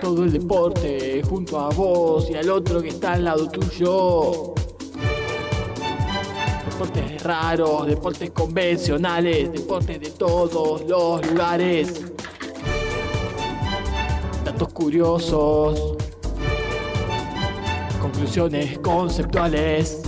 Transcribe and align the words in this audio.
Todo 0.00 0.24
el 0.24 0.32
deporte 0.32 1.22
junto 1.28 1.58
a 1.58 1.70
vos 1.70 2.28
y 2.30 2.34
al 2.34 2.50
otro 2.50 2.82
que 2.82 2.88
está 2.88 3.14
al 3.14 3.24
lado 3.24 3.48
tuyo. 3.48 4.54
Deportes 6.68 7.22
raros, 7.22 7.86
deportes 7.86 8.30
convencionales, 8.30 9.50
deportes 9.52 10.00
de 10.00 10.10
todos 10.10 10.84
los 10.86 11.26
lugares. 11.30 12.12
Datos 14.44 14.72
curiosos. 14.72 15.96
Conclusiones 18.00 18.78
conceptuales. 18.80 20.02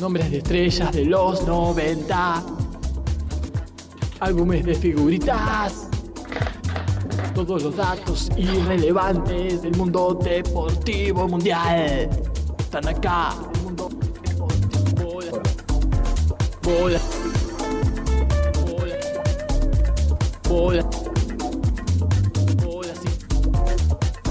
Nombres 0.00 0.30
de 0.30 0.38
estrellas 0.38 0.92
de 0.92 1.04
los 1.04 1.46
90. 1.46 2.44
Álbumes 4.20 4.64
de 4.66 4.74
figuritas. 4.74 5.88
Todos 7.34 7.62
los 7.62 7.74
datos 7.74 8.28
irrelevantes 8.36 9.62
del 9.62 9.74
mundo 9.76 10.18
deportivo 10.22 11.26
mundial. 11.26 12.10
Están 12.58 12.86
acá. 12.86 13.34
El 13.54 13.62
mundo 13.62 13.88
deportivo. 14.22 14.48
Bola. 15.02 15.32
Bola. 16.62 17.00
Bola. 20.48 20.84
Bola. 20.84 20.84
Bola 22.62 22.94
sin. 22.94 23.14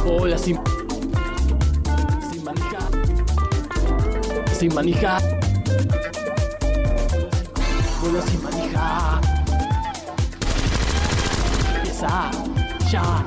Bola 0.05 0.37
sin. 0.37 0.59
Sin 2.31 2.43
manejar. 2.43 2.89
Sin 4.53 4.73
manejar. 4.75 5.21
Bola 8.01 8.21
sin. 8.21 8.48
Ya. 12.91 13.23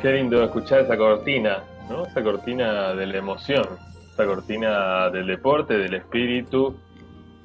Qué 0.00 0.10
lindo 0.10 0.42
escuchar 0.42 0.80
esa 0.80 0.96
cortina, 0.96 1.62
¿no? 1.88 2.06
Esa 2.06 2.22
cortina 2.22 2.94
de 2.94 3.06
la 3.06 3.18
emoción, 3.18 3.66
esa 4.12 4.24
cortina 4.26 5.10
del 5.10 5.26
deporte, 5.26 5.76
del 5.78 5.94
espíritu, 5.94 6.76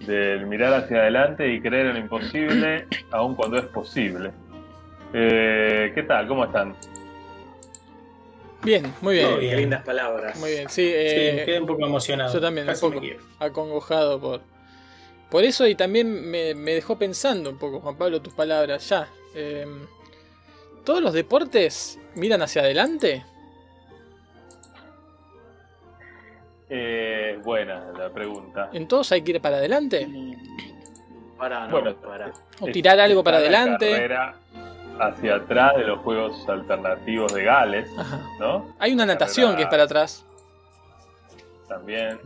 del 0.06 0.46
mirar 0.46 0.74
hacia 0.74 0.98
adelante 0.98 1.52
y 1.52 1.62
creer 1.62 1.88
en 1.88 1.94
lo 1.94 2.00
imposible, 2.00 2.88
aun 3.12 3.36
cuando 3.36 3.58
es 3.58 3.66
posible. 3.66 4.32
Eh, 5.14 5.92
¿Qué 5.96 6.04
tal? 6.04 6.28
¿Cómo 6.28 6.46
están? 6.46 6.76
Bien, 8.64 8.92
muy 9.02 9.16
bien. 9.16 9.40
Qué 9.40 9.56
lindas 9.56 9.84
palabras. 9.84 10.38
Muy 10.40 10.52
bien, 10.52 10.70
sí. 10.70 10.84
Sí, 10.84 10.92
eh, 10.94 11.44
quedé 11.46 11.60
un 11.62 11.68
poco 11.68 11.86
emocionado. 11.86 12.34
yo 12.34 12.42
también, 12.42 12.66
un 12.68 12.74
Casi 12.74 12.82
poco 12.82 13.02
acongojado 13.40 14.20
por, 14.20 14.42
por 15.30 15.44
eso 15.44 15.66
y 15.68 15.76
también 15.76 16.30
me, 16.30 16.54
me 16.54 16.74
dejó 16.74 16.98
pensando 16.98 17.50
un 17.50 17.58
poco, 17.58 17.80
Juan 17.80 17.96
Pablo, 17.96 18.22
tus 18.22 18.34
palabras. 18.34 18.90
Ya. 18.90 19.08
eh, 19.36 19.66
¿Todos 20.84 21.02
los 21.02 21.14
deportes 21.14 22.00
miran 22.16 22.42
hacia 22.42 22.62
adelante? 22.62 23.26
Eh, 26.70 27.40
buena 27.44 27.92
la 27.98 28.10
pregunta. 28.10 28.70
¿En 28.74 28.88
todos 28.88 29.12
hay 29.12 29.22
que 29.22 29.32
ir 29.32 29.42
para 29.42 29.58
adelante? 29.58 30.08
Para, 31.38 31.66
no, 31.68 31.72
Bueno, 31.72 31.96
para. 31.96 32.32
¿O 32.60 32.66
tirar 32.68 33.00
algo 33.00 33.24
para 33.24 33.38
adelante? 33.38 33.92
carrera 33.92 34.36
hacia 35.00 35.36
atrás 35.36 35.78
de 35.78 35.84
los 35.84 36.00
Juegos 36.00 36.48
Alternativos 36.50 37.34
de 37.34 37.44
Gales, 37.44 37.90
Ajá. 37.98 38.22
¿no? 38.40 38.74
Hay 38.80 38.94
una 38.94 39.06
natación 39.06 39.52
carrera 39.52 39.58
que 39.58 39.64
es 39.64 39.70
para 39.70 39.84
atrás. 39.84 40.26
También. 41.68 42.20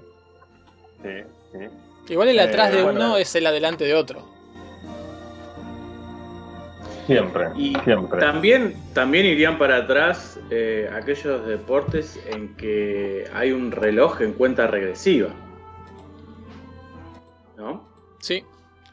Sí, 1.04 1.10
sí. 1.52 2.14
Igual 2.14 2.30
el 2.30 2.40
Eh, 2.40 2.44
atrás 2.44 2.72
de 2.72 2.84
bueno. 2.84 3.00
uno 3.00 3.18
es 3.18 3.36
el 3.36 3.46
adelante 3.46 3.84
de 3.84 3.94
otro. 3.96 4.28
Siempre, 7.12 7.48
Y 7.56 7.76
siempre. 7.84 8.20
también, 8.20 8.76
también 8.94 9.26
irían 9.26 9.58
para 9.58 9.78
atrás 9.78 10.40
eh, 10.50 10.90
aquellos 10.94 11.46
deportes 11.46 12.20
en 12.28 12.56
que 12.56 13.30
hay 13.34 13.52
un 13.52 13.72
reloj 13.72 14.22
en 14.22 14.34
cuenta 14.34 14.68
regresiva. 14.68 15.30
¿No? 17.58 17.88
Sí. 18.20 18.44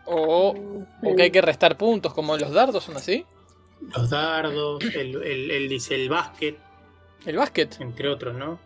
O, 0.06 0.55
o 1.03 1.17
que 1.17 1.23
hay 1.25 1.31
que 1.31 1.41
restar 1.43 1.77
puntos, 1.77 2.15
como 2.15 2.37
los 2.37 2.51
dardos 2.53 2.84
son 2.84 2.97
así. 2.97 3.25
Los 3.95 4.11
dardos, 4.11 4.83
el, 4.83 5.23
el, 5.23 5.50
el, 5.50 5.69
dice 5.69 5.95
el 5.95 6.09
básquet, 6.09 6.56
El 7.27 7.37
básquet. 7.37 7.81
entre 7.81 8.09
otros, 8.09 8.35
¿no? 8.35 8.59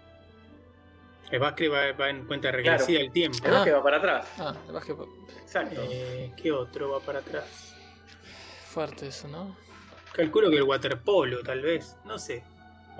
El 1.31 1.41
básquet 1.41 1.71
va, 1.73 1.93
va 1.93 2.11
en 2.11 2.27
cuenta 2.27 2.51
regresiva 2.51 3.01
el 3.01 3.11
tiempo. 3.11 3.39
El 3.45 3.55
Ah. 3.55 3.63
que 3.65 3.73
va 3.73 3.83
para 3.83 3.97
atrás. 3.99 4.27
Ah, 4.39 4.55
el 4.67 4.73
básquet. 4.73 4.97
Exacto. 5.43 5.81
Eh, 5.91 6.31
¿Qué 6.41 6.53
otro 6.53 6.91
va 6.93 7.01
para 7.01 7.19
atrás? 7.21 7.72
Fuerte 8.73 9.09
eso, 9.09 9.29
¿no? 9.29 9.55
Calculo 10.15 10.51
que 10.51 10.57
el 10.57 10.63
waterpolo, 10.63 11.43
tal 11.43 11.61
vez. 11.61 11.97
No 12.07 12.19
sé. 12.19 12.43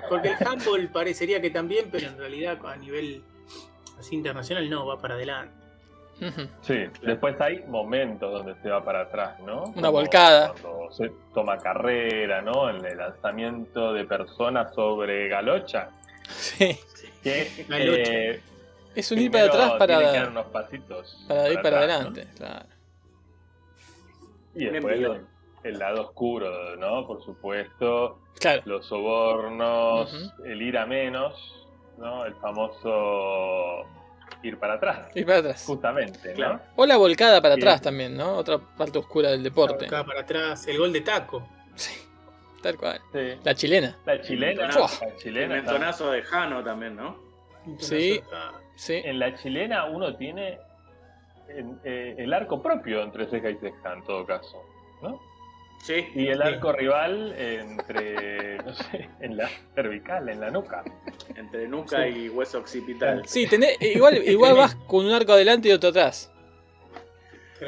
Porque 0.09 0.29
el 0.29 0.47
handball 0.47 0.89
parecería 0.93 1.41
que 1.41 1.51
también, 1.51 1.89
pero 1.91 2.09
en 2.09 2.19
realidad 2.19 2.59
a 2.67 2.77
nivel 2.77 3.23
así 3.99 4.15
internacional 4.17 4.69
no, 4.69 4.87
va 4.87 4.99
para 4.99 5.15
adelante. 5.15 5.55
Sí, 6.61 6.85
después 7.03 7.41
hay 7.41 7.65
momentos 7.67 8.31
donde 8.31 8.55
se 8.63 8.69
va 8.69 8.85
para 8.85 9.01
atrás, 9.01 9.41
¿no? 9.41 9.73
Una 9.75 9.89
volcada. 9.89 10.53
Cuando 10.53 10.93
se 10.93 11.11
toma 11.35 11.59
carrera, 11.59 12.43
¿no? 12.43 12.71
En 12.71 12.85
el 12.85 12.97
lanzamiento 12.99 13.93
de 13.93 14.05
personas 14.05 14.73
sobre 14.75 15.29
Galocha. 15.29 15.89
Sí. 16.29 16.79
Que, 17.23 17.65
Galocha. 17.69 18.13
eh, 18.13 18.41
Es 18.95 19.11
un 19.11 19.19
ir 19.19 19.31
para 19.33 19.47
atrás 19.47 19.79
tiene 19.79 19.87
que 19.87 20.03
dar 20.03 20.13
para, 20.13 20.29
unos 20.29 20.47
pasitos 20.47 21.25
para 21.27 21.49
ir 21.49 21.63
para 21.63 21.79
atrás, 21.81 21.97
adelante. 21.97 22.27
Claro. 22.37 22.67
¿no? 24.55 24.61
Y 24.61 24.65
después 24.67 24.99
Bien, 24.99 25.32
el, 25.65 25.73
el 25.73 25.79
lado 25.79 26.03
oscuro, 26.03 26.77
¿no? 26.77 27.07
Por 27.07 27.23
supuesto, 27.25 28.19
Claro. 28.41 28.63
los 28.65 28.87
sobornos, 28.87 30.33
el 30.45 30.63
ir 30.63 30.77
a 30.79 30.87
menos, 30.87 31.67
¿no? 31.99 32.25
El 32.25 32.35
famoso 32.37 33.87
ir 34.43 34.59
para 34.59 34.75
atrás, 34.75 35.09
Ir 35.15 35.25
para 35.27 35.39
atrás. 35.39 35.65
justamente, 35.67 36.31
¿no? 36.31 36.35
Claro. 36.35 36.61
O 36.77 36.87
la 36.87 36.97
volcada 36.97 37.41
para 37.41 37.55
Bien. 37.57 37.69
atrás 37.69 37.83
también, 37.83 38.17
¿no? 38.17 38.35
Otra 38.37 38.59
parte 38.59 38.99
oscura 38.99 39.31
del 39.31 39.43
deporte. 39.43 39.87
Acá 39.87 40.05
para 40.05 40.21
atrás, 40.23 40.67
el 40.67 40.79
gol 40.79 40.93
de 40.93 41.01
taco. 41.03 41.47
Sí. 41.75 41.93
Tal 42.63 42.77
cual. 42.77 43.01
Sí. 43.13 43.39
La 43.45 43.55
chilena. 43.55 43.97
La 44.07 44.21
chilena, 44.21 44.71
Fua. 44.71 44.89
la 45.01 45.07
El 45.09 45.17
chilena 45.17 45.55
mentonazo 45.57 46.11
de 46.11 46.23
Jano 46.23 46.63
también, 46.63 46.97
¿no? 46.97 47.17
Sí. 47.79 48.21
Sí. 48.77 49.01
En 49.05 49.19
la 49.19 49.35
chilena 49.37 49.85
uno 49.87 50.17
tiene 50.17 50.59
en- 51.49 51.79
eh, 51.85 52.15
el 52.19 52.33
arco 52.33 52.63
propio 52.63 53.03
entre 53.03 53.27
ceja 53.29 53.51
y 53.51 53.57
ceja, 53.59 53.93
en 53.93 54.03
todo 54.05 54.25
caso, 54.27 54.63
¿no? 55.03 55.21
Sí. 55.83 56.07
Y 56.15 56.29
el 56.29 56.37
Sí. 56.39 56.43
arco 56.45 56.73
rival 56.73 57.35
entre, 57.37 58.57
no 58.65 58.73
sé, 58.73 59.09
en 59.21 59.37
la 59.37 59.49
cervical, 59.75 60.29
en 60.29 60.41
la 60.41 60.51
nuca. 60.51 60.85
Entre 61.35 61.67
nuca 61.67 62.07
y 62.09 62.29
hueso 62.29 62.59
occipital. 62.61 63.23
Sí, 63.27 63.47
tenés, 63.49 63.77
igual, 63.83 64.17
igual 64.27 64.55
vas 64.55 64.77
con 64.87 65.05
un 65.07 65.13
arco 65.13 65.33
adelante 65.33 65.69
y 65.69 65.73
otro 65.73 65.91
atrás. 65.91 66.31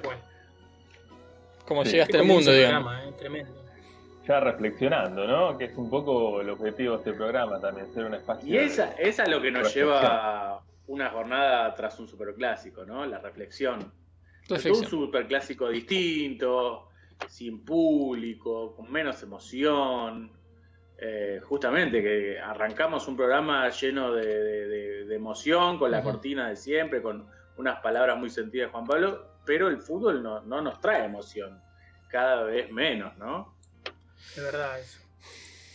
cual. 0.02 0.16
Como 1.66 1.84
Sí. 1.84 1.92
llegaste 1.92 2.18
al 2.18 2.24
mundo, 2.24 2.52
digamos. 2.52 2.82
programa, 2.92 3.08
eh, 3.10 3.14
Tremendo. 3.18 3.52
Ya 4.28 4.40
reflexionando, 4.40 5.26
¿no? 5.26 5.58
Que 5.58 5.64
es 5.66 5.76
un 5.76 5.90
poco 5.90 6.40
el 6.40 6.48
objetivo 6.50 6.92
de 6.92 6.98
este 6.98 7.12
programa 7.12 7.60
también, 7.60 7.92
ser 7.92 8.04
un 8.06 8.14
espacio. 8.14 8.48
Y 8.48 8.56
esa, 8.56 8.92
esa 8.92 9.24
es 9.24 9.28
lo 9.28 9.40
que 9.42 9.50
nos 9.50 9.74
lleva 9.74 10.00
a 10.54 10.60
una 10.86 11.10
jornada 11.10 11.74
tras 11.74 11.98
un 12.00 12.08
superclásico, 12.08 12.84
¿no? 12.84 13.04
La 13.06 13.18
reflexión. 13.18 13.80
Un 13.80 13.92
Reflexión. 14.48 14.86
superclásico 14.88 15.68
distinto, 15.68 16.88
sin 17.28 17.64
público, 17.64 18.74
con 18.76 18.90
menos 18.90 19.22
emoción. 19.22 20.30
Eh, 20.96 21.40
justamente 21.42 22.00
que 22.02 22.38
arrancamos 22.38 23.08
un 23.08 23.16
programa 23.16 23.68
lleno 23.70 24.12
de, 24.12 24.24
de- 24.26 24.66
de- 24.68 25.04
de 25.06 25.14
emoción, 25.16 25.78
con 25.78 25.90
la 25.90 26.02
cortina 26.02 26.48
de 26.48 26.56
siempre, 26.56 27.02
con 27.02 27.26
unas 27.56 27.80
palabras 27.80 28.16
muy 28.16 28.30
sentidas 28.30 28.68
de 28.68 28.72
Juan 28.72 28.84
Pablo, 28.86 29.26
pero 29.44 29.68
el 29.68 29.78
fútbol 29.78 30.22
no, 30.22 30.40
no 30.42 30.62
nos 30.62 30.80
trae 30.80 31.04
emoción, 31.04 31.60
cada 32.08 32.44
vez 32.44 32.70
menos, 32.70 33.16
¿no? 33.18 33.54
De 34.36 34.42
verdad 34.42 34.78
eso. 34.80 35.00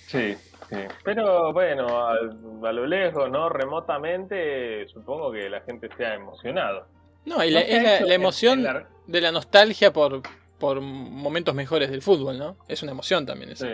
Sí, 0.08 0.36
sí. 0.70 0.78
Pero 1.04 1.54
bueno, 1.54 1.86
a, 2.08 2.14
a 2.14 2.72
lo 2.74 2.86
lejos, 2.88 3.30
¿no? 3.30 3.50
Remotamente, 3.50 4.88
supongo 4.88 5.32
que 5.32 5.50
la 5.50 5.62
gente 5.62 5.90
se 5.96 6.06
ha 6.06 6.16
emocionado. 6.16 6.88
No, 7.26 7.44
y 7.44 7.52
la, 7.52 7.60
No 7.60 7.66
es 7.68 8.02
la, 8.08 8.14
emoción 8.16 8.60
en 8.60 8.64
la- 8.66 8.90
de 9.06 9.22
la 9.22 9.32
nostalgia 9.32 9.92
por, 9.94 10.22
por 10.60 10.82
momentos 10.82 11.56
mejores 11.56 11.90
del 11.90 12.02
fútbol, 12.02 12.38
¿no? 12.38 12.58
Es 12.68 12.84
una 12.84 12.92
emoción 12.92 13.26
también 13.26 13.52
eso. 13.52 13.66
Sí. 13.66 13.72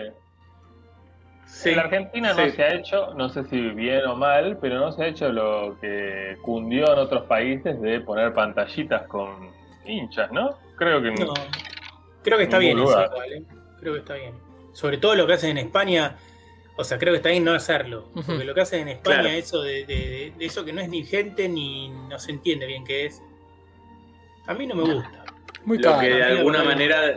Sí, 1.46 1.70
en 1.70 1.76
la 1.76 1.82
Argentina 1.82 2.32
no 2.34 2.44
sí. 2.44 2.50
se 2.52 2.62
ha 2.62 2.74
hecho, 2.74 3.14
no 3.14 3.28
sé 3.28 3.44
si 3.44 3.58
bien 3.70 4.04
o 4.06 4.14
mal, 4.16 4.58
pero 4.60 4.78
no 4.78 4.92
se 4.92 5.04
ha 5.04 5.06
hecho 5.06 5.28
lo 5.30 5.78
que 5.80 6.36
cundió 6.42 6.92
en 6.92 6.98
otros 6.98 7.24
países 7.26 7.80
de 7.80 8.00
poner 8.00 8.32
pantallitas 8.34 9.02
con 9.06 9.50
hinchas, 9.86 10.30
¿no? 10.32 10.58
Creo 10.76 11.00
que 11.00 11.12
No, 11.12 11.32
creo 12.22 12.36
que 12.38 12.44
está 12.44 12.58
bien 12.58 12.78
eso, 12.78 12.86
lugar. 12.88 13.10
igual, 13.12 13.32
¿eh? 13.32 13.42
Creo 13.80 13.92
que 13.94 13.98
está 14.00 14.14
bien. 14.14 14.34
Sobre 14.72 14.98
todo 14.98 15.14
lo 15.14 15.26
que 15.26 15.32
hacen 15.34 15.50
en 15.56 15.58
España, 15.66 16.16
o 16.76 16.84
sea, 16.84 16.98
creo 16.98 17.12
que 17.14 17.18
está 17.18 17.30
bien 17.30 17.44
no 17.44 17.52
hacerlo. 17.52 18.10
Porque 18.26 18.44
lo 18.44 18.52
que 18.52 18.60
hacen 18.60 18.80
en 18.82 18.88
España, 18.88 19.20
Claro. 19.22 19.36
eso 19.36 19.62
de, 19.62 19.86
de- 19.86 20.34
de 20.36 20.44
eso 20.44 20.64
que 20.64 20.72
no 20.72 20.80
es 20.82 20.88
ni 20.88 21.04
gente 21.04 21.48
ni 21.48 21.88
no 21.88 22.18
se 22.18 22.32
entiende 22.32 22.66
bien 22.66 22.84
qué 22.84 23.06
es, 23.06 23.22
a 24.46 24.52
mí 24.52 24.66
no 24.66 24.74
me 24.74 24.82
gusta. 24.94 25.24
Muy 25.64 25.78
Lo 25.78 25.90
caro. 25.90 26.00
que 26.00 26.08
de 26.14 26.22
alguna 26.22 26.60
ahí. 26.60 26.66
manera 26.66 27.14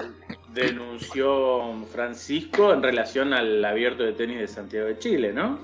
denunció 0.54 1.74
Francisco 1.92 2.74
en 2.74 2.82
relación 2.84 3.34
al 3.34 3.64
abierto 3.64 4.04
de 4.04 4.14
tenis 4.14 4.40
de 4.40 4.48
Santiago 4.48 4.88
de 4.88 4.98
Chile, 4.98 5.32
¿no? 5.34 5.60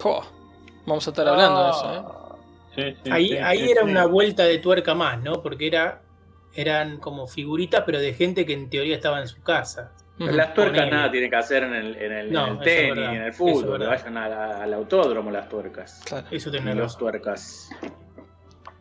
Vamos 0.85 1.07
a 1.07 1.09
estar 1.09 1.27
hablando 1.27 1.63
de 1.63 1.69
eso, 1.71 1.93
¿eh? 1.93 2.01
Ah, 2.05 2.35
sí, 2.75 2.81
sí, 3.03 3.11
ahí 3.11 3.27
sí, 3.29 3.37
ahí 3.37 3.57
sí, 3.59 3.71
era 3.71 3.83
sí. 3.83 3.89
una 3.89 4.05
vuelta 4.05 4.43
de 4.43 4.59
tuerca 4.59 4.93
más, 4.93 5.21
¿no? 5.21 5.41
Porque 5.41 5.67
era 5.67 6.01
eran 6.53 6.97
como 6.99 7.27
figuritas, 7.27 7.83
pero 7.85 7.99
de 7.99 8.13
gente 8.13 8.45
que 8.45 8.53
en 8.53 8.69
teoría 8.69 8.95
estaba 8.95 9.19
en 9.19 9.27
su 9.27 9.41
casa. 9.41 9.91
Las 10.17 10.53
tuercas 10.53 10.89
nada 10.89 11.11
tienen 11.11 11.29
que 11.29 11.35
hacer 11.35 11.63
en 11.63 11.73
el, 11.73 11.95
en 11.97 12.11
el, 12.13 12.31
No, 12.31 12.47
en 12.47 12.53
el 12.53 12.59
eso 12.61 12.69
es 12.69 12.93
tenis, 12.93 13.09
en 13.09 13.21
el 13.23 13.33
fútbol, 13.33 13.79
que 13.79 13.85
vayan 13.87 14.17
a 14.17 14.29
la- 14.29 14.63
al 14.63 14.73
autódromo 14.73 15.29
las 15.31 15.49
tuercas. 15.49 16.01
Claro. 16.05 16.27
Eso 16.31 16.49
tenés 16.51 16.75
los 16.77 16.97
tuercas. 16.97 17.69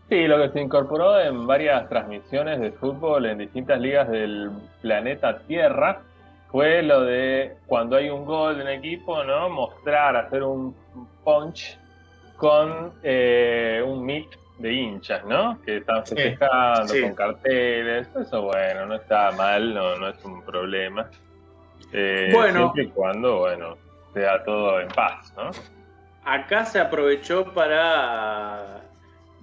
Sí, 0.09 0.27
lo 0.27 0.39
que 0.39 0.51
se 0.51 0.61
incorporó 0.61 1.19
en 1.19 1.47
varias 1.47 1.89
transmisiones 1.89 2.61
de 2.61 2.73
fútbol 2.73 3.27
en 3.27 3.39
distintas 3.39 3.81
ligas 3.81 4.09
del 4.09 4.51
planeta 4.83 5.39
Tierra 5.41 6.01
fue 6.51 6.83
lo 6.83 7.01
de 7.03 7.57
cuando 7.67 7.97
hay 7.97 8.11
un 8.11 8.25
gol 8.25 8.57
de 8.57 8.63
un 8.63 8.69
equipo, 8.69 9.25
¿no? 9.25 9.49
Mostrar, 9.49 10.15
hacer 10.17 10.43
un 10.43 10.75
punch 11.25 11.79
con 12.37 12.93
eh, 13.03 13.83
un 13.85 14.05
mic 14.05 14.39
de 14.59 14.73
hinchas, 14.73 15.25
¿no? 15.25 15.59
Que 15.65 15.79
están 15.79 16.07
Sí, 16.07 16.15
festejando 16.15 16.87
sí. 16.93 17.01
con 17.03 17.15
carteles. 17.15 18.09
Eso, 18.15 18.43
bueno, 18.43 18.87
no 18.87 18.95
está 18.97 19.33
mal, 19.33 19.75
no, 19.75 19.97
no 19.97 20.09
es 20.09 20.25
un 20.25 20.43
problema. 20.45 21.09
Eh, 21.93 22.31
Bueno. 22.33 22.73
Siempre 22.73 22.85
y 22.85 22.89
cuando, 22.89 23.39
bueno, 23.39 23.77
sea 24.13 24.45
todo 24.45 24.81
en 24.81 24.89
paz, 24.89 25.33
¿no? 25.37 25.51
Acá 26.25 26.65
se 26.67 26.79
aprovechó 26.79 27.53
para 27.53 28.81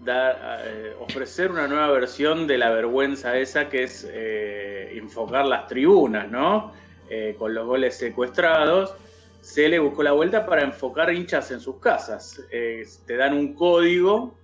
dar, 0.04 0.62
eh, 0.66 0.96
ofrecer 1.00 1.52
una 1.52 1.68
nueva 1.68 1.90
versión 1.92 2.48
de 2.48 2.58
la 2.58 2.70
vergüenza 2.72 3.38
esa 3.38 3.70
que 3.70 3.84
es 3.84 4.08
eh, 4.12 4.92
enfocar 4.98 5.46
las 5.46 5.68
tribunas, 5.68 6.30
¿no? 6.30 6.74
Eh, 7.10 7.36
con 7.38 7.54
los 7.54 7.66
goles 7.66 7.98
secuestrados. 7.98 8.96
Se 9.42 9.68
le 9.70 9.80
buscó 9.80 10.04
la 10.04 10.12
vuelta 10.12 10.46
para 10.46 10.64
enfocar 10.64 11.12
hinchas 11.14 11.52
en 11.52 11.60
sus 11.60 11.78
casas. 11.80 12.42
Te 12.50 13.16
dan 13.18 13.34
un 13.34 13.54
código 13.56 14.36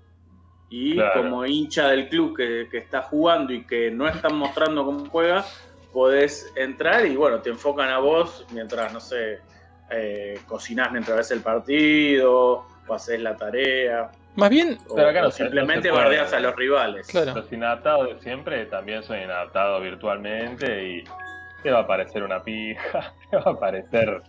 y 0.69 0.95
Claro. 0.95 1.21
como 1.21 1.45
hincha 1.45 1.87
del 1.89 2.09
club 2.09 2.35
que, 2.35 2.67
que 2.69 2.79
está 2.79 3.03
jugando 3.03 3.53
y 3.53 3.63
que 3.65 3.91
no 3.91 4.07
están 4.07 4.35
mostrando 4.35 4.83
cómo 4.83 5.05
juega, 5.09 5.45
podés 5.93 6.51
entrar 6.55 7.05
y 7.05 7.15
bueno, 7.15 7.41
te 7.41 7.49
enfocan 7.49 7.89
a 7.89 7.99
vos 7.99 8.45
mientras, 8.51 8.91
no 8.91 8.99
sé, 8.99 9.39
eh, 9.89 10.39
cocinás 10.45 10.91
mientras 10.91 11.17
ves 11.17 11.31
el 11.31 11.39
partido, 11.41 12.65
o 12.87 12.93
haces 12.93 13.21
la 13.21 13.35
tarea, 13.35 14.11
Más 14.37 14.49
bien, 14.49 14.77
o, 14.87 14.95
Pero 14.95 15.09
acá 15.09 15.21
no 15.21 15.31
simplemente 15.31 15.91
bardeas 15.91 16.31
a 16.31 16.39
los 16.39 16.55
rivales. 16.55 17.07
Claro. 17.07 17.33
Los 17.35 17.51
inadaptados 17.51 18.07
de 18.15 18.21
siempre 18.21 18.65
también 18.67 19.03
son 19.03 19.19
inadaptados 19.21 19.81
virtualmente 19.83 20.87
y 20.87 21.03
te 21.63 21.71
va 21.71 21.79
a 21.79 21.81
aparecer 21.81 22.23
una 22.23 22.41
pija, 22.43 23.13
te 23.31 23.35
va 23.37 23.43
a 23.47 23.49
aparecer 23.49 24.21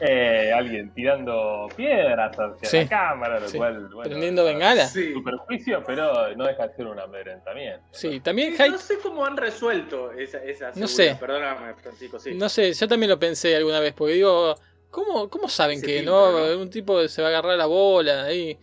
eh, 0.00 0.52
alguien 0.54 0.92
tirando 0.92 1.68
piedras 1.74 2.36
hacia 2.38 2.68
Sí. 2.68 2.78
la 2.80 2.88
cámara, 2.88 3.40
lo 3.40 3.48
Sí. 3.48 3.56
cual, 3.56 3.88
bueno, 3.88 4.02
prendiendo 4.10 4.44
bengala. 4.44 4.86
Sí. 4.86 5.12
su 5.14 5.22
perjuicio, 5.24 5.82
pero 5.86 6.34
no 6.36 6.44
deja 6.46 6.68
de 6.68 6.74
ser 6.74 6.86
un 6.86 6.98
amedrentamiento. 6.98 7.82
Sí, 7.92 8.20
también 8.20 8.54
No 8.70 8.78
sé 8.78 8.98
cómo 9.02 9.24
han 9.24 9.36
resuelto 9.38 10.12
esa, 10.12 10.38
esa 10.44 10.70
No 10.74 10.86
sé. 10.86 11.16
Perdóname, 11.18 11.74
Francisco, 11.74 12.18
sí. 12.18 12.34
no 12.34 12.48
sé, 12.50 12.72
yo 12.74 12.86
también 12.88 13.08
lo 13.10 13.18
pensé 13.18 13.56
alguna 13.56 13.80
vez, 13.80 13.94
porque 13.94 14.14
digo, 14.14 14.54
¿cómo, 14.90 15.30
cómo 15.30 15.48
saben 15.48 15.80
que 15.80 16.02
no? 16.02 16.30
¿no? 16.32 16.58
Un 16.60 16.68
tipo 16.70 17.06
se 17.08 17.22
va 17.22 17.28
a 17.28 17.30
agarrar 17.30 17.56
la 17.56 17.66
bola 17.66 18.24
ahí. 18.24 18.50
Y 18.50 18.58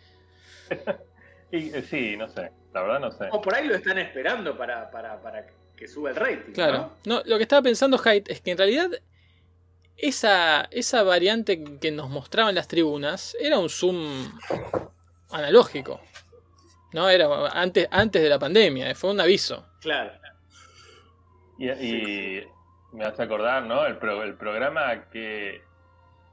eh, 1.52 1.84
sí, 1.90 2.18
no 2.18 2.28
sé, 2.30 2.52
la 2.74 2.82
verdad 2.82 3.00
no 3.00 3.12
sé. 3.12 3.28
O 3.32 3.42
por 3.42 3.56
ahí 3.56 3.68
lo 3.68 3.76
están 3.76 3.98
esperando 3.98 4.58
para, 4.58 4.90
para, 4.92 5.22
para 5.22 5.46
que 5.76 5.88
suba 5.88 6.10
el 6.12 6.16
rating. 6.16 6.54
Claro. 6.54 6.92
¿no? 7.06 7.18
No, 7.18 7.22
lo 7.26 7.38
que 7.38 7.44
estaba 7.44 7.62
pensando 7.62 7.98
Hyde 7.98 8.24
es 8.28 8.42
que 8.42 8.52
en 8.52 8.58
realidad 8.58 8.90
esa, 9.98 10.68
esa 10.72 11.04
variante 11.04 11.64
que 11.80 11.92
nos 11.92 12.10
mostraban 12.10 12.56
las 12.56 12.68
tribunas 12.68 13.36
era 13.40 13.60
un 13.60 13.70
zoom 13.70 14.32
analógico. 15.32 16.00
No, 16.94 17.10
era 17.10 17.28
antes, 17.52 17.88
antes 17.92 18.22
de 18.22 18.30
la 18.30 18.38
pandemia, 18.40 18.90
eh, 18.90 18.96
fue 18.96 19.12
un 19.12 19.20
aviso. 19.20 19.66
Claro. 19.82 20.12
Y, 21.58 21.70
y 21.70 22.44
me 22.92 23.06
hace 23.06 23.24
acordar, 23.24 23.64
¿no? 23.64 23.86
El, 23.86 23.98
pro- 23.98 24.24
el 24.24 24.36
programa 24.36 25.10
que 25.10 25.62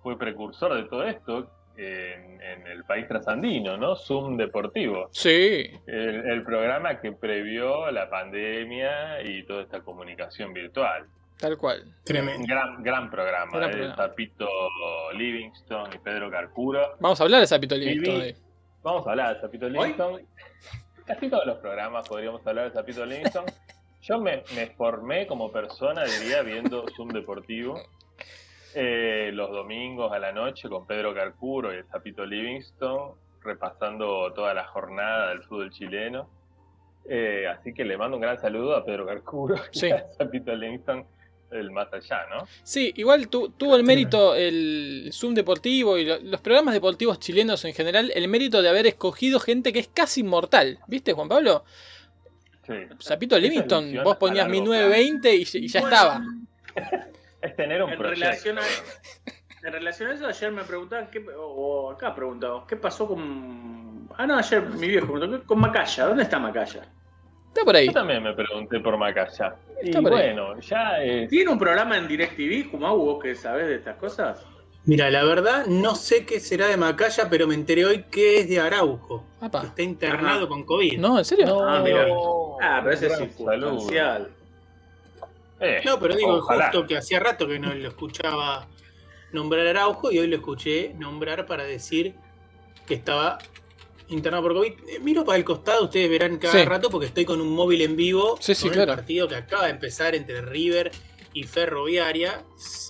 fue 0.02 0.18
precursor 0.18 0.74
de 0.74 0.84
todo 0.88 1.04
esto 1.04 1.50
en, 1.76 2.40
en 2.42 2.66
el 2.66 2.84
país 2.84 3.06
trasandino, 3.08 3.76
¿no? 3.76 3.96
Zoom 3.96 4.36
Deportivo. 4.36 5.08
Sí, 5.12 5.70
El, 5.86 6.30
el 6.30 6.42
programa 6.44 7.00
que 7.00 7.12
previó 7.12 7.90
la 7.90 8.08
pandemia 8.10 9.22
y 9.22 9.44
toda 9.44 9.62
esta 9.62 9.80
comunicación 9.80 10.52
virtual. 10.52 11.06
tal 11.38 11.56
cual. 11.56 11.84
Tremendo. 12.04 12.44
gran, 12.46 12.82
gran 12.82 13.10
programa. 13.10 13.50
Gran 13.56 13.70
¿eh? 13.70 13.72
programa. 13.72 13.96
Tapito 13.96 14.48
Livingston 15.16 15.90
y 15.94 15.98
Pedro 15.98 16.30
Carcuro. 16.30 16.96
Vamos 17.00 17.20
a 17.20 17.24
hablar 17.24 17.40
de 17.40 17.46
Zapito. 17.46 17.76
Livingston 17.76 18.20
hoy. 18.20 18.34
Vamos 18.82 19.06
a 19.06 19.10
hablar 19.10 19.34
de 19.34 19.40
Zapito 19.40 19.68
Livingston. 19.68 20.22
Casi 21.06 21.28
todos 21.28 21.46
los 21.46 21.58
programas 21.58 22.08
podríamos 22.08 22.46
hablar 22.46 22.66
de 22.66 22.70
Zapito 22.72 23.04
Livingston. 23.06 23.44
Yo 24.02 24.18
me, 24.18 24.42
me 24.54 24.66
formé 24.68 25.26
como 25.26 25.50
persona, 25.52 26.04
diría, 26.04 26.42
viendo 26.42 26.86
Zoom 26.96 27.08
Deportivo. 27.08 27.80
Eh, 28.74 29.30
los 29.32 29.50
domingos 29.50 30.12
a 30.12 30.18
la 30.18 30.32
noche 30.32 30.68
con 30.68 30.86
Pedro 30.86 31.14
Carcuro 31.14 31.72
y 31.72 31.76
el 31.78 31.84
Zapito 31.86 32.24
Livingston, 32.24 33.12
repasando 33.42 34.32
toda 34.32 34.52
la 34.54 34.64
jornada 34.66 35.30
del 35.30 35.42
fútbol 35.42 35.70
chileno. 35.70 36.28
Eh, 37.08 37.46
así 37.48 37.72
que 37.72 37.84
le 37.84 37.96
mando 37.96 38.16
un 38.16 38.22
gran 38.22 38.38
saludo 38.38 38.76
a 38.76 38.84
Pedro 38.84 39.06
Carcuro 39.06 39.56
Sí. 39.72 39.88
y 39.88 39.90
a 39.92 40.04
Zapito 40.16 40.54
Livingston, 40.54 41.04
el 41.50 41.70
más 41.72 41.92
allá, 41.92 42.26
¿no? 42.30 42.46
Sí, 42.62 42.92
igual 42.96 43.28
tu- 43.28 43.48
tuvo 43.50 43.74
el 43.74 43.82
mérito 43.82 44.36
el 44.36 45.10
Zoom 45.12 45.34
deportivo 45.34 45.98
y 45.98 46.04
lo- 46.04 46.20
los 46.20 46.40
programas 46.40 46.74
deportivos 46.74 47.18
chilenos 47.18 47.64
en 47.64 47.74
general, 47.74 48.12
el 48.14 48.28
mérito 48.28 48.62
de 48.62 48.68
haber 48.68 48.86
escogido 48.86 49.40
gente 49.40 49.72
que 49.72 49.80
es 49.80 49.88
casi 49.88 50.20
inmortal. 50.20 50.78
¿Viste, 50.86 51.12
Juan 51.12 51.28
Pablo? 51.28 51.64
Sí. 52.66 52.74
Zapito 53.02 53.36
Livingston, 53.36 53.94
vos 54.04 54.16
ponías 54.18 54.46
largo 54.46 54.52
1920 54.52 55.34
y, 55.34 55.40
y 55.54 55.66
ya 55.68 55.80
Bueno, 55.80 55.96
estaba. 55.96 56.24
Es 57.42 57.56
tener 57.56 57.82
un 57.82 57.90
En 57.90 57.98
proyecto. 57.98 58.20
relación, 58.24 58.58
a, 58.58 58.62
en 59.66 59.72
relación 59.72 60.10
a 60.10 60.14
eso, 60.14 60.26
ayer 60.26 60.52
me 60.52 60.64
preguntaban, 60.64 61.08
qué, 61.10 61.24
o 61.36 61.90
acá 61.90 62.14
preguntamos, 62.14 62.64
¿qué 62.66 62.76
pasó 62.76 63.06
con... 63.08 64.08
Ah, 64.16 64.26
no, 64.26 64.36
ayer 64.36 64.62
mi 64.62 64.88
viejo 64.88 65.06
me 65.14 65.20
preguntó, 65.20 65.46
con 65.46 65.60
Macaya, 65.60 66.06
¿dónde 66.06 66.22
está 66.24 66.38
Macaya? 66.38 66.82
Está 67.48 67.64
por 67.64 67.74
ahí. 67.74 67.86
Yo 67.86 67.92
también 67.92 68.22
me 68.22 68.32
pregunté 68.34 68.78
por 68.80 68.96
Macaya. 68.96 69.54
Y 69.82 69.88
Está 69.88 70.02
por 70.02 70.12
ahí. 70.14 70.34
bueno, 70.34 70.60
ya 70.60 71.02
es 71.02 71.28
¿Tiene 71.30 71.50
un 71.50 71.58
programa 71.58 71.96
en 71.96 72.06
DirecTV, 72.06 72.70
como 72.70 72.86
vos 72.96 73.22
que 73.22 73.34
sabés 73.34 73.66
de 73.68 73.76
estas 73.76 73.96
cosas? 73.96 74.44
Mira, 74.84 75.10
la 75.10 75.24
verdad 75.24 75.66
no 75.66 75.94
sé 75.94 76.24
qué 76.24 76.40
será 76.40 76.66
de 76.66 76.76
Macaya, 76.76 77.28
pero 77.28 77.46
me 77.46 77.54
enteré 77.54 77.84
hoy 77.84 78.04
que 78.10 78.40
es 78.40 78.48
de 78.48 78.60
Araujo. 78.60 79.24
que. 79.40 79.66
Está 79.66 79.82
internado 79.82 80.40
Ajá. 80.40 80.48
con 80.48 80.64
COVID. 80.64 80.98
No, 80.98 81.18
¿en 81.18 81.24
serio? 81.24 81.46
No, 81.46 81.68
Ah, 81.68 81.82
no. 81.86 82.56
Ah, 82.62 82.80
pero 82.82 82.94
ese 82.94 83.06
es 83.08 83.16
circunstancial. 83.18 84.30
Eh, 85.60 85.80
No, 85.84 85.98
pero 86.00 86.14
digo, 86.16 86.36
ojalá. 86.36 86.66
justo 86.70 86.86
que 86.86 86.96
hacía 86.96 87.20
rato 87.20 87.46
que 87.46 87.58
no 87.58 87.74
lo 87.74 87.88
escuchaba 87.88 88.66
nombrar 89.32 89.66
a 89.66 89.70
Araujo 89.70 90.10
y 90.10 90.18
hoy 90.18 90.26
lo 90.26 90.36
escuché 90.36 90.94
nombrar 90.98 91.46
para 91.46 91.64
decir 91.64 92.14
que 92.86 92.94
estaba 92.94 93.38
internado 94.08 94.42
por 94.42 94.54
COVID. 94.54 94.72
Eh, 94.88 94.98
Miro 95.00 95.24
para 95.24 95.38
el 95.38 95.44
costado, 95.44 95.84
ustedes 95.84 96.10
verán 96.10 96.38
cada 96.38 96.54
Sí. 96.54 96.64
rato 96.64 96.90
porque 96.90 97.06
estoy 97.06 97.24
con 97.24 97.40
un 97.40 97.50
móvil 97.54 97.82
en 97.82 97.94
vivo 97.94 98.36
Sí, 98.40 98.54
sí, 98.54 98.64
con 98.68 98.72
claro. 98.74 98.90
el 98.92 98.96
partido 98.98 99.28
que 99.28 99.36
acaba 99.36 99.66
de 99.66 99.70
empezar 99.70 100.14
entre 100.16 100.40
River 100.42 100.90
y 101.32 101.44
Ferroviaria, 101.44 102.42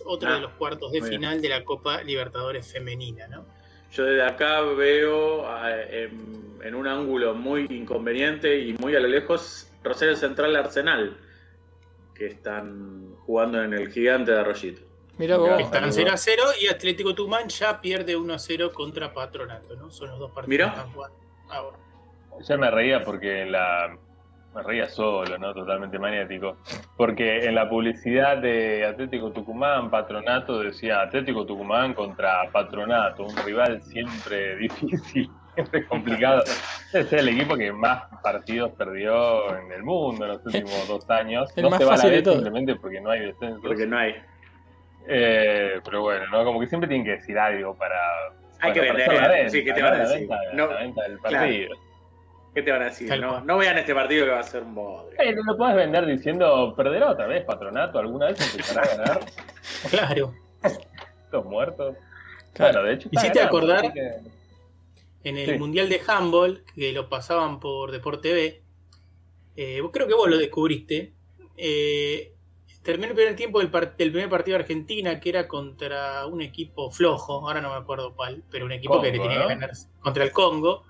otro 0.07 0.31
Ah, 0.31 0.35
de 0.37 0.41
los 0.41 0.53
cuartos 0.53 0.93
de 0.93 1.00
bien. 1.00 1.12
final 1.12 1.43
de 1.43 1.49
la 1.50 1.62
Copa 1.65 2.03
Libertadores 2.03 2.67
Femenina, 2.73 3.27
¿no? 3.29 3.45
Yo 3.93 4.05
desde 4.05 4.23
acá 4.23 4.62
veo 4.62 5.47
ah, 5.47 5.69
en, 5.91 6.59
en 6.62 6.75
un 6.75 6.87
ángulo 6.87 7.35
muy 7.35 7.67
inconveniente 7.69 8.59
y 8.61 8.73
muy 8.75 8.95
a 8.97 9.00
lo 9.00 9.09
lejos 9.09 9.67
Rosario 9.83 10.17
Central 10.17 10.57
Arsenal, 10.57 11.19
que 12.21 12.27
están 12.27 13.15
jugando 13.25 13.65
en 13.65 13.73
el 13.73 13.91
gigante 13.91 14.31
de 14.31 14.41
Arroyito. 14.41 14.83
Mirá 15.17 15.39
vos. 15.39 15.59
Están 15.59 15.91
saludo. 15.91 15.95
0 15.95 16.11
a 16.12 16.17
0 16.19 16.43
y 16.61 16.67
Atlético 16.67 17.15
Tucumán 17.15 17.49
ya 17.49 17.81
pierde 17.81 18.15
1 18.15 18.35
a 18.35 18.39
0 18.39 18.73
contra 18.75 19.15
Patronato, 19.15 19.75
¿no? 19.77 19.91
Son 19.91 20.11
los 20.11 20.19
dos 20.19 20.31
partidos 20.31 20.49
Mirá. 20.49 20.65
que 20.67 20.71
están 20.81 20.93
jugando 20.93 21.17
ahora. 21.49 21.79
Ya 22.47 22.57
me 22.59 22.71
reía 22.71 23.03
porque 23.03 23.41
en 23.41 23.53
la 23.53 23.97
me 24.55 24.62
reía 24.62 24.87
solo, 24.91 25.39
¿no? 25.39 25.55
Totalmente 25.55 25.99
maniático. 25.99 26.59
Porque 26.95 27.47
en 27.47 27.55
la 27.55 27.71
publicidad 27.71 28.37
de 28.37 28.85
Atlético 28.85 29.33
Tucumán, 29.33 29.89
Patronato 29.91 30.59
decía 30.59 31.00
Atlético 31.00 31.47
Tucumán 31.47 31.95
contra 31.95 32.50
Patronato, 32.53 33.25
un 33.25 33.37
rival 33.47 33.81
siempre 33.81 34.57
difícil, 34.59 35.31
siempre 35.62 35.87
complicado. 35.87 36.43
Es 36.93 37.12
el 37.12 37.29
equipo 37.29 37.57
que 37.57 37.71
más 37.73 38.02
partidos 38.23 38.73
perdió 38.73 39.57
en 39.57 39.71
el 39.71 39.83
mundo 39.85 40.25
en 40.25 40.33
los 40.33 40.45
últimos 40.45 40.88
dos 40.88 41.09
años. 41.09 41.49
El 41.57 41.62
no 41.62 41.71
más 41.71 41.79
se 41.79 41.85
va 41.85 41.93
a 41.93 41.95
la 41.95 41.97
fácil 41.99 42.11
de 42.11 42.17
vez 42.17 42.25
todo. 42.25 42.35
simplemente 42.35 42.75
porque 42.76 43.00
no 43.00 43.11
hay 43.11 43.21
descensos. 43.26 43.61
Porque 43.62 43.87
no 43.87 43.97
hay. 43.97 44.14
Eh, 45.07 45.81
pero 45.85 46.02
bueno, 46.02 46.26
¿no? 46.33 46.45
Como 46.45 46.59
que 46.61 46.67
siempre 46.67 46.88
tienen 46.88 47.05
que 47.05 47.12
decir 47.12 47.38
algo 47.38 47.75
para. 47.76 47.97
Hay 48.61 48.73
para- 48.73 48.75
que 48.75 48.81
vender, 48.81 49.12
la 49.14 49.29
venta, 49.29 49.50
sí, 49.50 49.64
¿qué 49.64 49.73
te 49.73 49.81
¿no? 49.81 49.87
van 49.87 49.95
a 49.95 49.99
La 49.99 50.09
decir? 50.09 50.29
venta, 50.29 50.37
No, 50.52 50.67
la 50.67 50.79
venta 50.81 51.02
del 51.02 51.19
claro. 51.19 51.37
partido. 51.37 51.76
¿Qué 52.55 52.62
te 52.62 52.73
van 52.73 52.83
a 52.83 52.85
decir? 52.87 53.09
Tal 53.09 53.21
No, 53.21 53.29
cual. 53.31 53.47
no 53.47 53.59
vean 53.59 53.79
este 53.79 53.95
partido 53.95 54.25
que 54.26 54.33
va 54.33 54.40
a 54.40 54.43
ser 54.43 54.62
un 54.64 54.75
bodrio. 54.75 55.17
Pero 55.17 55.43
lo 55.45 55.57
puedes 55.57 55.76
vender 55.76 56.07
diciendo, 56.07 56.75
perderá 56.76 57.11
otra 57.11 57.26
vez 57.29 57.45
patronato, 57.45 57.99
alguna 58.00 58.26
vez 58.26 58.40
empezará 58.52 58.83
a 58.83 58.97
ganar 58.97 59.21
Claro. 59.90 60.35
estos 60.64 61.45
muertos. 61.45 61.97
Claro. 62.52 62.83
De 62.83 62.95
hecho. 62.95 63.09
Hiciste 63.12 63.38
ganando, 63.38 63.59
acordar- 63.59 63.93
En 65.23 65.37
el 65.37 65.50
Sí. 65.53 65.59
Mundial 65.59 65.89
de 65.89 66.00
Handball, 66.07 66.65
que 66.75 66.93
lo 66.93 67.09
pasaban 67.09 67.61
por 67.61 67.91
Deporte 67.91 68.62
eh, 69.57 69.81
vos- 69.81 69.91
creo 69.93 70.07
que 70.07 70.15
vos 70.15 70.29
lo 70.31 70.39
descubriste. 70.39 71.12
eh, 71.62 72.33
terminó 72.83 73.09
el 73.09 73.15
primer 73.15 73.37
tiempo 73.37 73.59
del, 73.59 73.69
primer 73.69 74.31
partido 74.31 74.57
de 74.57 74.62
Argentina, 74.62 75.21
que 75.21 75.29
era 75.29 75.47
contra 75.47 76.25
un 76.27 76.41
equipo 76.41 76.91
flojo, 76.91 77.47
ahora 77.47 77.61
no 77.61 77.69
me 77.69 77.77
acuerdo 77.77 78.15
cuál, 78.17 78.43
pero 78.50 78.65
un 78.65 78.73
equipo 78.73 78.99
que 79.03 79.12
le 79.12 79.19
tenía 79.19 79.39
¿no? 79.41 79.49
que 79.49 79.55
ganar 79.55 79.71
contra 80.00 80.25
el 80.25 80.33
Congo. 80.33 80.85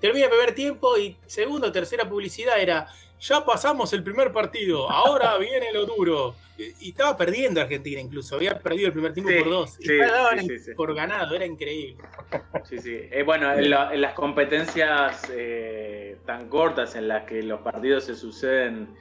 Termina 0.00 0.26
el 0.26 0.30
primer 0.30 0.54
tiempo 0.54 0.98
y 0.98 1.16
segunda 1.26 1.68
o 1.68 1.72
tercera 1.72 2.06
publicidad 2.06 2.60
era, 2.60 2.88
ya 3.22 3.44
pasamos 3.44 3.92
el 3.94 4.02
primer 4.02 4.32
partido, 4.32 4.90
ahora 4.90 5.36
viene 5.38 5.72
lo 5.72 5.86
duro. 5.86 6.34
Y, 6.58 6.86
y 6.86 6.90
estaba 6.90 7.16
perdiendo 7.16 7.60
Argentina 7.60 8.00
incluso, 8.00 8.36
había 8.36 8.58
perdido 8.58 8.88
el 8.88 8.92
primer 8.92 9.14
tiempo 9.14 9.30
Sí, 9.32 9.38
por 9.38 9.48
dos. 9.50 9.80
Y 9.80 9.84
sí, 9.84 9.96
daban 9.96 10.40
sí, 10.40 10.56
por 10.76 10.94
ganado, 10.94 11.34
era 11.34 11.46
increíble. 11.46 12.04
Sí, 12.64 12.78
sí. 12.78 12.94
Eh, 13.10 13.22
bueno, 13.22 13.52
en, 13.54 13.70
la- 13.70 13.94
en 13.94 14.00
las 14.02 14.12
competencias 14.14 15.22
eh, 15.32 16.18
tan 16.26 16.48
cortas 16.48 16.94
en 16.96 17.08
las 17.08 17.24
que 17.24 17.42
los 17.42 17.60
partidos 17.62 18.04
se 18.04 18.14
suceden 18.14 18.94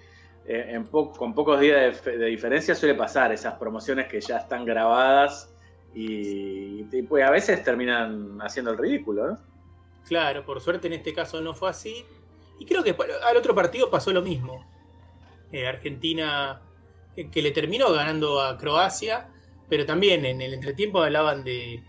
eh, 0.46 0.66
en 0.70 0.86
po- 0.86 1.12
con 1.12 1.36
pocos 1.36 1.60
días 1.60 1.82
de, 1.82 1.94
fe- 1.94 2.18
de 2.18 2.26
diferencia 2.28 2.74
suele 2.74 2.96
pasar 2.96 3.32
esas 3.34 3.56
promociones 3.56 4.08
que 4.08 4.22
ya 4.22 4.38
están 4.38 4.66
grabadas 4.66 5.54
y, 5.94 6.86
y, 6.92 7.02
pues 7.04 7.24
a 7.26 7.32
veces 7.32 7.64
terminan 7.64 8.40
haciendo 8.42 8.72
el 8.72 8.78
ridículo, 8.78 9.28
¿no? 9.28 9.38
Claro, 10.08 10.44
por 10.46 10.62
suerte 10.62 10.88
en 10.88 10.94
este 10.94 11.14
caso 11.14 11.42
no 11.42 11.54
fue 11.54 11.70
así. 11.70 12.06
Y 12.62 12.66
creo 12.68 12.84
que 12.84 12.96
al 13.28 13.36
otro 13.38 13.56
partido 13.56 13.90
pasó 13.90 14.14
lo 14.14 14.22
mismo. 14.22 14.64
Eh, 15.52 15.66
Argentina 15.68 16.62
que, 17.16 17.32
que 17.32 17.42
le 17.42 17.50
terminó 17.50 17.92
ganando 17.92 18.40
a 18.40 18.56
Croacia, 18.56 19.30
pero 19.68 19.84
también 19.84 20.24
en 20.26 20.42
el 20.42 20.54
entretiempo 20.54 21.02
hablaban 21.02 21.44
de 21.44 21.82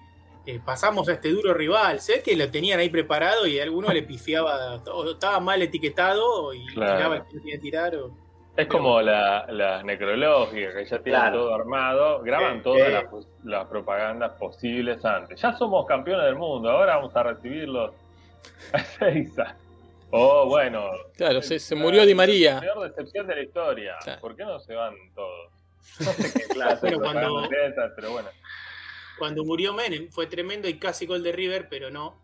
eh, 0.47 0.61
pasamos 0.65 1.11
a 1.11 1.13
este 1.13 1.29
duro 1.29 1.53
rival. 1.53 2.01
Sé 2.01 2.23
que 2.23 2.35
lo 2.37 2.51
tenían 2.51 2.81
ahí 2.81 2.89
preparado 2.89 3.47
y 3.47 3.61
alguno 3.61 3.93
le 3.93 4.03
pifiaba, 4.03 4.77
o 4.91 5.11
estaba 5.11 5.41
mal 5.41 5.61
etiquetado 5.61 6.55
y 6.55 6.65
Claro. 6.69 6.97
tiraba 6.97 7.17
el 7.17 7.23
que 7.25 7.35
no 7.35 7.41
tenía 7.43 7.55
que 7.57 7.61
tirar. 7.63 7.95
o- 7.97 8.17
Es 8.57 8.67
como 8.67 9.03
la- 9.03 9.47
las 9.51 9.85
necrológicas, 9.85 10.75
que 10.75 10.85
ya 10.87 11.03
tienen 11.03 11.21
Claro. 11.21 11.39
todo 11.39 11.55
armado, 11.55 12.23
graban 12.23 12.57
Eh, 12.57 12.61
todas 12.65 12.89
eh. 12.89 12.93
las, 12.93 13.05
las 13.45 13.67
propagandas 13.69 14.33
posibles 14.39 15.05
antes. 15.05 15.39
Ya 15.39 15.53
somos 15.59 15.85
campeones 15.87 16.25
del 16.25 16.37
mundo, 16.37 16.71
ahora 16.71 16.97
vamos 16.97 17.15
a 17.15 17.23
recibirlos 17.25 17.93
a 18.73 18.79
Ezeiza. 18.79 19.57
O 20.15 20.47
bueno, 20.47 20.91
Claro, 21.17 21.41
se, 21.43 21.59
se 21.59 21.75
murió 21.75 22.05
Di 22.05 22.15
María. 22.15 22.55
La 22.57 22.61
peor 22.61 22.89
decepción 22.91 23.27
de 23.27 23.35
la 23.37 23.43
historia. 23.43 23.97
Claro. 24.05 24.21
¿Por 24.21 24.37
qué 24.37 24.45
no 24.45 24.61
se 24.61 24.75
van 24.75 24.95
todos? 25.15 25.51
No 26.01 26.13
sé 26.13 26.33
qué 26.33 26.45
clase 26.49 26.79
Pero 26.83 27.01
cuando- 27.01 27.49
pero 27.97 28.13
bueno. 28.13 28.29
Cuando 29.19 29.45
murió 29.45 29.73
Menem 29.75 30.11
fue 30.11 30.27
tremendo 30.27 30.69
y 30.69 30.79
casi 30.79 31.07
gol 31.07 31.23
de 31.23 31.33
River, 31.33 31.69
pero 31.69 31.91
no. 31.91 32.21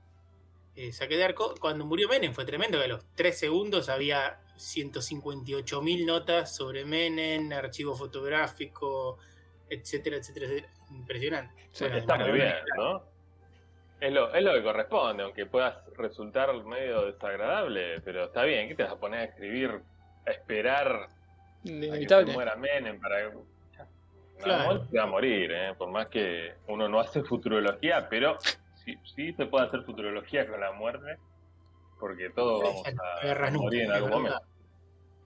Eh, 0.76 0.92
saqué 0.92 1.16
de 1.16 1.24
arco. 1.24 1.54
Cuando 1.60 1.84
murió 1.84 2.08
Menem 2.08 2.32
fue 2.34 2.44
tremendo, 2.44 2.78
que 2.78 2.84
a 2.84 2.88
los 2.88 3.04
3 3.14 3.36
segundos 3.38 3.88
había 3.88 4.40
158 4.56 5.82
mil 5.82 6.06
notas 6.06 6.54
sobre 6.54 6.84
Menem, 6.84 7.52
archivo 7.52 7.94
fotográfico, 7.94 9.18
etcétera, 9.68 10.16
etcétera, 10.18 10.46
etcétera. 10.46 10.72
Impresionante. 10.90 11.68
Sí, 11.72 11.84
Bueno, 11.84 11.96
Está 11.98 12.16
muy 12.16 12.32
bien, 12.32 12.54
¿no? 12.76 13.02
Es 14.00 14.12
lo, 14.12 14.32
es 14.32 14.44
lo 14.44 14.52
que 14.54 14.62
corresponde, 14.62 15.24
aunque 15.24 15.46
puedas 15.46 15.74
resultar 15.96 16.52
medio 16.64 17.06
desagradable, 17.06 18.00
pero 18.02 18.24
está 18.26 18.44
bien. 18.44 18.68
¿Qué 18.68 18.74
te 18.76 18.84
vas 18.84 18.92
a 18.92 18.96
poner 18.96 19.20
a 19.20 19.24
escribir, 19.24 19.80
a 20.26 20.30
esperar 20.30 20.86
a 20.86 21.98
que 21.98 22.06
se 22.08 22.24
muera 22.26 22.54
Menem 22.56 23.00
para. 23.00 23.30
Claro. 23.30 23.44
Claro. 24.40 24.86
se 24.88 24.96
va 24.96 25.02
a 25.02 25.06
morir, 25.06 25.50
¿eh? 25.50 25.74
por 25.76 25.90
más 25.90 26.06
que 26.08 26.54
uno 26.68 26.88
no 26.88 27.00
hace 27.00 27.24
futurología, 27.24 28.08
pero 28.08 28.36
sí, 28.84 28.94
sí 29.16 29.32
se 29.32 29.46
puede 29.46 29.66
hacer 29.66 29.82
futurología 29.82 30.46
con 30.46 30.60
la 30.60 30.70
muerte, 30.70 31.16
porque 31.98 32.30
todos 32.30 32.62
vamos 32.62 32.82
no 32.94 33.44
a 33.44 33.50
morir 33.50 33.82
en 33.82 33.90
algún 33.90 34.10
momento. 34.10 34.40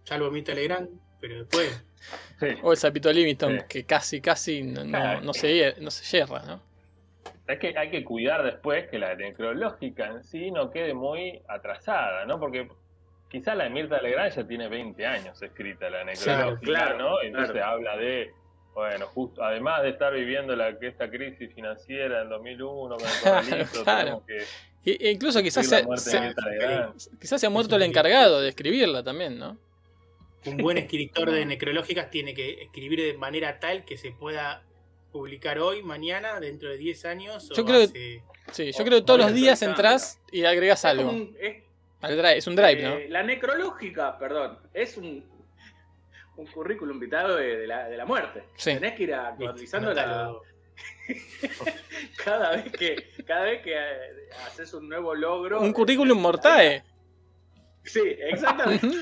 Salvo 0.05 0.31
Mita 0.31 0.55
Legrand, 0.55 0.88
pero 1.21 1.45
después. 1.45 1.85
Sí. 2.41 2.47
O 2.62 2.73
el 2.73 2.79
Sapito 2.79 3.12
Livingston, 3.12 3.61
Sí. 3.61 3.67
que 3.69 3.85
casi, 3.85 4.21
casi 4.23 4.62
no, 4.62 4.83
no, 4.83 4.91
Claro. 4.91 5.21
no 5.21 5.35
se, 5.35 5.76
no 5.79 5.91
se 5.91 6.19
yerra, 6.19 6.43
¿no? 6.47 6.62
Es 7.47 7.59
que 7.59 7.75
hay 7.77 7.91
que 7.91 8.05
cuidar 8.05 8.45
después 8.45 8.89
que 8.89 8.99
la 8.99 9.15
necrológica 9.17 10.07
en 10.07 10.23
sí 10.23 10.51
no 10.51 10.71
quede 10.71 10.95
muy 10.95 11.43
atrasada, 11.49 12.25
¿no? 12.25 12.39
Porque 12.39 12.69
quizá 13.29 13.55
la 13.55 13.65
de 13.65 13.71
Mirta 13.71 14.01
Legrand 14.01 14.33
ya 14.33 14.47
tiene 14.47 14.69
20 14.69 15.05
años 15.07 15.43
escrita 15.43 15.91
la 15.91 16.05
necrológica, 16.05 16.61
claro, 16.61 16.99
¿no? 16.99 17.23
Entonces 17.23 17.53
claro. 17.53 17.73
habla 17.73 17.97
de, 17.97 18.31
bueno, 18.75 19.07
justo, 19.07 19.43
además 19.43 19.83
de 19.83 19.89
estar 19.91 20.15
viviendo 20.15 20.55
la, 20.55 20.79
que 20.79 20.87
esta 20.89 21.11
crisis 21.11 21.53
financiera 21.55 22.21
del 22.21 22.29
2001 22.29 22.97
con 22.97 23.07
el 23.07 23.13
corralito, 23.23 23.83
Claro. 23.85 23.99
tenemos 24.23 24.25
que 24.27 24.45
Y- 24.85 25.07
e 25.07 25.11
incluso 25.11 25.43
quizás 25.43 25.67
se, 25.67 25.81
la 25.81 25.87
muerte 25.87 26.11
se- 26.11 26.17
de 26.21 26.27
Mirta 26.27 26.49
Legrand. 26.49 26.95
quizás 27.21 27.41
se 27.41 27.47
ha 27.47 27.51
muerto 27.51 27.75
el 27.77 27.83
encargado 27.83 28.41
de 28.41 28.49
escribirla 28.51 29.03
también, 29.03 29.39
¿no? 29.39 29.59
Un 30.47 30.57
buen 30.59 30.79
escritor 30.79 31.31
de 31.31 31.45
necrológicas 31.47 32.11
tiene 32.11 32.35
que 32.35 32.63
escribir 32.63 33.01
de 33.01 33.15
manera 33.15 33.59
tal 33.61 33.85
que 33.85 33.97
se 33.97 34.11
pueda 34.13 34.63
publicar 35.12 35.59
hoy, 35.59 35.83
mañana, 35.83 36.40
dentro 36.40 36.71
de 36.71 36.76
10 36.78 37.04
años. 37.04 37.49
Yo 37.54 37.62
o 37.62 37.66
creo- 37.66 37.83
hace- 37.85 38.23
Sí, 38.50 38.73
yo 38.73 38.83
O- 38.83 38.87
creo 38.87 38.99
que 39.00 39.07
todos 39.07 39.21
los 39.21 39.33
días 39.33 39.62
entras 39.62 40.21
y 40.33 40.45
agregas 40.45 40.81
Es 40.81 40.85
algo. 40.87 41.11
un- 41.11 41.37
es- 41.38 41.62
Al 42.00 42.16
drive, 42.16 42.38
es 42.38 42.47
un 42.49 42.57
drive, 42.57 42.83
¿no? 42.83 42.95
eh, 42.95 43.07
La 43.09 43.23
necrológica, 43.23 44.19
perdón, 44.19 44.59
es 44.75 44.97
un, 44.97 45.25
un 46.37 46.47
currículum 46.47 46.99
vitae 46.99 47.28
de, 47.37 47.57
de 47.59 47.66
la, 47.69 47.88
de 47.88 47.97
la 47.97 48.04
muerte. 48.04 48.42
Sí. 48.57 48.75
Tenés 48.75 48.95
que 48.95 49.02
ir 49.04 49.14
actualizando 49.14 49.92
la, 49.95 50.33
cada 52.25 52.57
vez 52.57 52.73
que 52.73 52.97
cada 53.25 53.42
vez 53.42 53.62
que 53.62 53.75
eh, 53.75 54.28
haces 54.47 54.73
un 54.75 54.88
nuevo 54.88 55.14
logro. 55.14 55.61
Un 55.61 55.73
currículum 55.73 56.19
mortae. 56.21 56.83
Sí, 57.85 58.00
exactamente. 58.04 58.88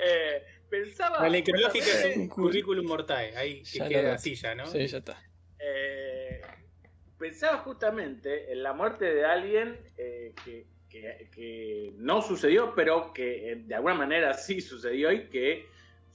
Eh, 0.00 0.42
pensaba. 0.70 1.20
La 1.22 1.28
necrológica 1.30 1.84
es 1.84 1.92
justamente, 1.92 2.18
un 2.20 2.28
currículum 2.28 2.86
mortae, 2.86 3.36
ahí 3.36 3.62
que 3.62 3.78
Ya 3.78 3.88
queda 3.88 4.14
así 4.14 4.34
ya, 4.34 4.54
¿no? 4.54 4.66
Sí, 4.66 4.86
ya 4.86 4.98
está. 4.98 5.22
eh, 5.58 6.40
pensaba 7.18 7.58
justamente 7.58 8.52
en 8.52 8.62
la 8.62 8.72
muerte 8.72 9.04
de 9.12 9.24
alguien 9.24 9.78
eh, 9.96 10.32
que, 10.44 10.66
que- 10.88 11.28
que 11.34 11.92
no 11.96 12.22
sucedió, 12.22 12.74
pero 12.74 13.12
que 13.12 13.52
eh, 13.52 13.56
de 13.56 13.74
alguna 13.74 13.94
manera 13.94 14.34
sí 14.34 14.60
sucedió 14.60 15.10
y 15.12 15.28
que 15.28 15.66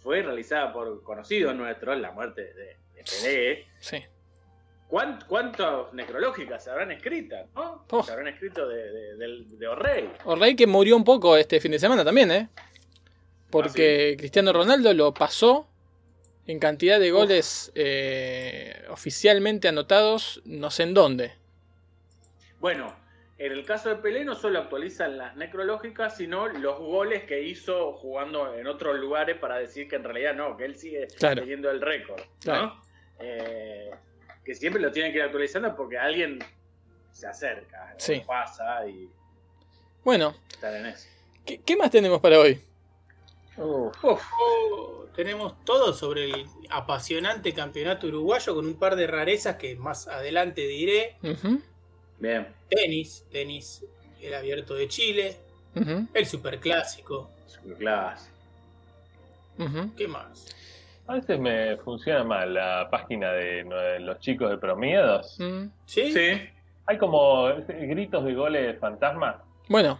fue 0.01 0.21
realizada 0.21 0.73
por 0.73 1.03
conocidos 1.03 1.55
nuestros, 1.55 1.97
la 1.99 2.11
muerte 2.11 2.41
de, 2.53 2.65
de 2.95 3.03
Pelé. 3.03 3.65
Sí. 3.79 4.03
¿Cuán- 4.87 5.19
¿Cuántas 5.27 5.91
necrológicas 5.93 6.63
se 6.63 6.69
habrán 6.69 6.91
escrito? 6.91 7.35
¿no? 7.55 7.85
Oh. 7.89 8.03
Se 8.03 8.11
habrán 8.11 8.27
escrito 8.27 8.67
de, 8.67 8.91
de, 8.91 9.15
del- 9.17 9.57
de 9.59 9.67
O'Reilly. 9.67 10.09
Orley 10.25 10.55
que 10.55 10.67
murió 10.67 10.95
un 10.95 11.03
poco 11.03 11.35
este 11.37 11.59
fin 11.59 11.71
de 11.71 11.79
semana 11.79 12.03
también, 12.05 12.31
¿eh? 12.31 12.49
Porque 13.53 14.15
Cristiano 14.17 14.51
Ronaldo 14.51 14.93
lo 14.93 15.13
pasó 15.13 15.67
en 16.47 16.59
cantidad 16.59 16.99
de 16.99 17.11
goles 17.11 17.71
eh, 17.75 18.83
oficialmente 18.89 19.67
anotados, 19.67 20.41
no 20.45 20.69
sé 20.71 20.83
en 20.83 20.93
dónde. 20.93 21.33
Bueno, 22.59 22.93
en 23.37 23.51
el 23.51 23.65
caso 23.65 23.89
de 23.89 23.95
Pelé 23.97 24.25
no 24.25 24.35
solo 24.35 24.59
actualizan 24.59 25.17
las 25.17 25.35
necrológicas, 25.35 26.17
sino 26.17 26.47
los 26.47 26.79
goles 26.79 27.23
que 27.23 27.41
hizo 27.43 27.93
jugando 27.93 28.55
en 28.55 28.67
otros 28.67 28.97
lugares 28.99 29.37
para 29.37 29.57
decir 29.57 29.87
que 29.87 29.95
en 29.97 30.03
realidad 30.03 30.33
no, 30.35 30.57
que 30.57 30.65
él 30.65 30.75
sigue 30.75 31.07
Claro. 31.17 31.41
teniendo 31.41 31.69
el 31.69 31.81
récord. 31.81 32.21
Eh, 33.19 33.91
que 34.43 34.55
siempre 34.55 34.81
lo 34.81 34.91
tienen 34.91 35.11
que 35.11 35.19
ir 35.19 35.23
actualizando 35.23 35.75
porque 35.75 35.97
alguien 35.97 36.39
se 37.11 37.27
acerca, 37.27 37.93
Sí. 37.97 38.21
pasa 38.25 38.85
y 38.87 39.07
Bueno, 40.03 40.35
estar 40.51 40.73
en 40.75 40.87
eso. 40.87 41.07
¿qué, 41.45 41.61
qué 41.61 41.77
más 41.77 41.89
tenemos 41.91 42.19
para 42.19 42.39
hoy? 42.39 42.59
Uf, 43.57 43.95
Oh, 44.03 45.05
tenemos 45.15 45.53
todo 45.63 45.93
sobre 45.93 46.25
el 46.25 46.45
apasionante 46.69 47.53
campeonato 47.53 48.07
uruguayo 48.07 48.55
con 48.55 48.65
un 48.65 48.75
par 48.75 48.95
de 48.95 49.05
rarezas 49.07 49.57
que 49.57 49.75
más 49.75 50.07
adelante 50.07 50.61
diré. 50.67 51.15
Bien. 52.19 52.47
Tenis, 52.69 53.25
tenis, 53.31 53.85
el 54.21 54.33
abierto 54.33 54.73
de 54.75 54.87
Chile, 54.87 55.37
Ujú, 55.75 56.07
El 56.13 56.25
superclásico. 56.27 57.29
Superclásico. 57.47 58.31
ujú. 59.57 59.95
¿Qué 59.95 60.07
más? 60.07 60.45
A 61.07 61.15
veces 61.15 61.39
me 61.39 61.77
funciona 61.77 62.23
mal 62.23 62.53
la 62.53 62.87
página 62.91 63.31
de 63.33 63.99
los 63.99 64.19
chicos 64.19 64.49
de 64.51 64.57
Promiedos. 64.57 65.35
Mm. 65.39 65.65
¿Sí? 65.85 66.13
Sí. 66.13 66.41
Hay 66.85 66.97
como 66.97 67.45
gritos 67.67 68.23
de 68.23 68.33
goles 68.33 68.79
fantasma. 68.79 69.41
Bueno, 69.67 69.99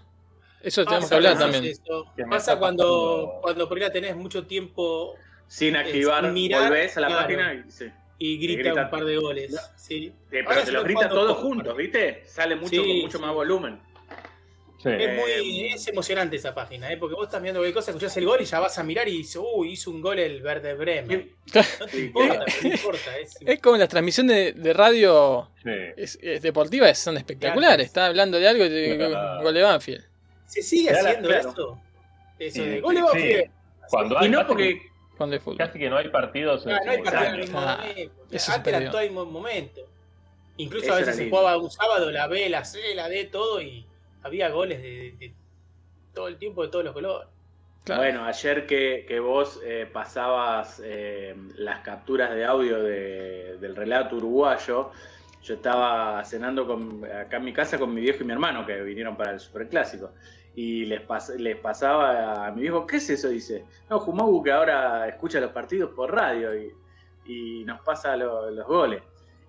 eso 0.63 0.85
tenemos 0.85 1.09
que 1.09 1.15
hablar 1.15 1.37
también. 1.37 1.65
eso. 1.65 2.05
Pasa 2.29 2.57
cuando, 2.57 3.39
cuando 3.41 3.67
por 3.67 3.77
ahí 3.77 3.83
la 3.83 3.91
tenés 3.91 4.15
mucho 4.15 4.45
tiempo 4.47 5.15
Sin 5.47 5.75
activar, 5.75 6.31
mirar, 6.31 6.69
volvés 6.69 6.97
a 6.97 7.01
la 7.01 7.07
claro. 7.07 7.21
página 7.23 7.53
y 7.53 7.69
sí. 7.71 7.85
y 8.17 8.37
grita, 8.37 8.63
grita. 8.69 8.83
un 8.85 8.89
par 8.89 9.05
de 9.05 9.17
goles. 9.17 9.51
Sí. 9.75 9.99
Sí, 10.07 10.13
pero 10.29 10.49
Ahora 10.49 10.63
te 10.63 10.71
los 10.71 10.81
lo 10.81 10.87
grita 10.87 11.09
todos 11.09 11.37
juntos, 11.37 11.75
¿viste? 11.77 12.23
Sale 12.25 12.55
mucho 12.55 12.69
Sí, 12.69 12.77
con 12.77 12.87
mucho 13.01 13.17
sí. 13.17 13.23
más 13.23 13.33
volumen. 13.33 13.79
Sí. 14.81 14.89
Es 14.89 15.15
muy 15.17 15.65
es 15.67 15.87
emocionante 15.87 16.35
esa 16.35 16.53
página, 16.53 16.91
¿eh? 16.91 16.97
porque 16.97 17.15
vos 17.15 17.23
estás 17.23 17.41
viendo 17.41 17.61
cualquier 17.61 17.73
cosa, 17.75 17.91
escuchás 17.91 18.17
el 18.17 18.25
gol 18.25 18.41
y 18.41 18.43
ya 18.45 18.59
vas 18.59 18.77
a 18.77 18.83
mirar 18.83 19.07
y 19.07 19.17
dices, 19.19 19.41
uy, 19.41 19.71
hizo 19.71 19.89
un 19.89 20.01
gol 20.01 20.19
el 20.19 20.41
Verde 20.41 20.73
Bremen. 20.73 21.31
No 21.79 21.85
te 21.87 21.99
importa, 22.01 22.45
no 22.63 22.69
importa. 22.69 23.17
Es, 23.17 23.37
Es 23.45 23.59
como 23.61 23.77
las 23.77 23.87
transmisiones 23.87 24.35
de, 24.55 24.61
de 24.61 24.73
radio 24.73 25.49
Sí. 25.63 25.69
es- 25.95 26.19
es 26.21 26.41
deportivas 26.41 26.97
son 26.99 27.15
espectaculares. 27.15 27.85
Está 27.85 28.07
hablando 28.07 28.37
de 28.39 28.47
algo 28.47 28.65
y 28.65 28.69
te 28.69 28.97
Claro. 28.97 29.41
gol 29.43 29.53
de 29.53 29.61
Banfield. 29.61 30.05
¿Se 30.53 30.61
sigue 30.61 30.89
Claro, 30.89 31.07
haciendo 31.07 31.29
claro. 31.29 31.49
eso? 31.49 31.79
De 32.37 32.81
gol 32.81 32.95
sí. 33.13 33.43
Cuando 33.89 34.15
Y 34.15 34.23
hay 34.25 34.29
no 34.29 34.37
casi, 34.39 34.47
porque 34.47 34.81
Cuando 35.17 35.35
hay 35.35 35.57
casi 35.57 35.79
que 35.79 35.89
no 35.89 35.97
hay 35.97 36.09
partidos 36.09 36.65
en 36.67 36.73
Ah, 36.73 36.79
no 36.85 36.91
hay 36.91 37.01
partido 37.01 37.29
al 37.31 37.37
mismo 37.39 37.59
Ah, 37.59 37.77
momento. 37.77 38.13
Antes 38.53 38.73
era 38.73 38.91
todo 38.91 39.01
mismo 39.01 39.25
momento. 39.25 39.81
Incluso 40.57 40.85
Eso 40.85 40.93
a 40.93 40.97
veces 40.99 41.15
se 41.15 41.21
lindo. 41.23 41.37
jugaba 41.37 41.57
un 41.57 41.71
sábado 41.71 42.11
la 42.11 42.27
B, 42.27 42.47
la 42.49 42.63
C, 42.65 42.93
la 42.93 43.09
D, 43.09 43.25
todo 43.25 43.59
y 43.61 43.83
había 44.21 44.49
goles 44.49 44.79
de, 44.81 45.15
de 45.17 45.33
todo 46.13 46.27
el 46.27 46.37
tiempo 46.37 46.61
de 46.61 46.69
todos 46.69 46.85
los 46.85 46.93
colores. 46.93 47.27
Claro. 47.83 48.01
Bueno, 48.03 48.25
ayer 48.25 48.67
que, 48.67 49.05
que 49.07 49.19
vos 49.19 49.59
eh, 49.65 49.89
pasabas 49.91 50.79
eh, 50.85 51.35
las 51.55 51.79
capturas 51.79 52.33
de 52.35 52.45
audio 52.45 52.81
de- 52.83 53.57
del 53.59 53.75
relato 53.75 54.15
uruguayo, 54.17 54.91
yo 55.43 55.53
estaba 55.55 56.23
cenando 56.23 56.65
con, 56.67 57.03
acá 57.03 57.37
en 57.37 57.43
mi 57.43 57.51
casa 57.53 57.77
con 57.79 57.93
mi 57.93 57.99
viejo 58.01 58.19
y 58.21 58.25
mi 58.25 58.31
hermano 58.33 58.65
que 58.65 58.79
vinieron 58.83 59.17
para 59.17 59.31
el 59.31 59.39
Superclásico. 59.41 60.11
Y 60.55 60.85
les, 60.85 61.01
pas- 61.07 61.35
les 61.37 61.57
pasaba 61.57 62.45
a 62.45 62.51
mi 62.51 62.61
viejo, 62.61 62.85
¿qué 62.85 62.97
es 62.97 63.09
eso? 63.09 63.29
Dice, 63.29 63.65
no, 63.89 63.99
Jumagu 63.99 64.43
que 64.43 64.51
ahora 64.51 65.07
escucha 65.07 65.39
los 65.39 65.51
partidos 65.51 65.91
por 65.95 66.13
radio 66.13 66.55
y, 66.55 66.71
y 67.25 67.63
nos 67.65 67.81
pasa 67.81 68.15
lo- 68.15 68.49
los 68.51 68.67
goles. 68.67 69.01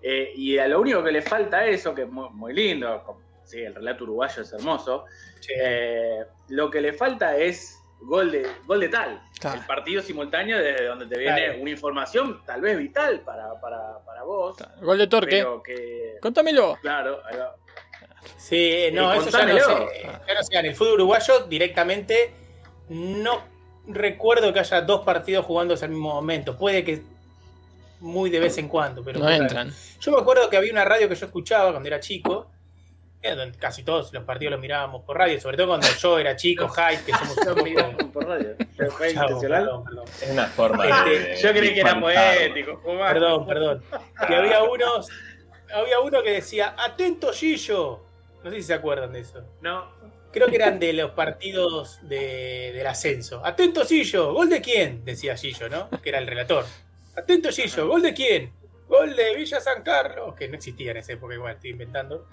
Eh, 0.03 0.33
y 0.35 0.59
a 0.59 0.67
lo 0.69 0.81
único 0.81 1.03
que 1.03 1.13
le 1.13 1.21
falta 1.23 1.67
eso, 1.67 1.95
que 1.95 2.03
es 2.03 2.09
muy, 2.11 2.29
muy 2.31 2.55
lindo, 2.55 3.03
como- 3.05 3.21
sí, 3.45 3.61
el 3.61 3.75
relato 3.75 4.05
uruguayo 4.05 4.43
es 4.43 4.53
hermoso, 4.55 5.05
eh, 5.63 6.25
lo 6.49 6.71
que 6.71 6.81
le 6.81 6.93
falta 6.95 7.37
es 7.37 7.79
gol 8.01 8.31
de, 8.31 8.47
gol 8.67 8.81
de 8.81 8.89
tal. 8.89 9.21
Claro. 9.41 9.61
El 9.61 9.67
partido 9.67 10.01
simultáneo 10.03 10.59
desde 10.59 10.87
donde 10.87 11.07
te 11.07 11.19
viene 11.19 11.45
Claro. 11.49 11.61
una 11.61 11.71
información 11.71 12.41
tal 12.47 12.61
vez 12.63 12.79
vital 12.79 13.21
para, 13.21 13.61
para, 13.61 13.99
para 14.07 14.23
vos. 14.23 14.57
Gol 14.81 14.99
de 14.99 15.07
Torque. 15.07 15.47
Que. 15.65 16.17
Contámelo. 16.21 16.79
Claro, 16.81 17.21
ahí 17.27 17.37
va. 17.39 17.55
Sí, 18.37 18.89
no, 18.93 19.13
Eh, 19.15 19.19
eso 19.19 19.31
ya 19.31 19.47
no, 19.47 19.59
sé, 19.59 20.03
ya 20.27 20.35
no 20.35 20.43
sé. 20.43 20.57
En 20.59 20.67
el 20.67 20.75
fútbol 20.75 20.95
uruguayo 20.95 21.41
directamente 21.47 22.33
no 22.89 23.43
recuerdo 23.87 24.53
que 24.53 24.61
haya 24.61 24.81
dos 24.83 25.03
partidos 25.05 25.45
jugándose 25.47 25.85
al 25.85 25.91
mismo 25.93 26.15
momento. 26.15 26.57
Puede 26.57 26.85
que 26.85 27.03
muy 28.01 28.29
de 28.31 28.41
vez 28.41 28.59
en 28.59 28.69
cuando, 28.69 29.03
pero 29.03 29.19
No 29.21 29.31
entran. 29.31 29.73
Yo 30.01 30.13
me 30.13 30.19
acuerdo 30.21 30.51
que 30.51 30.57
había 30.57 30.73
una 30.73 30.85
radio 30.85 31.09
que 31.09 31.15
yo 31.15 31.27
escuchaba 31.27 31.71
cuando 31.71 31.87
era 31.87 32.01
chico. 32.01 32.51
eh, 33.23 33.35
donde 33.35 33.57
Casi 33.59 33.83
todos 33.83 34.13
los 34.13 34.25
partidos 34.25 34.53
los 34.53 34.61
mirábamos 34.61 35.03
por 35.05 35.17
radio, 35.17 35.41
sobre 35.41 35.57
todo 35.57 35.69
cuando 35.69 35.87
yo 35.99 36.19
era 36.19 36.37
chico, 36.37 36.69
hype, 36.69 37.05
que 37.05 37.13
somos 37.13 37.37
un 37.39 37.75
No, 37.99 38.13
por 38.13 38.27
radio. 38.29 38.55
¿Fue 38.91 39.15
Chavo, 39.15 39.25
intencional? 39.29 39.63
perdón, 39.65 39.85
perdón. 39.85 40.05
Es 40.21 40.31
una 40.31 40.47
forma 40.49 40.87
Este, 40.87 41.19
de. 41.31 41.37
Yo 41.37 41.51
creí 41.53 41.75
que 41.75 41.81
era 41.81 41.99
poético. 42.01 42.83
Perdón, 42.85 43.47
perdón. 43.47 43.83
Que 44.29 44.35
había 44.35 44.63
unos, 44.65 45.09
había 45.75 46.01
uno 46.01 46.23
que 46.23 46.31
decía, 46.33 46.75
atento 46.79 47.33
Gillo. 47.33 48.03
No 48.45 48.51
sé 48.51 48.57
si 48.57 48.63
se 48.63 48.75
acuerdan 48.75 49.13
de 49.13 49.21
eso. 49.21 49.43
No. 49.63 49.91
Creo 50.31 50.49
que 50.49 50.57
eran 50.57 50.79
de 50.79 50.93
los 50.93 51.13
partidos 51.13 51.99
de- 52.09 52.73
del 52.75 52.87
ascenso. 52.87 53.45
Atento 53.45 53.85
Gillo, 53.85 54.33
¿gol 54.35 54.51
de 54.51 54.61
quién? 54.61 55.05
Decía 55.05 55.37
Gillo, 55.37 55.69
¿no? 55.69 55.89
Que 56.03 56.11
era 56.11 56.19
el 56.19 56.27
relator. 56.27 56.65
Atento 57.17 57.51
Gillo, 57.51 57.87
¿gol 57.89 58.03
de 58.03 58.13
quién? 58.15 58.53
Gol 58.89 59.17
de 59.17 59.35
Villa 59.35 59.61
San 59.61 59.83
Carlos, 59.83 60.35
que 60.35 60.47
no 60.49 60.57
existía 60.57 60.91
en 60.91 60.99
esa 60.99 61.13
época, 61.15 61.35
igual 61.35 61.55
estoy 61.55 61.71
inventando. 61.71 62.29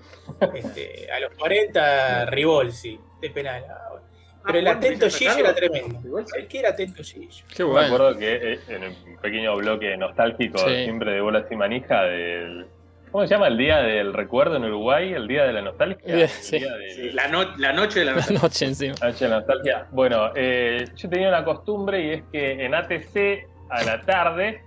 Este, 0.54 1.10
a 1.12 1.20
los 1.22 1.32
40, 1.38 2.26
Rivolsi, 2.26 3.00
de 3.22 3.30
penal. 3.30 3.64
Ah, 3.70 3.88
bueno. 3.92 4.06
Pero 4.44 4.60
el 4.60 4.68
Ah, 4.68 4.72
atento 4.72 5.10
Gillo 5.10 5.38
era 5.38 5.54
tremendo. 5.56 6.00
Sí. 6.26 6.34
El 6.40 6.48
que 6.48 6.60
era 6.60 6.70
atento 6.72 7.04
Gillo. 7.04 7.46
Qué 7.56 7.64
Me 7.64 7.70
bueno. 7.70 7.88
acuerdo 7.96 8.18
que 8.18 8.54
eh, 8.54 8.60
en 8.68 8.84
un 8.84 9.18
pequeño 9.22 9.56
bloque 9.58 9.96
nostálgico, 9.98 10.58
Sí. 10.58 10.84
siempre 10.84 11.14
de 11.14 11.22
bolas 11.22 11.46
y 11.52 11.56
manija, 11.56 12.02
del. 12.04 12.66
¿Cómo 13.12 13.28
se 13.28 13.34
llama? 13.34 13.48
El 13.48 13.58
día 13.58 13.78
del 13.80 14.14
recuerdo 14.14 14.56
en 14.56 14.64
Uruguay, 14.66 15.14
el 15.14 15.28
día 15.28 15.44
de 15.44 15.54
la 15.54 15.62
nostalgia. 15.62 15.98
El 16.06 16.30
sí. 16.30 16.60
día 16.60 16.70
Sí, 16.96 17.10
la, 17.12 17.28
no- 17.28 17.56
la 17.58 17.74
noche 17.74 18.00
de 18.00 18.06
la 18.06 18.14
La 18.16 18.26
noche. 18.42 18.66
encima. 18.66 18.96
Noche 19.02 19.26
de 19.26 19.30
la 19.32 19.38
nostalgia. 19.38 19.88
Bueno, 19.92 20.32
eh, 20.36 20.86
yo 20.96 21.10
tenía 21.10 21.28
una 21.28 21.44
costumbre 21.44 22.02
y 22.02 22.10
es 22.12 22.24
que 22.32 22.64
en 22.66 22.74
ATC 22.74 23.48
a 23.70 23.84
la 23.84 24.02
tarde 24.02 24.62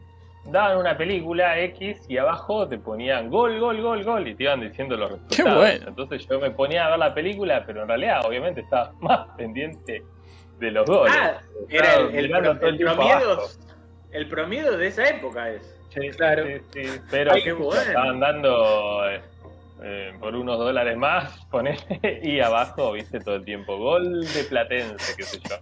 daban 0.46 0.76
una 0.76 0.94
película 0.96 1.58
X 1.58 2.02
y 2.06 2.18
abajo 2.18 2.68
te 2.68 2.76
ponían 2.76 3.30
gol, 3.30 3.58
gol, 3.58 3.80
gol, 3.80 4.04
gol 4.04 4.28
y 4.28 4.34
te 4.34 4.42
iban 4.42 4.60
diciendo 4.60 4.94
los 4.96 5.12
resultados. 5.12 5.56
bueno. 5.58 5.88
Entonces 5.88 6.26
yo 6.28 6.38
me 6.38 6.50
ponía 6.50 6.86
a 6.86 6.90
ver 6.90 6.98
la 6.98 7.14
película, 7.14 7.64
pero 7.66 7.82
en 7.82 7.88
realidad 7.88 8.26
obviamente 8.26 8.60
estaba 8.60 8.92
más 9.00 9.26
pendiente 9.38 10.02
de 10.58 10.70
los 10.70 10.84
goles. 10.86 11.14
Ah, 11.18 11.40
era 11.70 11.94
el, 11.94 12.08
el, 12.14 12.24
el 12.26 12.34
el. 12.34 13.28
El 14.12 14.28
promiedo 14.28 14.76
de 14.76 14.86
esa 14.86 15.08
época 15.08 15.48
es. 15.50 15.73
Sí, 15.94 16.08
Claro. 16.16 16.44
sí, 16.46 16.60
sí, 16.72 17.00
pero 17.10 17.32
Ay, 17.32 17.42
qué 17.44 17.52
bueno. 17.52 17.80
estaban 17.80 18.20
dando 18.20 19.08
eh, 19.10 19.20
eh, 19.82 20.12
por 20.18 20.34
unos 20.34 20.58
dólares 20.58 20.96
más, 20.96 21.44
ponele, 21.50 22.20
y 22.22 22.40
abajo, 22.40 22.92
viste, 22.92 23.20
todo 23.20 23.36
el 23.36 23.44
tiempo, 23.44 23.76
gol 23.78 24.24
de 24.32 24.44
Platense, 24.44 25.14
qué 25.16 25.22
sé 25.22 25.38
yo. 25.48 25.56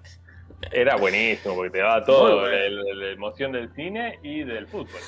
Era 0.71 0.97
buenísimo, 0.97 1.57
porque 1.57 1.71
te 1.71 1.79
daba 1.79 2.05
todo, 2.05 2.47
la 2.47 3.09
emoción 3.11 3.51
del 3.53 3.73
cine 3.75 4.19
y 4.23 4.45
del 4.45 4.67
fútbol. 4.69 5.01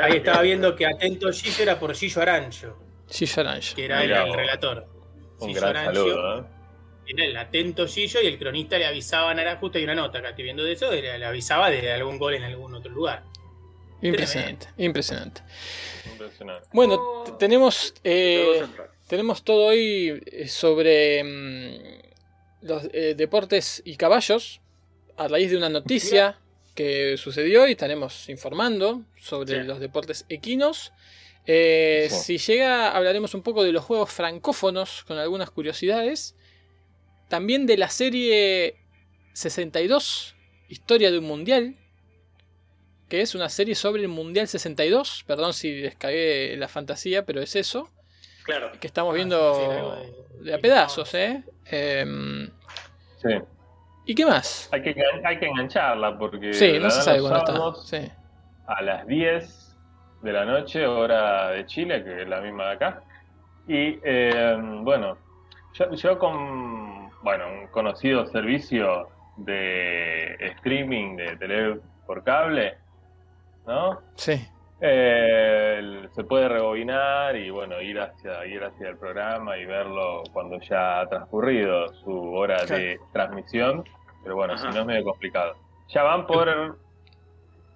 Ahí 0.00 0.18
estaba 0.18 0.42
viendo 0.42 0.76
que 0.76 0.86
atento 0.86 1.32
Gillo 1.32 1.62
era 1.62 1.78
por 1.80 1.94
Gillo 1.94 2.22
Arancho, 2.22 2.78
Gillo 3.10 3.40
Arancho. 3.40 3.74
que 3.74 3.84
era 3.86 4.02
el, 4.02 4.08
Mirá 4.08 4.22
el 4.22 4.28
vos. 4.28 4.36
relator. 4.36 4.86
Un 5.40 5.48
Gillo 5.48 5.60
gran 5.66 5.84
saludo, 5.86 6.38
¿eh? 6.38 6.44
Era 7.08 7.24
el 7.24 7.36
atento 7.36 7.88
Gillo 7.88 8.20
y 8.22 8.26
el 8.28 8.38
cronista 8.38 8.78
le 8.78 8.86
avisaban, 8.86 9.38
era 9.40 9.56
justo 9.56 9.78
hay 9.78 9.84
una 9.84 9.96
nota 9.96 10.18
acá, 10.20 10.28
estoy 10.28 10.44
viendo 10.44 10.62
de 10.62 10.72
eso, 10.72 10.92
le 10.92 11.24
avisaba 11.24 11.68
de 11.68 11.90
algún 11.92 12.16
gol 12.18 12.34
en 12.34 12.44
algún 12.44 12.72
otro 12.74 12.92
lugar. 12.92 13.24
Impresionante, 14.02 14.66
impresionante. 14.78 15.42
Impresionante. 16.12 16.68
Bueno, 16.72 16.94
Oh. 16.98 17.36
tenemos 17.38 17.94
eh, 18.04 18.62
tenemos 19.08 19.42
todo 19.44 19.66
hoy 19.66 20.22
eh, 20.26 20.48
sobre 20.48 21.22
mm, 21.22 22.02
los 22.62 22.84
eh, 22.92 23.14
deportes 23.16 23.80
y 23.84 23.96
caballos 23.96 24.60
a 25.16 25.28
raíz 25.28 25.50
de 25.50 25.56
una 25.56 25.68
noticia 25.68 26.38
que 26.74 27.16
sucedió 27.18 27.68
y 27.68 27.72
estaremos 27.72 28.28
informando 28.28 29.02
sobre 29.20 29.60
Sí. 29.60 29.66
los 29.66 29.78
deportes 29.78 30.24
equinos. 30.28 30.92
Eh, 31.46 32.08
Sí. 32.10 32.38
Si 32.38 32.52
llega, 32.52 32.90
hablaremos 32.96 33.34
un 33.34 33.42
poco 33.42 33.62
de 33.62 33.72
los 33.72 33.84
juegos 33.84 34.10
francófonos 34.10 35.04
con 35.04 35.18
algunas 35.18 35.50
curiosidades. 35.50 36.34
También 37.28 37.66
de 37.66 37.76
la 37.76 37.88
serie 37.90 38.76
62, 39.34 40.34
Historia 40.68 41.10
de 41.10 41.18
un 41.18 41.24
Mundial, 41.24 41.76
que 43.12 43.20
es 43.20 43.34
una 43.34 43.50
serie 43.50 43.74
sobre 43.74 44.00
el 44.00 44.08
Mundial 44.08 44.48
62. 44.48 45.24
Perdón 45.26 45.52
si 45.52 45.70
descagué 45.82 46.56
la 46.56 46.66
fantasía, 46.66 47.26
pero 47.26 47.42
es 47.42 47.54
eso. 47.56 47.90
Claro. 48.42 48.72
Que 48.80 48.86
estamos 48.86 49.12
Ah, 49.12 49.16
viendo 49.16 49.98
de- 50.40 50.54
a 50.54 50.58
pedazos, 50.58 51.12
¿eh? 51.12 51.42
Em, 51.66 52.48
Sí. 53.18 53.28
¿Y 54.06 54.14
qué 54.14 54.24
más? 54.24 54.70
Hay 54.72 54.80
que, 54.82 54.96
hay 55.26 55.38
que 55.38 55.44
engancharla 55.46 56.16
porque 56.18 56.54
Sí, 56.54 56.78
no 56.80 56.88
se 56.88 57.02
sabe 57.02 57.20
cuándo 57.20 57.74
está. 57.82 57.98
Sí. 57.98 58.10
a 58.66 58.80
las 58.80 59.06
10 59.06 59.76
de 60.22 60.32
la 60.32 60.46
noche, 60.46 60.86
hora 60.86 61.50
de 61.50 61.66
Chile, 61.66 62.02
que 62.02 62.22
es 62.22 62.28
la 62.28 62.40
misma 62.40 62.68
de 62.68 62.72
acá. 62.72 63.02
Y 63.68 63.98
eh, 64.02 64.56
bueno, 64.80 65.18
yo, 65.74 65.90
yo 65.92 66.18
con 66.18 67.10
bueno, 67.22 67.44
un 67.60 67.66
conocido 67.66 68.24
servicio 68.28 69.10
de 69.36 70.34
streaming 70.56 71.16
de 71.16 71.36
tele 71.36 71.76
por 72.06 72.24
cable, 72.24 72.78
¿no? 73.66 74.00
Sí. 74.16 74.32
Eh, 74.80 75.76
el- 75.78 76.08
se 76.14 76.24
puede 76.24 76.48
rebobinar 76.48 77.36
y 77.36 77.50
bueno, 77.50 77.80
ir 77.80 78.00
hacia, 78.00 78.44
ir 78.46 78.62
hacia 78.64 78.88
el 78.88 78.96
programa 78.96 79.56
y 79.56 79.64
verlo 79.64 80.24
cuando 80.32 80.58
ya 80.60 81.00
ha 81.00 81.08
transcurrido 81.08 81.92
su 82.02 82.32
hora 82.34 82.64
de 82.64 82.98
transmisión. 83.12 83.84
Pero 84.24 84.36
bueno, 84.36 84.54
Ajá. 84.54 84.68
si 84.70 84.74
no 84.74 84.80
es 84.82 84.86
medio 84.86 85.04
complicado. 85.04 85.54
Ya 85.88 86.02
van 86.02 86.26
por 86.26 86.78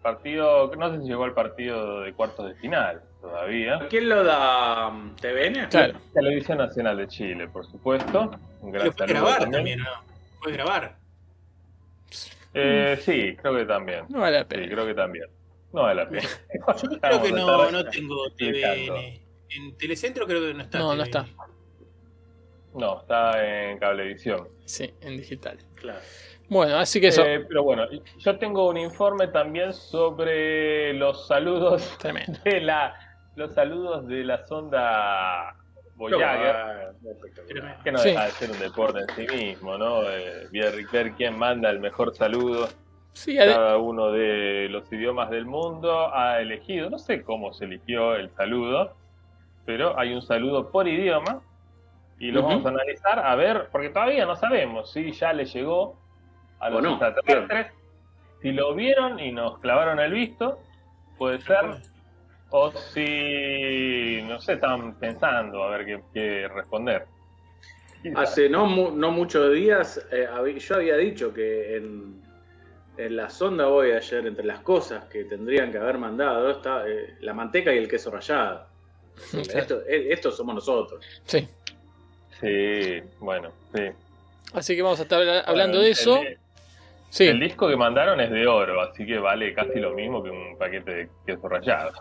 partido, 0.02 0.72
no 0.76 0.90
sé 0.94 1.00
si 1.02 1.08
llegó 1.08 1.24
al 1.24 1.34
partido 1.34 2.00
de 2.02 2.12
cuartos 2.12 2.46
de 2.48 2.54
final 2.54 3.02
todavía. 3.20 3.80
¿Quién 3.90 4.08
lo 4.08 4.22
da? 4.22 4.90
mm, 4.90 5.16
¿TVN? 5.16 5.68
Claro. 5.68 5.98
Televisión 6.14 6.58
Nacional 6.58 6.96
de 6.96 7.08
Chile, 7.08 7.48
por 7.48 7.66
supuesto. 7.66 8.30
Un 8.60 8.70
gran 8.72 8.90
puedes 8.92 9.12
grabar 9.12 9.40
también. 9.40 9.52
también, 9.52 9.78
¿no? 9.80 9.90
Puedes 10.40 10.56
grabar. 10.56 10.96
Eh, 12.54 12.98
sí, 13.02 13.36
creo 13.36 13.54
que 13.56 13.64
también. 13.66 14.04
No 14.08 14.20
vale 14.20 14.38
la 14.38 14.42
Sí, 14.44 14.48
pena. 14.48 14.68
creo 14.72 14.86
que 14.86 14.94
también. 14.94 15.26
No 15.72 15.82
vale 15.82 16.02
la 16.04 16.08
pena. 16.08 16.22
Yo 16.82 16.88
creo 17.00 17.22
que 17.22 17.32
no, 17.32 17.70
no 17.70 17.84
tengo. 17.86 18.30
TVN. 18.36 19.20
En 19.48 19.76
Telecentro 19.78 20.26
creo 20.26 20.40
que 20.40 20.54
no 20.54 20.62
está. 20.62 20.78
No, 20.78 20.94
no 20.94 21.02
está. 21.02 21.26
No, 22.74 23.00
está 23.00 23.70
en 23.70 23.78
cablevisión. 23.78 24.48
Sí, 24.64 24.92
en 25.00 25.16
digital. 25.16 25.58
Claro. 25.76 26.00
Bueno, 26.48 26.76
así 26.78 27.00
que 27.00 27.08
eso. 27.08 27.24
Eh, 27.24 27.44
pero 27.48 27.62
bueno, 27.64 27.86
yo 28.18 28.38
tengo 28.38 28.68
un 28.68 28.76
informe 28.76 29.28
también 29.28 29.72
sobre 29.72 30.92
los 30.94 31.26
saludos 31.26 31.96
Tremendo. 31.98 32.38
de 32.44 32.60
la 32.60 32.94
los 33.34 33.52
saludos 33.54 34.06
de 34.06 34.24
la 34.24 34.46
sonda 34.46 35.54
Voyager, 35.96 36.92
que 37.84 37.92
no 37.92 37.98
Sí. 37.98 38.10
deja 38.10 38.24
de 38.26 38.30
ser 38.32 38.50
un 38.50 38.58
deporte 38.58 39.00
en 39.00 39.08
sí 39.28 39.34
mismo, 39.36 39.76
¿no? 39.76 40.08
Eh, 40.10 40.46
ver, 40.52 40.86
ver 40.92 41.12
quién 41.12 41.36
manda 41.38 41.68
el 41.70 41.80
mejor 41.80 42.14
saludo. 42.14 42.68
Sí, 43.16 43.34
Cada 43.38 43.78
uno 43.78 44.12
de 44.12 44.68
los 44.68 44.92
idiomas 44.92 45.30
del 45.30 45.46
mundo 45.46 46.14
ha 46.14 46.38
elegido, 46.38 46.90
no 46.90 46.98
sé 46.98 47.22
cómo 47.22 47.54
se 47.54 47.64
eligió 47.64 48.14
el 48.14 48.28
saludo, 48.34 48.92
pero 49.64 49.98
hay 49.98 50.12
un 50.12 50.20
saludo 50.20 50.70
por 50.70 50.86
idioma 50.86 51.40
y 52.18 52.30
lo 52.30 52.42
vamos 52.42 52.66
a 52.66 52.68
analizar 52.68 53.18
a 53.18 53.34
ver, 53.34 53.68
porque 53.72 53.88
todavía 53.88 54.26
no 54.26 54.36
sabemos 54.36 54.92
si 54.92 55.12
ya 55.12 55.32
le 55.32 55.46
llegó 55.46 55.96
a 56.60 56.68
los 56.68 56.82
no, 56.82 56.90
extraterrestres, 56.90 57.72
si 58.42 58.52
lo 58.52 58.74
vieron 58.74 59.18
y 59.18 59.32
nos 59.32 59.60
clavaron 59.60 59.98
el 59.98 60.12
visto, 60.12 60.58
puede 61.16 61.40
ser, 61.40 61.78
o 62.50 62.70
si, 62.70 64.20
no 64.28 64.38
sé, 64.40 64.52
estaban 64.52 64.94
pensando 64.96 65.64
a 65.64 65.70
ver 65.70 65.86
qué, 65.86 66.00
qué 66.12 66.48
responder. 66.48 67.06
Hace 68.14 68.50
no, 68.50 68.66
mu- 68.66 68.90
no 68.90 69.10
muchos 69.10 69.54
días 69.54 70.06
eh, 70.12 70.28
yo 70.58 70.74
había 70.76 70.96
dicho 70.98 71.32
que 71.32 71.78
en, 71.78 72.25
en 72.96 73.16
la 73.16 73.28
sonda 73.30 73.66
Voyager, 73.66 74.26
entre 74.26 74.44
las 74.44 74.60
cosas 74.60 75.04
que 75.04 75.24
tendrían 75.24 75.70
que 75.72 75.78
haber 75.78 75.98
mandado, 75.98 76.50
está 76.50 76.88
eh, 76.88 77.14
la 77.20 77.34
manteca 77.34 77.72
y 77.74 77.78
el 77.78 77.88
queso 77.88 78.10
rallado. 78.10 78.66
Esto, 79.32 79.82
eh, 79.86 80.08
estos 80.10 80.36
somos 80.36 80.54
nosotros. 80.54 81.04
sí. 81.24 81.46
Sí, 82.40 83.00
bueno, 83.18 83.50
sí. 83.74 83.80
Así 84.52 84.76
que 84.76 84.82
vamos 84.82 85.00
a 85.00 85.04
estar 85.04 85.20
habla- 85.20 85.40
hablando 85.40 85.78
Bueno, 85.78 85.84
de 85.86 85.90
eso. 85.90 86.18
el- 86.22 86.38
Sí, 87.08 87.24
El 87.28 87.40
disco 87.40 87.66
que 87.68 87.76
mandaron 87.76 88.20
es 88.20 88.30
de 88.30 88.46
oro, 88.46 88.82
así 88.82 89.06
que 89.06 89.18
vale 89.18 89.54
casi 89.54 89.78
lo 89.80 89.92
mismo 89.94 90.22
que 90.22 90.28
un 90.28 90.58
paquete 90.58 90.90
de 90.90 91.08
queso 91.24 91.48
rallado. 91.48 91.92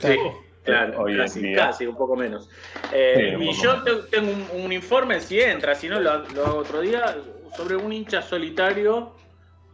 Sí, 0.00 0.16
Oh, 0.20 0.38
claro, 0.64 1.00
Hoy 1.02 1.16
casi, 1.16 1.54
casi, 1.54 1.86
un 1.86 1.96
poco 1.96 2.14
menos. 2.16 2.50
Eh, 2.92 3.14
Sí, 3.30 3.36
un 3.36 3.42
y 3.42 3.46
poco 3.46 3.62
yo 3.62 3.76
más. 3.76 3.84
tengo 4.10 4.30
un, 4.32 4.60
un 4.64 4.72
informe, 4.72 5.20
si 5.20 5.40
entra, 5.40 5.74
si 5.74 5.88
no 5.88 5.98
lo, 5.98 6.18
lo 6.34 6.44
hago 6.46 6.58
otro 6.58 6.80
día, 6.82 7.16
sobre 7.56 7.76
un 7.76 7.90
hincha 7.92 8.20
solitario. 8.20 9.12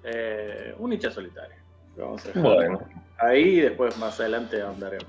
Eh, 0.06 0.74
un 0.78 0.92
hincha 0.92 1.10
solitario. 1.10 1.56
Vamos 1.96 2.24
a 2.26 2.38
Bueno, 2.38 2.78
ahí 3.18 3.42
y 3.42 3.60
después 3.60 3.96
más 3.98 4.18
adelante 4.20 4.60
ahondaremos. 4.62 5.06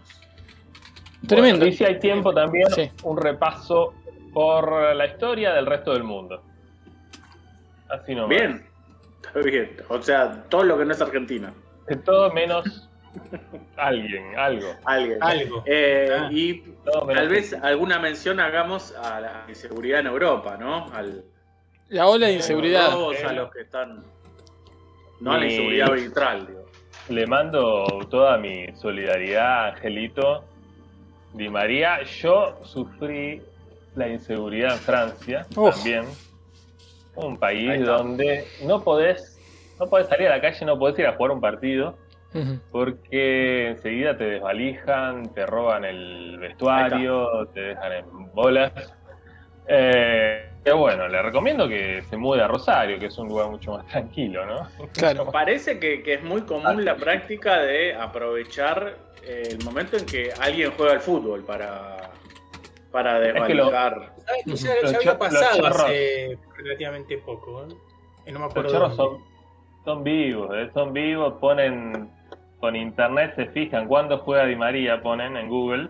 tremendo. 1.28 1.60
Bueno, 1.60 1.74
y 1.74 1.78
si 1.78 1.84
hay 1.86 2.00
tiempo 2.00 2.34
también, 2.34 2.70
Sí. 2.72 2.92
un 3.04 3.18
repaso 3.18 3.94
por 4.34 4.96
la 4.96 5.06
historia 5.06 5.54
del 5.54 5.66
resto 5.66 5.94
del 5.94 6.04
mundo. 6.04 6.42
Así 7.90 8.14
nomás. 8.16 8.30
Bien, 8.30 8.66
está 9.26 9.40
bien. 9.42 9.78
O 9.90 10.02
sea, 10.02 10.44
todo 10.50 10.64
lo 10.64 10.78
que 10.78 10.86
no 10.86 10.92
es 10.94 11.02
Argentina. 11.02 11.54
De 11.88 11.96
todo 11.96 12.32
menos 12.34 12.90
alguien, 13.78 14.38
algo. 14.38 14.68
Alguien. 14.86 15.18
Algo. 15.22 15.64
Eh, 15.66 16.10
Ah. 16.14 16.30
y 16.32 16.62
tal 17.16 17.30
vez 17.30 17.54
alguna 17.54 18.00
mención 18.00 18.40
hagamos 18.40 18.94
a 18.96 19.20
la 19.22 19.46
inseguridad 19.48 20.02
en 20.02 20.08
Europa, 20.08 20.58
¿no? 20.58 20.86
Al, 20.94 21.24
La 21.90 22.08
ola 22.08 22.28
de 22.28 22.34
a 22.34 22.36
los 22.38 22.46
inseguridad. 22.46 22.92
a 23.26 23.34
los 23.34 23.52
que 23.52 23.62
están. 23.62 24.04
No 25.20 25.34
a 25.34 25.38
la 25.38 25.46
inseguridad 25.46 25.92
arbitral, 25.92 26.48
digo. 26.48 26.66
Le 27.10 27.26
mando 27.26 27.86
toda 28.10 28.38
mi 28.38 28.68
solidaridad 28.76 29.66
a 29.66 29.68
Angelito 29.70 30.44
Di 31.34 31.50
María. 31.50 32.04
Yo 32.04 32.60
sufrí 32.64 33.42
la 33.96 34.08
inseguridad 34.08 34.74
en 34.74 34.80
Francia 34.80 35.48
Uf. 35.56 35.76
también. 35.76 36.06
Un 37.16 37.38
país 37.38 37.84
donde 37.84 38.46
no 38.66 38.84
podés, 38.84 39.40
no 39.80 39.88
podés 39.88 40.08
salir 40.08 40.28
a 40.28 40.36
la 40.36 40.42
calle, 40.42 40.66
no 40.66 40.78
podés 40.78 41.00
ir 41.00 41.08
a 41.08 41.14
jugar 41.14 41.32
un 41.32 41.42
partido. 41.42 41.98
Porque 42.72 43.70
enseguida 43.70 44.16
te 44.16 44.26
desvalijan, 44.26 45.34
te 45.34 45.48
roban 45.48 45.84
el 45.86 46.38
vestuario, 46.38 47.48
te 47.48 47.62
dejan 47.62 47.92
en 47.94 48.32
bolas. 48.34 48.72
Eh, 49.68 50.50
pero 50.64 50.78
bueno, 50.78 51.08
le 51.08 51.22
recomiendo 51.22 51.68
que 51.68 52.02
se 52.10 52.18
mude 52.18 52.42
a 52.42 52.48
Rosario, 52.48 53.00
que 53.00 53.06
es 53.08 53.18
un 53.18 53.28
lugar 53.30 53.50
mucho 53.50 53.72
más 53.74 53.86
tranquilo, 53.88 54.46
¿no? 54.46 54.68
Claro. 54.94 55.32
Parece 55.32 55.80
que, 55.80 56.04
que 56.04 56.16
es 56.16 56.24
muy 56.24 56.42
común 56.42 56.84
la 56.84 56.96
práctica 56.96 57.60
de 57.60 57.94
aprovechar 57.96 58.98
eh, 59.24 59.44
el 59.52 59.64
momento 59.64 59.98
en 59.98 60.06
que 60.06 60.32
alguien 60.40 60.72
juega 60.76 60.94
al 60.94 61.00
fútbol 61.02 61.44
para, 61.44 62.12
para 62.92 63.18
Es 63.28 63.34
que 63.44 63.54
lo- 63.56 63.66
desvalijar. 63.66 64.14
¿Sabes 64.26 64.44
que 64.84 64.92
ya, 64.92 64.98
había 64.98 65.18
pasado 65.20 65.68
hace 65.68 66.38
relativamente 66.58 67.18
poco. 67.20 67.64
¿eh? 67.64 67.76
Y 68.26 68.32
no 68.32 68.40
me 68.40 68.46
acuerdo. 68.46 69.22
son 69.86 70.04
vivos, 70.04 70.50
¿eh? 70.54 70.70
son 70.74 70.92
vivos, 70.94 71.36
ponen 71.40 72.10
con 72.60 72.76
internet, 72.76 73.34
se 73.36 73.46
fijan 73.48 73.88
cuándo 73.88 74.18
juega 74.20 74.46
Di 74.46 74.56
María, 74.56 75.02
ponen 75.02 75.38
en 75.38 75.48
Google. 75.48 75.90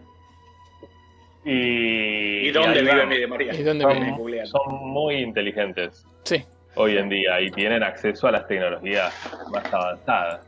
Y, 1.50 2.48
¿Y 2.48 2.52
dónde 2.52 2.80
ahí 2.80 2.86
vive 2.86 2.98
van. 2.98 3.10
mi 3.10 3.18
de 3.20 3.28
María? 3.28 3.54
¿Y 3.56 3.64
dónde 3.64 3.84
Son- 3.84 3.94
vive? 4.00 4.12
Googlean. 4.18 4.48
Son 4.48 4.76
muy 4.76 5.16
inteligentes 5.16 6.06
Sí, 6.24 6.44
hoy 6.76 6.98
en 6.98 7.08
día 7.08 7.40
y 7.40 7.50
tienen 7.52 7.84
acceso 7.84 8.28
a 8.28 8.32
las 8.32 8.48
tecnologías 8.48 9.14
más 9.54 9.74
avanzadas. 9.74 10.46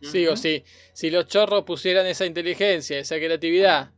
sí 0.00 0.26
o 0.26 0.34
sí. 0.36 0.64
Si 0.94 1.10
los 1.10 1.26
chorros 1.26 1.64
pusieran 1.64 2.06
esa 2.06 2.24
inteligencia, 2.24 2.98
esa 2.98 3.16
creatividad 3.16 3.90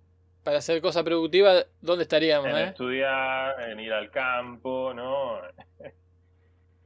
para 0.42 0.58
hacer 0.58 0.80
cosas 0.82 1.04
productivas, 1.04 1.66
¿dónde 1.80 2.02
estaríamos? 2.02 2.48
En 2.48 2.56
eh? 2.56 2.64
estudiar, 2.64 3.70
en 3.70 3.78
ir 3.80 3.92
al 3.92 4.10
campo, 4.10 4.92
¿no? 4.92 5.38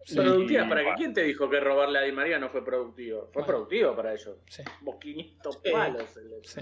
Sí. 0.05 0.15
Productiva, 0.17 0.65
Y- 0.65 0.69
¿para 0.69 0.85
qué? 0.85 0.91
¿Quién 0.97 1.15
te 1.15 1.23
dijo 1.23 1.49
que 1.51 1.59
robarle 1.59 1.99
a 1.99 2.03
Di 2.03 2.13
María 2.13 2.39
no 2.39 2.51
fue 2.51 2.63
productivo? 2.65 3.23
Fue 3.33 3.43
Bueno. 3.43 3.47
productivo 3.47 3.97
para 3.97 4.13
ellos. 4.13 4.37
Sí. 4.47 4.63
Vos 4.83 4.97
500 5.01 5.59
Sí. 5.65 5.71
palos. 5.73 6.17
el- 6.17 6.45
Sí. 6.45 6.61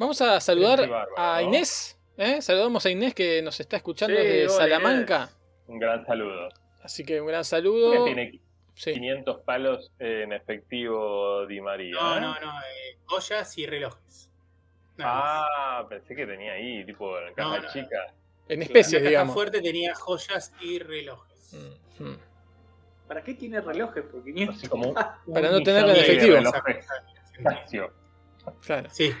Vamos 0.00 0.18
a 0.22 0.40
saludar 0.40 0.80
bárbaro, 0.80 1.12
a 1.18 1.42
¿no? 1.42 1.48
Inés. 1.48 1.98
¿eh? 2.16 2.40
Saludamos 2.40 2.86
a 2.86 2.90
Inés 2.90 3.14
que 3.14 3.42
nos 3.42 3.60
está 3.60 3.76
escuchando 3.76 4.16
Sí, 4.16 4.22
desde 4.22 4.46
hola, 4.46 4.56
Salamanca. 4.56 5.30
Un 5.66 5.78
gran 5.78 6.06
saludo. 6.06 6.48
Así 6.82 7.04
que 7.04 7.20
un 7.20 7.26
gran 7.26 7.42
Que 7.42 7.44
saludo. 7.44 8.04
tiene 8.06 8.40
Sí. 8.74 8.94
500 8.94 9.42
palos 9.42 9.92
en 9.98 10.32
efectivo 10.32 11.44
Di 11.46 11.60
María. 11.60 11.92
No, 11.96 12.16
¿eh? 12.16 12.20
no, 12.22 12.40
no. 12.40 12.50
eh, 12.60 12.96
ollas 13.10 13.58
y 13.58 13.66
relojes. 13.66 14.30
Nada 14.96 15.14
más. 15.14 15.46
Ah, 15.58 15.86
pensé 15.86 16.16
que 16.16 16.24
tenía 16.26 16.52
ahí, 16.54 16.86
tipo 16.86 17.18
en 17.18 17.34
caja 17.34 17.56
No, 17.58 17.62
no. 17.62 17.70
chica. 17.70 18.14
En 18.48 18.60
La 18.60 18.64
especies, 18.64 19.00
caja 19.02 19.08
digamos. 19.10 19.34
fuerte 19.34 19.60
tenía 19.60 19.94
joyas 19.94 20.54
y 20.62 20.78
relojes. 20.78 21.52
Mm, 21.52 22.04
mm. 22.04 22.18
¿Para 23.06 23.22
qué 23.22 23.34
tiene 23.34 23.60
relojes 23.60 24.02
por 24.04 24.24
500? 24.24 24.56
Así 24.56 24.66
como 24.66 24.88
un, 24.88 24.94
Para 24.94 25.50
no 25.50 25.62
tenerlo 25.62 25.90
en 25.90 25.96
efectivo. 25.96 26.36
Claro. 28.64 28.88
Sí. 28.90 29.12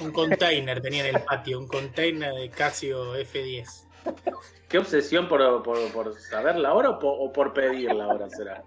Un 0.00 0.12
container 0.12 0.80
tenía 0.80 1.06
en 1.08 1.16
el 1.16 1.22
patio, 1.22 1.58
un 1.58 1.66
container 1.66 2.32
de 2.34 2.50
Casio 2.50 3.16
F10. 3.16 3.86
¿Qué 4.68 4.78
obsesión 4.78 5.28
por, 5.28 5.62
por, 5.62 5.92
por 5.92 6.14
saber 6.14 6.56
la 6.56 6.72
hora 6.74 6.90
o 6.90 6.98
por, 6.98 7.16
o 7.18 7.32
por 7.32 7.52
pedir 7.52 7.92
la 7.92 8.08
hora 8.08 8.28
será? 8.30 8.62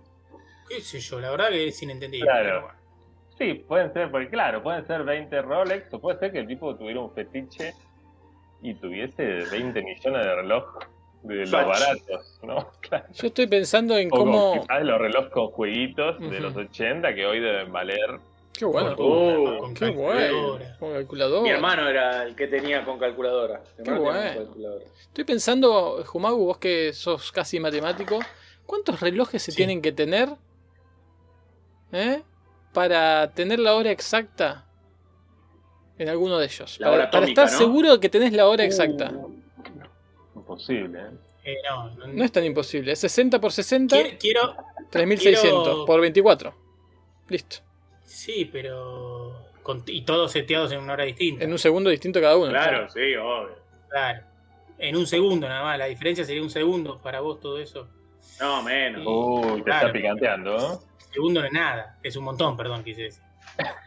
¿Qué 0.69 0.81
sé 0.81 0.99
yo? 0.99 1.19
La 1.19 1.31
verdad 1.31 1.49
que 1.49 1.67
es 1.67 1.81
inentendible. 1.81 2.25
Claro. 2.25 2.61
bueno. 2.61 2.77
Sí, 3.37 3.53
pueden 3.67 3.91
ser, 3.91 4.11
porque 4.11 4.29
claro, 4.29 4.63
pueden 4.63 4.85
ser 4.87 5.03
20 5.03 5.41
Rolex, 5.41 5.93
o 5.93 5.99
puede 5.99 6.17
ser 6.19 6.31
que 6.31 6.39
el 6.39 6.47
tipo 6.47 6.75
tuviera 6.75 7.01
un 7.01 7.11
fetiche 7.13 7.73
y 8.61 8.73
tuviese 8.75 9.23
20 9.51 9.81
millones 9.81 10.25
de 10.25 10.35
relojes 10.35 10.87
de 11.23 11.35
los 11.37 11.51
baratos, 11.51 12.39
¿no? 12.43 12.71
Claro. 12.81 13.05
Yo 13.13 13.27
estoy 13.27 13.47
pensando 13.47 13.97
en 13.97 14.07
O 14.07 14.11
con, 14.11 14.19
cómo. 14.19 14.61
quizás 14.61 14.83
los 14.83 14.99
relojes 14.99 15.31
con 15.31 15.47
jueguitos 15.47 16.19
de 16.19 16.39
los 16.39 16.55
80 16.55 17.13
que 17.13 17.25
hoy 17.25 17.39
deben 17.41 17.71
valer. 17.71 18.19
Qué 18.57 18.65
bueno. 18.65 18.95
Oh, 18.97 19.57
Con 19.59 19.73
Qué 19.73 19.89
bueno. 19.89 20.19
calculadora. 20.19 20.77
Con 20.79 20.93
calculador. 20.93 21.43
Mi 21.43 21.49
hermano 21.49 21.87
era 21.89 22.23
el 22.23 22.35
que 22.35 22.47
tenía 22.47 22.85
con 22.85 22.97
calculadora. 22.97 23.61
Mi 23.77 23.83
Qué 23.83 23.91
bueno. 23.91 24.33
con 24.35 24.45
calculadora. 24.45 24.85
Estoy 25.01 25.23
pensando, 25.25 26.03
Jumagu, 26.05 26.45
vos 26.45 26.57
que 26.57 26.93
sos 26.93 27.31
casi 27.31 27.59
matemático, 27.59 28.19
¿cuántos 28.65 28.99
relojes 29.01 29.41
se 29.43 29.51
Sí. 29.51 29.57
tienen 29.57 29.81
que 29.81 29.91
tener 29.91 30.29
eh, 31.91 32.23
para 32.73 33.31
tener 33.33 33.59
la 33.59 33.75
hora 33.75 33.91
exacta 33.91 34.65
en 35.97 36.09
alguno 36.09 36.37
de 36.37 36.45
ellos? 36.45 36.79
La 36.79 36.87
para, 36.87 36.95
hora 36.97 37.11
para 37.11 37.23
atómica, 37.23 37.43
estar 37.43 37.59
¿no? 37.59 37.65
seguro 37.65 37.91
de 37.93 37.99
que 37.99 38.09
tenés 38.09 38.33
la 38.33 38.47
hora 38.47 38.63
exacta. 38.63 39.11
Uh, 39.11 39.31
Imposible, 40.35 40.99
¿eh? 40.99 41.09
Eh, 41.45 41.57
no, 41.69 41.89
no- 41.95 42.07
No 42.07 42.23
es 42.23 42.31
tan 42.31 42.43
imposible. 42.43 42.91
Es 42.91 42.99
60 42.99 43.39
por 43.39 43.51
60, 43.51 43.95
quiero, 43.95 44.17
quiero, 44.19 44.55
3600 44.89 45.63
quiero- 45.63 45.85
por 45.85 46.01
24. 46.01 46.55
Listo. 47.29 47.57
Sí, 48.05 48.45
pero. 48.51 49.33
con- 49.63 49.83
y 49.87 50.01
todos 50.03 50.31
seteados 50.31 50.71
en 50.71 50.79
una 50.79 50.93
hora 50.93 51.03
distinta. 51.05 51.43
En 51.43 51.51
un 51.51 51.57
segundo 51.59 51.89
distinto 51.89 52.21
cada 52.21 52.37
uno. 52.37 52.49
Claro, 52.49 52.87
sí, 52.89 53.15
obvio. 53.15 53.55
Claro. 53.89 54.21
En 54.77 54.95
un 54.95 55.07
segundo 55.07 55.47
nada 55.49 55.63
más. 55.63 55.79
La 55.79 55.85
diferencia 55.85 56.23
sería 56.23 56.41
un 56.43 56.49
segundo 56.51 56.99
para 57.01 57.19
vos 57.21 57.39
todo 57.39 57.57
eso. 57.59 57.87
No, 58.39 58.61
menos. 58.61 59.03
Uy, 59.05 59.57
te 59.59 59.63
Claro. 59.63 59.87
está 59.87 59.93
picanteando, 59.93 60.57
¿no? 60.57 60.79
Segundo 61.11 61.39
no 61.41 61.47
es 61.47 61.53
nada. 61.53 61.97
Es 62.03 62.15
un 62.15 62.25
montón, 62.25 62.55
perdón, 62.57 62.83
quise 62.83 63.03
decir. 63.03 63.23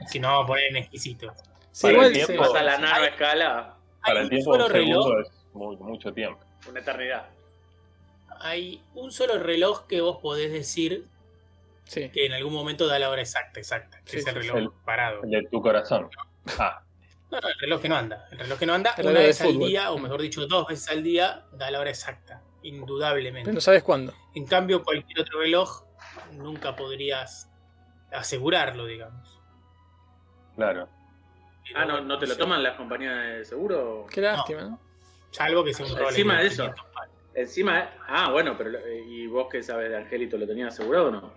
Si 0.09 0.19
no, 0.19 0.29
vamos 0.29 0.45
a 0.45 0.47
poner 0.49 0.65
en 0.71 0.77
exquisito. 0.79 1.33
Sí, 1.71 1.83
Para 1.83 1.93
igual 1.95 2.07
el 2.09 2.13
tiempo- 2.27 2.43
Pasa 2.43 2.63
la 2.63 2.79
nano 2.79 3.05
escala, 3.05 3.75
Para 4.05 4.19
el 4.21 4.25
un 4.25 4.31
tiempo, 4.31 4.53
solo 4.53 4.67
un 4.67 4.73
reloj. 4.73 5.05
segundo 5.05 5.21
es 5.21 5.31
muy- 5.53 5.77
mucho 5.77 6.13
tiempo. 6.13 6.41
una 6.69 6.81
eternidad. 6.81 7.27
Hay 8.41 8.83
un 8.95 9.11
solo 9.13 9.39
reloj 9.39 9.87
que 9.87 10.01
vos 10.01 10.19
podés 10.19 10.53
decir 10.53 11.05
Sí. 11.89 12.11
que 12.11 12.27
en 12.27 12.33
algún 12.33 12.53
momento 12.55 12.87
da 12.87 12.99
la 12.99 13.09
hora 13.11 13.23
exacta, 13.23 13.59
exacta. 13.59 14.01
Que 14.05 14.13
Sí, 14.13 14.17
es 14.19 14.27
el 14.29 14.35
reloj 14.37 14.57
el- 14.59 14.71
parado. 14.85 15.23
El 15.25 15.31
de 15.31 15.49
tu 15.51 15.61
corazón. 15.61 16.09
Ah, 16.59 16.83
No, 17.31 17.41
no, 17.41 17.49
el 17.49 17.59
reloj 17.59 17.83
que 17.83 17.89
no 17.91 17.97
anda. 17.97 18.27
El 18.31 18.39
reloj 18.39 18.59
que 18.59 18.65
no 18.67 18.73
anda 18.75 18.95
El 18.97 19.07
una 19.09 19.21
vez 19.21 19.41
al 19.43 19.59
día, 19.59 19.91
o 19.91 19.99
mejor 19.99 20.23
dicho, 20.23 20.47
dos 20.47 20.67
veces 20.67 20.89
al 20.89 21.03
día, 21.03 21.45
da 21.53 21.71
la 21.71 21.81
hora 21.81 21.91
exacta. 21.91 22.43
Indudablemente. 22.63 23.45
Pero 23.45 23.55
no 23.55 23.61
sabes 23.61 23.83
cuándo. 23.83 24.15
En 24.35 24.47
cambio, 24.47 24.83
cualquier 24.83 25.21
otro 25.21 25.41
reloj 25.41 25.85
nunca 26.33 26.75
podrías 26.77 27.51
asegurarlo, 28.13 28.87
digamos. 28.87 29.41
claro. 30.57 30.89
Pero 31.67 31.81
Ah, 31.81 31.85
¿no, 31.85 32.01
¿no 32.01 32.19
te 32.19 32.27
lo 32.27 32.35
toman 32.37 32.63
las 32.63 32.77
compañías 32.77 33.15
de 33.39 33.45
seguro? 33.45 34.07
Qué 34.11 34.23
lástima, 34.23 34.63
¿no? 34.63 34.81
Salvo 35.31 35.63
que 35.63 35.75
sea 35.75 35.85
un 35.85 35.93
Rolex 35.93 36.11
Encima 36.13 36.39
de 36.41 36.47
eso. 36.47 36.63
500 36.63 36.87
palos. 36.95 37.15
Encima, 37.35 37.91
ah, 38.09 38.31
bueno, 38.33 38.55
pero 38.57 38.79
eh, 38.79 39.05
¿y 39.07 39.27
vos 39.27 39.49
qué 39.53 39.63
sabes 39.63 39.91
de 39.91 39.99
Angelito? 39.99 40.39
¿Lo 40.39 40.47
tenías 40.47 40.73
asegurado 40.73 41.09
o 41.09 41.11
no? 41.11 41.33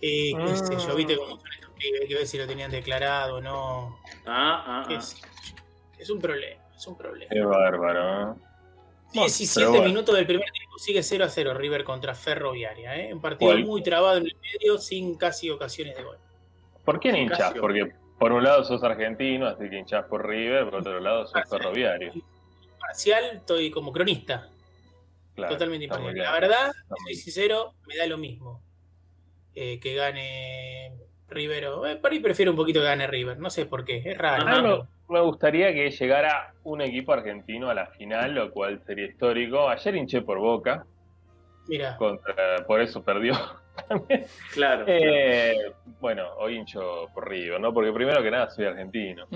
Eh, 0.00 0.32
qué 0.36 0.56
sé 0.56 0.76
yo, 0.86 0.92
Ah. 0.92 0.94
viste 0.94 1.16
cómo 1.16 1.38
son 1.38 1.52
estos 1.52 1.70
pibes, 1.72 2.00
que 2.08 2.14
ver 2.14 2.26
si 2.26 2.38
lo 2.38 2.46
tenían 2.46 2.70
declarado 2.70 3.36
o 3.36 3.40
no. 3.40 3.98
Ah, 4.26 4.64
ah, 4.66 4.86
ah. 4.88 5.00
Es 5.98 6.10
un 6.10 6.20
problema, 6.20 6.62
es 6.76 6.86
un 6.86 6.96
problema. 6.98 7.30
Qué 7.30 7.40
bárbaro, 7.42 8.32
¿eh? 8.32 8.34
17 9.12 9.60
pero 9.60 9.70
bueno. 9.70 9.84
minutos 9.86 10.14
del 10.14 10.26
primer 10.26 10.50
tiempo, 10.50 10.78
sigue 10.78 11.02
0 11.02 11.24
a 11.24 11.28
0 11.28 11.54
River 11.54 11.84
contra 11.84 12.14
Ferroviaria. 12.14 12.96
¿eh? 12.96 13.14
Un 13.14 13.20
partido 13.20 13.50
¿Cuál? 13.52 13.64
muy 13.64 13.82
trabado 13.82 14.18
en 14.18 14.26
el 14.26 14.36
medio, 14.42 14.76
sin 14.78 15.16
casi 15.16 15.48
ocasiones 15.48 15.96
de 15.96 16.02
gol. 16.02 16.18
¿Por 16.84 17.00
qué 17.00 17.08
hinchás? 17.08 17.38
Casio. 17.38 17.60
Porque 17.62 17.92
por 18.18 18.32
un 18.32 18.44
lado 18.44 18.62
sos 18.64 18.82
argentino, 18.82 19.46
así 19.46 19.70
que 19.70 19.78
hinchás 19.78 20.04
por 20.06 20.26
River, 20.28 20.64
por 20.66 20.76
otro 20.80 21.00
lado 21.00 21.26
sos 21.26 21.36
Ah, 21.36 21.42
sí. 21.44 21.50
ferroviario. 21.50 22.12
Parcial, 22.78 23.24
estoy 23.36 23.70
como 23.70 23.90
cronista, 23.92 24.48
Claro, 25.34 25.52
totalmente 25.52 25.84
imparcial. 25.84 26.16
La 26.16 26.32
verdad, 26.32 26.72
soy 27.04 27.14
sincero, 27.14 27.74
me 27.86 27.96
da 27.96 28.06
lo 28.06 28.18
mismo. 28.18 28.60
Eh, 29.58 29.80
que 29.80 29.94
gane 29.94 30.92
River. 31.30 31.66
o- 31.68 31.86
eh, 31.86 31.96
por 31.96 32.12
ahí 32.12 32.20
prefiero 32.20 32.50
un 32.50 32.56
poquito 32.58 32.80
que 32.80 32.84
gane 32.86 33.06
River, 33.06 33.38
no 33.38 33.48
sé 33.48 33.64
por 33.64 33.84
qué, 33.86 34.02
es 34.04 34.18
raro. 34.18 34.86
Me 35.08 35.20
gustaría 35.20 35.72
que 35.72 35.90
llegara 35.90 36.52
un 36.64 36.82
equipo 36.82 37.12
argentino 37.12 37.70
a 37.70 37.74
la 37.74 37.86
final, 37.86 38.34
lo 38.34 38.50
cual 38.50 38.82
sería 38.86 39.06
histórico. 39.06 39.68
Ayer 39.68 39.94
hinché 39.96 40.20
por 40.20 40.38
Boca, 40.38 40.84
Mira, 41.68 41.96
contra, 41.96 42.64
por 42.66 42.80
eso 42.82 43.02
perdió. 43.02 43.32
Claro. 43.88 44.06
claro. 44.54 44.84
Eh, 44.88 45.72
bueno, 46.00 46.30
hoy 46.38 46.56
hincho 46.56 47.08
por 47.14 47.28
River, 47.28 47.60
¿no? 47.60 47.72
Porque 47.74 47.92
primero 47.92 48.22
que 48.22 48.30
nada 48.30 48.48
soy 48.50 48.64
argentino. 48.64 49.26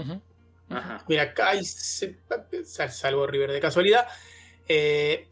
Ajá. 0.70 1.04
mira, 1.09 1.22
acá 1.24 1.50
hay, 1.50 1.62
salvo 1.64 3.26
River 3.26 3.52
de 3.52 3.61
casualidad. 3.61 4.06
eh, 4.66 5.28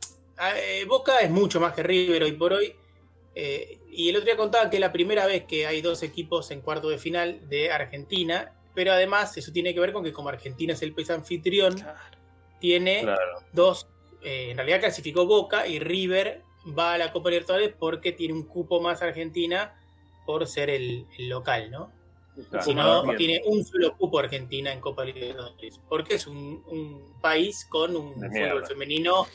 eh, 0.56 0.84
Boca 0.86 1.20
es 1.20 1.30
mucho 1.30 1.58
más 1.60 1.72
que 1.72 1.82
River 1.82 2.22
hoy 2.24 2.32
por 2.32 2.52
hoy. 2.52 2.74
Eh, 3.40 3.78
y 3.90 4.08
el 4.08 4.16
otro 4.16 4.26
día 4.26 4.36
contaba 4.36 4.68
que 4.68 4.76
es 4.76 4.80
la 4.80 4.90
primera 4.92 5.24
vez 5.26 5.44
que 5.44 5.66
hay 5.66 5.80
dos 5.80 6.02
equipos 6.02 6.50
en 6.50 6.60
cuarto 6.60 6.88
de 6.88 6.98
final 6.98 7.48
de 7.48 7.70
Argentina. 7.70 8.52
Pero 8.74 8.92
además, 8.92 9.36
eso 9.36 9.52
tiene 9.52 9.72
que 9.74 9.80
ver 9.80 9.92
con 9.92 10.02
que, 10.04 10.12
como 10.12 10.28
Argentina 10.28 10.72
es 10.72 10.82
el 10.82 10.92
país 10.92 11.10
anfitrión, 11.10 11.74
tiene 12.60 13.02
Claro, 13.02 13.40
dos. 13.52 13.86
eh, 14.22 14.50
en 14.50 14.56
realidad 14.56 14.80
clasificó 14.80 15.26
Boca 15.26 15.66
y 15.66 15.78
River 15.78 16.42
va 16.78 16.94
a 16.94 16.98
la 16.98 17.12
Copa 17.12 17.30
Libertadores 17.30 17.72
porque 17.78 18.12
tiene 18.12 18.34
un 18.34 18.42
cupo 18.44 18.80
más 18.80 19.02
Argentina 19.02 19.80
por 20.26 20.46
ser 20.46 20.70
el, 20.70 21.06
el 21.18 21.28
local, 21.28 21.70
¿no? 21.70 21.92
claro. 22.50 22.64
Si 22.64 22.74
no, 22.74 23.02
bien. 23.04 23.16
tiene 23.16 23.42
un 23.46 23.64
solo 23.64 23.96
cupo 23.96 24.18
Argentina 24.20 24.72
en 24.72 24.80
Copa 24.80 25.04
Libertadores. 25.04 25.80
Porque 25.88 26.14
es 26.16 26.26
un, 26.26 26.62
un 26.66 27.20
país 27.20 27.64
con 27.68 27.96
un 27.96 28.20
De 28.20 28.28
fútbol 28.28 28.62
mierda. 28.62 28.66
femenino, 28.66 29.26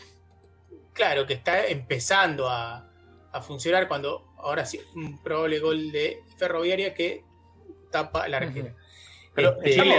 claro, 0.93 1.25
que 1.25 1.33
está 1.33 1.65
empezando 1.67 2.47
a, 2.49 2.89
a 3.33 3.41
funcionar 3.41 3.87
cuando 3.87 4.33
ahora 4.37 4.65
sí, 4.65 4.79
un 4.95 5.21
probable 5.21 5.59
gol 5.59 5.91
de 5.91 6.21
Ferroviaria 6.37 6.93
que 6.93 7.23
tapa 7.91 8.27
la 8.27 8.37
Argentina. 8.37 8.75
Pero 9.33 9.53
Este, 9.57 9.69
estamos- 9.71 9.97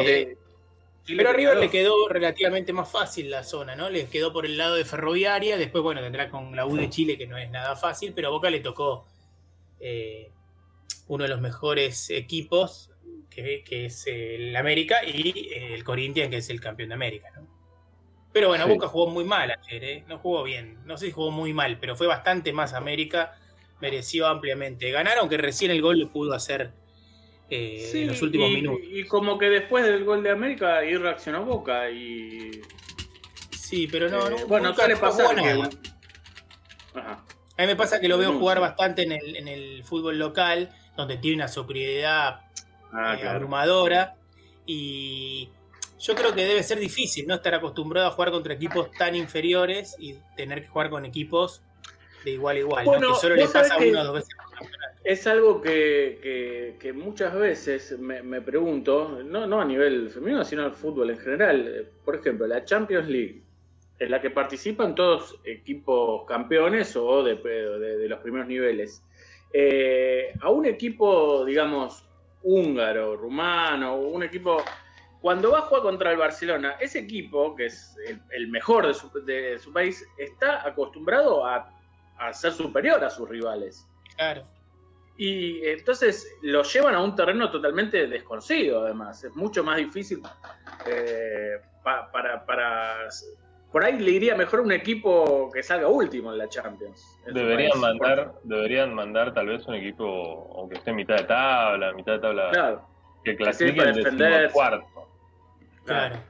Chile 1.04 1.18
pero 1.18 1.28
a 1.28 1.32
te 1.32 1.36
River 1.38 1.52
quedó. 1.54 1.60
le 1.62 1.70
quedó 1.70 2.08
relativamente 2.08 2.72
más 2.72 2.90
fácil 2.90 3.30
la 3.30 3.42
zona, 3.44 3.76
¿no? 3.76 3.90
Le 3.90 4.06
quedó 4.06 4.32
por 4.32 4.46
el 4.46 4.56
lado 4.56 4.74
de 4.76 4.86
Ferroviaria, 4.86 5.58
después, 5.58 5.82
bueno, 5.84 6.00
tendrá 6.00 6.30
con 6.30 6.56
la 6.56 6.64
U 6.64 6.76
de 6.76 6.88
Chile, 6.88 7.18
que 7.18 7.26
no 7.26 7.36
es 7.36 7.50
nada 7.50 7.76
fácil, 7.76 8.12
pero 8.14 8.28
a 8.28 8.30
Boca 8.30 8.48
le 8.48 8.60
tocó 8.60 9.06
eh, 9.80 10.30
uno 11.08 11.24
de 11.24 11.28
los 11.28 11.42
mejores 11.42 12.08
equipos, 12.08 12.90
que, 13.28 13.62
que 13.64 13.86
es 13.86 14.06
el 14.06 14.56
América, 14.56 15.04
y 15.04 15.50
el 15.52 15.84
Corinthians, 15.84 16.30
que 16.30 16.38
es 16.38 16.48
el 16.48 16.60
campeón 16.62 16.88
de 16.88 16.94
América. 16.94 17.30
Pero 18.34 18.48
bueno, 18.48 18.64
Sí. 18.66 18.70
Boca 18.72 18.88
jugó 18.88 19.06
muy 19.08 19.24
mal 19.24 19.50
ayer, 19.50 19.84
¿eh? 19.84 20.04
No 20.08 20.18
jugó 20.18 20.42
bien, 20.42 20.78
no 20.84 20.98
sé 20.98 21.06
si 21.06 21.12
jugó 21.12 21.30
muy 21.30 21.54
mal, 21.54 21.78
pero 21.78 21.96
fue 21.96 22.06
bastante 22.08 22.52
más 22.52 22.74
América, 22.74 23.38
mereció 23.80 24.26
ampliamente 24.26 24.90
ganar, 24.90 25.16
aunque 25.18 25.38
recién 25.38 25.70
el 25.70 25.80
gol 25.80 26.00
lo 26.00 26.08
pudo 26.10 26.34
hacer 26.34 26.72
eh, 27.48 27.88
Sí, 27.92 28.02
en 28.02 28.08
los 28.08 28.20
últimos 28.22 28.50
y, 28.50 28.54
minutos. 28.54 28.80
Y 28.90 29.04
como 29.04 29.38
que 29.38 29.46
después 29.46 29.84
del 29.86 30.04
gol 30.04 30.22
de 30.22 30.30
América, 30.30 30.78
ahí 30.78 30.96
reaccionó 30.96 31.44
Boca 31.44 31.88
y. 31.90 32.60
Sí, 33.52 33.86
pero 33.90 34.08
no, 34.10 34.26
eh, 34.26 34.30
no 34.40 34.46
bueno, 34.48 34.74
suele 34.74 34.96
pasar 34.96 35.36
que. 35.36 35.62
Ajá. 36.98 37.24
A 37.56 37.62
mí 37.62 37.66
me 37.68 37.76
pasa 37.76 38.00
que 38.00 38.08
lo 38.08 38.18
veo 38.18 38.32
jugar 38.32 38.58
bastante 38.60 39.02
en 39.04 39.12
el, 39.12 39.36
en 39.36 39.46
el 39.46 39.84
fútbol 39.84 40.18
local, 40.18 40.70
donde 40.96 41.18
tiene 41.18 41.36
una 41.36 41.48
superioridad 41.48 42.40
Ah, 42.92 43.14
eh, 43.14 43.20
claro. 43.20 43.36
abrumadora. 43.36 44.16
Y 44.66 45.50
yo 45.98 46.14
creo 46.14 46.34
que 46.34 46.44
debe 46.44 46.62
ser 46.62 46.78
difícil 46.78 47.26
no 47.26 47.34
estar 47.34 47.54
acostumbrado 47.54 48.08
a 48.08 48.10
jugar 48.10 48.30
contra 48.30 48.54
equipos 48.54 48.90
tan 48.92 49.14
inferiores 49.14 49.96
y 49.98 50.16
tener 50.36 50.62
que 50.62 50.68
jugar 50.68 50.90
con 50.90 51.04
equipos 51.04 51.62
de 52.24 52.32
igual 52.32 52.56
a 52.56 52.58
igual, 52.60 52.84
¿no? 52.86 52.90
Bueno, 52.92 53.08
que 53.14 53.20
solo 53.20 53.36
le 53.36 53.48
pasa 53.48 53.76
una 53.78 54.00
o 54.02 54.04
dos 54.04 54.14
veces. 54.14 54.36
Es 55.04 55.26
algo 55.26 55.60
que, 55.60 56.18
que- 56.22 56.76
que 56.80 56.92
muchas 56.94 57.34
veces 57.34 57.98
me, 57.98 58.22
me 58.22 58.40
pregunto, 58.40 59.20
no, 59.22 59.46
no 59.46 59.60
a 59.60 59.64
nivel 59.64 60.10
femenino, 60.10 60.44
sino 60.44 60.64
al 60.64 60.72
fútbol 60.72 61.10
en 61.10 61.18
general. 61.18 61.88
Por 62.04 62.16
ejemplo, 62.16 62.46
la 62.46 62.64
Champions 62.64 63.08
League, 63.08 63.42
en 63.98 64.10
la 64.10 64.20
que 64.22 64.30
participan 64.30 64.94
todos 64.94 65.38
equipos 65.44 66.24
campeones 66.26 66.96
o 66.96 67.22
de, 67.22 67.34
de- 67.36 67.98
de 67.98 68.08
los 68.08 68.20
primeros 68.20 68.48
niveles. 68.48 69.02
Eh, 69.52 70.32
a 70.40 70.48
un 70.50 70.64
equipo, 70.64 71.44
digamos, 71.44 72.08
húngaro, 72.42 73.16
rumano, 73.16 73.96
un 73.96 74.22
equipo... 74.22 74.64
Cuando 75.24 75.52
va 75.52 75.60
a 75.60 75.62
jugar 75.62 75.82
contra 75.84 76.10
el 76.12 76.18
Barcelona, 76.18 76.76
ese 76.78 76.98
equipo, 76.98 77.56
que 77.56 77.64
es 77.66 77.96
el, 78.06 78.20
el 78.30 78.48
mejor 78.48 78.86
de 78.86 78.92
su, 78.92 79.08
de 79.24 79.58
su 79.58 79.72
país, 79.72 80.06
está 80.18 80.68
acostumbrado 80.68 81.46
a, 81.46 81.66
a 82.18 82.30
ser 82.34 82.52
superior 82.52 83.02
a 83.02 83.08
sus 83.08 83.26
rivales. 83.26 83.88
Claro. 84.18 84.44
Y 85.16 85.64
entonces 85.66 86.30
lo 86.42 86.62
llevan 86.62 86.94
a 86.94 87.00
un 87.02 87.16
terreno 87.16 87.50
totalmente 87.50 88.06
desconocido, 88.06 88.84
además. 88.84 89.24
Es 89.24 89.34
mucho 89.34 89.64
más 89.64 89.78
difícil 89.78 90.20
eh, 90.86 91.52
pa- 91.82 92.10
para, 92.12 92.44
para. 92.44 93.08
Por 93.72 93.82
ahí 93.82 93.98
le 93.98 94.10
iría 94.10 94.34
mejor 94.36 94.60
un 94.60 94.72
equipo 94.72 95.50
que 95.54 95.62
salga 95.62 95.88
último 95.88 96.32
en 96.32 96.38
la 96.38 96.50
Champions. 96.50 97.02
en 97.26 97.32
Deberían 97.32 97.80
mandar, 97.80 98.34
deberían 98.42 98.92
mandar 98.92 99.32
tal 99.32 99.46
vez 99.46 99.66
un 99.66 99.74
equipo, 99.76 100.54
aunque 100.58 100.76
esté 100.76 100.90
en 100.90 100.96
mitad 100.96 101.16
de 101.16 101.24
tabla, 101.24 101.94
mitad 101.94 102.12
de 102.12 102.18
tabla, 102.18 102.50
Claro, 102.50 102.86
que 103.24 103.34
clasifique 103.36 103.80
el 103.82 103.94
defenderse. 103.94 104.52
cuarto. 104.52 104.86
Claro. 105.84 106.22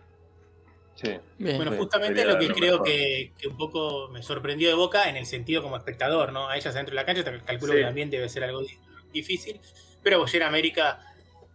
Sí. 0.94 1.10
Bien. 1.38 1.56
Bueno, 1.56 1.72
justamente 1.76 2.24
lo 2.24 2.38
que 2.38 2.48
lo 2.48 2.54
creo 2.54 2.72
mejor. 2.72 2.86
que, 2.86 3.32
que 3.38 3.48
un 3.48 3.56
poco 3.56 4.08
me 4.08 4.22
sorprendió 4.22 4.68
de 4.68 4.74
Boca 4.74 5.08
en 5.08 5.16
el 5.16 5.26
sentido 5.26 5.62
como 5.62 5.76
espectador, 5.76 6.32
¿no? 6.32 6.48
A 6.48 6.56
ellas 6.56 6.72
dentro 6.74 6.92
de 6.92 6.96
la 6.96 7.04
cancha, 7.04 7.24
calculo 7.44 7.72
Sí. 7.72 7.78
que 7.80 7.84
también 7.84 8.10
debe 8.10 8.28
ser 8.28 8.44
algo 8.44 8.60
di- 8.62 8.78
difícil, 9.12 9.60
pero 10.02 10.22
ayer 10.24 10.42
América 10.44 11.00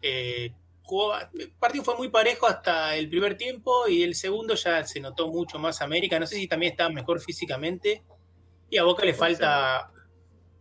eh, 0.02 0.52
jugó, 0.84 1.14
el 1.38 1.52
partido 1.52 1.84
fue 1.84 1.96
muy 1.96 2.10
parejo 2.10 2.48
hasta 2.48 2.96
el 2.96 3.10
primer 3.10 3.38
tiempo 3.38 3.88
y 3.88 4.04
el 4.04 4.16
segundo 4.16 4.56
ya 4.56 4.84
se 4.86 5.00
notó 5.00 5.28
mucho 5.30 5.58
más 5.60 5.82
América, 5.82 6.20
no 6.20 6.28
sé 6.28 6.36
si 6.36 6.48
también 6.48 6.72
estaba 6.74 6.90
mejor 6.90 7.22
físicamente 7.22 8.04
y 8.70 8.78
a 8.78 8.84
Boca 8.84 9.06
le 9.06 9.14
falta 9.14 9.92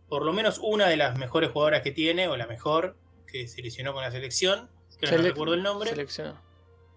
por 0.07 0.23
lo 0.25 0.31
menos 0.33 0.59
una 0.63 0.87
de 0.87 0.97
las 0.97 1.17
mejores 1.17 1.51
jugadoras 1.51 1.81
que 1.83 1.91
tiene, 1.91 2.27
o 2.27 2.35
la 2.37 2.47
mejor, 2.47 2.97
que 3.27 3.47
se 3.47 3.61
lesionó 3.61 3.93
con 3.93 4.01
la 4.03 4.09
selección, 4.11 4.69
que 4.99 5.05
no 5.05 5.11
Sele- 5.17 5.23
recuerdo 5.29 5.53
el 5.53 5.61
nombre. 5.63 5.89
Seleccionó. 5.91 6.41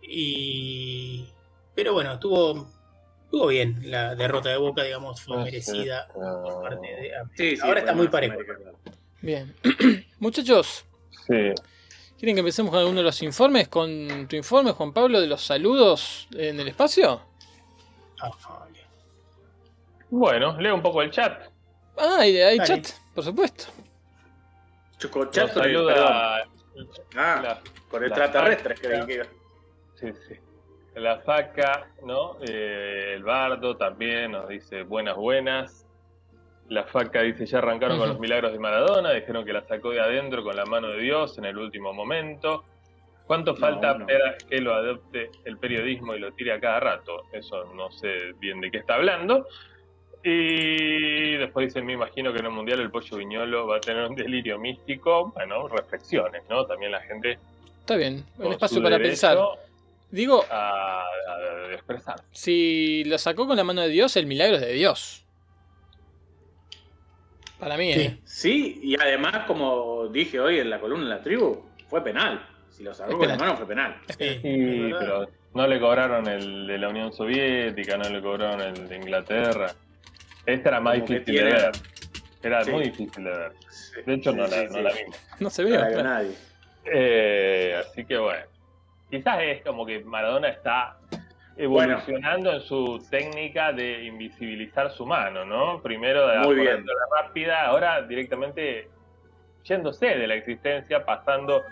Y. 0.03 1.29
Pero 1.75 1.95
bueno, 1.95 2.13
estuvo, 2.15 2.69
estuvo 3.25 3.47
bien 3.47 3.91
la 3.91 4.15
derrota 4.15 4.51
de 4.51 4.57
Boca, 4.59 4.83
digamos, 4.83 5.23
fue 5.23 5.39
sé, 5.39 5.45
merecida 5.45 6.09
por 6.13 6.25
ah, 6.27 6.61
parte 6.63 6.87
de 6.87 6.93
América. 7.17 7.31
Sí, 7.37 7.57
sí, 7.57 7.63
Ahora 7.63 7.81
está 7.81 7.95
muy 7.95 8.09
parejo. 8.09 8.37
Bien. 9.21 9.55
Muchachos, 10.19 10.85
Sí. 11.27 11.53
¿Quieren 12.19 12.37
que 12.37 12.41
empecemos 12.41 12.71
con 12.71 12.81
alguno 12.81 12.99
de 12.99 13.05
los 13.05 13.23
informes? 13.23 13.69
¿Con 13.69 14.27
tu 14.29 14.37
informe, 14.37 14.73
Juan 14.73 14.93
Pablo, 14.93 15.21
de 15.21 15.27
los 15.27 15.45
saludos 15.45 16.29
en 16.37 16.59
el 16.61 16.69
espacio? 16.69 17.21
Ah, 18.21 18.31
vale. 18.49 18.81
Bueno, 20.11 20.61
leo 20.61 20.75
un 20.75 20.83
poco 20.83 21.03
el 21.03 21.11
chat. 21.11 21.49
Ah, 21.97 22.19
hay, 22.21 22.59
chat, 22.65 22.87
por 23.15 23.25
supuesto. 23.25 23.65
Chocochat 24.99 25.47
Nos 25.47 25.53
con 25.53 25.65
el, 25.65 25.75
perdón. 25.75 25.95
saluda 25.95 26.49
Ah, 27.17 27.41
la- 27.43 27.61
con 27.91 28.01
la 28.03 28.07
extraterrestres, 28.09 28.81
creí 28.81 29.07
que. 29.07 29.42
Sí, 30.03 30.13
sí. 30.29 30.35
La 30.97 31.21
faca, 31.21 31.89
¿no? 32.05 32.37
Eh, 32.47 33.15
el 33.17 33.23
bardo 33.23 33.77
también 33.77 34.33
nos 34.33 34.49
dice 34.49 34.83
buenas, 34.83 35.17
buenas. 35.17 35.87
La 36.69 36.85
faca 36.85 37.23
dice 37.23 37.47
ya 37.47 37.59
arrancaron 37.59 37.99
con 37.99 38.09
los 38.09 38.21
milagros 38.21 38.53
de 38.53 38.59
Maradona, 38.59 39.13
dijeron 39.13 39.45
que 39.45 39.53
la 39.53 39.63
sacó 39.63 39.91
de 39.91 40.01
adentro 40.01 40.43
con 40.43 40.55
la 40.57 40.65
mano 40.67 40.89
de 40.89 41.01
Dios 41.01 41.39
en 41.39 41.45
el 41.47 41.57
último 41.57 41.93
momento. 41.95 42.65
¿Cuánto 43.27 43.53
No, 43.53 43.59
falta 43.59 43.95
no. 43.97 44.07
para 44.07 44.37
que 44.37 44.61
lo 44.61 44.75
adopte 44.75 45.31
el 45.45 45.57
periodismo 45.57 46.15
y 46.15 46.19
lo 46.19 46.33
tire 46.33 46.53
a 46.53 46.61
cada 46.61 46.81
rato? 46.81 47.23
Eso 47.33 47.65
no 47.75 47.91
sé 47.91 48.33
bien 48.39 48.61
de 48.61 48.71
qué 48.71 48.79
está 48.79 48.97
hablando. 48.97 49.47
Y 50.25 51.37
después 51.37 51.67
dice, 51.69 51.83
me 51.83 51.95
imagino 51.95 52.33
que 52.33 52.39
en 52.41 52.47
el 52.47 52.53
Mundial 52.53 52.81
el 52.81 52.91
pollo 52.91 53.17
viñolo 53.17 53.67
va 53.67 53.79
a 53.79 53.81
tener 53.81 54.09
un 54.09 54.15
delirio 54.15 54.59
místico. 54.59 55.33
Bueno, 55.33 55.69
reflexiones, 55.69 56.43
¿no? 56.49 56.65
También 56.67 56.93
la 56.93 57.01
gente... 57.03 57.39
Está 57.81 57.97
bien, 57.97 58.25
un 58.39 58.53
espacio 58.53 58.81
para 58.83 58.97
derecho 58.99 59.11
pensar. 59.11 59.39
Digo, 60.13 60.45
A, 60.51 61.03
a 61.03 61.73
expresar. 61.73 62.23
si 62.31 63.03
lo 63.05 63.19
sacó 63.19 63.47
con 63.49 63.57
la 63.57 63.65
mano 63.65 63.81
de 63.83 63.89
Dios, 63.89 64.15
el 64.17 64.27
milagro 64.27 64.57
es 64.57 64.61
de 64.63 64.73
Dios. 64.75 65.25
Para 67.59 67.77
mí, 67.77 67.93
¿eh? 67.93 68.19
Sí. 68.25 68.41
Sí, 68.53 68.81
y 68.83 69.01
además, 69.01 69.45
como 69.47 70.09
dije 70.09 70.39
hoy 70.41 70.59
en 70.59 70.69
la 70.71 70.81
columna 70.81 71.09
de 71.09 71.15
la 71.17 71.23
tribu, 71.23 71.65
fue 71.89 72.03
penal. 72.03 72.47
Si 72.71 72.83
lo 72.83 72.93
sacó 72.95 73.17
con 73.19 73.29
la 73.29 73.37
mano, 73.37 73.57
fue 73.57 73.67
penal. 73.67 73.97
Sí, 74.19 74.39
Sí, 74.43 74.91
pero 74.99 75.29
no 75.55 75.67
le 75.67 75.79
cobraron 75.81 76.27
el 76.29 76.67
de 76.67 76.79
la 76.79 76.89
Unión 76.89 77.13
Soviética, 77.13 77.97
no 77.97 78.09
le 78.09 78.21
cobraron 78.21 78.61
el 78.61 78.89
de 78.89 78.97
Inglaterra. 78.97 79.73
Esta 80.45 80.69
era 80.71 80.81
más 80.81 80.95
Como 81.01 81.07
difícil 81.07 81.35
de 81.37 81.43
ver. 81.45 81.73
Era 82.43 82.65
Sí. 82.65 82.71
muy 82.73 82.85
difícil 82.85 83.25
de 83.25 83.31
ver. 83.31 83.53
Sí, 83.71 83.93
De 84.05 84.15
hecho, 84.15 84.33
no, 84.33 84.47
sí, 84.47 84.51
la, 84.51 84.59
sí, 84.61 84.67
no 84.67 84.75
sí. 84.75 84.83
la 84.83 84.93
vimos. 84.93 85.17
No 85.41 85.51
se 85.51 85.63
No 85.63 85.69
ve. 85.71 85.77
la 85.79 85.87
vio 85.89 85.93
claro. 85.95 86.09
nadie. 86.09 86.35
Eh, 86.85 87.77
así 87.79 88.05
que 88.05 88.19
bueno. 88.19 88.45
Quizás 89.13 89.41
es 89.43 89.63
como 89.63 89.85
que 89.85 90.01
Maradona 90.03 90.49
está 90.49 90.97
evolucionando 91.59 92.51
en 92.51 92.61
su 92.63 93.07
técnica 93.11 93.71
de 93.71 94.05
invisibilizar 94.05 94.91
su 94.91 95.05
mano, 95.05 95.45
¿no? 95.45 95.83
Primero 95.83 96.27
de 96.29 96.41
poniéndola 96.43 97.01
rápida, 97.21 97.67
ahora 97.67 98.01
directamente 98.01 98.89
yéndose 99.65 100.07
de 100.17 100.27
la 100.27 100.35
existencia, 100.37 101.05
pasando 101.05 101.63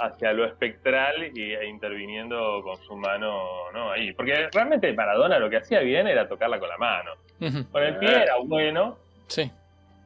hacia 0.00 0.32
lo 0.32 0.44
espectral 0.44 1.30
y, 1.36 1.52
e 1.54 1.66
interviniendo 1.68 2.62
con 2.64 2.76
su 2.78 2.96
mano, 2.96 3.70
¿no? 3.72 3.92
Ahí. 3.92 4.12
Porque 4.12 4.48
realmente 4.52 4.92
Maradona 4.92 5.38
lo 5.38 5.48
que 5.48 5.58
hacía 5.58 5.78
bien 5.78 6.08
era 6.08 6.26
tocarla 6.28 6.58
con 6.58 6.68
la 6.68 6.78
mano. 6.78 7.12
Ujú, 7.40 7.70
Con 7.70 7.82
el 7.84 7.96
pie 7.98 8.22
era 8.24 8.34
bueno, 8.44 8.98
Sí. 9.28 9.48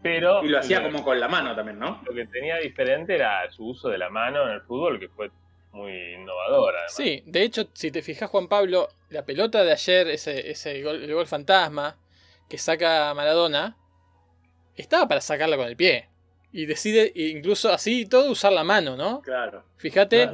pero 0.03 0.45
Y 0.45 0.49
lo 0.49 0.59
hacía 0.59 0.81
lo- 0.81 0.91
como 0.93 1.03
con 1.05 1.19
la 1.19 1.29
mano 1.29 1.57
también, 1.57 1.79
¿no? 1.79 2.03
lo 2.05 2.13
que 2.13 2.27
tenía 2.27 2.57
diferente 2.59 3.15
era 3.15 3.51
su 3.51 3.67
uso 3.69 3.89
de 3.89 3.97
la 3.97 4.11
mano 4.11 4.43
en 4.47 4.51
el 4.53 4.61
fútbol, 4.61 5.01
que 5.01 5.09
fue 5.09 5.31
muy 5.73 6.15
innovador. 6.15 6.75
además. 6.75 6.95
Sí, 6.95 7.23
de 7.27 7.43
hecho, 7.43 7.69
si 7.73 7.91
te 7.91 8.03
fijas, 8.03 8.31
Juan 8.31 8.49
Pablo, 8.49 8.89
la 9.11 9.25
pelota 9.25 9.65
de 9.65 9.73
ayer, 9.73 10.09
ese, 10.09 10.51
ese 10.51 10.83
gol, 10.83 11.03
el 11.03 11.15
gol 11.15 11.27
fantasma 11.27 11.97
que 12.49 12.59
saca 12.59 13.13
Maradona, 13.15 13.77
estaba 14.77 15.09
para 15.09 15.21
sacarla 15.21 15.57
con 15.57 15.67
el 15.67 15.77
pie. 15.77 16.09
Y 16.55 16.67
decide, 16.67 17.11
incluso 17.15 17.73
así 17.73 18.03
y 18.03 18.07
todo, 18.07 18.31
usar 18.31 18.53
la 18.53 18.63
mano, 18.65 18.95
¿no? 18.95 19.23
Claro. 19.23 19.65
Fíjate 19.79 20.27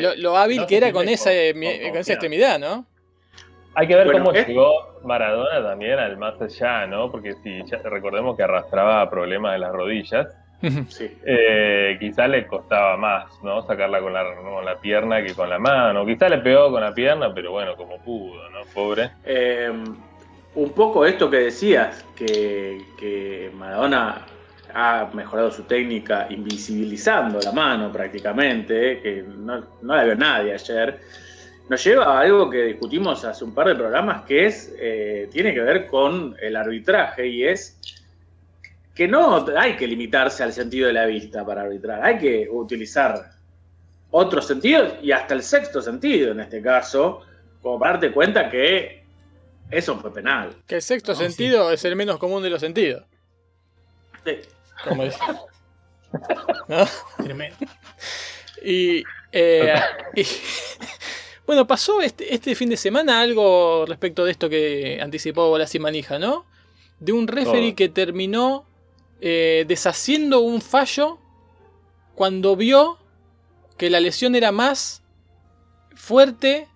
lo, 0.00 0.14
lo 0.14 0.36
hábil 0.36 0.58
no 0.58 0.66
que 0.68 0.76
era 0.76 0.92
con 0.92 1.08
esa, 1.08 1.30
con- 1.30 1.60
con 1.62 1.90
con 1.90 1.96
esa 2.00 2.12
extremidad, 2.12 2.60
¿no? 2.60 2.86
Hay 3.74 3.86
que 3.88 3.96
ver 3.96 4.06
Bueno, 4.06 4.24
cómo 4.24 4.36
llegó 4.36 5.00
Maradona 5.04 5.62
también 5.62 5.98
al 5.98 6.16
más 6.16 6.40
allá, 6.40 6.86
¿no? 6.86 7.10
Porque 7.10 7.34
si 7.42 7.64
ya 7.66 7.78
recordemos 7.78 8.36
que 8.36 8.44
arrastraba 8.44 9.08
problemas 9.10 9.52
de 9.52 9.58
las 9.58 9.72
rodillas, 9.72 10.28
Sí. 10.88 11.10
eh, 11.24 11.96
quizá 12.00 12.26
le 12.26 12.46
costaba 12.46 12.96
más, 12.96 13.26
¿no? 13.42 13.62
Sacarla 13.62 14.00
con 14.00 14.12
la, 14.12 14.24
con 14.34 14.64
la 14.64 14.80
pierna 14.80 15.22
que 15.22 15.34
con 15.34 15.48
la 15.48 15.58
mano. 15.58 16.04
Quizá 16.04 16.28
le 16.28 16.38
pegó 16.38 16.70
con 16.70 16.80
la 16.82 16.92
pierna, 16.92 17.32
pero 17.32 17.52
bueno, 17.52 17.76
como 17.76 17.98
pudo, 17.98 18.48
¿no? 18.50 18.64
Pobre. 18.74 19.10
Eh, 19.24 19.70
un 20.54 20.70
poco 20.70 21.06
esto 21.06 21.30
que 21.30 21.36
decías, 21.38 22.04
que, 22.16 22.80
que 22.98 23.50
Maradona 23.54 24.26
ha 24.74 25.08
mejorado 25.14 25.50
su 25.50 25.62
técnica 25.62 26.26
invisibilizando 26.30 27.38
la 27.40 27.52
mano 27.52 27.92
prácticamente, 27.92 29.00
que 29.00 29.24
no, 29.26 29.64
no 29.82 29.96
la 29.96 30.04
vio 30.04 30.16
nadie 30.16 30.52
ayer, 30.52 31.00
nos 31.68 31.84
lleva 31.84 32.04
a 32.04 32.20
algo 32.20 32.48
que 32.48 32.64
discutimos 32.64 33.24
hace 33.24 33.44
un 33.44 33.54
par 33.54 33.68
de 33.68 33.74
programas 33.74 34.22
que 34.22 34.46
es 34.46 34.74
eh, 34.78 35.28
tiene 35.30 35.52
que 35.52 35.60
ver 35.60 35.86
con 35.86 36.34
el 36.40 36.56
arbitraje 36.56 37.26
y 37.26 37.44
es 37.44 37.78
que 38.98 39.06
no 39.06 39.46
hay 39.56 39.76
que 39.76 39.86
limitarse 39.86 40.42
al 40.42 40.52
sentido 40.52 40.88
de 40.88 40.92
la 40.92 41.06
vista 41.06 41.46
para 41.46 41.62
arbitrar, 41.62 42.04
hay 42.04 42.18
que 42.18 42.48
utilizar 42.50 43.30
otros 44.10 44.44
sentidos 44.44 44.94
y 45.00 45.12
hasta 45.12 45.34
el 45.34 45.42
sexto 45.44 45.80
sentido 45.80 46.32
en 46.32 46.40
este 46.40 46.60
caso, 46.60 47.20
como 47.62 47.78
para 47.78 47.92
darte 47.92 48.10
cuenta 48.10 48.50
que 48.50 49.04
eso 49.70 49.96
fue 50.00 50.12
penal. 50.12 50.50
Que 50.66 50.74
el 50.74 50.82
sexto 50.82 51.12
No, 51.12 51.18
sentido 51.20 51.70
es 51.70 51.84
el 51.84 51.94
menos 51.94 52.18
común 52.18 52.42
de 52.42 52.50
los 52.50 52.58
sentidos. 52.60 53.04
Sí. 54.24 54.32
Como 54.82 55.04
dice. 55.04 55.18
¿No? 56.68 56.84
Tremendo. 57.22 57.56
Y, 58.64 59.04
eh, 59.30 59.74
y- 60.16 60.26
bueno, 61.46 61.68
pasó 61.68 62.00
este, 62.02 62.34
este 62.34 62.56
fin 62.56 62.68
de 62.68 62.76
semana 62.76 63.20
algo 63.20 63.84
respecto 63.86 64.24
de 64.24 64.32
esto 64.32 64.48
que 64.48 64.98
anticipó 65.00 65.48
Bolas 65.50 65.72
y 65.76 65.78
Manija, 65.78 66.18
¿no? 66.18 66.46
De 66.98 67.12
un 67.12 67.28
referee 67.28 67.68
Todo. 67.70 67.76
que 67.76 67.88
terminó 67.90 68.67
eh, 69.20 69.64
deshaciendo 69.66 70.40
un 70.40 70.60
fallo 70.60 71.18
cuando 72.14 72.56
vio 72.56 72.98
que 73.76 73.90
la 73.90 74.00
lesión 74.00 74.34
era 74.34 74.52
más 74.52 75.02
fuerte 75.94 76.68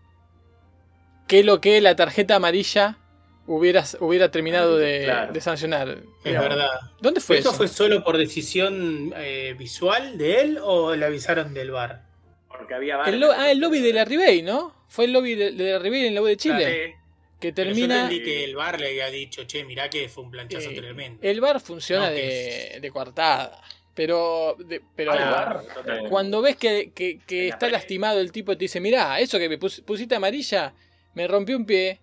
que 1.27 1.45
lo 1.45 1.61
que 1.61 1.81
la 1.81 1.97
tarjeta 1.97 2.37
amarilla 2.37 2.99
hubiera, 3.47 3.85
hubiera 4.01 4.31
terminado 4.31 4.77
de, 4.77 5.03
Claro. 5.05 5.33
de 5.33 5.41
sancionar. 5.41 5.99
Es 6.25 6.33
verdad. 6.39 6.69
¿Dónde 7.01 7.21
fue 7.21 7.39
¿Esto 7.39 7.51
eso? 7.51 7.59
fue 7.59 7.69
solo 7.69 8.05
por 8.05 8.19
decisión 8.19 9.13
eh, 9.17 9.55
visual 9.59 10.19
de 10.19 10.41
él 10.41 10.59
o 10.63 10.95
le 10.95 11.05
avisaron 11.05 11.55
del 11.55 11.71
bar? 11.71 12.03
Porque 12.49 12.75
había 12.75 13.01
El 13.03 13.21
lo- 13.21 13.33
ah, 13.33 13.51
el 13.51 13.59
lobby 13.59 13.81
de 13.81 13.93
la 13.93 14.05
Ribey, 14.05 14.43
¿no? 14.43 14.75
Fue 14.89 15.07
el 15.07 15.13
lobby 15.13 15.35
de, 15.35 15.53
de 15.53 15.73
la 15.73 15.79
Ribey 15.79 16.07
en 16.07 16.15
la 16.15 16.23
U 16.23 16.27
de 16.27 16.37
Chile. 16.37 16.97
Que 17.43 17.49
Yo 17.49 17.55
termina. 17.55 18.03
entendí 18.05 18.23
que 18.25 18.45
el 18.45 18.55
bar 18.55 18.79
le 18.81 18.87
había 18.89 19.11
dicho, 19.11 19.45
che, 19.45 19.65
mirá 19.65 19.91
que 19.91 20.09
fue 20.09 20.23
un 20.25 20.31
planchazo 20.31 20.71
eh, 20.71 20.75
tremendo. 20.77 21.19
el 21.23 21.41
bar 21.41 21.61
funciona 21.61 22.07
No, 22.09 22.15
de, 22.15 22.79
de 22.81 22.91
coartada. 22.91 23.61
Pero, 23.95 24.57
de- 24.59 24.81
pero 24.97 25.13
Ah, 25.13 25.63
cuando 26.09 26.41
ves 26.41 26.57
que, 26.57 26.93
que- 26.95 27.19
que 27.27 27.49
está 27.49 27.69
lastimado 27.69 28.21
el 28.21 28.33
tipo 28.33 28.53
y 28.53 28.57
te 28.57 28.65
dice, 28.65 28.81
mirá, 28.81 29.21
eso 29.21 29.39
que 29.39 29.49
me 29.51 29.59
pus- 29.59 29.83
pusiste 29.85 30.15
amarilla 30.15 30.73
me 31.15 31.27
rompió 31.29 31.57
un 31.59 31.67
pie, 31.67 32.01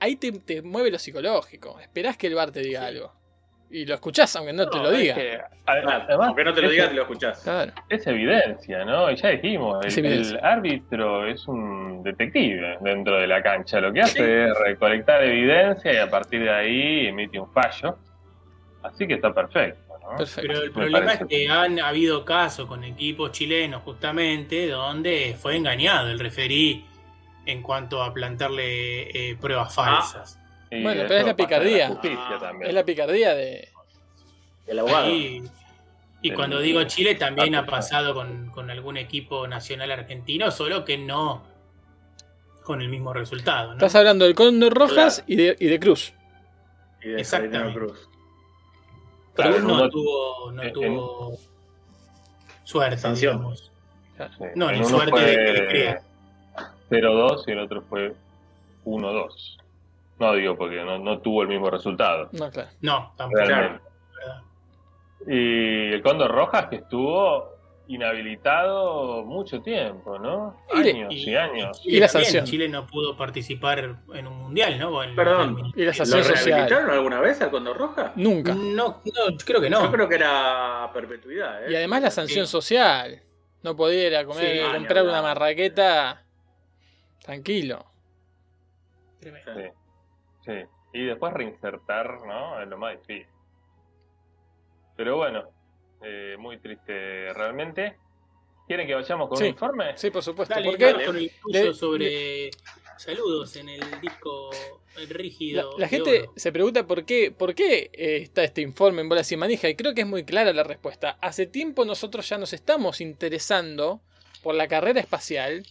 ahí 0.00 0.16
te, 0.16 0.32
te 0.32 0.60
mueve 0.60 0.90
lo 0.90 0.98
psicológico. 0.98 1.80
Esperás 1.80 2.18
que 2.18 2.26
el 2.26 2.34
bar 2.34 2.50
te 2.50 2.60
diga 2.60 2.80
Sí. 2.80 2.86
algo. 2.86 3.12
Y 3.74 3.84
lo 3.86 3.94
escuchás 3.94 4.36
aunque 4.36 4.52
no 4.52 4.68
te 4.68 4.78
lo 4.78 4.92
es 4.92 4.98
diga. 4.98 5.14
que, 5.16 5.34
a- 5.34 5.48
Claro, 5.64 6.04
además, 6.06 6.28
aunque 6.28 6.44
no 6.44 6.54
te 6.54 6.62
lo 6.62 6.68
digas, 6.68 6.88
te 6.90 6.94
lo 6.94 7.02
escuchás. 7.02 7.42
Claro. 7.42 7.72
es 7.88 8.06
evidencia, 8.06 8.84
¿no? 8.84 9.10
Y 9.10 9.16
ya 9.16 9.30
dijimos, 9.30 9.84
el, 9.84 10.38
árbitro 10.40 11.26
es 11.26 11.48
un 11.48 12.02
detective 12.04 12.78
dentro 12.82 13.16
de 13.16 13.26
la 13.26 13.42
cancha. 13.42 13.80
Lo 13.80 13.92
que 13.92 14.02
hace 14.02 14.44
es 14.44 14.58
recolectar 14.58 15.24
evidencia 15.24 15.92
y 15.92 15.96
a 15.96 16.08
partir 16.08 16.42
de 16.42 16.50
ahí 16.50 17.06
emite 17.08 17.40
un 17.40 17.50
fallo. 17.52 17.98
Así 18.84 19.08
que 19.08 19.14
está 19.14 19.34
perfecto, 19.34 19.98
¿no? 20.02 20.18
Perfecto. 20.18 20.42
Pero 20.46 20.62
el 20.62 20.70
problema 20.70 21.14
es 21.14 21.24
que 21.26 21.48
han 21.48 21.80
habido 21.80 22.24
casos 22.24 22.68
con 22.68 22.84
equipos 22.84 23.32
chilenos 23.32 23.82
justamente 23.82 24.68
donde 24.68 25.34
fue 25.36 25.56
engañado 25.56 26.10
el 26.10 26.20
referí 26.20 26.84
en 27.44 27.60
cuanto 27.60 28.04
a 28.04 28.14
plantarle 28.14 29.30
eh, 29.30 29.36
pruebas 29.40 29.74
falsas. 29.74 30.38
Y 30.74 30.82
Bueno, 30.82 31.00
eso 31.02 31.08
pero 31.08 31.20
es 31.20 31.26
la 31.26 31.36
picardía. 31.36 31.88
justicia 31.88 32.38
también. 32.40 32.68
Es 32.68 32.74
la 32.74 32.84
picardía 32.84 33.34
de. 33.34 33.68
El 34.66 34.78
abogado. 34.78 35.06
Ahí- 35.06 35.42
y 36.22 36.30
El- 36.30 36.34
cuando 36.36 36.58
digo 36.60 36.82
Chile 36.84 37.14
también 37.16 37.54
Ah, 37.54 37.60
ha 37.60 37.66
pasado 37.66 38.14
con, 38.14 38.48
con 38.50 38.70
algún 38.70 38.96
equipo 38.96 39.46
nacional 39.46 39.90
argentino, 39.92 40.50
solo 40.50 40.84
que 40.84 40.96
no 40.96 41.42
con 42.62 42.80
el 42.80 42.88
mismo 42.88 43.12
resultado. 43.12 43.68
¿no? 43.68 43.74
Estás 43.74 43.94
hablando 43.94 44.24
del 44.24 44.34
Cóndor 44.34 44.72
Rojas 44.72 45.22
y, 45.26 45.36
de, 45.36 45.54
y 45.60 45.66
de 45.66 45.78
Cruz. 45.78 46.14
Y 47.02 47.08
de 47.10 47.20
Exactamente. 47.20 47.78
Cruz. 47.78 48.08
Pero 49.36 49.50
Claro, 49.50 49.64
no 49.68 49.74
uno- 49.74 49.90
tuvo, 49.90 50.52
no 50.52 50.62
en- 50.62 50.72
tuvo 50.72 51.38
suerte, 52.64 52.96
Sanción. 52.96 53.36
digamos. 53.36 53.70
Sí. 54.16 54.44
No, 54.54 54.70
ni 54.72 54.78
uno 54.78 54.88
suerte 54.88 55.20
de 55.20 55.26
que 55.36 55.52
le 55.52 55.58
fue 55.58 55.68
crea. 55.68 56.02
0-2 56.88 57.44
y 57.48 57.50
el 57.50 57.58
otro 57.58 57.82
fue 57.82 58.14
1-2. 58.86 59.58
No 60.18 60.32
digo 60.34 60.56
porque 60.56 60.76
no, 60.84 60.98
no 60.98 61.18
tuvo 61.20 61.42
el 61.42 61.48
mismo 61.48 61.68
resultado. 61.70 62.28
No, 62.32 62.50
claro. 62.50 62.70
No, 62.80 63.12
tampoco. 63.16 63.42
Y 65.26 65.92
el 65.92 66.02
Cóndor 66.02 66.30
Rojas 66.30 66.66
que 66.66 66.76
estuvo 66.76 67.52
inhabilitado 67.86 69.24
mucho 69.24 69.60
tiempo, 69.60 70.18
¿no? 70.18 70.56
Y 70.74 70.88
Años 70.90 71.12
y, 71.14 71.34
años. 71.36 71.80
Y 71.84 71.98
la 71.98 72.06
también 72.08 72.24
sanción. 72.24 72.44
Chile 72.46 72.68
no 72.68 72.86
pudo 72.86 73.16
participar 73.16 73.78
en 74.14 74.26
un 74.26 74.38
mundial, 74.38 74.78
¿no? 74.78 75.02
En- 75.02 75.14
Perdón. 75.14 75.72
Y 75.74 75.80
la 75.80 75.86
¿Lo 75.86 75.92
sanción 75.94 76.24
social. 76.24 76.44
rehabilitaron 76.44 76.90
alguna 76.90 77.20
vez 77.20 77.40
al 77.42 77.50
Condor 77.50 77.76
Roja? 77.76 78.12
Nunca. 78.16 78.54
No, 78.54 79.02
no, 79.04 79.36
creo 79.44 79.60
que 79.60 79.70
Yo 79.70 79.82
no. 79.82 79.90
creo 79.92 80.08
que 80.08 80.14
era 80.14 80.90
perpetuidad. 80.94 81.64
¿eh? 81.66 81.72
Y 81.72 81.74
además 81.76 82.02
la 82.02 82.10
sanción 82.10 82.46
Sí. 82.46 82.52
social. 82.52 83.22
No 83.62 83.76
podía 83.76 84.06
ir 84.08 84.16
a 84.16 84.24
comer, 84.26 84.58
Sí, 84.58 84.72
comprar 84.74 85.04
ni 85.04 85.08
una 85.10 85.22
marraqueta 85.22 86.22
tranquilo. 87.22 87.84
Tremendo. 89.20 89.52
Sí, 89.54 89.68
sí. 90.44 90.52
Y 90.92 91.04
después 91.06 91.32
reinsertar, 91.32 92.20
¿no? 92.26 92.60
Es 92.62 92.68
lo 92.68 92.78
más 92.78 92.96
difícil. 93.00 93.26
Pero 94.96 95.16
bueno, 95.16 95.44
eh, 96.02 96.36
muy 96.38 96.58
triste 96.58 97.32
realmente. 97.34 97.96
¿Quieren 98.66 98.86
que 98.86 98.94
vayamos 98.94 99.28
con 99.28 99.36
Sí. 99.36 99.44
un 99.44 99.50
informe? 99.50 99.96
Sí, 99.98 100.10
por 100.10 100.22
supuesto. 100.22 100.54
Dale, 100.54 100.68
porque 100.70 100.92
con 101.04 101.16
el 101.16 101.30
tuyo 101.42 101.64
le- 101.64 101.74
sobre 101.74 102.50
saludos 102.96 103.56
en 103.56 103.68
el 103.68 104.00
disco 104.00 104.50
el 104.96 105.08
rígido. 105.08 105.76
la 105.76 105.88
gente 105.88 106.22
oro. 106.22 106.32
se 106.36 106.52
pregunta 106.52 106.86
por 106.86 107.04
qué, 107.04 107.30
por 107.32 107.54
qué 107.54 107.90
eh, 107.92 108.18
está 108.22 108.44
este 108.44 108.62
informe 108.62 109.02
en 109.02 109.08
bolas 109.08 109.30
y 109.32 109.36
manija. 109.36 109.68
Y 109.68 109.74
creo 109.74 109.92
que 109.94 110.02
es 110.02 110.06
muy 110.06 110.24
clara 110.24 110.52
la 110.52 110.62
respuesta. 110.62 111.18
Hace 111.20 111.46
tiempo 111.46 111.84
nosotros 111.84 112.26
ya 112.28 112.38
nos 112.38 112.52
estamos 112.52 113.00
interesando 113.00 114.00
por 114.42 114.54
la 114.54 114.68
carrera 114.68 115.00
espacial. 115.00 115.66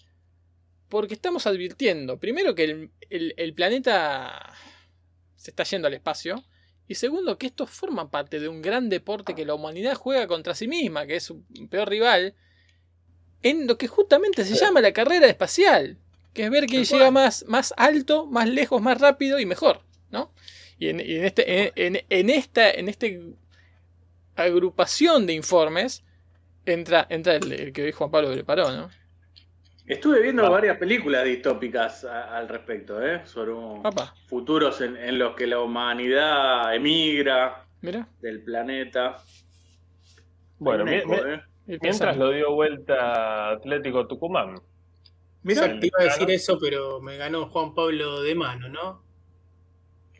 Porque 0.90 1.14
estamos 1.16 1.48
advirtiendo, 1.48 2.20
primero, 2.20 2.54
que 2.56 2.64
el, 2.66 2.92
el- 3.10 3.34
el 3.38 3.54
planeta 3.54 4.54
se 5.36 5.52
está 5.52 5.64
yendo 5.64 5.88
al 5.88 5.94
espacio. 5.94 6.44
Y 6.88 6.96
segundo, 6.96 7.38
que 7.38 7.48
esto 7.48 7.66
forma 7.66 8.12
parte 8.12 8.40
de 8.40 8.50
un 8.50 8.62
gran 8.62 8.90
deporte 8.90 9.34
que 9.36 9.46
la 9.46 9.56
humanidad 9.56 9.96
juega 9.96 10.28
contra 10.28 10.54
sí 10.54 10.68
misma, 10.68 11.06
que 11.08 11.16
es 11.16 11.24
su 11.24 11.44
peor 11.70 11.90
rival, 11.90 12.36
en 13.42 13.68
lo 13.68 13.78
que 13.78 13.88
justamente 13.88 14.44
se 14.46 14.56
llama 14.56 14.82
la 14.82 14.92
carrera 14.94 15.28
espacial, 15.28 15.98
que 16.34 16.44
es 16.44 16.50
ver 16.50 16.66
quién 16.66 16.84
llega 16.84 17.12
más, 17.12 17.46
más 17.48 17.74
alto, 17.78 18.26
más 18.26 18.48
lejos, 18.50 18.82
más 18.82 19.00
rápido 19.00 19.40
y 19.40 19.46
mejor, 19.46 19.82
¿no? 20.12 20.32
Y 20.78 20.90
en, 20.90 21.00
y 21.00 21.16
en 21.16 21.26
este, 21.26 21.64
en, 21.66 21.72
en- 21.96 22.06
en 22.10 22.30
esta, 22.30 22.70
en 22.72 22.90
este 22.90 23.34
agrupación 24.36 25.26
de 25.28 25.34
informes 25.34 26.04
entra, 26.66 27.06
entra 27.10 27.36
el, 27.36 27.52
el 27.52 27.74
que 27.74 27.84
hoy 27.84 27.92
Juan 27.92 28.12
Pablo 28.12 28.32
preparó, 28.32 28.72
¿no? 28.72 28.90
Estuve 29.86 30.22
viendo 30.22 30.46
Ah. 30.46 30.50
varias 30.50 30.78
películas 30.78 31.26
distópicas 31.26 32.06
a- 32.06 32.38
al 32.38 32.48
respecto, 32.48 33.06
¿eh? 33.06 33.26
sobre 33.26 33.52
un- 33.52 33.84
futuros 34.28 34.80
en, 34.82 34.96
en 34.96 35.20
los 35.20 35.36
que 35.36 35.46
la 35.46 35.60
humanidad 35.60 36.74
emigra 36.74 37.66
mira, 37.82 38.08
del 38.22 38.44
planeta. 38.44 39.18
Bueno, 40.58 40.88
eco, 40.90 41.10
mi- 41.10 41.16
¿eh? 41.34 41.42
mientras 41.82 42.16
lo 42.16 42.30
dio 42.32 42.54
vuelta 42.54 43.50
Atlético 43.52 44.08
Tucumán. 44.08 44.56
Mirá, 45.42 45.66
Exacto, 45.66 45.86
iba 45.86 45.98
a 46.00 46.04
decir 46.06 46.32
eso, 46.32 46.58
pero 46.60 47.02
me 47.02 47.18
ganó 47.18 47.48
Juan 47.48 47.74
Pablo 47.76 48.22
de 48.22 48.36
mano, 48.36 48.70
¿no? 48.70 49.04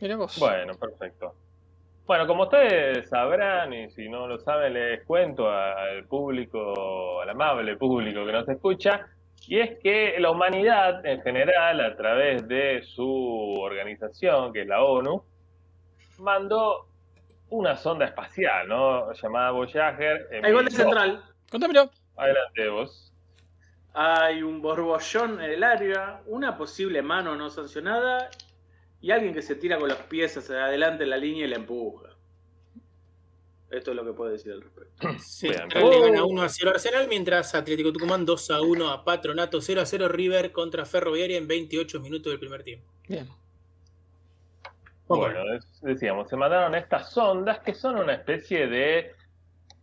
Mira 0.00 0.16
vos. 0.16 0.38
Bueno, 0.38 0.74
perfecto. 0.74 1.34
Bueno, 2.06 2.26
como 2.26 2.42
ustedes 2.42 3.08
sabrán, 3.08 3.72
y 3.72 3.88
si 3.88 4.10
no 4.10 4.26
lo 4.26 4.38
saben, 4.38 4.74
les 4.74 5.02
cuento 5.04 5.50
al 5.50 6.04
público, 6.04 7.22
al 7.22 7.30
amable 7.30 7.78
público 7.78 8.26
que 8.26 8.32
nos 8.32 8.46
escucha, 8.46 9.06
y 9.48 9.60
es 9.60 9.78
que 9.82 10.16
la 10.18 10.30
humanidad 10.30 11.04
en 11.04 11.20
general, 11.22 11.80
a 11.80 11.96
través 11.96 12.46
de 12.48 12.82
su 12.82 13.54
organización, 13.60 14.52
que 14.52 14.62
es 14.62 14.66
la 14.66 14.82
ONU, 14.82 15.22
mandó 16.18 16.86
una 17.50 17.76
sonda 17.76 18.06
espacial, 18.06 18.68
¿no? 18.68 19.12
Llamada 19.12 19.50
Voyager. 19.50 20.28
Hay 20.42 20.52
gol 20.52 20.64
de 20.64 20.70
central. 20.70 21.24
Contámelo. 21.50 21.90
Adelante 22.16 22.68
vos. 22.68 23.12
Hay 23.92 24.42
un 24.42 24.60
borbollón 24.60 25.40
en 25.40 25.50
el 25.50 25.62
área, 25.62 26.20
una 26.26 26.56
posible 26.56 27.02
mano 27.02 27.36
no 27.36 27.48
sancionada 27.50 28.30
y 29.00 29.10
alguien 29.10 29.34
que 29.34 29.42
se 29.42 29.54
tira 29.54 29.78
con 29.78 29.88
los 29.88 29.98
pies 29.98 30.36
hacia 30.36 30.64
adelante 30.64 31.04
en 31.04 31.10
la 31.10 31.16
línea 31.16 31.44
y 31.44 31.48
la 31.48 31.56
empuja. 31.56 32.13
Esto 33.76 33.90
es 33.90 33.96
lo 33.96 34.04
que 34.04 34.12
puedo 34.12 34.30
decir 34.30 34.52
al 34.52 34.62
respecto. 34.62 35.08
Central 35.18 35.90
le 35.90 36.00
gana 36.00 36.24
1 36.24 36.42
a 36.42 36.48
0 36.48 36.70
a 36.70 36.74
Arsenal, 36.74 37.08
mientras 37.08 37.54
Atlético 37.54 37.92
Tucumán 37.92 38.24
2 38.24 38.50
a 38.50 38.60
1 38.62 38.90
a 38.90 39.04
Patronato, 39.04 39.60
0 39.60 39.80
a 39.80 39.86
0 39.86 40.08
River 40.08 40.52
contra 40.52 40.84
Ferroviaria 40.84 41.36
en 41.38 41.46
28 41.48 42.00
minutos 42.00 42.30
del 42.32 42.38
primer 42.40 42.62
tiempo. 42.62 42.86
Bien. 43.08 43.28
Bueno, 45.06 45.54
es- 45.54 45.80
decíamos, 45.82 46.28
se 46.30 46.36
mandaron 46.36 46.74
estas 46.74 47.10
sondas 47.12 47.58
que 47.60 47.74
son 47.74 47.96
una 47.96 48.14
especie 48.14 48.66
de 48.66 49.12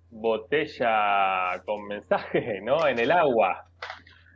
botella 0.10 1.62
con 1.66 1.88
mensaje, 1.88 2.60
¿no? 2.62 2.88
En 2.88 3.00
el 3.00 3.12
agua, 3.12 3.68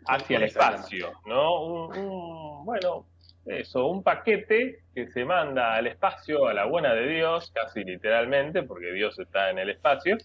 hacia 0.07 0.37
el 0.37 0.43
espacio, 0.43 1.11
¿no? 1.25 1.63
Un, 1.65 1.97
un- 1.97 2.65
bueno, 2.65 3.05
eso, 3.45 3.87
un 3.87 4.03
paquete 4.03 4.79
que 4.93 5.07
se 5.11 5.23
manda 5.25 5.75
al 5.75 5.87
espacio 5.87 6.47
a 6.47 6.53
la 6.53 6.65
buena 6.65 6.93
de 6.93 7.07
Dios, 7.07 7.51
casi 7.53 7.83
literalmente, 7.83 8.63
porque 8.63 8.91
Dios 8.91 9.17
está 9.19 9.49
en 9.51 9.59
el 9.59 9.69
espacio, 9.69 10.17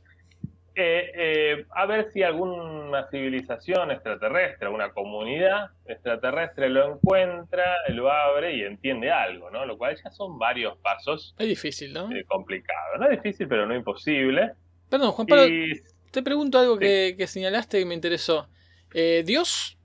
eh, 0.74 1.10
eh, 1.14 1.66
a 1.70 1.84
ver 1.84 2.10
si 2.12 2.22
alguna 2.22 3.08
civilización 3.10 3.90
extraterrestre, 3.90 4.66
alguna 4.66 4.92
comunidad 4.92 5.70
extraterrestre 5.84 6.70
lo 6.70 6.94
encuentra, 6.94 7.76
lo 7.88 8.10
abre 8.10 8.56
y 8.56 8.62
entiende 8.62 9.10
algo, 9.10 9.50
¿no? 9.50 9.66
Lo 9.66 9.76
cual 9.76 9.96
ya 10.02 10.10
son 10.10 10.38
varios 10.38 10.78
pasos 10.78 11.34
Es 11.38 11.48
difícil, 11.48 11.92
¿no? 11.92 12.10
eh, 12.12 12.24
complicados. 12.24 13.00
No 13.00 13.10
es 13.10 13.22
difícil, 13.22 13.48
pero 13.48 13.66
no 13.66 13.74
imposible. 13.74 14.52
Perdón, 14.88 15.10
Juan 15.12 15.26
Pablo, 15.26 15.46
Y 15.48 15.82
te 16.12 16.22
pregunto 16.22 16.58
algo 16.58 16.78
que, 16.78 17.14
que 17.18 17.26
señalaste 17.26 17.80
y 17.80 17.84
me 17.84 17.94
interesó. 17.94 18.48
Eh, 18.94 19.22
¿Dios 19.26 19.76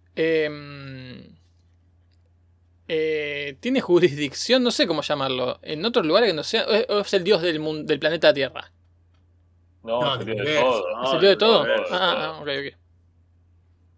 eh, 2.87 3.57
tiene 3.59 3.81
jurisdicción, 3.81 4.63
no 4.63 4.71
sé 4.71 4.85
cómo 4.87 5.01
llamarlo, 5.01 5.59
en 5.63 5.83
otros 5.85 6.05
lugares 6.05 6.29
que 6.29 6.33
no 6.35 6.43
sea, 6.43 6.65
o 6.89 6.99
es 6.99 7.13
el 7.13 7.23
Dios 7.23 7.41
del, 7.41 7.59
mun- 7.59 7.85
del 7.85 7.99
planeta 7.99 8.33
Tierra? 8.33 8.71
no, 9.83 10.01
No, 10.01 10.17
de 10.17 10.35
todo. 10.35 11.03
¿Es 11.03 11.13
el 11.13 11.19
Dios 11.19 11.31
de 11.31 11.35
todo? 11.37 11.65
no, 11.67 11.75
no, 11.77 11.83
Ah, 11.83 11.87
ah, 11.91 12.25
ah, 12.37 12.41
ok, 12.41 12.47
ok. 12.47 12.77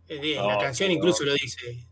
Es 0.09 0.21
de- 0.21 0.35
No, 0.35 0.47
la 0.47 0.57
canción 0.57 0.89
no. 0.89 0.95
incluso 0.95 1.23
lo 1.25 1.33
dice. 1.33 1.85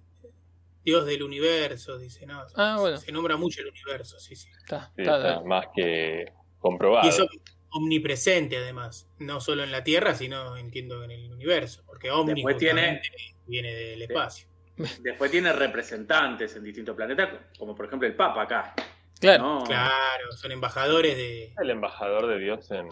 Dios 0.84 1.06
del 1.06 1.24
universo, 1.24 1.98
dice, 1.98 2.26
no. 2.26 2.44
Ah, 2.56 2.78
bueno. 2.80 2.98
Se 2.98 3.12
nombra 3.12 3.38
mucho 3.38 3.62
el 3.62 3.68
universo, 3.70 4.20
sí, 4.20 4.36
sí. 4.36 4.50
Está, 4.62 4.92
Sí, 4.96 5.02
está, 5.02 5.42
más 5.42 5.66
que 5.76 6.32
comprobado. 6.60 7.06
Y 7.06 7.10
eso 7.10 7.28
omnipresente 7.72 8.58
además, 8.58 9.08
no 9.20 9.42
solo 9.42 9.64
en 9.64 9.72
la 9.72 9.84
Tierra, 9.84 10.14
sino 10.16 10.56
entiendo 10.58 11.04
en 11.04 11.12
el 11.12 11.32
universo, 11.32 11.84
porque 11.86 12.12
omni 12.12 12.44
tiene- 12.58 13.02
viene 13.48 13.74
del 13.74 14.02
espacio. 14.04 14.48
Después 15.02 15.32
tiene 15.32 15.54
representantes 15.54 16.56
en 16.56 16.64
distintos 16.64 16.96
planetas, 16.96 17.30
como 17.58 17.76
por 17.76 17.86
ejemplo 17.86 18.08
el 18.08 18.16
Papa 18.16 18.44
acá. 18.44 18.74
Claro. 19.20 19.44
¿no? 19.44 19.64
Claro, 19.64 20.32
son 20.34 20.52
embajadores 20.52 21.16
de, 21.16 21.54
el 21.62 21.70
embajador 21.70 22.28
de 22.28 22.38
Dios 22.40 22.70
en, 22.72 22.90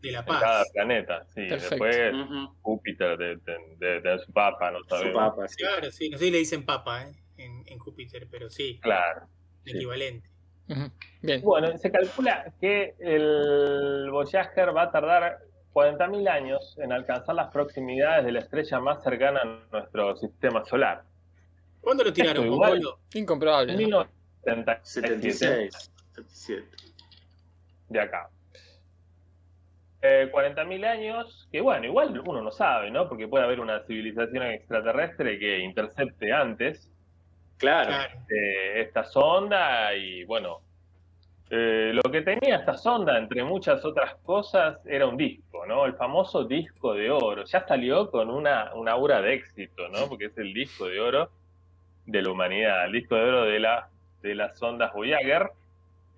de 0.00 0.12
la 0.12 0.20
en 0.20 0.24
cada 0.24 0.40
paz. 0.40 0.70
planeta. 0.72 1.24
Sí, 1.34 1.46
Perfecto. 1.48 1.84
después 1.84 2.12
Júpiter 2.62 3.18
de, 3.18 3.36
de- 3.36 3.76
de- 3.78 4.00
de 4.00 4.18
su 4.20 4.32
papa, 4.32 4.70
no 4.70 4.78
Su 4.80 4.88
sabemos. 4.88 5.14
Papa, 5.14 5.48
sí. 5.48 5.56
Claro, 5.62 5.90
sí, 5.90 6.08
no 6.08 6.18
sé 6.18 6.24
si 6.24 6.30
le 6.30 6.38
dicen 6.38 6.64
papa 6.64 7.02
¿eh? 7.04 7.12
en, 7.36 7.62
en 7.66 7.78
Júpiter, 7.78 8.26
pero 8.30 8.48
sí, 8.48 8.80
Claro. 8.82 9.28
el 9.66 9.72
Sí. 9.72 9.76
equivalente. 9.76 10.30
Bien. 11.22 11.42
Bueno, 11.42 11.76
se 11.78 11.92
calcula 11.92 12.52
que 12.60 12.94
el 12.98 14.08
Voyager 14.10 14.74
va 14.76 14.82
a 14.84 14.90
tardar 14.90 15.38
40.000 15.72 16.28
años 16.28 16.76
en 16.82 16.90
alcanzar 16.92 17.34
las 17.36 17.52
proximidades 17.52 18.24
de 18.24 18.32
la 18.32 18.40
estrella 18.40 18.80
más 18.80 19.02
cercana 19.04 19.42
a 19.42 19.60
nuestro 19.70 20.16
sistema 20.16 20.64
solar. 20.64 21.02
¿Cuándo 21.86 22.02
lo 22.02 22.12
tiraron, 22.12 22.44
igual. 22.46 22.82
Incomprobable. 23.14 23.74
En 23.74 23.88
¿no? 23.88 24.08
1977 24.44 25.70
76, 25.70 25.92
77. 26.16 26.66
de 27.90 28.00
acá. 28.00 28.28
Eh, 30.02 30.28
40.000 30.32 30.84
años, 30.84 31.48
que 31.52 31.60
bueno, 31.60 31.86
igual 31.86 32.20
uno 32.26 32.42
no 32.42 32.50
sabe, 32.50 32.90
¿no? 32.90 33.08
Porque 33.08 33.28
puede 33.28 33.44
haber 33.44 33.60
una 33.60 33.84
civilización 33.86 34.42
extraterrestre 34.46 35.38
que 35.38 35.60
intercepte 35.60 36.32
antes 36.32 36.90
Claro. 37.56 37.90
Claro. 37.90 38.14
eh, 38.30 38.80
esta 38.80 39.04
sonda 39.04 39.94
y 39.94 40.24
bueno, 40.24 40.62
eh, 41.50 41.92
lo 41.94 42.10
que 42.10 42.22
tenía 42.22 42.56
esta 42.56 42.76
sonda, 42.76 43.16
entre 43.16 43.44
muchas 43.44 43.84
otras 43.84 44.16
cosas, 44.24 44.84
era 44.86 45.06
un 45.06 45.16
disco, 45.16 45.64
¿no? 45.66 45.86
El 45.86 45.94
famoso 45.94 46.42
disco 46.42 46.94
de 46.94 47.12
oro. 47.12 47.44
Ya 47.44 47.64
salió 47.64 48.10
con 48.10 48.28
una, 48.28 48.74
una 48.74 48.90
aura 48.90 49.22
de 49.22 49.34
éxito, 49.34 49.88
¿no? 49.88 50.08
Porque 50.08 50.24
es 50.24 50.36
el 50.36 50.52
disco 50.52 50.86
de 50.86 50.98
oro 51.00 51.30
de 52.06 52.22
la 52.22 52.30
humanidad, 52.30 52.86
el 52.86 52.92
disco 52.92 53.14
de 53.16 53.22
oro 53.22 53.44
de, 53.44 53.58
la, 53.60 53.88
de 54.22 54.34
las 54.34 54.58
sondas 54.58 54.92
Voyager, 54.94 55.50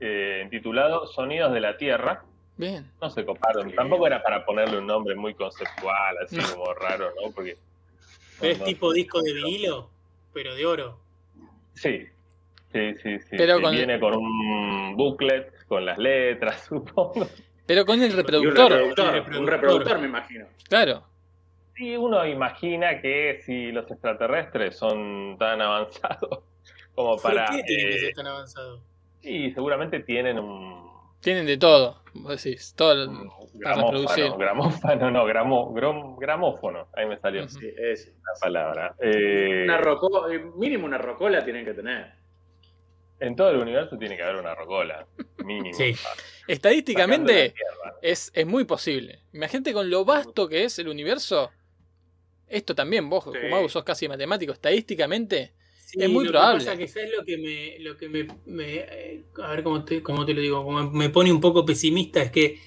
eh, 0.00 0.46
titulado 0.50 1.06
Sonidos 1.06 1.52
de 1.52 1.60
la 1.60 1.76
Tierra. 1.76 2.22
Bien. 2.56 2.90
No 3.00 3.08
se 3.10 3.24
coparon, 3.24 3.70
Sí. 3.70 3.76
tampoco 3.76 4.06
era 4.06 4.22
para 4.22 4.44
ponerle 4.44 4.78
un 4.78 4.86
nombre 4.86 5.14
muy 5.14 5.34
conceptual, 5.34 6.16
así 6.24 6.36
No. 6.36 6.42
como 6.54 6.74
raro, 6.74 7.10
¿no? 7.22 7.30
Porque... 7.32 7.56
Pero 8.40 8.52
es 8.52 8.58
no, 8.60 8.64
tipo 8.66 8.92
disco 8.92 9.20
de 9.22 9.32
vinilo, 9.32 9.90
pero 10.32 10.54
de 10.54 10.66
oro. 10.66 10.98
Sí, 11.74 12.06
sí, 12.72 12.94
sí, 13.02 13.18
sí. 13.20 13.36
Pero 13.36 13.60
con- 13.60 13.72
Viene 13.74 13.98
con 14.00 14.14
un 14.16 14.96
booklet, 14.96 15.66
con 15.66 15.84
las 15.84 15.98
letras, 15.98 16.64
supongo. 16.68 17.26
Pero 17.66 17.84
con 17.84 18.02
el 18.02 18.10
un 18.10 18.16
reproductor. 18.16 18.72
un 19.38 19.46
reproductor, 19.46 19.98
me 20.00 20.06
imagino. 20.08 20.46
Claro. 20.68 21.04
Y 21.78 21.96
uno 21.96 22.26
imagina 22.26 23.00
que 23.00 23.40
si 23.44 23.70
los 23.72 23.90
extraterrestres 23.90 24.76
son 24.76 25.36
tan 25.38 25.60
avanzados 25.62 26.44
como 26.94 27.16
¿Por 27.16 27.22
para... 27.22 27.46
qué 27.50 27.62
tiene 27.62 27.82
que 27.90 27.96
eh, 27.96 27.98
ser 28.00 28.14
tan 28.14 28.26
avanzado? 28.26 28.82
y 29.22 29.50
seguramente 29.52 30.00
tienen 30.00 30.38
un, 30.38 30.88
Tienen 31.20 31.44
de 31.46 31.56
todo, 31.58 32.02
vos 32.14 32.42
decís. 32.42 32.72
Todo 32.76 33.06
Para 33.62 33.74
reproducir. 33.76 34.24
gramófono, 34.38 34.38
gramófono, 34.38 35.10
no, 35.10 35.24
gramo, 35.24 35.74
grom- 35.74 36.16
gramófono, 36.18 36.88
ahí 36.96 37.06
me 37.06 37.18
salió. 37.18 37.48
Sí, 37.48 37.66
es. 37.76 38.06
la 38.08 38.40
palabra. 38.40 38.94
Eh, 39.00 39.62
Una 39.64 39.78
roco- 39.80 40.28
eh, 40.30 40.38
mínimo 40.56 40.86
una 40.86 40.98
rocola 40.98 41.44
tienen 41.44 41.64
que 41.64 41.74
tener. 41.74 42.12
en 43.20 43.34
todo 43.34 43.50
el 43.50 43.56
universo 43.58 43.98
tiene 43.98 44.16
que 44.16 44.22
haber 44.22 44.36
una 44.36 44.54
rocola, 44.54 45.04
mínimo. 45.44 45.74
Sí. 45.74 45.92
Estadísticamente 46.46 47.52
es, 48.00 48.30
es 48.34 48.46
muy 48.46 48.64
posible. 48.64 49.18
Imagínate 49.32 49.72
con 49.72 49.90
lo 49.90 50.04
vasto 50.04 50.48
que 50.48 50.64
es 50.64 50.78
el 50.78 50.88
universo. 50.88 51.50
Esto 52.48 52.74
también, 52.74 53.08
vos, 53.10 53.24
Sí. 53.24 53.38
Jumau, 53.42 53.68
sos 53.68 53.84
casi 53.84 54.08
matemático. 54.08 54.52
Estadísticamente, 54.52 55.52
Sí, 55.90 56.02
Es 56.02 56.10
muy 56.10 56.26
lo 56.26 56.32
probable. 56.32 56.58
Que 56.58 56.64
pasa 56.66 56.76
que 56.76 56.86
¿sabes 56.86 57.10
lo 57.16 57.24
que 57.24 57.38
me, 57.38 57.78
lo 57.82 57.96
que 57.96 58.10
me, 58.10 58.28
me- 58.44 58.74
eh, 58.76 59.22
a 59.42 59.48
ver 59.52 59.62
cómo 59.62 59.82
te, 59.86 60.02
cómo 60.02 60.26
te 60.26 60.34
lo 60.34 60.42
digo, 60.42 60.62
como 60.62 60.90
me 60.90 61.08
pone 61.08 61.32
un 61.32 61.40
poco 61.40 61.64
pesimista 61.64 62.20
es 62.20 62.30
que 62.30 62.58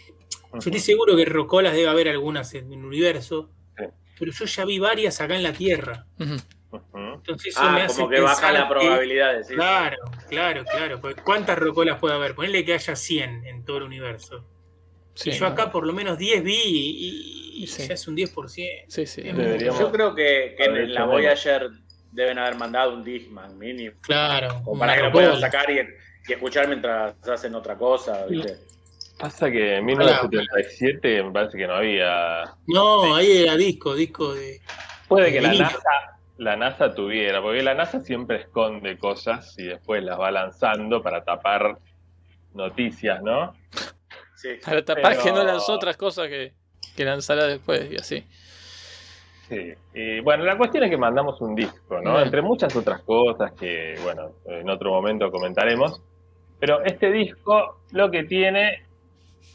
yo 0.53 0.57
estoy 0.57 0.79
seguro 0.79 1.15
que 1.15 1.25
rocolas 1.25 1.73
debe 1.75 1.87
haber 1.87 2.09
algunas 2.09 2.51
en 2.55 2.73
el 2.73 2.83
universo, 2.83 3.51
Sí. 3.77 3.83
pero 4.17 4.31
yo 4.31 4.45
ya 4.45 4.65
vi 4.65 4.79
varias 4.79 5.21
acá 5.21 5.35
en 5.35 5.43
la 5.43 5.53
Tierra. 5.53 6.07
Entonces 6.93 7.55
eso 7.55 7.61
me 7.71 7.81
Ah, 7.81 7.85
hace 7.85 7.97
como 7.97 8.09
que 8.09 8.21
baja 8.21 8.51
la 8.51 8.63
que- 8.67 8.73
probabilidad 8.73 9.37
de 9.37 9.43
sí. 9.43 9.53
Claro, 9.53 9.97
claro, 10.27 10.63
claro. 10.65 11.01
¿Cuántas 11.23 11.59
rocolas 11.59 11.99
puede 11.99 12.15
haber? 12.15 12.33
Ponle 12.33 12.65
que 12.65 12.73
haya 12.73 12.95
100 12.95 13.45
en 13.45 13.63
todo 13.65 13.77
el 13.77 13.83
universo. 13.83 14.43
Sí, 15.15 15.29
y 15.29 15.33
yo 15.33 15.45
acá 15.45 15.71
por 15.71 15.85
lo 15.85 15.93
menos 15.93 16.17
10 16.17 16.43
vi 16.43 16.53
y, 16.55 17.63
y 17.63 17.67
Sí. 17.67 17.87
ya 17.87 17.93
es 17.93 18.07
un 18.07 18.15
10%. 18.15 18.85
sí, 18.87 19.21
Deberíamos- 19.21 19.79
Yo 19.79 19.91
creo 19.91 20.15
que, 20.15 20.55
en 20.57 20.93
la 20.93 21.05
Voyager 21.05 21.69
deben 22.11 22.37
haber 22.39 22.55
mandado 22.55 22.93
un 22.95 23.03
Discman 23.03 23.57
mínimo. 23.57 23.95
Claro. 24.01 24.61
Una 24.65 24.79
para 24.79 24.95
que 24.97 25.03
lo 25.03 25.11
puedan 25.11 25.39
sacar 25.39 25.69
y, 25.69 25.79
y 26.27 26.33
escuchar 26.33 26.67
mientras 26.67 27.15
hacen 27.27 27.55
otra 27.55 27.77
cosa. 27.77 28.25
¿viste? 28.25 28.57
Pasa 29.19 29.51
que 29.51 29.75
en 29.77 29.85
1977 29.85 31.23
me 31.23 31.31
parece 31.31 31.57
que 31.57 31.67
no 31.67 31.75
había. 31.75 32.43
No, 32.67 33.15
ahí 33.15 33.43
era 33.43 33.55
disco, 33.55 33.93
disco 33.95 34.33
de. 34.33 34.59
Puede 35.07 35.31
que 35.31 35.41
la. 35.41 35.53
NASA, 35.53 35.79
la 36.37 36.55
NASA 36.55 36.95
tuviera, 36.95 37.39
porque 37.41 37.61
la 37.61 37.75
NASA 37.75 38.01
siempre 38.01 38.37
esconde 38.37 38.97
cosas 38.97 39.53
y 39.59 39.65
después 39.65 40.03
las 40.03 40.19
va 40.19 40.31
lanzando 40.31 41.03
para 41.03 41.23
tapar 41.23 41.77
noticias, 42.55 43.21
¿no? 43.21 43.55
Sí. 44.41 44.49
Para 44.65 44.83
tapar 44.83 45.11
Pero- 45.11 45.23
que 45.23 45.31
no 45.31 45.43
lanzó 45.43 45.73
otras 45.73 45.97
cosas 45.97 46.27
que, 46.27 46.53
que 46.95 47.05
lanzará 47.05 47.45
después 47.45 47.91
y 47.91 47.95
así. 47.95 48.25
Sí. 49.47 49.73
Y 49.93 50.19
bueno, 50.21 50.45
la 50.45 50.57
cuestión 50.57 50.83
es 50.85 50.89
que 50.89 50.97
mandamos 50.97 51.39
un 51.41 51.53
disco, 51.55 51.99
¿no? 52.01 52.19
Entre 52.21 52.41
muchas 52.41 52.73
otras 52.75 53.01
cosas 53.01 53.51
que, 53.51 53.95
bueno, 54.01 54.31
en 54.45 54.69
otro 54.69 54.91
momento 54.91 55.29
comentaremos. 55.29 56.01
Pero 56.59 56.81
este 56.85 57.11
disco 57.11 57.81
lo 57.91 58.09
que 58.09 58.23
tiene, 58.23 58.83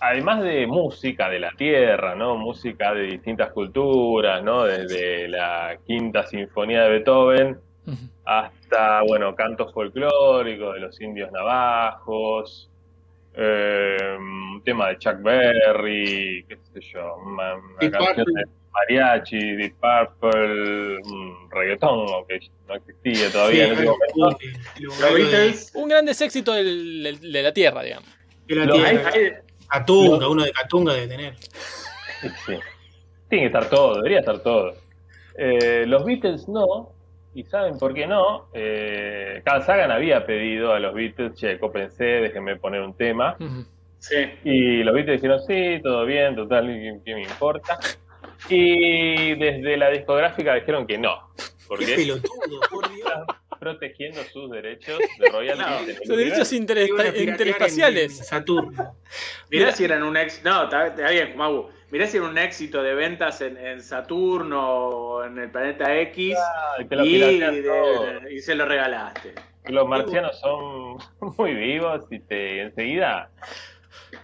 además 0.00 0.42
de 0.42 0.66
música 0.66 1.30
de 1.30 1.40
la 1.40 1.50
tierra, 1.52 2.14
¿no? 2.14 2.36
Música 2.36 2.92
de 2.92 3.02
distintas 3.02 3.52
culturas, 3.52 4.42
¿no? 4.42 4.64
Desde 4.64 5.28
la 5.28 5.78
quinta 5.86 6.26
sinfonía 6.26 6.82
de 6.82 6.90
Beethoven 6.90 7.58
hasta, 8.24 9.02
bueno, 9.02 9.34
cantos 9.34 9.72
folclóricos 9.72 10.74
de 10.74 10.80
los 10.80 11.00
indios 11.00 11.30
navajos, 11.32 12.68
eh, 13.36 14.16
un 14.18 14.62
tema 14.64 14.88
de 14.88 14.98
Chuck 14.98 15.20
Berry, 15.22 16.44
qué 16.48 16.58
sé 16.72 16.80
yo, 16.92 17.16
una, 17.24 17.54
canción 17.78 18.16
Purple. 18.16 18.24
de 18.34 18.44
mariachi, 18.72 19.38
Deep 19.56 19.74
Purple, 19.80 20.96
un 21.02 21.50
reggaetón, 21.50 22.08
aunque 22.14 22.40
no 22.68 22.74
existía 22.74 23.30
todavía 23.30 23.66
en 23.66 23.72
ese 23.72 23.82
Sí, 23.82 23.88
momento. 23.88 24.38
el- 24.40 24.48
el 24.76 24.82
Los 24.84 25.00
modelo 25.00 25.14
de- 25.16 25.22
Beatles, 25.24 25.72
Un 25.74 25.88
grandes 25.88 26.20
éxito 26.20 26.52
del- 26.52 27.02
del- 27.02 27.32
de 27.32 27.42
la 27.42 27.52
Tierra, 27.52 27.82
digamos. 27.82 28.08
de 28.46 28.54
la 28.54 28.64
Lo- 28.64 28.72
tierra. 28.74 28.88
hay- 28.88 28.96
hay- 29.22 29.32
Catunga, 29.68 30.28
uno 30.28 30.44
de 30.44 30.52
Catunga 30.52 30.94
debe 30.94 31.08
tener. 31.08 31.34
Sí, 32.20 32.28
sí. 32.46 32.52
Tiene 33.28 33.42
que 33.42 33.46
estar 33.46 33.68
todo, 33.68 33.96
debería 33.96 34.20
estar 34.20 34.38
todo. 34.38 34.72
Eh, 35.36 35.84
los 35.86 36.04
Beatles 36.04 36.48
no, 36.48 36.92
y 37.36 37.44
¿saben 37.44 37.78
por 37.78 37.92
qué 37.94 38.06
no? 38.06 38.48
Eh, 38.54 39.42
Carl 39.44 39.62
Sagan 39.62 39.90
había 39.90 40.24
pedido 40.24 40.72
a 40.72 40.80
los 40.80 40.94
Beatles, 40.94 41.34
che, 41.34 41.56
pensé, 41.56 42.04
déjenme 42.04 42.56
poner 42.56 42.80
un 42.80 42.96
tema. 42.96 43.36
Sí. 43.98 44.16
Y 44.44 44.82
los 44.82 44.94
Beatles 44.94 45.20
dijeron, 45.20 45.40
sí, 45.46 45.80
todo 45.82 46.06
bien, 46.06 46.34
total, 46.34 46.66
¿qué, 46.66 46.98
qué 47.04 47.14
me 47.14 47.22
importa? 47.22 47.78
Y 48.48 49.34
desde 49.34 49.76
la 49.76 49.90
discográfica 49.90 50.54
dijeron 50.54 50.86
que 50.86 50.98
no, 50.98 51.30
Qué 51.36 51.44
porque 51.68 51.94
pelotudo, 51.96 52.60
por 52.70 52.94
Dios. 52.94 53.10
protegiendo 53.58 54.22
sus 54.24 54.50
derechos 54.50 54.98
de 55.18 55.28
royalties. 55.30 56.00
No, 56.04 56.14
Los 56.14 56.18
derechos 56.18 56.52
interespaciales. 56.52 58.18
Saturno. 58.26 58.70
Mirá 59.50 59.66
Mira. 59.66 59.72
si 59.72 59.84
eran 59.84 60.02
un 60.02 60.16
éxito. 60.16 60.48
No, 60.50 60.64
está, 60.64 61.10
bien, 61.10 61.36
Magu. 61.36 61.68
Mirá 61.90 62.06
si 62.06 62.16
era 62.16 62.26
un 62.26 62.36
éxito 62.36 62.82
de 62.82 62.94
ventas 62.94 63.40
en, 63.40 63.56
en 63.56 63.80
Saturno 63.82 64.60
o 64.88 65.24
en 65.24 65.38
el 65.38 65.50
planeta 65.50 65.96
X 66.00 66.36
Ah, 66.38 66.76
lo 66.90 67.04
y, 67.04 67.18
de- 67.18 68.28
y 68.32 68.40
se 68.40 68.54
lo 68.54 68.66
regalaste. 68.66 69.34
Los 69.66 69.86
marcianos 69.88 70.38
son 70.40 70.98
muy 71.38 71.54
vivos 71.54 72.02
y 72.10 72.18
te 72.20 72.62
enseguida 72.62 73.30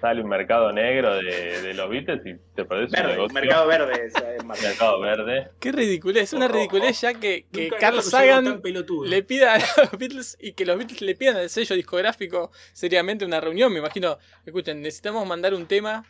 sale 0.00 0.22
un 0.22 0.28
mercado 0.28 0.72
negro 0.72 1.14
de, 1.16 1.60
de 1.62 1.74
los 1.74 1.88
Beatles 1.90 2.24
y 2.26 2.34
te 2.54 2.64
perdés 2.64 2.86
un 2.86 2.92
Verde, 2.92 3.12
negocio. 3.12 3.34
mercado 3.34 3.66
verde. 3.66 4.06
es 4.06 4.44
Martín. 4.44 4.64
Mercado 4.68 5.00
verde. 5.00 5.48
Qué 5.60 5.72
ridiculez, 5.72 6.32
una 6.32 6.48
ridiculez 6.48 7.00
ya 7.00 7.14
que, 7.14 7.46
que 7.52 7.68
Carl 7.68 8.02
Sagan 8.02 8.60
le 9.06 9.22
pida 9.22 9.54
a 9.54 9.58
los 9.58 9.90
Beatles 9.98 10.36
y 10.40 10.52
que 10.52 10.66
los 10.66 10.78
Beatles 10.78 11.00
le 11.02 11.14
pidan 11.14 11.36
al 11.36 11.48
sello 11.50 11.76
discográfico 11.76 12.50
seriamente 12.72 13.24
una 13.24 13.40
reunión. 13.40 13.72
Me 13.72 13.78
imagino, 13.80 14.18
escuchen, 14.44 14.80
necesitamos 14.82 15.26
mandar 15.26 15.54
un 15.54 15.66
tema 15.66 16.04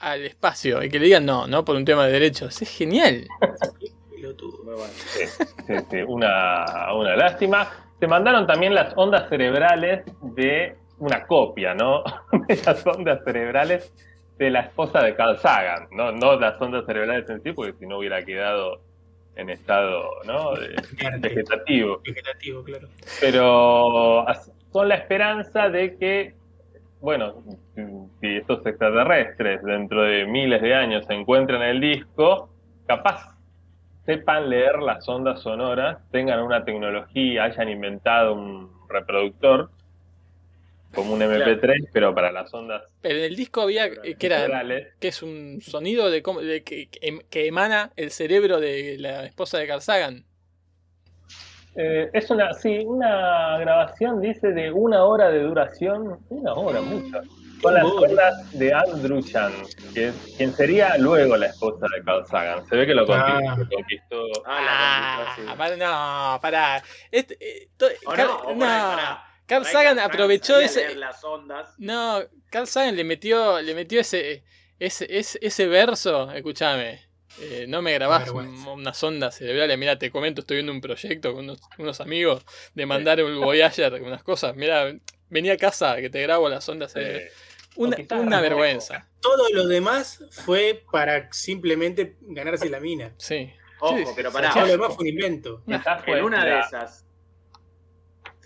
al 0.00 0.24
espacio 0.24 0.82
y 0.82 0.88
que 0.88 0.98
le 0.98 1.06
digan 1.06 1.26
no, 1.26 1.46
no 1.46 1.64
por 1.64 1.76
un 1.76 1.84
tema 1.84 2.06
de 2.06 2.12
derechos. 2.12 2.60
Es 2.62 2.70
genial. 2.70 3.26
Sí, 5.66 5.74
sí, 5.90 5.96
una, 6.06 6.92
una 6.94 7.16
lástima. 7.16 7.70
Se 7.98 8.06
mandaron 8.06 8.46
también 8.46 8.74
las 8.74 8.92
ondas 8.96 9.28
cerebrales 9.28 10.04
de 10.20 10.76
una 10.98 11.26
copia, 11.26 11.74
¿no? 11.74 12.02
De 12.48 12.56
las 12.64 12.86
ondas 12.86 13.20
cerebrales 13.24 13.92
de 14.38 14.50
la 14.50 14.60
esposa 14.60 15.02
de 15.02 15.14
Carl 15.16 15.38
Sagan, 15.38 15.88
¿no? 15.90 16.12
No 16.12 16.38
las 16.38 16.60
ondas 16.60 16.86
cerebrales 16.86 17.28
en 17.28 17.42
sí, 17.42 17.52
porque 17.52 17.72
si 17.78 17.86
no 17.86 17.98
hubiera 17.98 18.24
quedado 18.24 18.80
en 19.36 19.50
estado, 19.50 20.10
¿no? 20.24 20.52
Vegetativo. 21.20 22.00
Vegetativo, 22.04 22.62
claro. 22.64 22.88
pero 23.20 24.26
con 24.70 24.88
la 24.88 24.96
esperanza 24.96 25.68
de 25.68 25.96
que, 25.96 26.34
bueno, 27.00 27.42
si 28.20 28.36
estos 28.36 28.64
extraterrestres 28.66 29.62
dentro 29.62 30.02
de 30.02 30.26
miles 30.26 30.60
de 30.62 30.74
años 30.74 31.06
se 31.06 31.14
encuentran 31.14 31.62
el 31.62 31.80
disco, 31.80 32.50
capaz 32.86 33.36
sepan 34.04 34.48
leer 34.48 34.78
las 34.78 35.08
ondas 35.08 35.42
sonoras, 35.42 35.98
tengan 36.10 36.40
una 36.40 36.64
tecnología, 36.64 37.44
hayan 37.44 37.68
inventado 37.68 38.34
un 38.34 38.70
reproductor 38.88 39.70
como 40.94 41.12
un 41.12 41.20
MP3, 41.20 41.90
pero 41.92 42.14
para 42.14 42.32
las 42.32 42.52
ondas 42.54 42.82
Pero 43.02 43.18
en 43.18 43.24
el 43.24 43.36
disco 43.36 43.60
había 43.60 43.86
eh, 43.86 44.16
que 44.18 44.26
era 44.26 44.64
que 44.98 45.08
es 45.08 45.22
un 45.22 45.60
sonido 45.60 46.10
de, 46.10 46.22
de 46.22 46.62
que, 46.64 46.88
em- 47.02 47.20
que 47.30 47.46
emana 47.46 47.92
el 47.96 48.10
cerebro 48.10 48.58
de 48.58 48.96
la 48.98 49.26
esposa 49.26 49.58
de 49.58 49.66
Carl 49.66 49.82
Sagan. 49.82 50.24
Eh, 51.80 52.10
es 52.12 52.28
una, 52.30 52.52
sí, 52.54 52.80
una 52.84 53.56
grabación, 53.58 54.20
dice, 54.20 54.48
de 54.52 54.72
una 54.72 55.04
hora 55.04 55.30
de 55.30 55.40
duración, 55.44 56.18
una 56.28 56.52
hora, 56.54 56.80
mucho, 56.80 57.20
con 57.62 57.72
las 57.74 57.84
ondas 57.84 58.52
de 58.58 58.74
Andrushan, 58.74 59.52
que 59.94 60.08
es 60.08 60.34
quien 60.36 60.52
sería 60.52 60.98
luego 60.98 61.36
la 61.36 61.46
esposa 61.46 61.86
de 61.96 62.02
Carl 62.04 62.26
Sagan. 62.26 62.66
Se 62.68 62.74
ve 62.76 62.84
que 62.84 62.94
lo 62.94 63.06
conquistó. 63.06 63.38
Ah. 63.46 63.56
lo 63.56 63.68
conquistó. 63.68 64.22
Ah, 64.44 65.54
Ah, 65.56 66.34
no, 66.34 66.40
pará. 66.42 66.82
Este, 67.12 67.36
eh, 67.40 67.68
to- 67.76 67.86
Carl- 68.12 68.26
no, 68.26 68.54
no, 68.54 68.58
pará. 68.58 69.24
Sagan 69.64 69.98
aprovechó 70.00 70.58
ese. 70.58 70.80
leer 70.80 70.96
las 70.98 71.22
ondas. 71.22 71.74
No, 71.78 72.20
Carl 72.50 72.66
Sagan 72.66 72.96
le 72.96 73.04
metió, 73.04 73.60
le 73.62 73.74
metió 73.74 74.00
ese, 74.00 74.42
ese, 74.80 75.06
ese, 75.16 75.38
ese 75.40 75.66
verso. 75.68 76.30
Escúchame. 76.32 77.07
Eh, 77.40 77.66
no 77.68 77.82
me 77.82 77.92
grabás 77.92 78.30
unas 78.30 79.02
ondas 79.02 79.36
cerebrales. 79.36 79.78
Mira, 79.78 79.98
te 79.98 80.10
comento, 80.10 80.40
estoy 80.40 80.58
viendo 80.58 80.72
un 80.72 80.80
proyecto 80.80 81.34
con 81.34 81.44
unos, 81.44 81.60
unos 81.78 82.00
amigos 82.00 82.44
de 82.74 82.86
mandar 82.86 83.22
un 83.22 83.40
Voyager, 83.40 84.02
unas 84.02 84.22
cosas. 84.22 84.56
Mira, 84.56 84.92
vení 85.28 85.50
a 85.50 85.56
casa 85.56 85.96
que 85.96 86.10
te 86.10 86.22
grabo 86.22 86.48
las 86.48 86.68
ondas 86.68 86.92
cerebrales. 86.92 87.32
Una, 87.76 88.40
vergüenza. 88.40 89.08
Todo 89.20 89.48
lo 89.52 89.66
demás 89.68 90.24
fue 90.30 90.84
para 90.90 91.32
simplemente 91.32 92.16
ganarse 92.20 92.68
la 92.68 92.80
mina. 92.80 93.14
Sí. 93.18 93.52
Ojo, 93.78 94.12
pero 94.16 94.32
pará. 94.32 94.52
Todo 94.52 94.66
lo 94.66 94.72
demás 94.72 94.96
fue 94.96 95.04
un 95.04 95.08
invento. 95.08 95.62
En 96.06 96.24
una 96.24 96.44
de 96.44 96.58
esas 96.58 97.07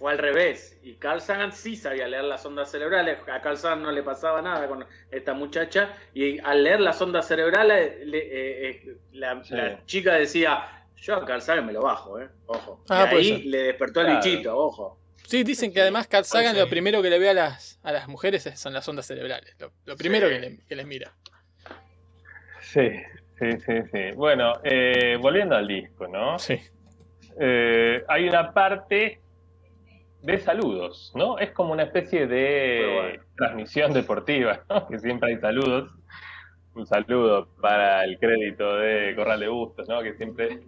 fue 0.02 0.10
al 0.12 0.18
revés. 0.18 0.76
Y 0.82 0.94
Carl 0.94 1.20
Sagan 1.20 1.52
sí 1.52 1.76
sabía 1.76 2.08
leer 2.08 2.24
las 2.24 2.44
ondas 2.44 2.68
cerebrales. 2.72 3.18
A 3.32 3.40
Carl 3.40 3.56
Sagan 3.56 3.82
no 3.84 3.92
le 3.92 4.02
pasaba 4.02 4.42
nada 4.42 4.66
con 4.66 4.84
esta 5.12 5.32
muchacha. 5.32 5.90
Y 6.12 6.40
al 6.40 6.64
leer 6.64 6.80
las 6.80 7.00
ondas 7.00 7.28
cerebrales, 7.28 8.04
le- 8.04 8.18
eh, 8.18 8.70
eh, 8.70 8.96
la, 9.12 9.44
Sí. 9.44 9.54
la 9.54 9.86
chica 9.86 10.14
decía: 10.14 10.86
Yo 10.96 11.14
a 11.14 11.24
Carl 11.24 11.40
Sagan 11.40 11.66
me 11.66 11.72
lo 11.72 11.82
bajo, 11.82 12.20
¿eh? 12.20 12.28
Ojo. 12.46 12.82
Ah, 12.88 13.08
y 13.12 13.14
ahí 13.14 13.28
ser. 13.36 13.44
le 13.46 13.58
despertó 13.62 14.00
el 14.00 14.06
Claro. 14.06 14.20
bichito, 14.24 14.58
ojo. 14.58 14.98
Sí, 15.24 15.44
dicen 15.44 15.72
que 15.72 15.80
además 15.80 16.08
Carl 16.08 16.24
Sagan 16.24 16.58
lo 16.58 16.68
primero 16.68 17.00
que 17.00 17.08
le 17.08 17.20
ve 17.20 17.28
a 17.30 17.34
las, 17.34 17.78
a 17.84 17.92
las 17.92 18.08
mujeres 18.08 18.44
es- 18.46 18.58
son 18.58 18.72
las 18.72 18.86
ondas 18.88 19.06
cerebrales. 19.06 19.54
Lo, 19.60 19.70
lo 19.84 19.96
primero 19.96 20.28
que, 20.28 20.40
le- 20.40 20.58
que 20.68 20.74
les 20.74 20.84
mira. 20.86 21.12
Sí, 22.60 22.90
sí, 23.38 23.50
sí, 23.64 23.72
sí. 23.92 24.10
Bueno, 24.16 24.54
eh, 24.64 25.16
volviendo 25.20 25.54
al 25.54 25.68
disco, 25.68 26.08
¿no? 26.08 26.40
Sí. 26.40 26.60
Eh, 27.40 28.02
hay 28.08 28.28
una 28.28 28.52
parte 28.52 29.21
de 30.22 30.38
saludos, 30.38 31.12
¿no? 31.14 31.38
Es 31.38 31.50
como 31.50 31.72
una 31.72 31.82
especie 31.82 32.26
de 32.26 33.00
bueno. 33.00 33.24
transmisión 33.36 33.92
deportiva, 33.92 34.60
¿no? 34.68 34.86
Que 34.88 34.98
siempre 34.98 35.30
hay 35.30 35.38
saludos. 35.38 35.90
Un 36.74 36.86
saludo 36.86 37.48
para 37.60 38.02
el 38.04 38.18
crédito 38.18 38.76
de 38.76 39.14
Corral 39.14 39.40
de 39.40 39.48
Bustos, 39.48 39.88
¿no? 39.88 40.00
Que 40.02 40.14
siempre 40.14 40.60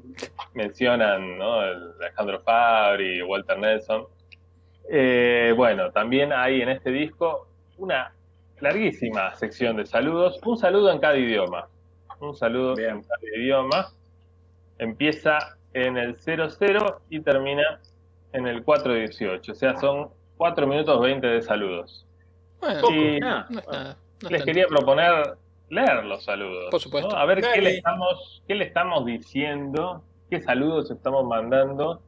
mencionan, 0.52 1.38
¿no? 1.38 1.60
Alejandro 1.60 2.40
Fabri, 2.40 3.22
Walter 3.22 3.58
Nelson. 3.58 4.06
Eh, 4.90 5.54
bueno, 5.56 5.92
también 5.92 6.32
hay 6.32 6.60
en 6.60 6.68
este 6.68 6.90
disco 6.90 7.48
una 7.78 8.12
larguísima 8.60 9.34
sección 9.36 9.76
de 9.76 9.86
saludos, 9.86 10.38
un 10.44 10.58
saludo 10.58 10.92
en 10.92 10.98
cada 10.98 11.16
idioma. 11.16 11.68
Un 12.20 12.34
saludo 12.34 12.74
Bien. 12.74 12.90
en 12.96 13.02
cada 13.02 13.36
idioma. 13.36 13.88
Empieza 14.78 15.56
en 15.72 15.96
el 15.96 16.16
00 16.16 17.00
y 17.08 17.20
termina 17.20 17.80
en 18.34 18.46
el 18.46 18.62
418. 18.62 19.52
O 19.52 19.54
sea, 19.54 19.76
son 19.78 20.10
4 20.36 20.66
minutos 20.66 21.00
20 21.00 21.26
de 21.26 21.42
saludos. 21.42 22.06
Bueno, 22.60 22.80
Y 22.90 22.94
no 22.94 23.14
es 23.14 23.20
nada. 23.20 23.46
no 23.50 23.58
es 23.58 23.62
les 24.22 24.30
tanto. 24.30 24.44
quería 24.44 24.66
proponer 24.66 25.36
leer 25.70 26.04
los 26.04 26.24
saludos. 26.24 26.68
Por 26.70 26.80
supuesto. 26.80 27.10
¿no? 27.10 27.16
A 27.16 27.24
ver 27.24 27.40
qué 27.40 27.60
le, 27.62 27.76
estamos, 27.76 28.42
qué 28.46 28.54
le 28.54 28.64
estamos 28.64 29.06
diciendo, 29.06 30.04
qué 30.30 30.40
saludos 30.40 30.90
estamos 30.90 31.24
mandando 31.26 32.02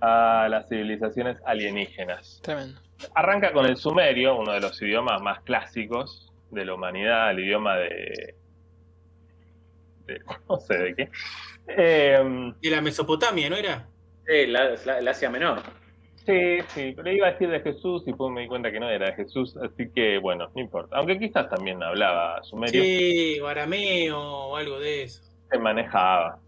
a 0.00 0.46
las 0.48 0.68
civilizaciones 0.68 1.38
alienígenas. 1.44 2.40
Tremendo. 2.42 2.80
Arranca 3.14 3.52
con 3.52 3.66
el 3.66 3.76
sumerio, 3.76 4.36
uno 4.38 4.52
de 4.52 4.60
los 4.60 4.80
idiomas 4.82 5.20
más 5.22 5.40
clásicos 5.40 6.32
de 6.50 6.64
la 6.64 6.74
humanidad, 6.74 7.30
el 7.30 7.40
idioma 7.40 7.76
de. 7.76 8.34
de- 10.06 10.20
no 10.48 10.58
sé 10.58 10.76
de 10.78 10.94
qué. 10.94 11.10
Eh, 11.68 12.52
De 12.60 12.70
la 12.70 12.80
Mesopotamia, 12.80 13.48
¿no 13.50 13.56
era? 13.56 13.86
Sí, 14.30 14.46
la, 14.46 15.10
Asia 15.10 15.30
Menor. 15.30 15.58
sí, 16.26 16.58
sí, 16.68 16.92
pero 16.96 17.10
iba 17.12 17.28
a 17.28 17.32
decir 17.32 17.48
de 17.50 17.60
Jesús 17.60 18.02
y 18.02 18.06
después 18.06 18.32
me 18.32 18.42
di 18.42 18.46
cuenta 18.48 18.70
que 18.70 18.78
no 18.80 18.88
era 18.88 19.06
de 19.06 19.12
Jesús, 19.14 19.56
así 19.56 19.90
que 19.90 20.18
bueno, 20.18 20.48
no 20.54 20.60
importa. 20.60 20.96
Aunque 20.96 21.18
quizás 21.18 21.48
también 21.48 21.82
hablaba 21.82 22.42
sumerio, 22.42 22.82
Sí, 22.82 23.40
o 23.40 23.46
arameo 23.48 24.18
o 24.20 24.56
algo 24.56 24.78
de 24.78 25.02
eso. 25.04 25.22
se 25.50 25.58
manejaba. 25.58 26.38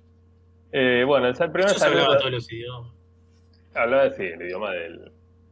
Eh, 0.72 1.05
bueno, 1.07 1.28
el 1.28 1.35
primer 1.35 1.74
Yo 1.76 1.85
hablaba 1.85 2.01
saludo. 2.05 2.18
todos 2.18 2.30
los 2.33 2.53
idiomas. 2.53 2.93
Hablaba 3.74 4.11
sí, 4.12 4.22
el 4.24 4.43
idioma 4.43 4.70
del, 4.72 4.99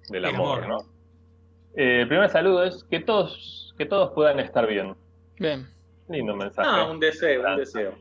del 0.08 0.24
El 0.24 0.24
amor, 0.26 0.64
amor. 0.64 0.84
¿no? 0.84 0.90
Eh, 1.76 2.02
el 2.02 2.08
primer 2.08 2.28
saludo 2.30 2.64
es 2.64 2.84
que 2.84 3.00
todos, 3.00 3.74
que 3.78 3.86
todos 3.86 4.12
puedan 4.12 4.40
estar 4.40 4.66
bien. 4.66 4.94
Bien. 5.38 5.66
Lindo 6.08 6.34
mensaje. 6.36 6.68
Ah, 6.70 6.90
un 6.90 6.98
deseo, 7.00 7.42
un 7.48 7.56
deseo. 7.56 7.94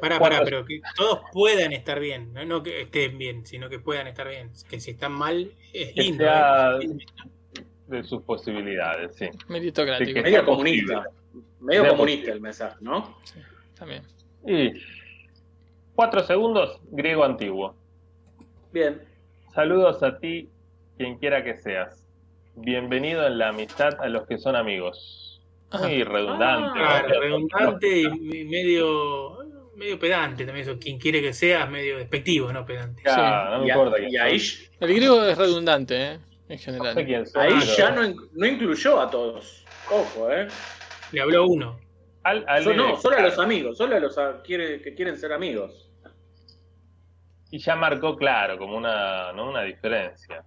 Pará, 0.00 0.18
pará, 0.18 0.40
pero 0.44 0.64
que 0.64 0.80
todos 0.96 1.20
puedan 1.32 1.72
estar 1.72 1.98
bien, 2.00 2.32
no, 2.32 2.44
no 2.44 2.62
que 2.62 2.82
estén 2.82 3.16
bien, 3.18 3.46
sino 3.46 3.68
que 3.68 3.78
puedan 3.78 4.06
estar 4.06 4.28
bien. 4.28 4.50
Que 4.68 4.80
si 4.80 4.92
están 4.92 5.12
mal, 5.12 5.50
es 5.72 5.92
Que 5.92 6.02
lindo. 6.02 6.24
sea 6.24 6.76
¿eh? 6.80 6.96
de 7.88 8.02
sus 8.04 8.22
posibilidades, 8.22 9.14
sí. 9.16 9.28
Meritocrático. 9.48 10.08
Sí, 10.08 10.14
que- 10.14 10.22
Medio 10.22 10.44
comunista. 10.44 11.04
Medio 11.60 11.88
comunista 11.88 11.98
posible. 12.20 12.32
el 12.32 12.40
mensaje, 12.40 12.76
¿no? 12.80 13.18
También. 13.78 14.02
Y 14.46 14.72
cuatro 15.94 16.22
segundos, 16.24 16.80
griego 16.90 17.24
antiguo. 17.24 17.74
Bien. 18.72 19.00
Saludos 19.54 20.02
a 20.02 20.18
ti, 20.18 20.48
quien 20.98 21.18
quiera 21.18 21.42
que 21.44 21.56
seas. 21.56 22.02
Bienvenido 22.56 23.26
en 23.26 23.38
la 23.38 23.48
amistad 23.48 24.00
a 24.00 24.08
los 24.08 24.26
que 24.26 24.38
son 24.38 24.56
amigos. 24.56 25.40
Muy 25.72 26.04
redundante. 26.04 26.78
Ah, 26.82 27.02
Claro, 27.06 27.20
redundante 27.20 28.00
y 28.02 28.44
medio, 28.44 29.45
medio 29.76 29.98
pedante 29.98 30.44
también 30.44 30.68
eso. 30.68 30.78
Quien 30.78 30.98
quiere 30.98 31.20
que 31.22 31.32
seas, 31.32 31.68
medio 31.70 31.98
despectivo, 31.98 32.52
no 32.52 32.64
pedante. 32.66 33.02
Claro, 33.02 33.50
no 33.58 33.62
me 33.62 33.68
importa 33.68 33.98
y 34.00 34.16
ahí. 34.16 34.40
El 34.80 34.94
griego 34.94 35.22
es 35.24 35.36
redundante, 35.38 35.96
¿eh? 36.02 36.12
En 36.48 36.56
No 36.56 36.58
sé 36.58 36.64
general. 36.64 36.94
quién 36.94 37.24
ahí 37.34 37.54
pero 37.60 37.76
ya 37.76 37.90
no, 37.90 38.04
in- 38.04 38.16
no 38.32 38.46
incluyó 38.46 39.00
a 39.00 39.10
todos. 39.10 39.64
Ojo, 39.90 40.30
¿eh? 40.30 40.48
Le 41.12 41.20
habló 41.20 41.46
uno. 41.46 41.78
al- 42.22 42.44
al- 42.48 42.64
So- 42.64 42.72
no, 42.74 42.96
solo 43.00 43.16
a 43.18 43.20
los 43.20 43.38
amigos, 43.38 43.78
solo 43.78 43.94
a 43.96 44.00
los 44.00 44.16
a- 44.18 44.42
quiere- 44.42 44.80
que 44.82 44.94
quieren 44.94 45.16
ser 45.16 45.32
amigos. 45.32 45.88
Y 47.50 47.58
ya 47.58 47.76
marcó 47.76 48.16
claro, 48.16 48.58
como 48.58 48.76
una, 48.76 49.32
¿no? 49.32 49.48
una 49.50 49.62
diferencia. 49.62 50.42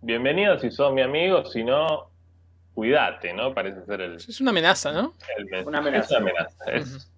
Bienvenido 0.00 0.58
si 0.58 0.70
sos 0.70 0.92
mi 0.92 1.02
amigo, 1.02 1.44
si 1.44 1.64
no, 1.64 2.10
cuídate, 2.74 3.32
¿no? 3.32 3.52
Parece 3.52 3.84
ser 3.84 4.00
el, 4.00 4.14
Es 4.16 4.40
una 4.40 4.50
amenaza, 4.50 4.92
¿no? 4.92 5.14
el. 5.36 5.66
Una 5.66 5.78
amenaza. 5.78 6.04
Es 6.16 6.20
una 6.20 6.30
amenaza. 6.30 6.64
Es, 6.72 7.12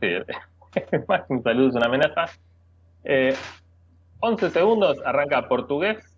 sí, 0.00 0.34
más 1.08 1.26
que 1.26 1.32
un 1.32 1.42
saludo 1.42 1.68
es 1.68 1.74
una 1.74 1.86
amenaza. 1.86 2.24
Eh, 3.04 3.34
11 4.20 4.50
segundos, 4.50 4.98
arranca 5.04 5.48
portugués, 5.48 6.16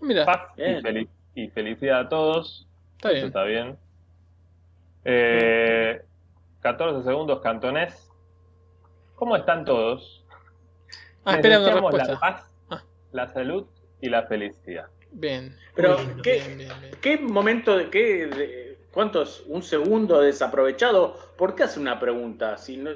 Mira, 0.00 0.24
paz 0.24 0.40
y, 1.34 1.48
felicidad 1.50 2.00
a 2.00 2.08
todos. 2.08 2.66
está 2.96 3.08
Eso 3.10 3.16
bien. 3.16 3.26
está 3.26 3.42
bien. 3.44 3.78
Eh, 5.04 6.02
14 6.60 7.02
segundos, 7.04 7.40
cantonés. 7.40 8.10
¿Cómo 9.16 9.36
están 9.36 9.64
todos? 9.64 10.24
Ah, 11.24 11.34
espera 11.36 11.60
una 11.60 11.72
respuesta. 11.72 12.12
La 12.14 12.20
paz, 12.20 12.50
Ah. 12.70 12.82
la 13.12 13.28
salud 13.28 13.66
y 14.00 14.08
la 14.08 14.22
felicidad. 14.24 14.86
Bien. 15.12 15.56
Pero. 15.76 15.96
¿qué, 16.22 16.34
Bien, 16.40 16.58
bien, 16.58 16.72
bien. 16.80 16.94
¿qué 17.00 17.18
momento 17.18 17.76
de 17.76 17.90
qué 17.90 18.26
de- 18.26 18.78
cuántos 18.92 19.44
un 19.46 19.62
segundo 19.62 20.20
desaprovechado? 20.20 21.16
¿Por 21.36 21.54
qué 21.54 21.64
hace 21.64 21.78
una 21.80 22.00
pregunta 22.00 22.56
si 22.56 22.76
no, 22.78 22.90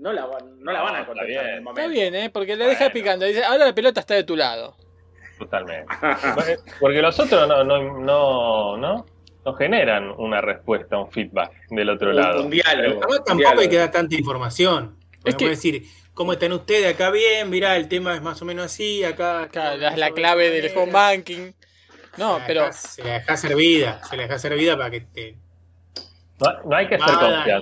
no 0.00 0.12
la 0.12 0.26
van 0.26 0.60
no 0.60 0.72
la 0.72 0.82
van 0.82 0.94
a 0.96 1.00
está 1.00 1.06
contestar 1.12 1.26
bien. 1.28 1.40
en 1.40 1.46
el 1.46 1.58
Está 1.58 1.64
momento? 1.70 1.90
bien, 1.90 2.14
¿eh? 2.14 2.30
Porque 2.30 2.56
le 2.56 2.64
deja 2.66 2.78
Bueno. 2.84 2.92
picando. 2.94 3.26
Dice, 3.26 3.44
ahora 3.44 3.66
la 3.66 3.74
pelota 3.74 4.00
está 4.00 4.14
de 4.14 4.24
tu 4.24 4.36
lado. 4.36 4.76
Totalmente. 5.38 5.86
Porque 6.80 7.00
los 7.02 7.18
otros 7.18 7.48
no, 7.48 7.64
no, 7.64 7.98
no, 8.00 8.76
no, 8.76 9.06
no 9.44 9.54
generan 9.54 10.10
una 10.10 10.40
respuesta, 10.40 10.98
un 10.98 11.10
feedback 11.10 11.52
del 11.70 11.88
otro 11.90 12.10
Un- 12.10 12.16
lado. 12.16 12.42
un 12.44 12.50
diálogo. 12.50 12.78
Además, 13.00 13.06
un 13.06 13.24
tampoco 13.24 13.36
diálogo. 13.38 13.60
hay 13.62 13.68
que 13.68 13.76
dar 13.76 13.90
tanta 13.90 14.14
información. 14.14 14.96
Es 15.24 15.34
que- 15.36 15.48
decir, 15.48 15.84
¿cómo 16.14 16.32
están 16.34 16.52
ustedes 16.52 16.94
acá? 16.94 17.10
Bien, 17.10 17.48
mirá, 17.48 17.76
el 17.76 17.88
tema 17.88 18.14
es 18.14 18.22
más 18.22 18.40
o 18.42 18.44
menos 18.44 18.66
así, 18.66 19.02
acá. 19.04 19.48
Claro, 19.50 19.76
la, 19.78 19.96
la 19.96 20.10
clave 20.10 20.50
del 20.50 20.76
home 20.76 20.92
banking. 20.92 21.52
No, 22.18 22.38
Se 22.40 22.44
pero 22.46 22.72
Se 22.72 23.04
la 23.04 23.12
deja 23.14 23.36
servida, 23.36 24.02
se 24.04 24.16
la 24.16 24.22
deja 24.24 24.38
servida 24.38 24.76
para 24.76 24.90
que 24.90 25.00
te. 25.02 25.36
No, 26.38 26.62
no 26.70 26.76
hay 26.76 26.86
que 26.88 26.98
ser 26.98 27.06
Nada. 27.06 27.60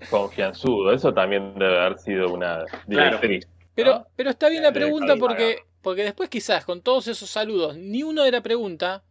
Confianzu- 0.00 0.10
confianzudo, 0.10 0.92
eso 0.92 1.12
también 1.14 1.54
debe 1.58 1.78
haber 1.78 1.98
sido 1.98 2.32
una 2.32 2.64
directriz. 2.86 3.46
Pero, 3.74 3.92
¿no? 3.94 4.06
pero 4.16 4.30
está 4.30 4.48
bien 4.48 4.62
la 4.62 4.72
pregunta 4.72 5.16
porque, 5.16 5.58
porque 5.82 6.02
después 6.04 6.28
quizás 6.28 6.64
con 6.64 6.80
todos 6.82 7.08
esos 7.08 7.28
saludos 7.28 7.76
ni 7.76 8.02
uno 8.02 8.24
era 8.24 8.40
pregunta 8.42 9.02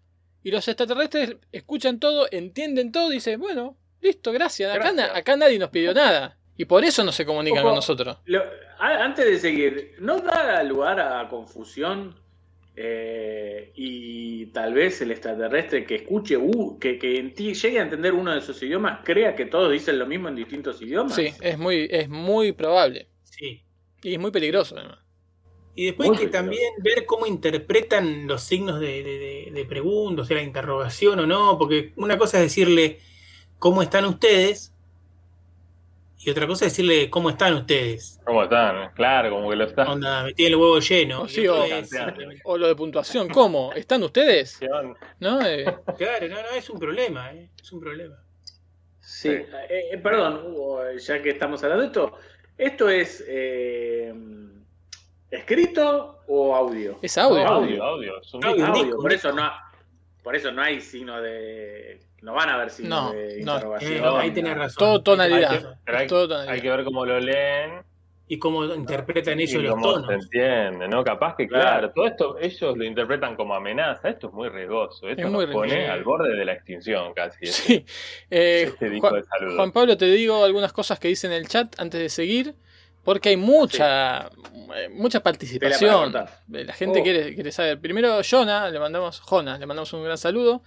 y 0.43 0.51
los 0.51 0.67
extraterrestres 0.67 1.37
escuchan 1.51 1.99
todo, 1.99 2.27
entienden 2.31 2.91
todo 2.91 3.11
y 3.11 3.15
dicen, 3.15 3.39
bueno, 3.39 3.77
listo, 4.01 4.31
gracias. 4.31 4.71
Acá, 4.71 4.91
Gracias. 4.91 5.11
na- 5.13 5.17
acá 5.17 5.35
nadie 5.37 5.57
nos 5.59 5.69
pidió 5.69 5.93
nada. 5.93 6.37
Y 6.55 6.65
por 6.65 6.83
eso 6.83 7.03
no 7.03 7.11
se 7.11 7.25
comunican 7.25 7.59
Ojo. 7.59 7.69
con 7.69 7.75
nosotros. 7.75 8.17
Lo- 8.25 8.43
a- 8.79 9.03
antes 9.03 9.25
de 9.25 9.39
seguir, 9.39 9.95
¿no 9.99 10.19
da 10.19 10.61
lugar 10.63 10.99
a 10.99 11.27
confusión 11.29 12.15
eh, 12.75 13.71
y 13.75 14.47
tal 14.47 14.73
vez 14.73 15.01
el 15.01 15.11
extraterrestre 15.11 15.85
que 15.85 15.95
escuche, 15.95 16.37
uh, 16.37 16.79
que, 16.79 16.97
que 16.97 17.17
en 17.17 17.33
ti 17.33 17.53
llegue 17.53 17.79
a 17.79 17.83
entender 17.83 18.13
uno 18.13 18.31
de 18.31 18.39
esos 18.39 18.61
idiomas, 18.63 18.99
crea 19.03 19.35
que 19.35 19.45
todos 19.45 19.71
dicen 19.71 19.99
lo 19.99 20.05
mismo 20.05 20.27
en 20.27 20.35
distintos 20.35 20.81
idiomas? 20.81 21.15
Sí, 21.15 21.33
es 21.41 21.57
muy, 21.57 21.87
es 21.89 22.09
muy 22.09 22.51
probable. 22.51 23.07
Sí. 23.23 23.63
Y 24.01 24.13
es 24.13 24.19
muy 24.19 24.31
peligroso 24.31 24.75
además. 24.77 24.99
Y 25.75 25.85
después 25.85 26.09
Muy 26.09 26.17
que 26.19 26.27
también 26.27 26.71
ver 26.83 27.05
cómo 27.05 27.25
interpretan 27.25 28.27
los 28.27 28.43
signos 28.43 28.79
de, 28.79 29.01
de, 29.01 29.17
de, 29.17 29.51
de 29.51 29.65
pregunta, 29.65 30.21
o 30.21 30.25
sea, 30.25 30.37
la 30.37 30.43
interrogación 30.43 31.19
o 31.19 31.25
no, 31.25 31.57
porque 31.57 31.93
una 31.95 32.17
cosa 32.17 32.37
es 32.37 32.43
decirle 32.43 32.99
cómo 33.57 33.81
están 33.81 34.05
ustedes 34.05 34.72
y 36.25 36.29
otra 36.29 36.47
cosa 36.47 36.65
es 36.65 36.71
decirle 36.71 37.09
cómo 37.09 37.29
están 37.29 37.53
ustedes. 37.53 38.19
¿Cómo 38.25 38.43
están? 38.43 38.91
Claro, 38.93 39.31
como 39.31 39.49
que 39.49 39.55
lo 39.55 39.65
están. 39.65 39.87
Onda, 39.87 40.23
me 40.23 40.33
tiene 40.33 40.51
el 40.51 40.55
huevo 40.57 40.79
lleno. 40.79 41.21
O 41.21 41.25
Y 41.25 41.29
sí, 41.29 41.47
otro 41.47 41.63
o- 41.63 41.65
es- 41.65 41.91
O 42.45 42.57
lo 42.57 42.67
de 42.67 42.75
puntuación, 42.75 43.29
¿cómo? 43.29 43.71
¿Están 43.73 44.03
ustedes? 44.03 44.59
¿No? 45.19 45.41
Eh, 45.45 45.65
Claro, 45.97 46.27
no, 46.29 46.35
no, 46.41 46.49
es 46.55 46.69
un 46.69 46.79
problema, 46.79 47.33
¿eh? 47.33 47.49
es 47.61 47.71
un 47.71 47.79
problema. 47.79 48.15
Sí, 48.99 49.29
Sí. 49.29 49.29
eh, 49.69 49.89
eh, 49.93 49.97
perdón, 49.97 50.45
Hugo, 50.45 50.81
ya 50.97 51.21
que 51.21 51.29
estamos 51.31 51.61
hablando 51.63 51.81
de 51.83 51.87
esto, 51.87 52.17
esto 52.57 52.89
es, 52.89 53.23
eh, 53.27 54.13
¿Escrito 55.29 56.19
o 56.27 56.55
audio? 56.55 56.99
Es 57.01 57.17
audio. 57.17 57.47
Audio, 57.47 57.83
audio. 57.83 58.21
Es 58.21 58.33
un 58.33 58.45
Audio. 58.45 58.65
Audio, 58.67 58.83
disco, 58.83 59.01
por 59.01 59.11
eso 59.13 59.31
no, 59.31 59.51
por 60.21 60.35
eso 60.35 60.51
no 60.51 60.61
hay 60.61 60.79
signo 60.79 61.19
de. 61.21 61.99
No 62.23 62.33
van 62.33 62.49
a 62.49 62.53
haber 62.55 62.69
signo 62.69 62.89
No, 63.07 63.11
de 63.11 63.41
no. 63.43 63.53
interrogación. 63.55 63.91
Eh, 63.93 63.99
no, 64.01 64.17
ahí 64.17 64.31
tenés 64.31 64.57
razón. 64.57 64.79
Todo 64.79 65.03
tonalidad. 65.03 65.51
Hay 65.51 65.59
que- 65.59 65.65
Pero 65.85 65.97
hay, 65.97 66.07
Todo 66.07 66.27
tonalidad. 66.29 66.53
hay 66.55 66.61
que 66.61 66.69
ver 66.69 66.83
cómo 66.85 67.05
lo 67.05 67.19
leen 67.19 67.83
Y 68.29 68.39
cómo 68.39 68.63
interpretan 68.63 69.37
y 69.39 69.43
ellos 69.43 69.61
los 69.61 69.73
cómo 69.73 69.95
se 69.95 70.01
tonos. 70.01 70.23
entiende, 70.23 70.87
¿no? 70.87 71.03
Capaz 71.03 71.35
que, 71.35 71.47
Claro. 71.47 71.63
claro, 71.63 71.91
todo 71.91 72.05
esto 72.07 72.37
ellos 72.39 72.77
lo 72.77 72.83
interpretan 72.85 73.35
como 73.35 73.53
amenaza. 73.53 74.07
Esto 74.07 74.27
es 74.27 74.33
muy 74.33 74.47
riesgoso. 74.47 75.09
Esto 75.09 75.21
Es 75.23 75.29
muy 75.29 75.45
nos 75.45 75.53
pone 75.53 75.73
riesgoso. 75.75 75.93
al 75.93 76.03
borde 76.05 76.35
de 76.37 76.45
la 76.45 76.53
extinción 76.53 77.13
casi. 77.13 77.37
este- 77.43 77.51
Sí. 77.61 77.85
Eh, 78.31 78.63
este 78.69 78.89
disco 78.89 79.09
Juan, 79.09 79.21
de. 79.49 79.55
Juan 79.55 79.71
Pablo, 79.73 79.97
te 79.97 80.05
digo 80.05 80.45
algunas 80.45 80.71
cosas 80.71 80.97
que 80.99 81.09
dice 81.09 81.27
en 81.27 81.33
el 81.33 81.47
chat 81.49 81.77
antes 81.77 81.99
de 81.99 82.07
seguir, 82.07 82.55
porque 83.03 83.29
hay 83.29 83.37
mucha, 83.37 84.29
mucha 84.91 85.21
participación. 85.21 86.13
La 86.47 86.73
gente 86.73 87.01
Oh. 87.01 87.03
quiere, 87.03 87.35
quiere 87.35 87.51
saber. 87.51 87.79
Primero, 87.81 88.21
Jonah, 88.27 88.69
le 88.69 88.79
mandamos, 88.79 89.19
Jona, 89.19 89.57
le 89.57 89.65
mandamos 89.65 89.91
un 89.91 90.05
gran 90.05 90.17
saludo. 90.17 90.63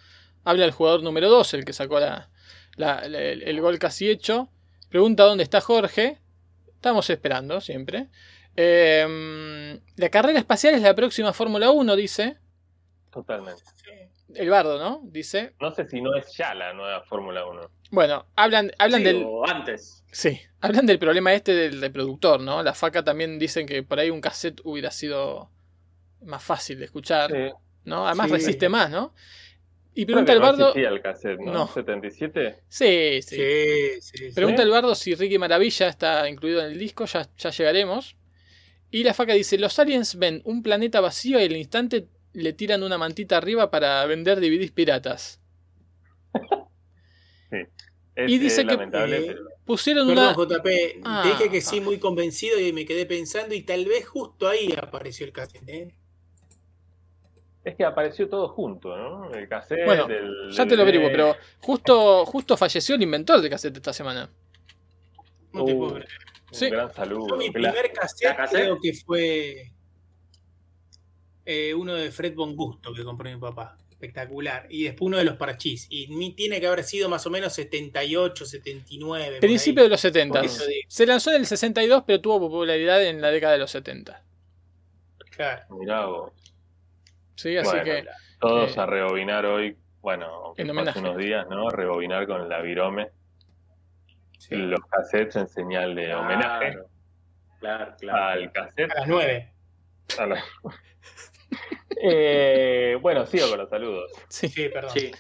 Habla 0.47 0.65
el 0.65 0.71
jugador 0.71 1.03
número 1.03 1.29
2, 1.29 1.55
el 1.55 1.65
que 1.65 1.73
sacó 1.73 1.99
la, 2.01 2.31
la- 2.77 3.07
la- 3.09 3.21
el, 3.21 3.43
el 3.43 3.61
gol 3.61 3.79
casi 3.79 4.09
hecho. 4.09 4.49
Pregunta 4.89 5.25
dónde 5.25 5.43
está 5.45 5.61
Jorge. 5.61 6.21
Estamos 6.69 7.11
esperando 7.11 7.61
siempre. 7.61 8.07
Eh, 8.57 9.81
la 9.97 10.09
carrera 10.09 10.39
espacial 10.39 10.75
es 10.75 10.83
la 10.83 10.95
próxima 10.95 11.33
Fórmula 11.33 11.71
1, 11.71 11.97
dice. 11.97 12.39
Totalmente. 13.11 13.63
El 14.35 14.51
bardo, 14.51 14.79
¿no? 14.79 15.01
Dice. 15.05 15.55
No 15.61 15.73
sé 15.75 15.87
si 15.89 16.01
no 16.01 16.15
es 16.17 16.33
ya 16.37 16.55
la 16.55 16.73
nueva 16.75 17.03
Fórmula 17.05 17.47
1. 17.47 17.71
Bueno, 17.91 18.27
hablan, 18.37 18.71
hablan 18.79 19.01
Sí, 19.01 19.05
del. 19.05 19.23
o 19.27 19.47
antes. 19.49 20.05
Sí, 20.13 20.41
hablan 20.61 20.87
del 20.87 20.99
problema 20.99 21.33
este 21.33 21.55
del 21.55 21.81
reproductor, 21.81 22.41
¿no? 22.41 22.63
La 22.63 22.75
faca 22.75 23.03
también 23.05 23.39
dicen 23.39 23.67
que 23.67 23.83
por 23.83 23.99
ahí 23.99 24.11
un 24.11 24.21
cassette 24.21 24.61
hubiera 24.65 24.91
sido 24.91 25.51
más 26.23 26.43
fácil 26.43 26.79
de 26.79 26.87
escuchar, 26.87 27.31
Sí. 27.31 27.53
¿no? 27.85 28.07
Además 28.07 28.27
Sí. 28.29 28.33
resiste 28.35 28.69
más, 28.69 28.91
¿no? 28.91 29.15
Y 29.99 30.05
pregunta 30.05 30.33
el 30.33 30.39
no 30.41 30.45
bardo. 30.47 30.69
existía 30.69 30.89
el 30.91 31.01
cassette, 31.01 31.41
¿no? 31.41 31.53
No. 31.53 31.69
77. 31.69 32.61
Sí, 32.69 33.21
sí. 33.23 33.37
Sí, 33.37 34.01
sí, 34.01 34.19
sí. 34.29 34.35
Pregunta 34.35 34.63
el 34.63 34.71
bardo 34.71 34.95
si 34.95 35.15
Ricky 35.15 35.39
Maravilla 35.39 35.89
está 35.89 36.29
incluido 36.29 36.61
en 36.61 36.73
el 36.73 36.79
disco, 36.79 37.07
ya, 37.07 37.29
ya 37.39 37.51
llegaremos. 37.51 38.17
Y 38.91 39.03
la 39.05 39.15
faca 39.15 39.33
dice: 39.33 39.59
Los 39.59 39.79
aliens 39.79 40.17
ven 40.17 40.43
un 40.45 40.63
planeta 40.63 41.01
vacío 41.01 41.41
y 41.41 41.45
al 41.45 41.57
instante 41.57 42.09
le 42.35 42.53
tiran 42.53 42.83
una 42.83 42.99
mantita 42.99 43.39
arriba 43.39 43.71
para 43.71 44.05
vender 44.07 44.39
DVDs 44.41 44.71
piratas. 44.73 45.41
Es, 48.15 48.31
Y 48.31 48.39
dice 48.39 48.63
eh, 48.63 48.67
que- 48.67 48.73
lamentable, 48.73 49.17
eh, 49.19 49.25
pero- 49.27 49.41
Pusieron 49.67 50.07
Perdón, 50.07 50.35
una. 50.37 50.57
JP, 50.57 51.01
Ah, 51.05 51.23
dije 51.27 51.51
que 51.51 51.61
sí, 51.61 51.79
ah. 51.81 51.83
muy 51.83 51.99
convencido 51.99 52.59
y 52.59 52.73
me 52.73 52.87
quedé 52.87 53.05
pensando 53.05 53.55
y 53.55 53.63
tal 53.63 53.85
vez 53.85 54.07
justo 54.07 54.49
ahí 54.49 54.73
apareció 54.81 55.27
el 55.27 55.33
cassette. 55.33 55.69
¿eh? 55.69 55.95
Es 57.67 57.75
que 57.75 57.85
apareció 57.85 58.29
todo 58.29 58.49
junto, 58.51 58.97
¿no? 58.97 59.35
El 59.35 59.49
cassette, 59.49 59.85
Bueno, 59.85 60.07
el 60.07 60.51
Ya 60.53 60.65
te 60.67 60.77
lo 60.77 60.83
averiguo, 60.83 61.09
pero 61.11 61.35
justo, 61.61 62.25
justo 62.25 62.57
falleció 62.57 62.95
el 62.95 63.03
inventor 63.03 63.41
del 63.41 63.51
cassette 63.51 63.77
esta 63.79 63.93
semana. 63.93 64.31
No 65.53 65.65
te 65.65 65.75
Uh, 65.75 65.79
puedo 65.79 65.95
creer. 65.95 66.09
Un 66.53 66.55
Sí. 66.55 66.71
gran 66.71 66.95
saludo. 66.95 67.27
Yo 67.31 67.37
mi 67.37 67.53
claro. 67.53 67.75
primer 67.75 67.93
cassette, 67.93 68.29
¿La 68.29 68.37
cassette? 68.37 68.61
creo 68.61 68.79
que 68.81 68.93
fue 68.95 69.73
eh, 71.45 71.75
uno 71.75 71.95
de 71.95 72.11
Fred 72.13 72.35
Von 72.35 72.55
Gusto 72.55 72.95
que 72.95 73.03
compró 73.03 73.29
mi 73.31 73.37
papá. 73.37 73.77
Espectacular. 73.91 74.67
Y 74.71 74.85
después 74.85 75.07
uno 75.09 75.17
de 75.19 75.25
los 75.25 75.37
parchís. 75.37 75.87
Y 75.91 76.07
ni 76.15 76.35
tiene 76.35 76.61
que 76.61 76.67
haber 76.69 76.85
sido 76.85 77.09
más 77.09 77.27
o 77.27 77.31
menos 77.31 77.53
78, 77.55 78.45
79. 78.47 79.31
por 79.37 79.41
Principio 79.41 79.83
de 79.83 79.89
los 79.89 80.01
70. 80.01 80.39
Por 80.39 80.45
eso 80.47 80.65
digo. 80.67 80.83
Se 80.87 81.05
lanzó 81.07 81.31
en 81.31 81.37
el 81.41 81.47
62, 81.47 82.05
pero 82.07 82.21
tuvo 82.21 82.39
popularidad 82.39 83.03
en 83.05 83.21
la 83.21 83.31
década 83.31 83.55
de 83.55 83.59
los 83.59 83.71
70. 83.73 84.23
Claro. 85.31 85.77
Mirá 85.79 86.07
vos. 86.07 86.33
Sí, 87.37 87.57
así 87.57 87.69
Bueno, 87.69 87.85
que. 87.85 88.05
Todos 88.41 88.77
Eh, 88.77 88.81
a 88.81 88.87
rebobinar 88.87 89.47
hoy, 89.47 89.77
bueno, 90.01 90.53
hace 90.59 90.99
unos 90.99 91.17
días, 91.17 91.47
¿no? 91.49 91.71
Rebobinar 91.71 92.27
con 92.27 92.49
la 92.49 92.61
virome 92.61 93.11
Sí. 94.39 94.55
los 94.57 94.81
cassettes 94.91 95.37
en 95.37 95.49
señal 95.49 95.95
de 95.95 96.05
Claro, 96.05 96.21
homenaje 96.21 96.79
Claro, 97.61 97.95
claro. 97.99 98.25
al 98.25 98.53
cassette. 98.53 98.91
A 98.93 98.95
las 99.01 99.09
9. 99.09 99.53
a 100.19 100.27
la- 100.27 100.45
Eh, 102.03 102.99
bueno, 103.01 103.25
sigo 103.27 103.49
con 103.49 103.59
los 103.59 103.71
saludos. 103.71 104.11
Sí. 104.29 104.49
Sí, 104.49 104.69
perdón. 104.69 104.91
Sí. 104.91 105.11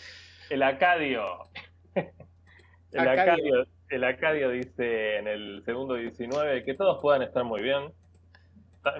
El 0.50 0.62
Acadio. 0.62 1.38
El 1.94 3.08
Acadio. 3.08 3.22
Acadio, 3.32 3.66
el 3.88 4.04
Acadio 4.04 4.50
dice 4.50 5.16
en 5.16 5.26
el 5.28 5.62
segundo 5.64 5.94
19 5.94 6.64
que 6.64 6.74
todos 6.74 7.00
puedan 7.00 7.22
estar 7.22 7.44
muy 7.44 7.62
bien. 7.62 7.92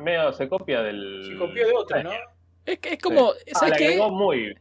Medio 0.01 0.33
se 0.33 0.49
copia 0.49 0.83
del. 0.83 1.25
Se 1.29 1.37
copió 1.37 1.67
de 1.67 1.73
otro, 1.75 2.03
¿no? 2.03 2.11
Es, 2.67 2.79
que- 2.81 2.93
es 2.95 2.99
como. 3.01 3.31
Ah, 3.31 3.59
¿Sabes 3.59 3.79
qué? 3.79 3.97
muy. 4.11 4.55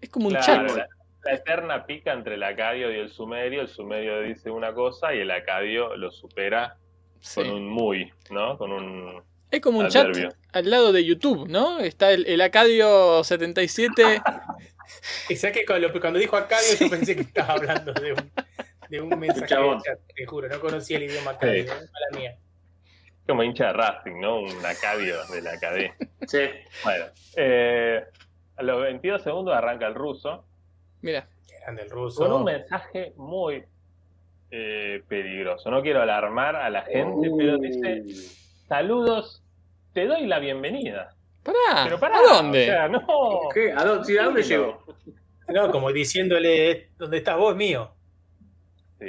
Es 0.00 0.08
como 0.10 0.28
un 0.28 0.34
Claro, 0.34 0.66
chat. 0.68 0.76
la, 0.76 0.88
la 1.24 1.32
eterna 1.32 1.86
pica 1.86 2.12
entre 2.12 2.34
el 2.34 2.42
Acadio 2.42 2.90
y 2.92 2.98
el 2.98 3.10
Sumerio. 3.10 3.60
El 3.62 3.68
Sumerio 3.68 4.20
dice 4.22 4.50
una 4.50 4.72
cosa 4.74 5.14
y 5.14 5.18
el 5.20 5.30
Acadio 5.30 5.96
lo 5.96 6.10
supera 6.10 6.76
Sí. 7.20 7.40
con 7.40 7.50
un 7.50 7.68
muy, 7.68 8.12
¿no? 8.30 8.56
Con 8.58 8.72
un. 8.72 9.22
Es 9.50 9.60
como 9.60 9.78
un 9.78 9.88
chat 9.88 10.06
adverbio. 10.06 10.28
al 10.52 10.70
lado 10.70 10.92
de 10.92 11.04
YouTube, 11.04 11.48
¿no? 11.48 11.78
Está 11.78 12.10
el, 12.12 12.26
el 12.26 12.40
Acadio 12.40 13.22
77. 13.24 14.20
Y 15.28 15.36
sé 15.36 15.52
que 15.52 15.64
cuando, 15.64 15.92
cuando 16.00 16.18
dijo 16.18 16.36
Acadio 16.36 16.76
yo 16.80 16.90
pensé 16.90 17.14
que 17.14 17.22
estaba 17.22 17.54
hablando 17.54 17.92
de 17.94 18.12
un, 18.12 18.32
de 18.88 19.00
un 19.00 19.08
mensaje 19.18 19.54
de 19.54 19.76
chat. 19.84 19.98
Te 20.14 20.26
juro, 20.26 20.48
no 20.48 20.60
conocía 20.60 20.96
el 20.98 21.04
idioma 21.04 21.32
Acadio. 21.32 21.64
Sí. 21.64 21.68
¿eh? 21.70 21.88
Mala 21.92 22.18
mía. 22.20 22.36
Como 23.26 23.42
hincha 23.42 23.66
de 23.68 23.72
Racing, 23.72 24.20
¿no? 24.20 24.40
Un 24.40 24.64
Acadio 24.64 25.16
de 25.26 25.42
la 25.42 25.52
Acadé. 25.52 25.94
Sí. 26.26 26.42
Bueno, 26.84 27.06
eh, 27.36 28.04
a 28.56 28.62
los 28.62 28.80
22 28.82 29.22
segundos 29.22 29.54
arranca 29.54 29.86
el 29.86 29.94
ruso. 29.94 30.44
Mira. 31.02 31.28
Grande 31.62 31.82
el 31.82 31.90
ruso. 31.90 32.22
Con 32.22 32.32
un 32.32 32.44
mensaje 32.44 33.12
muy 33.16 33.64
eh, 34.50 35.02
peligroso. 35.08 35.70
No 35.70 35.82
quiero 35.82 36.02
alarmar 36.02 36.56
a 36.56 36.70
la 36.70 36.82
gente, 36.82 37.30
pero 37.36 37.58
dice: 37.58 38.04
Saludos, 38.68 39.42
te 39.92 40.06
doy 40.06 40.26
la 40.26 40.38
bienvenida. 40.38 41.14
Pará. 41.42 41.84
Pero 41.84 41.98
pará, 41.98 42.18
¿A 42.18 42.34
dónde? 42.34 42.62
O 42.62 42.64
sea, 42.64 42.88
no. 42.88 43.06
¿Qué? 43.52 43.72
¿A 43.72 43.84
dónde, 43.84 44.04
sí, 44.04 44.18
¿a 44.18 44.24
dónde 44.24 44.42
llegó? 44.42 44.84
No, 45.48 45.70
como 45.70 45.92
diciéndole, 45.92 46.90
¿dónde 46.98 47.18
estás 47.18 47.36
vos, 47.36 47.54
mío? 47.54 47.94
Sí, 48.98 49.06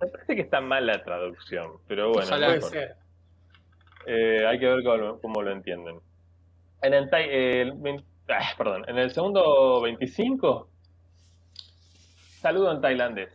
me 0.00 0.06
parece 0.06 0.36
que 0.36 0.42
está 0.42 0.60
mal 0.60 0.86
la 0.86 1.02
traducción, 1.02 1.78
pero 1.88 2.12
bueno, 2.12 2.26
Ojalá. 2.26 2.54
no 2.54 2.60
Puede 2.60 2.72
ser. 2.72 2.96
Eh, 4.06 4.44
hay 4.46 4.58
que 4.58 4.66
ver 4.66 4.82
cómo, 4.82 5.20
cómo 5.20 5.42
lo 5.42 5.52
entienden. 5.52 6.00
En 6.82 6.94
el, 6.94 7.08
el 7.12 8.04
ah, 8.28 8.50
perdón, 8.56 8.84
en 8.88 8.98
el 8.98 9.12
segundo 9.12 9.80
25, 9.82 10.68
saludo 12.40 12.72
en 12.72 12.80
tailandés. 12.80 13.30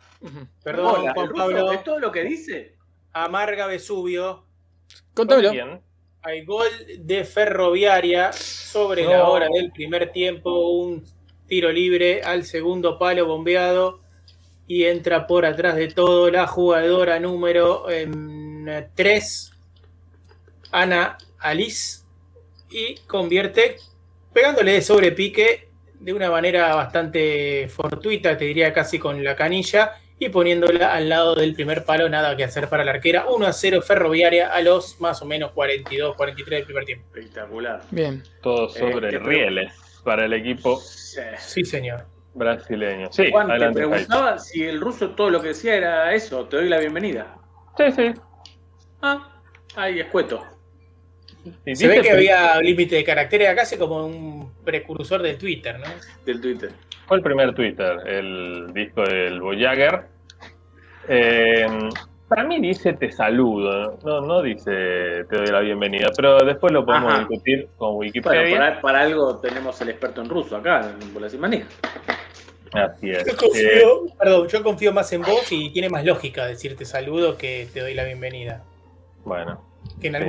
Perdón, 0.63 1.01
Hola, 1.01 1.13
Juan 1.13 1.25
¿el 1.25 1.29
ruso 1.31 1.43
Pablo. 1.43 1.71
¿Es 1.71 1.83
todo 1.83 1.99
lo 1.99 2.11
que 2.11 2.23
dice? 2.23 2.75
Amarga 3.13 3.67
Vesubio. 3.67 4.43
Contámelo. 5.13 5.51
Bien. 5.51 5.81
Hay 6.23 6.43
gol 6.43 6.67
de 6.97 7.23
Ferroviaria 7.23 8.33
sobre 8.33 9.03
No. 9.03 9.11
la 9.11 9.29
hora 9.29 9.47
del 9.53 9.71
primer 9.71 10.11
tiempo. 10.11 10.69
Un 10.71 11.05
tiro 11.47 11.71
libre 11.71 12.21
al 12.23 12.43
segundo 12.43 12.97
palo 12.97 13.27
bombeado. 13.27 13.99
Y 14.67 14.85
entra 14.85 15.27
por 15.27 15.45
atrás 15.45 15.75
de 15.75 15.89
todo 15.89 16.31
la 16.31 16.47
jugadora 16.47 17.19
número 17.19 17.85
3, 18.95 19.51
Ana 20.81 21.17
Alice. 21.39 22.03
Y 22.69 22.95
convierte 23.07 23.77
pegándole 24.33 24.73
de 24.73 24.81
sobrepique 24.81 25.69
de 25.99 26.13
una 26.13 26.29
manera 26.29 26.75
bastante 26.75 27.67
fortuita, 27.69 28.37
te 28.37 28.45
diría 28.45 28.73
casi 28.73 28.99
con 28.99 29.23
la 29.23 29.35
canilla. 29.35 29.93
Y 30.17 30.29
poniéndola 30.29 30.93
al 30.93 31.09
lado 31.09 31.35
del 31.35 31.53
primer 31.55 31.83
palo, 31.83 32.07
nada 32.07 32.37
que 32.37 32.45
hacer 32.45 32.69
para 32.69 32.85
la 32.85 32.91
arquera. 32.91 33.25
1 33.27 33.45
a 33.47 33.51
0 33.51 33.81
Ferroviaria 33.81 34.47
a 34.53 34.61
los 34.61 34.99
más 35.01 35.21
o 35.21 35.25
menos 35.25 35.51
42, 35.51 36.15
43 36.15 36.59
del 36.59 36.65
primer 36.65 36.85
tiempo. 36.85 37.05
Espectacular. 37.13 37.81
Bien. 37.91 38.23
Todo 38.41 38.69
sobre 38.69 39.09
qué 39.09 39.19
rieles 39.19 39.73
para 40.05 40.25
el 40.25 40.33
equipo 40.33 40.79
Sí. 40.79 41.65
Señor. 41.65 42.05
brasileño. 42.33 43.09
Sí, 43.11 43.29
Juan, 43.31 43.47
te 43.47 43.53
adelante. 43.53 43.79
Preguntaba 43.79 44.39
si 44.39 44.63
el 44.63 44.79
ruso 44.81 45.09
todo 45.11 45.29
lo 45.29 45.41
que 45.41 45.49
decía 45.49 45.75
era 45.75 46.13
eso, 46.13 46.45
te 46.45 46.57
doy 46.57 46.69
la 46.69 46.79
bienvenida. 46.79 47.35
Sí, 47.77 47.91
sí. 47.93 48.13
Ah, 49.01 49.41
ahí 49.75 49.99
escueto. 49.99 50.41
Sí, 51.65 51.75
Se 51.75 51.87
ve 51.87 52.01
que 52.01 52.11
había 52.11 52.59
límite 52.61 52.95
de 52.95 53.03
caracteres 53.03 53.47
acá, 53.49 53.61
casi 53.61 53.77
como 53.77 54.05
un 54.05 54.51
precursor 54.63 55.21
del 55.21 55.37
Twitter, 55.37 55.77
¿no? 55.79 55.85
Del 56.25 56.41
Twitter. 56.41 56.71
Fue 57.07 57.17
el 57.17 57.23
primer 57.23 57.53
Twitter, 57.53 57.99
el 58.07 58.73
disco 58.73 59.03
del 59.03 59.39
Voyager. 59.41 60.05
Eh, 61.07 61.67
para 62.27 62.43
mí 62.43 62.59
dice 62.59 62.93
te 62.93 63.11
saludo, 63.11 63.99
no, 64.03 64.21
no 64.21 64.41
dice 64.41 64.71
te 65.29 65.35
doy 65.37 65.47
la 65.47 65.59
bienvenida, 65.59 66.07
pero 66.15 66.43
después 66.43 66.73
lo 66.73 66.83
podemos 66.83 67.11
Ajá. 67.13 67.19
discutir 67.19 67.67
con 67.77 67.89
Bueno, 67.95 67.99
Wikipedia. 67.99 68.57
para, 68.57 68.81
para 68.81 69.01
algo 69.01 69.37
tenemos 69.37 69.79
el 69.81 69.89
experto 69.89 70.21
en 70.21 70.29
ruso 70.29 70.55
acá, 70.57 70.95
en 70.99 71.13
Bolas 71.13 71.33
y 71.33 71.37
Manija. 71.37 71.67
Así 72.73 73.11
es. 73.11 73.23
Yo 73.25 73.33
Eh, 73.33 73.35
confío, 73.37 74.17
perdón, 74.17 74.47
yo 74.47 74.63
confío 74.63 74.91
más 74.93 75.13
en 75.13 75.21
vos 75.21 75.49
y 75.51 75.69
tiene 75.69 75.89
más 75.89 76.03
lógica 76.03 76.45
decirte 76.47 76.83
saludo 76.85 77.37
que 77.37 77.67
te 77.71 77.81
doy 77.81 77.93
la 77.93 78.03
bienvenida. 78.03 78.63
bueno, 79.23 79.61
Que 80.01 80.07
en 80.07 80.15
Sí. 80.15 80.19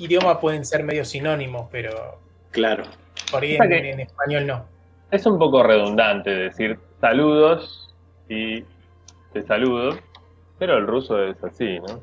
Idiomas 0.00 0.38
pueden 0.38 0.64
ser 0.64 0.82
medio 0.82 1.04
sinónimos, 1.04 1.68
pero 1.70 2.18
Claro. 2.50 2.84
por 3.30 3.42
ahí 3.42 3.56
en, 3.56 4.00
español 4.00 4.46
no. 4.46 4.64
Es 5.10 5.26
un 5.26 5.38
poco 5.38 5.62
redundante 5.62 6.30
decir 6.30 6.78
saludos 7.00 7.94
y 8.28 8.64
te 9.32 9.42
saludo, 9.42 9.98
pero 10.58 10.78
el 10.78 10.86
ruso 10.86 11.22
es 11.24 11.42
así, 11.44 11.78
¿no? 11.80 12.00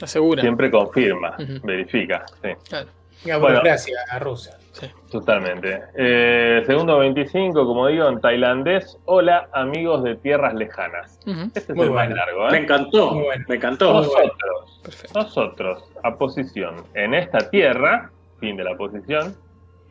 Asegura. 0.00 0.42
Siempre 0.42 0.70
confirma, 0.70 1.36
Ujú. 1.38 1.66
verifica, 1.66 2.26
sí, 2.42 2.50
Claro. 2.68 2.88
La 3.24 3.38
Bueno. 3.38 3.54
burocracia 3.56 3.96
rusa. 4.20 4.58
Sí. 4.78 4.86
totalmente. 5.10 5.80
Eh, 5.96 6.62
segundo 6.66 6.98
25, 6.98 7.64
como 7.66 7.86
digo, 7.86 8.08
en 8.08 8.20
tailandés, 8.20 8.98
hola 9.06 9.48
amigos 9.54 10.02
de 10.04 10.16
tierras 10.16 10.52
lejanas. 10.54 11.18
Ujú. 11.26 11.44
Este 11.54 11.60
es 11.60 11.68
Muy 11.74 11.86
el 11.86 11.92
bueno. 11.92 12.10
más 12.14 12.16
largo, 12.26 12.46
Me 12.50 12.58
¿eh? 12.58 12.60
encantó. 12.60 13.10
Muy 13.12 13.24
bueno. 13.24 13.44
Me 13.48 13.54
encantó. 13.56 13.92
Nosotros, 13.94 14.80
Perfecto. 14.82 15.18
nosotros, 15.18 15.84
a 16.02 16.14
posición 16.16 16.74
en 16.94 17.14
esta 17.14 17.38
tierra, 17.50 18.10
fin 18.38 18.56
de 18.58 18.64
la 18.64 18.76
posición, 18.76 19.34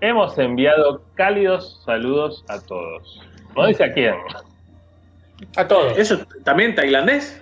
hemos 0.01 0.37
enviado 0.37 1.01
cálidos 1.15 1.81
saludos 1.83 2.45
a 2.47 2.59
todos. 2.61 3.21
No 3.55 3.65
dice 3.65 3.85
a 3.85 3.91
quién. 3.93 4.13
A 5.57 5.67
todos. 5.67 5.97
¿Eso 5.97 6.19
también 6.43 6.75
tailandés? 6.75 7.41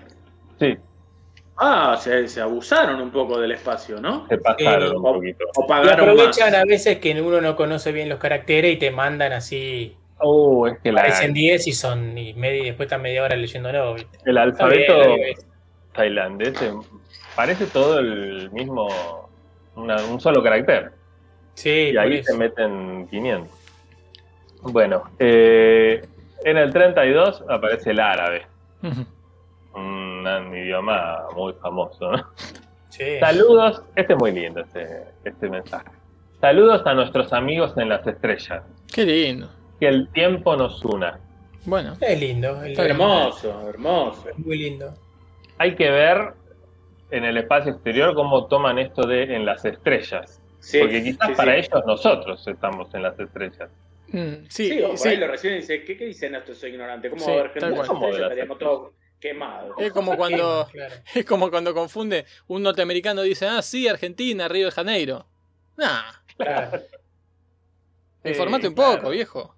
Sí, 0.59 0.77
Ah, 1.65 1.95
se, 1.97 2.27
se 2.27 2.41
abusaron 2.41 2.99
un 2.99 3.09
poco 3.09 3.39
del 3.39 3.51
espacio, 3.53 4.01
¿no? 4.01 4.27
se 4.27 4.37
pasaron 4.37 4.89
Sí. 4.89 4.95
un 4.97 5.01
poquito. 5.03 5.45
O 5.55 5.63
Y 5.63 5.67
pagaron 5.67 6.05
más. 6.07 6.15
aprovechan 6.15 6.55
a 6.55 6.65
veces 6.65 6.97
que 6.99 7.21
uno 7.21 7.39
no 7.39 7.55
conoce 7.55 7.91
bien 7.93 8.09
los 8.09 8.19
caracteres 8.19 8.73
y 8.73 8.77
te 8.77 8.91
mandan 8.91 9.31
así. 9.31 9.95
Oh, 10.19 10.67
es 10.67 10.77
que 10.79 10.91
la- 10.91 11.01
Parecen 11.03 11.33
10 11.33 11.65
y 11.67 11.71
son 11.71 12.17
y, 12.17 12.33
media- 12.33 12.63
y 12.63 12.65
después 12.65 12.87
están 12.87 13.01
media 13.01 13.23
hora 13.23 13.35
leyéndolo. 13.37 13.93
¿viste? 13.93 14.17
el 14.25 14.37
alfabeto 14.37 15.15
tailandés 15.93 16.61
eh, 16.61 16.71
parece 17.35 17.65
todo 17.67 17.99
el 17.99 18.49
mismo, 18.51 19.29
una- 19.75 20.03
un 20.05 20.19
solo 20.19 20.41
carácter. 20.43 20.91
Sí, 21.53 21.91
Y 21.93 21.97
ahí 21.97 22.23
se 22.23 22.35
meten 22.35 23.07
500. 23.09 23.49
Bueno, 24.63 25.03
eh, 25.19 26.05
en 26.43 26.57
el 26.57 26.73
32 26.73 27.43
aparece 27.47 27.91
el 27.91 27.99
árabe, 27.99 28.45
un, 28.81 29.05
un 30.27 30.55
idioma 30.57 31.23
muy 31.35 31.53
famoso. 31.61 32.11
¿no? 32.11 32.23
Sí. 32.89 33.19
Saludos, 33.19 33.81
este 33.95 34.13
es 34.13 34.19
muy 34.19 34.31
lindo 34.31 34.61
este, 34.61 35.03
este 35.25 35.49
mensaje. 35.49 35.89
Saludos 36.41 36.81
a 36.85 36.93
nuestros 36.93 37.31
amigos 37.33 37.73
en 37.77 37.89
las 37.89 38.05
estrellas. 38.05 38.63
Qué 38.93 39.05
lindo. 39.05 39.49
Que 39.79 39.87
el 39.87 40.07
tiempo 40.09 40.55
nos 40.55 40.83
una. 40.85 41.19
Bueno, 41.65 41.93
Es 42.01 42.19
lindo. 42.19 42.61
Está 42.63 42.85
Hermoso, 42.85 43.69
hermoso. 43.69 44.29
Es 44.29 44.37
muy 44.37 44.57
lindo. 44.57 44.93
Hay 45.57 45.75
que 45.75 45.89
ver 45.89 46.33
en 47.11 47.23
el 47.25 47.37
espacio 47.37 47.71
exterior 47.71 48.13
cómo 48.15 48.47
toman 48.47 48.77
esto 48.79 49.07
de 49.07 49.35
en 49.35 49.45
las 49.45 49.63
estrellas. 49.65 50.41
Sí, 50.59 50.79
Porque 50.79 51.03
quizás 51.03 51.27
sí, 51.29 51.33
para 51.35 51.53
sí. 51.53 51.59
ellos 51.59 51.83
nosotros 51.85 52.47
estamos 52.47 52.93
en 52.93 53.03
las 53.03 53.19
estrellas. 53.19 53.69
mm, 54.09 54.45
Sí, 54.49 54.69
sí, 54.69 54.81
o 54.81 54.89
por 54.89 54.97
sí. 54.97 55.09
ahí 55.09 55.17
lo 55.17 55.27
reciben 55.27 55.57
y 55.57 55.61
dice, 55.61 55.83
¿qué, 55.83 55.97
qué 55.97 56.05
dicen 56.05 56.35
estos 56.35 56.63
ignorantes? 56.63 57.09
¿Cómo 57.11 57.23
Sí, 57.23 57.31
va 57.31 57.37
a 57.37 57.39
haber 57.39 57.51
gente? 57.53 57.75
cual. 57.75 57.87
¿Cómo 57.87 58.05
de 58.07 58.11
las 58.13 58.21
estaríamos 58.31 58.57
estrellas? 58.61 58.79
Es 59.77 59.91
como 59.93 60.15
cuando, 60.17 60.67
Claro. 60.71 60.95
es 61.15 61.25
como 61.25 61.49
cuando 61.49 61.73
confunde 61.73 62.25
un 62.47 62.63
norteamericano 62.63 63.21
dice, 63.21 63.47
ah, 63.47 63.61
sí, 63.61 63.87
Argentina, 63.87 64.47
Río 64.47 64.65
de 64.67 64.71
Janeiro. 64.71 65.25
Nah, 65.77 66.11
Claro. 66.37 66.81
informate 68.23 68.67
un 68.67 68.73
claro. 68.73 68.97
poco, 68.97 69.09
viejo. 69.11 69.55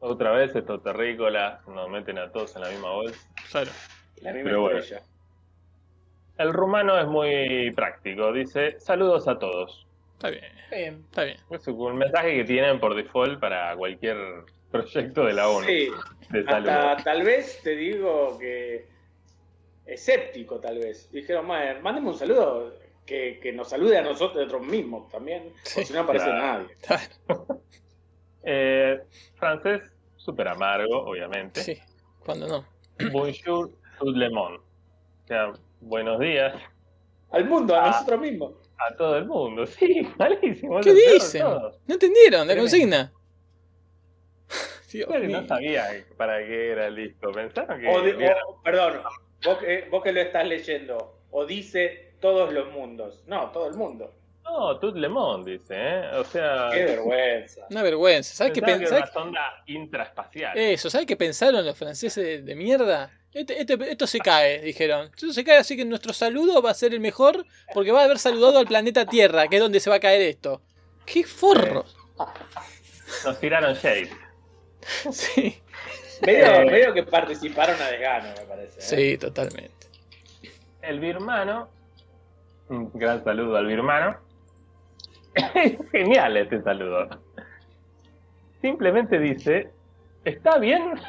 Otra 0.00 0.30
vez 0.32 0.54
estos 0.56 0.82
terrícolas 0.82 1.66
nos 1.68 1.88
meten 1.90 2.18
a 2.18 2.30
todos 2.32 2.54
en 2.56 2.62
la 2.62 2.70
misma 2.70 2.90
bolsa. 2.92 3.28
Claro. 3.50 3.70
La 4.22 4.32
misma 4.32 4.44
Pero 4.50 4.60
bueno. 4.62 4.80
El 6.38 6.52
rumano 6.54 6.98
es 6.98 7.06
muy 7.06 7.70
práctico, 7.72 8.32
dice 8.32 8.80
saludos 8.80 9.28
a 9.28 9.38
todos. 9.38 9.86
Está 10.14 10.30
bien, 10.30 10.44
Bien. 10.70 11.04
está 11.08 11.24
bien. 11.24 11.36
Es 11.50 11.66
un 11.68 11.96
mensaje 11.96 12.34
que 12.36 12.44
tienen 12.44 12.80
por 12.80 12.94
default 12.94 13.40
para 13.40 13.74
cualquier 13.76 14.16
proyecto 14.70 15.24
de 15.24 15.32
la 15.32 15.48
ONU 15.48 15.66
Sí, 15.66 15.88
de 16.30 16.40
hasta 16.46 16.96
tal 17.02 17.22
vez 17.22 17.60
te 17.62 17.76
digo 17.76 18.38
que 18.38 18.86
escéptico 19.86 20.60
tal 20.60 20.78
vez. 20.78 21.10
Dijeron, 21.10 21.46
"Madre, 21.46 21.80
mándeme 21.80 22.08
un 22.10 22.16
saludo 22.18 22.74
que, 23.04 23.40
que 23.42 23.52
nos 23.52 23.68
salude 23.68 23.98
a 23.98 24.02
nosotros 24.02 24.62
mismos 24.64 25.08
también, 25.10 25.52
Sí, 25.64 25.72
porque 25.74 25.86
si 25.86 25.92
no 25.92 26.00
aparece 26.00 26.26
claro. 26.26 26.40
nadie. 26.62 26.76
Claro. 26.86 27.46
Eh, 28.42 28.98
francés, 29.34 29.82
súper 30.16 30.48
amargo, 30.48 30.96
obviamente. 31.04 31.60
Sí, 31.60 31.76
cuando 32.24 32.48
no. 32.48 32.64
Bonjour, 33.12 33.70
tout 33.98 34.16
le 34.16 34.30
monde. 34.30 34.56
O 35.24 35.26
sea, 35.28 35.52
buenos 35.82 36.18
días 36.20 36.54
Al 37.32 37.44
mundo, 37.46 37.74
a 37.76 37.84
Ah. 37.84 37.86
nosotros 37.90 38.18
mismos. 38.20 38.54
a 38.78 38.96
todo 38.96 39.18
el 39.18 39.26
mundo. 39.26 39.66
Sí, 39.66 40.08
malísimo. 40.18 40.80
¿Qué 40.80 40.94
dicen? 40.94 41.42
¿No 41.44 41.70
entendieron 41.94 42.48
la 42.48 42.56
consigna? 42.56 43.12
Dios 44.90 45.08
Creo 45.08 45.20
que 45.20 45.28
no 45.28 45.46
sabía 45.46 45.86
para 46.16 46.38
qué 46.38 46.70
era 46.72 46.86
el 46.88 46.96
disco. 46.96 47.30
Pensaron 47.32 47.80
que. 47.80 47.88
O 47.88 48.00
de- 48.02 48.24
era- 48.24 48.36
o- 48.46 48.62
perdón, 48.62 49.00
vos, 49.44 49.58
que- 49.58 49.86
vos 49.90 50.02
que 50.02 50.12
lo 50.12 50.20
estás 50.20 50.46
leyendo, 50.46 51.18
o 51.30 51.46
dice 51.46 52.14
todos 52.20 52.52
los 52.52 52.70
mundos. 52.72 53.22
No, 53.26 53.50
todo 53.50 53.68
el 53.68 53.74
mundo. 53.74 54.12
No, 54.42 54.78
tout 54.80 54.96
le 54.96 55.08
monde, 55.08 55.52
dice, 55.52 55.74
¿eh? 55.76 56.10
O 56.16 56.24
sea. 56.24 56.70
Qué 56.72 56.84
vergüenza. 56.84 57.66
Una 57.70 57.82
vergüenza. 57.84 58.34
¿Sabes 58.34 58.52
qué 58.52 58.60
pensaron 58.62 58.80
que 58.80 58.86
era 58.96 59.04
pensaron? 59.04 59.28
una 59.28 59.40
sonda 59.40 59.62
intraespacial. 59.66 60.58
Eso, 60.58 60.90
¿sabes 60.90 61.06
qué 61.06 61.16
pensaron 61.16 61.64
los 61.64 61.76
franceses 61.78 62.24
de, 62.24 62.42
de 62.42 62.54
mierda? 62.56 63.10
Este- 63.32 63.60
este- 63.60 63.78
esto 63.92 64.06
se 64.08 64.18
cae, 64.18 64.60
dijeron. 64.60 65.06
Esto 65.14 65.32
se 65.32 65.44
cae, 65.44 65.58
así 65.58 65.76
que 65.76 65.84
nuestro 65.84 66.12
saludo 66.12 66.60
va 66.62 66.70
a 66.72 66.74
ser 66.74 66.92
el 66.94 67.00
mejor 67.00 67.46
porque 67.72 67.92
va 67.92 68.00
a 68.00 68.04
haber 68.06 68.18
saludado 68.18 68.58
al 68.58 68.66
planeta 68.66 69.06
Tierra, 69.06 69.46
que 69.46 69.56
es 69.56 69.62
donde 69.62 69.78
se 69.78 69.88
va 69.88 69.96
a 69.96 70.00
caer 70.00 70.22
esto. 70.22 70.62
¡Qué 71.06 71.22
forro! 71.22 71.84
Nos 73.24 73.38
tiraron 73.40 73.74
shade. 73.74 74.10
Sí, 75.12 75.60
Medio, 76.26 76.46
Eh. 76.46 76.64
medio 76.66 76.92
que 76.94 77.02
participaron 77.04 77.80
a 77.80 77.88
desgano, 77.90 78.28
me 78.38 78.44
parece. 78.46 78.78
¿eh? 78.78 78.82
sí, 78.82 79.18
totalmente. 79.18 79.86
El 80.82 81.00
birmano. 81.00 81.68
Un 82.68 82.90
gran 82.94 83.22
saludo 83.24 83.56
al 83.56 83.66
birmano. 83.66 84.18
Genial 85.92 86.36
este 86.36 86.62
saludo. 86.62 87.08
Simplemente 88.60 89.18
dice: 89.18 89.70
¿Está 90.24 90.58
bien? 90.58 90.92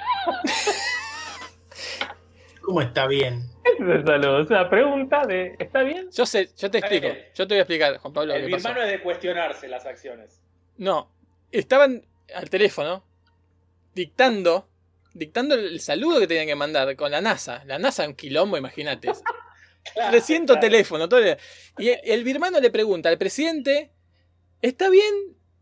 ¿Cómo 2.61 2.81
está 2.81 3.07
bien? 3.07 3.41
Ese 3.63 3.83
es 3.83 3.89
el 3.89 4.05
saludo. 4.05 4.41
Es 4.41 4.49
una 4.49 4.69
pregunta 4.69 5.25
de: 5.25 5.55
¿Está 5.59 5.83
bien? 5.83 6.09
Yo 6.11 6.25
sé, 6.25 6.49
yo 6.57 6.69
te 6.71 6.77
explico. 6.79 7.07
Yo 7.35 7.47
te 7.47 7.53
voy 7.55 7.59
a 7.59 7.61
explicar, 7.61 7.97
Juan 7.97 8.13
Pablo, 8.13 8.33
El 8.33 8.45
qué 8.45 8.51
pasó. 8.51 8.69
birmano 8.69 8.85
es 8.85 8.91
de 8.91 9.01
cuestionarse 9.03 9.67
las 9.67 9.85
acciones. 9.85 10.39
No, 10.77 11.11
estaban 11.51 12.05
al 12.33 12.49
teléfono 12.49 13.03
dictando, 13.93 14.67
dictando 15.13 15.55
el 15.55 15.79
saludo 15.79 16.19
que 16.19 16.27
tenían 16.27 16.47
que 16.47 16.55
mandar 16.55 16.95
con 16.95 17.11
la 17.11 17.21
NASA. 17.21 17.63
La 17.65 17.79
NASA 17.79 18.07
un 18.07 18.15
quilombo, 18.15 18.57
imagínate. 18.57 19.11
300 20.11 20.55
Claro. 20.55 20.59
teléfonos. 20.59 21.09
todo 21.09 21.19
el- 21.19 21.37
y 21.77 21.89
el, 21.89 21.99
el 22.03 22.23
birmano 22.23 22.59
le 22.59 22.69
pregunta 22.69 23.09
al 23.09 23.17
presidente, 23.17 23.91
¿está 24.61 24.89
bien 24.89 25.13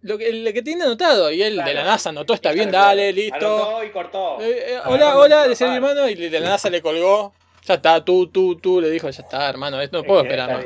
lo 0.01 0.17
que, 0.17 0.31
lo 0.33 0.51
que 0.53 0.61
tiene 0.61 0.83
anotado? 0.83 1.31
Y 1.31 1.41
él 1.41 1.55
de 1.63 1.73
la. 1.73 1.83
NASA 1.83 2.09
anotó, 2.09 2.33
está 2.33 2.51
bien, 2.51 2.69
dale, 2.71 3.13
listo. 3.13 3.37
Anotó 3.37 3.83
y 3.83 3.89
cortó. 3.91 4.41
Eh, 4.41 4.73
eh, 4.73 4.79
hola, 4.85 5.17
hola, 5.17 5.47
decía 5.47 5.67
el 5.67 5.73
no. 5.81 5.87
birmano 5.87 6.09
y 6.09 6.15
de 6.15 6.39
la 6.39 6.49
NASA 6.49 6.69
le 6.69 6.81
colgó. 6.81 7.33
Ya 7.65 7.75
está, 7.75 8.03
tú, 8.03 8.27
tú, 8.27 8.55
tú, 8.57 8.81
le 8.81 8.89
dijo, 8.89 9.09
ya 9.09 9.21
está, 9.21 9.49
hermano, 9.49 9.79
esto 9.81 9.97
no 9.97 10.03
puedo 10.03 10.21
Es 10.21 10.25
esperar 10.25 10.49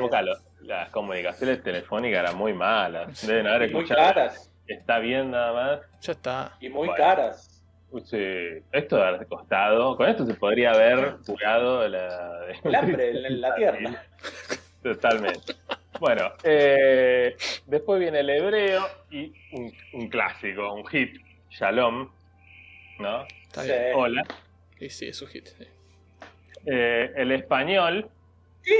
las 0.62 0.88
comunicaciones 0.90 1.62
telefónicas 1.62 2.20
eran 2.20 2.36
muy 2.36 2.52
malas. 2.54 3.24
Deben 3.26 3.46
haber 3.46 3.70
muy 3.70 3.82
escuchado. 3.82 4.00
caras. 4.14 4.50
Está 4.66 4.98
bien 4.98 5.30
nada 5.30 5.52
más. 5.52 5.80
Ya 6.00 6.12
está. 6.12 6.56
Y 6.60 6.68
muy 6.70 6.88
Bueno. 6.88 6.94
caras. 7.04 7.53
Sí, 8.04 8.62
esto 8.72 8.96
debe 8.96 9.08
haber 9.08 9.26
costado. 9.28 9.96
Con 9.96 10.08
esto 10.08 10.26
se 10.26 10.34
podría 10.34 10.72
haber 10.72 11.16
curado 11.26 11.86
la. 11.88 12.46
El 12.64 12.74
hambre 12.74 13.10
en 13.10 13.40
la 13.40 13.54
tierra. 13.56 14.02
Totalmente. 14.82 15.54
Bueno, 16.00 16.32
eh, 16.42 17.36
después 17.66 18.00
viene 18.00 18.20
el 18.20 18.30
hebreo 18.30 18.84
y 19.10 19.32
un, 19.52 19.72
un 19.92 20.08
clásico, 20.08 20.74
un 20.74 20.84
hit, 20.88 21.16
Shalom, 21.50 22.10
¿no? 22.98 23.22
Está 23.44 23.62
Sí. 23.62 23.68
bien. 23.68 23.82
Hola. 23.94 24.24
Sí, 24.78 24.90
sí, 24.90 25.08
es 25.08 25.16
su 25.16 25.26
hit. 25.28 25.46
sí. 25.46 25.64
Eh, 26.66 27.12
el 27.16 27.30
español, 27.32 28.08
¿Sí? 28.62 28.74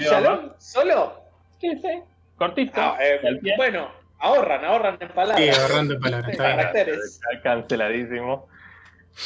¿Shalom? 0.00 0.52
¿Solo? 0.58 1.14
Sí, 1.60 1.70
sí. 1.82 2.02
Cortito. 2.36 2.72
Ah, 2.80 2.96
eh, 3.00 3.20
bueno, 3.56 3.90
ahorran, 4.18 4.64
ahorran 4.64 4.98
en 5.00 5.08
Sí, 5.08 5.14
palabras. 5.14 5.58
ahorrando 5.58 5.94
en 5.94 6.00
palabras. 6.00 6.30
Está 6.30 6.44
bien. 6.46 6.56
Caracteres. 6.56 7.20
Canceladísimo. 7.42 8.48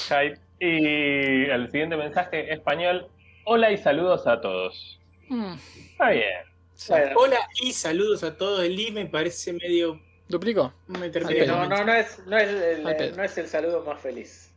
Hype. 0.08 0.38
Y 0.60 1.44
el 1.50 1.70
siguiente 1.70 1.96
mensaje 1.96 2.52
español. 2.52 3.08
Hola 3.44 3.70
y 3.70 3.78
saludos 3.78 4.26
a 4.26 4.40
todos. 4.40 5.00
Mm, 5.28 5.54
Está 5.92 6.10
bien. 6.10 6.44
sí. 6.74 6.92
Bueno, 6.92 7.12
Hola 7.18 7.48
y 7.60 7.72
saludos 7.72 8.22
a 8.24 8.36
todos. 8.36 8.62
El 8.64 8.78
I 8.78 8.90
me 8.92 9.06
parece 9.06 9.52
medio. 9.52 10.00
¿Duplicó? 10.28 10.72
Me 10.86 11.08
no, 11.10 11.66
no, 11.66 11.84
no 11.84 11.92
es, 11.94 12.18
no, 12.26 12.38
es 12.38 12.48
el, 12.48 13.16
no 13.16 13.22
es 13.24 13.36
el 13.38 13.46
saludo 13.46 13.84
más 13.84 14.00
feliz. 14.00 14.50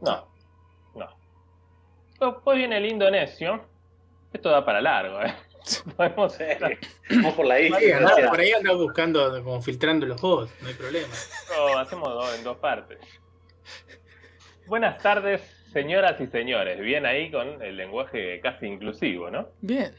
No. 0.00 0.26
No. 0.94 1.08
Después 2.18 2.56
viene 2.56 2.78
el 2.78 2.86
indonesio. 2.86 3.66
Esto 4.32 4.48
da 4.50 4.64
para 4.64 4.80
largo, 4.80 5.20
¿eh? 5.22 5.34
Podemos 5.96 6.36
Vamos 7.10 7.34
por 7.34 7.46
la 7.46 7.60
isla. 7.60 7.76
Por 7.78 7.84
ahí 7.84 7.90
anda- 7.92 8.06
gracias. 8.08 8.28
por 8.30 8.40
ahí 8.40 8.52
anda 8.52 8.72
buscando, 8.72 9.44
como 9.44 9.62
filtrando 9.62 10.06
los 10.06 10.20
bots, 10.20 10.50
no 10.62 10.68
hay 10.68 10.74
problema. 10.74 11.08
o 11.60 11.78
hacemos 11.78 12.08
dos- 12.08 12.34
en 12.38 12.44
dos 12.44 12.56
partes. 12.58 12.98
Buenas 14.66 14.98
tardes, 15.02 15.40
señoras 15.72 16.20
y 16.20 16.26
señores. 16.26 16.78
Bien 16.80 17.04
ahí 17.06 17.30
con 17.30 17.62
el 17.62 17.76
lenguaje 17.76 18.40
casi 18.40 18.66
inclusivo, 18.66 19.30
¿no? 19.30 19.48
Bien. 19.60 19.94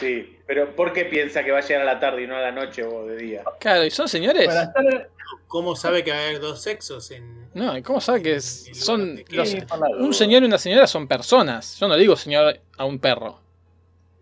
Sí, 0.00 0.36
pero 0.46 0.74
¿por 0.74 0.92
qué 0.92 1.04
piensa 1.04 1.44
que 1.44 1.52
va 1.52 1.58
a 1.58 1.60
llegar 1.62 1.82
a 1.82 1.84
la 1.94 2.00
tarde 2.00 2.22
y 2.22 2.26
no 2.26 2.36
a 2.36 2.40
la 2.40 2.50
noche 2.52 2.82
o 2.82 3.06
de 3.06 3.16
día? 3.16 3.44
Claro, 3.60 3.84
¿y 3.84 3.90
son 3.90 4.08
señores? 4.08 4.46
Buenas 4.46 4.72
tardes. 4.72 5.06
¿Cómo 5.46 5.76
sabe 5.76 6.02
que 6.02 6.10
va 6.10 6.16
a 6.18 6.20
haber 6.22 6.40
dos 6.40 6.60
sexos 6.62 7.10
en. 7.12 7.46
No, 7.54 7.76
¿y 7.76 7.82
cómo 7.82 8.00
sabe 8.00 8.20
que 8.22 8.34
es- 8.36 8.68
son 8.72 9.22
los, 9.30 9.56
un 9.98 10.12
señor 10.12 10.42
y 10.42 10.46
una 10.46 10.58
señora 10.58 10.86
son 10.86 11.06
personas? 11.06 11.78
Yo 11.78 11.86
no 11.88 11.96
digo 11.96 12.16
señor 12.16 12.58
a 12.76 12.84
un 12.84 12.98
perro. 12.98 13.40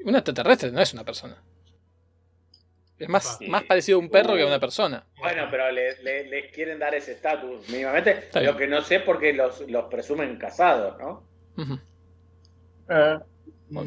Un 0.05 0.15
extraterrestre 0.17 0.71
no 0.71 0.81
es 0.83 0.93
una 0.93 1.05
persona. 1.05 1.37
Es 3.05 3.09
más, 3.11 3.39
Sí. 3.39 3.47
más 3.49 3.63
parecido 3.65 3.99
a 3.99 4.01
un 4.03 4.09
perro 4.11 4.35
que 4.35 4.43
a 4.43 4.47
una 4.47 4.59
persona. 4.59 5.05
Bueno, 5.19 5.47
pero 5.51 5.71
le- 5.71 6.03
le- 6.03 6.25
les 6.27 6.53
quieren 6.53 6.79
dar 6.79 6.95
ese 6.95 7.13
estatus 7.13 7.69
mínimamente. 7.69 8.11
Está 8.11 8.41
bien. 8.41 8.53
Lo 8.53 8.59
que 8.59 8.67
no 8.67 8.81
sé 8.83 9.01
porque 9.01 9.33
los, 9.33 9.61
los 9.69 9.85
presumen 9.87 10.37
casados, 10.39 10.99
¿no? 10.99 11.23
Eh, 12.89 13.19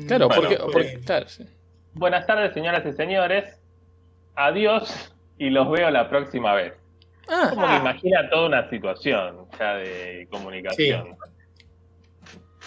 Claro, 0.07 0.28
Bueno, 0.28 0.57
porque, 0.74 0.99
claro, 1.05 1.28
sí. 1.30 1.45
buenas 1.93 2.26
tardes, 2.26 2.53
señoras 2.53 2.84
y 2.86 2.93
señores. 2.93 3.59
Adiós 4.36 5.13
y 5.38 5.49
los 5.49 5.70
veo 5.70 5.89
la 5.91 6.09
próxima 6.09 6.53
vez. 6.55 6.74
Ah, 7.30 7.47
Como 7.53 7.68
que 7.68 7.76
imagina 7.76 8.30
toda 8.30 8.47
una 8.47 8.70
situación 8.70 9.47
ya 9.59 9.76
de 9.76 10.28
comunicación. 10.32 11.15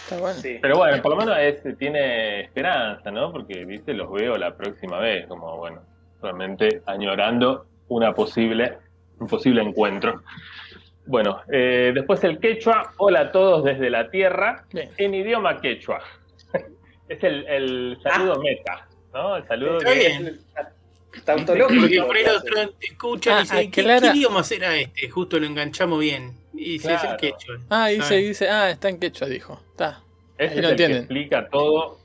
está 0.02 0.18
bueno. 0.18 0.38
Sí. 0.40 0.58
Pero 0.62 0.78
bueno, 0.78 1.02
por 1.02 1.10
lo 1.12 1.16
menos 1.16 1.36
es- 1.38 1.76
tiene 1.78 2.40
esperanza, 2.42 3.10
¿no? 3.10 3.32
Porque, 3.32 3.64
viste, 3.64 3.92
los 3.92 4.10
veo 4.12 4.36
la 4.38 4.56
próxima 4.56 4.98
vez, 4.98 5.26
como, 5.26 5.56
bueno, 5.58 5.82
realmente 6.22 6.82
añorando 6.86 7.66
una 7.88 8.12
posible, 8.14 8.78
un 9.18 9.28
posible 9.28 9.62
encuentro. 9.62 10.22
Bueno, 11.06 11.40
eh, 11.52 11.90
después 11.94 12.22
el 12.24 12.38
quechua, 12.38 12.92
hola 12.98 13.20
a 13.20 13.32
todos 13.32 13.64
desde 13.64 13.90
la 13.90 14.10
tierra, 14.10 14.64
Bien. 14.72 14.90
en 14.96 15.14
idioma 15.14 15.60
quechua. 15.60 16.00
es 17.08 17.22
el, 17.24 17.46
el 17.48 17.98
saludo 18.02 18.40
meta, 18.40 18.86
¿no? 19.12 19.36
El 19.36 19.46
saludo 19.48 19.78
Está 19.78 19.92
que- 19.92 19.98
bien. 19.98 20.40
Porque 21.36 22.02
por 22.06 22.16
ahí 22.16 22.24
los 22.24 22.36
otros 22.36 22.78
te 22.78 22.86
escuchan 22.86 23.34
Ah, 23.34 23.40
y 23.40 23.42
dicen, 23.42 23.58
ah, 23.58 23.70
¿qué, 23.72 23.82
clara. 23.82 24.12
qué 24.12 24.18
idioma 24.18 24.44
será 24.44 24.76
este? 24.76 25.08
Justo 25.10 25.40
lo 25.40 25.46
enganchamos 25.46 25.98
bien. 25.98 26.36
Y 26.54 26.72
dice, 26.74 26.94
es 26.94 27.02
el 27.02 27.16
quechua. 27.16 27.56
Ah, 27.68 27.88
dice, 27.88 28.16
dice, 28.16 28.48
ah, 28.48 28.70
está 28.70 28.88
en 28.90 29.00
quechua, 29.00 29.26
dijo. 29.26 29.60
Está. 29.72 30.02
Ese 30.38 30.60
es 30.60 30.64
el 30.64 30.76
que 30.76 30.84
explica 30.84 31.48
todo, 31.48 31.98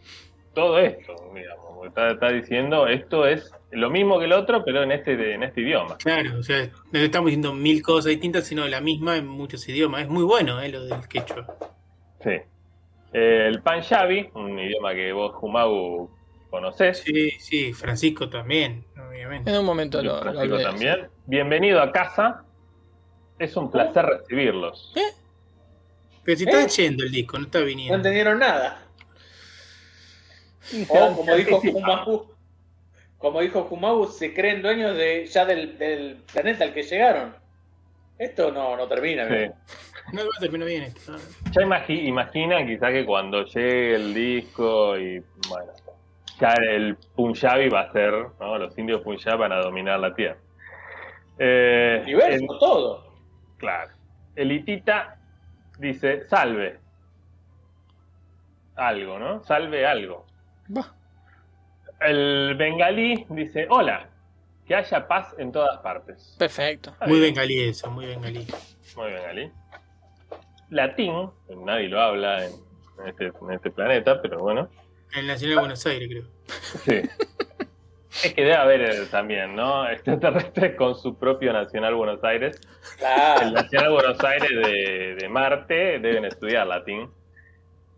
todo 0.55 0.79
esto, 0.79 1.13
digamos. 1.35 1.64
Porque 1.85 2.01
Está, 2.01 2.11
está 2.11 2.31
diciendo, 2.31 2.87
esto 2.87 3.25
es 3.25 3.51
lo 3.71 3.89
mismo 3.89 4.19
que 4.19 4.25
el 4.25 4.33
otro, 4.33 4.63
pero 4.63 4.83
en 4.83 4.91
este, 4.91 5.33
en 5.33 5.43
este 5.43 5.61
idioma. 5.61 5.97
Claro, 5.97 6.39
o 6.39 6.43
sea, 6.43 6.69
no 6.91 6.99
estamos 6.99 7.27
diciendo 7.27 7.53
mil 7.53 7.81
cosas 7.81 8.09
distintas, 8.11 8.45
sino 8.45 8.67
la 8.67 8.81
misma 8.81 9.17
en 9.17 9.27
muchos 9.27 9.67
idiomas. 9.67 10.03
Es 10.03 10.09
muy 10.09 10.23
bueno, 10.23 10.61
¿eh? 10.61 10.69
Lo 10.69 10.85
del 10.85 11.07
quechua. 11.07 11.45
Sí. 12.23 12.31
El 13.13 13.61
Panjabi, 13.61 14.29
un 14.33 14.59
idioma 14.59 14.93
que 14.93 15.11
vos, 15.13 15.33
Jumagu, 15.35 16.09
conocés. 16.49 16.99
Sí, 17.05 17.31
sí, 17.39 17.73
Francisco 17.73 18.29
también, 18.29 18.85
obviamente. 19.09 19.51
En 19.51 19.57
un 19.59 19.65
momento 19.65 20.01
lo, 20.01 20.15
lo 20.15 20.21
Francisco, 20.21 20.53
hablé. 20.55 20.63
también. 20.63 21.07
Bienvenido 21.25 21.81
a 21.81 21.91
casa. 21.91 22.43
Es 23.39 23.55
un 23.57 23.69
placer 23.71 24.05
recibirlos. 24.05 24.93
Pero 26.23 26.37
si 26.37 26.43
¿Eh? 26.45 26.47
está 26.49 26.67
yendo 26.67 27.03
el 27.03 27.11
disco, 27.11 27.37
no 27.37 27.45
está 27.45 27.59
No 27.59 27.65
viniendo. 27.65 27.95
entendieron 27.95 28.39
nada. 28.39 28.81
O 30.89 31.15
como 31.15 31.35
dijo. 31.35 31.61
Kumabu, 31.61 32.25
como 33.17 33.41
dijo 33.41 33.67
Kumabu, 33.67 34.07
se 34.07 34.33
creen 34.33 34.61
dueños 34.61 34.95
de 34.95 35.25
ya 35.25 35.45
del, 35.45 35.77
del 35.77 36.23
planeta 36.31 36.63
al 36.65 36.73
que 36.73 36.83
llegaron. 36.83 37.35
Esto 38.17 38.51
no, 38.51 38.77
no 38.77 38.87
termina. 38.87 39.27
Sí. 39.27 39.33
bien. 39.33 39.53
No 40.13 40.21
va 40.21 40.29
a 40.37 40.39
terminar 40.39 40.67
bien 40.67 40.83
esto. 40.83 41.11
¿no? 41.13 41.17
Ya 41.51 41.61
imagi- 41.61 42.05
imaginan 42.07 42.67
quizá 42.67 42.91
que 42.91 43.05
cuando 43.05 43.43
llegue 43.45 43.95
el 43.95 44.13
disco 44.13 44.97
y 44.97 45.21
bueno, 45.49 45.71
ya 46.39 46.53
el 46.69 46.95
Punjabi 47.15 47.69
va 47.69 47.81
a 47.81 47.91
ser, 47.91 48.13
¿no? 48.39 48.57
Los 48.57 48.77
indios 48.77 49.01
Punjab 49.01 49.39
van 49.39 49.51
a 49.51 49.57
dominar 49.61 49.99
la 49.99 50.13
tierra. 50.13 50.37
Eh, 51.39 52.01
Universo, 52.03 52.33
el- 52.53 52.59
todo. 52.59 53.13
claro. 53.57 53.91
El 54.35 54.51
hitita 54.51 55.17
dice 55.79 56.25
salve. 56.27 56.77
Algo, 58.75 59.17
¿no? 59.19 59.41
Salve 59.43 59.85
algo. 59.85 60.25
Bah, 60.67 60.93
El 62.01 62.55
bengalí 62.57 63.25
dice 63.29 63.67
hola. 63.69 64.09
Que 64.67 64.73
haya 64.73 65.07
paz 65.07 65.35
en 65.37 65.51
todas 65.51 65.77
partes. 65.81 66.35
perfecto. 66.39 66.95
Muy 67.05 67.19
bengalí 67.19 67.61
eso, 67.69 67.91
muy 67.91 68.07
bengalí. 68.07 68.47
Muy 68.95 69.09
bien, 69.11 69.21
Ali. 69.29 69.51
Latín, 70.71 71.29
nadie 71.63 71.87
lo 71.87 72.01
habla 72.01 72.43
en, 72.45 72.51
este, 73.05 73.25
en 73.27 73.51
este 73.51 73.69
planeta, 73.69 74.19
pero 74.23 74.39
bueno. 74.39 74.67
En 75.13 75.19
el 75.19 75.27
Nacional 75.27 75.55
de 75.57 75.59
Buenos 75.59 75.85
Aires, 75.85 76.09
creo. 76.09 76.23
Sí. 76.83 77.09
Es 78.23 78.33
que 78.33 78.41
debe 78.41 78.55
haber 78.55 78.81
eh, 78.81 79.05
también, 79.11 79.55
¿no? 79.55 79.87
Extraterrestres 79.87 80.75
con 80.77 80.95
su 80.95 81.15
propio 81.15 81.53
Nacional 81.53 81.93
Buenos 81.93 82.23
Aires. 82.23 82.59
El 82.93 82.97
Claro. 82.97 83.51
Nacional 83.51 83.91
Buenos 83.91 84.23
Aires 84.23 84.49
de, 84.49 85.15
de 85.19 85.29
Marte 85.29 85.99
deben 85.99 86.25
estudiar 86.25 86.65
latín. 86.65 87.07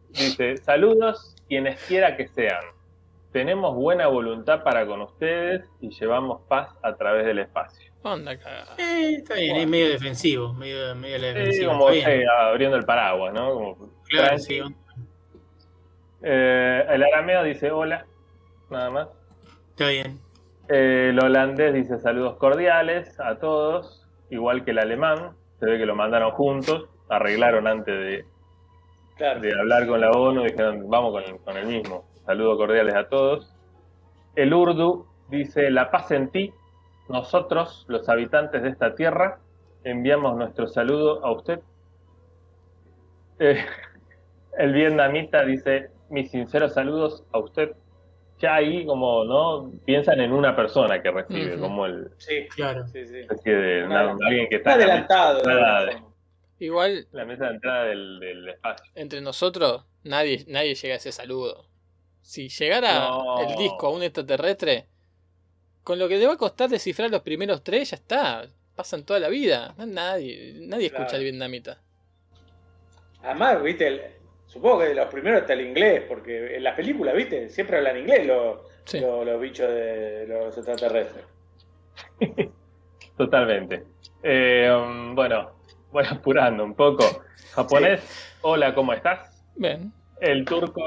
Dice, 0.10 0.58
saludos 0.58 1.34
quienes 1.48 1.82
quiera 1.86 2.16
que 2.16 2.28
sean. 2.28 2.64
Tenemos 3.32 3.76
buena 3.76 4.08
voluntad 4.08 4.64
para 4.64 4.86
con 4.86 5.02
ustedes 5.02 5.70
y 5.82 5.90
llevamos 5.90 6.42
paz 6.48 6.70
a 6.82 6.96
través 6.96 7.26
del 7.26 7.40
espacio. 7.40 7.92
Onda 8.04 8.38
cagada. 8.38 8.76
Eh, 8.78 9.16
está 9.18 9.36
bien, 9.36 9.58
es 9.58 9.68
medio 9.68 9.90
defensivo, 9.90 10.54
medio, 10.54 10.96
medio 10.96 11.18
la 11.18 11.52
Sí, 11.52 11.66
como 11.66 11.90
está 11.90 12.10
bien. 12.10 12.22
eh, 12.22 12.26
abriendo 12.50 12.78
el 12.78 12.86
paraguas, 12.86 13.34
¿no? 13.34 13.54
Como, 13.54 13.92
Claro, 14.10 14.38
sí. 14.38 14.62
Eh, 16.24 16.86
el 16.90 17.04
arameo 17.04 17.44
dice 17.44 17.72
hola, 17.72 18.06
nada 18.70 18.90
más. 18.90 19.08
Está 19.72 19.90
bien. 19.90 20.20
Eh, 20.70 21.10
el 21.12 21.20
holandés 21.20 21.74
dice 21.74 22.00
saludos 22.00 22.38
cordiales 22.38 23.20
a 23.20 23.38
todos, 23.38 24.08
igual 24.30 24.64
que 24.66 24.72
el 24.72 24.80
alemán. 24.80 25.34
Se 25.60 25.66
ve 25.66 25.78
que 25.78 25.86
lo 25.86 25.96
mandaron 25.96 26.32
juntos, 26.32 26.88
arreglaron 27.10 27.68
antes 27.68 27.96
de, 27.96 28.26
claro. 29.18 29.40
de 29.42 29.54
hablar 29.60 29.88
con 29.88 30.02
la 30.02 30.12
ONU, 30.12 30.44
dijeron 30.44 30.90
vamos 30.90 31.12
con 31.12 31.24
el, 31.24 31.38
con 31.40 31.58
el 31.58 31.66
mismo. 31.68 32.06
Saludos 32.26 32.58
cordiales 32.58 32.94
a 32.96 33.08
todos. 33.08 33.54
El 34.36 34.54
urdu 34.54 35.06
dice 35.30 35.70
la 35.72 35.90
paz 35.92 36.12
en 36.12 36.30
ti. 36.30 36.54
Nosotros, 37.10 37.86
los 37.88 38.08
habitantes 38.10 38.62
de 38.64 38.70
esta 38.70 38.94
tierra, 38.96 39.40
enviamos 39.84 40.36
nuestro 40.36 40.68
saludo 40.68 41.26
a 41.26 41.32
usted. 41.32 41.60
Eh, 43.40 43.64
el 44.58 44.74
vietnamita 44.74 45.44
dice 45.44 45.90
mis 46.10 46.32
sinceros 46.32 46.74
saludos 46.74 47.24
a 47.32 47.40
usted. 47.40 47.72
Ya 48.40 48.54
ahí 48.56 48.86
como 48.86 49.24
no 49.26 49.72
piensan 49.86 50.20
en 50.20 50.32
una 50.32 50.56
persona 50.56 51.02
que 51.02 51.10
recibe, 51.10 51.60
como 51.60 51.88
el 51.88 52.12
Sí, 52.18 52.48
Claro. 52.56 52.86
sí, 52.88 53.04
sí. 53.06 53.22
de 53.44 53.84
una- 53.86 54.00
adelantado. 54.02 54.28
alguien 54.28 54.48
que 54.50 54.56
está 54.58 54.74
adelantado. 54.74 55.42
de 55.42 55.56
Nada. 55.56 55.90
Igual, 56.60 57.08
la 57.12 57.26
mesa 57.26 57.46
de 57.46 57.52
entrada 57.56 57.84
del, 57.86 58.20
del 58.20 58.50
espacio. 58.50 58.92
entre 58.96 59.22
nosotros, 59.22 59.86
nadie, 60.04 60.44
nadie 60.48 60.74
llega 60.76 60.96
a 60.96 60.98
ese 60.98 61.12
saludo. 61.12 61.68
Si 62.22 62.50
llegara 62.50 63.08
No. 63.10 63.40
el 63.48 63.56
disco 63.58 63.88
a 63.88 63.92
un 63.92 64.04
extraterrestre, 64.04 64.88
con 65.84 66.00
lo 66.00 66.08
que 66.08 66.18
le 66.18 66.26
va 66.28 66.34
a 66.34 66.38
costar 66.38 66.70
descifrar 66.70 67.10
los 67.12 67.22
primeros 67.22 67.64
tres, 67.64 67.92
ya 67.92 67.96
está. 67.98 68.50
Pasan 68.76 69.06
toda 69.06 69.20
la 69.20 69.30
vida. 69.30 69.74
Nadie, 69.78 70.54
nadie 70.62 70.88
escucha 70.88 71.06
Claro. 71.06 71.18
al 71.18 71.24
vietnamita. 71.24 71.82
Además, 73.24 73.62
viste, 73.64 73.88
el- 73.88 74.02
supongo 74.48 74.80
que 74.80 74.86
de 74.90 74.96
los 74.96 75.08
primeros 75.08 75.42
está 75.42 75.54
el 75.54 75.62
inglés, 75.62 76.04
porque 76.08 76.56
en 76.58 76.64
las 76.64 76.76
películas, 76.76 77.16
viste, 77.16 77.50
siempre 77.50 77.78
hablan 77.78 77.98
inglés 77.98 78.26
los, 78.28 78.60
Sí. 78.86 79.00
los, 79.00 79.26
los 79.26 79.40
bichos 79.42 79.70
de 79.70 80.26
los 80.28 80.58
extraterrestres. 80.58 81.26
Totalmente. 83.18 83.84
Eh, 84.24 84.70
um, 84.72 85.16
bueno, 85.16 85.52
voy 85.98 86.06
apurando 86.10 86.64
un 86.64 86.76
poco. 86.76 87.24
Japonés, 87.54 88.02
hola, 88.42 88.76
¿cómo 88.76 88.94
estás? 88.94 89.32
Bien. 89.56 89.92
El 90.22 90.46
turco, 90.46 90.84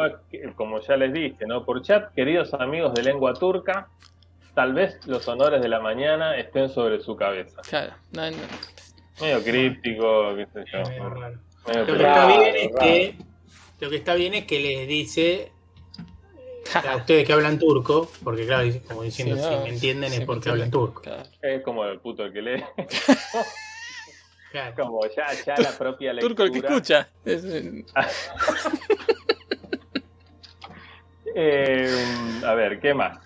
como 0.54 0.80
ya 0.80 0.96
les 0.96 1.12
dije, 1.12 1.46
¿no? 1.46 1.64
Por 1.64 1.82
chat, 1.82 2.12
queridos 2.14 2.54
amigos 2.54 2.94
de 2.94 3.02
lengua 3.02 3.34
turca, 3.34 3.88
tal 4.54 4.72
vez 4.72 5.04
los 5.06 5.26
honores 5.26 5.62
de 5.62 5.68
la 5.68 5.80
mañana 5.80 6.36
estén 6.36 6.68
sobre 6.68 7.00
su 7.00 7.16
cabeza. 7.16 7.60
Claro. 7.68 7.92
No, 8.12 8.30
no. 8.30 8.36
Medio 9.20 9.42
críptico, 9.42 10.36
qué 10.36 10.46
sé 10.46 10.64
yo. 10.72 10.82
Medio 10.88 11.10
raro. 11.10 11.38
Medio 11.66 11.80
Lo 11.80 11.86
que 11.86 12.04
está 12.04 12.26
bien 12.26 12.56
es 12.56 12.76
que 12.78 13.14
lo 13.80 13.90
que 13.90 13.96
está 13.96 14.14
bien 14.14 14.34
es 14.34 14.44
que 14.44 14.60
les 14.60 14.88
dice 14.88 15.52
a 16.72 16.96
ustedes 16.96 17.26
que 17.26 17.32
hablan 17.32 17.58
turco, 17.58 18.08
porque 18.22 18.46
claro, 18.46 18.68
como 18.86 19.02
diciendo, 19.02 19.36
Sí, 19.36 19.42
si 19.42 19.64
me 19.64 19.68
entienden 19.70 20.10
sí, 20.10 20.20
es 20.20 20.24
porque 20.24 20.50
hablan 20.50 20.70
turco. 20.70 21.02
Claro. 21.02 21.24
Es 21.42 21.62
como 21.62 21.84
el 21.84 21.98
puto 21.98 22.30
que 22.30 22.42
lee. 22.42 22.64
Claro. 24.50 24.74
Como 24.76 25.00
ya, 25.08 25.26
ya 25.46 25.54
la 25.56 25.70
propia 25.78 26.12
lectura. 26.12 26.34
Turco 26.34 26.42
el 26.44 26.52
que 26.52 26.66
escucha. 26.66 27.08
Es, 27.24 27.44
eh, 27.44 27.84
Eh, 31.34 32.40
a 32.44 32.54
ver, 32.54 32.80
¿qué 32.80 32.92
más? 32.92 33.18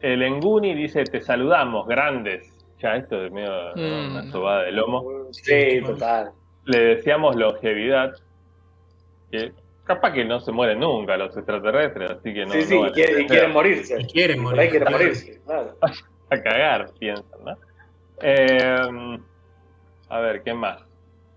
El 0.00 0.22
Enguni 0.22 0.74
dice, 0.74 1.04
te 1.04 1.20
saludamos, 1.20 1.86
grandes. 1.86 2.50
Ya 2.80 2.96
esto 2.96 3.24
es 3.24 3.32
medio. 3.32 3.50
Mm. 3.74 4.10
una 4.10 4.30
sobada 4.30 4.62
de 4.62 4.72
lomo. 4.72 5.26
Sí, 5.32 5.82
total. 5.84 6.30
Le 6.64 6.78
deseamos 6.78 7.36
longevidad. 7.36 8.14
Que 9.30 9.52
capaz 9.84 10.12
que 10.12 10.24
no 10.24 10.38
se 10.40 10.52
mueren 10.52 10.80
nunca 10.80 11.16
los 11.16 11.36
extraterrestres, 11.36 12.10
así 12.12 12.32
que 12.32 12.46
no, 12.46 12.52
sí, 12.52 12.62
sí, 12.62 12.78
no 12.80 12.88
y 12.88 12.92
quieren, 12.92 13.50
y 13.50 13.52
morirse. 13.52 14.00
Y 14.00 14.06
quieren 14.06 14.42
Por 14.42 14.58
ahí 14.58 14.68
morir. 14.68 14.70
quieren 14.70 14.88
claro. 14.88 14.98
morirse, 14.98 15.40
claro. 15.44 15.76
a 16.30 16.42
cagar, 16.42 16.90
piensan, 16.98 17.44
¿no? 17.44 17.56
Eh, 18.20 19.18
a 20.08 20.20
ver, 20.20 20.42
¿qué 20.42 20.54
más? 20.54 20.80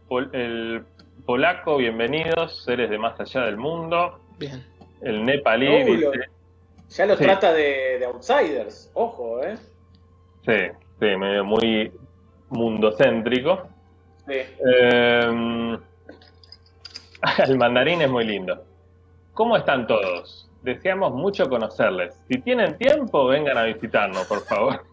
Pol- 0.08 0.30
el 0.34 0.84
polaco, 1.26 1.78
bienvenidos, 1.78 2.64
seres 2.64 2.90
de 2.90 2.98
más 2.98 3.20
allá 3.20 3.42
del 3.46 3.58
mundo. 3.58 4.20
Bien. 4.38 4.66
El 5.02 5.26
nepalí 5.26 5.68
Uy, 5.68 5.98
lo- 5.98 6.12
dice, 6.12 6.26
Ya 6.90 7.06
los 7.06 7.18
Sí. 7.18 7.24
trata 7.24 7.54
de, 7.54 8.00
de 8.00 8.06
outsiders, 8.06 8.92
ojo, 8.94 9.42
¿eh? 9.44 9.56
sí, 10.46 10.58
sí, 11.00 11.06
medio 11.18 11.44
muy 11.46 11.92
mundocéntrico. 12.50 13.68
Sí. 14.28 14.34
Eh, 14.34 15.78
el 17.48 17.58
mandarín 17.58 18.02
es 18.02 18.10
muy 18.10 18.26
lindo. 18.26 18.64
¿Cómo 19.34 19.56
están 19.56 19.88
todos? 19.88 20.50
Deseamos 20.64 21.14
mucho 21.14 21.48
conocerles. 21.50 22.14
Si 22.28 22.40
tienen 22.42 22.78
tiempo, 22.78 23.26
vengan 23.28 23.58
a 23.58 23.64
visitarnos, 23.64 24.28
por 24.28 24.42
favor. 24.42 24.84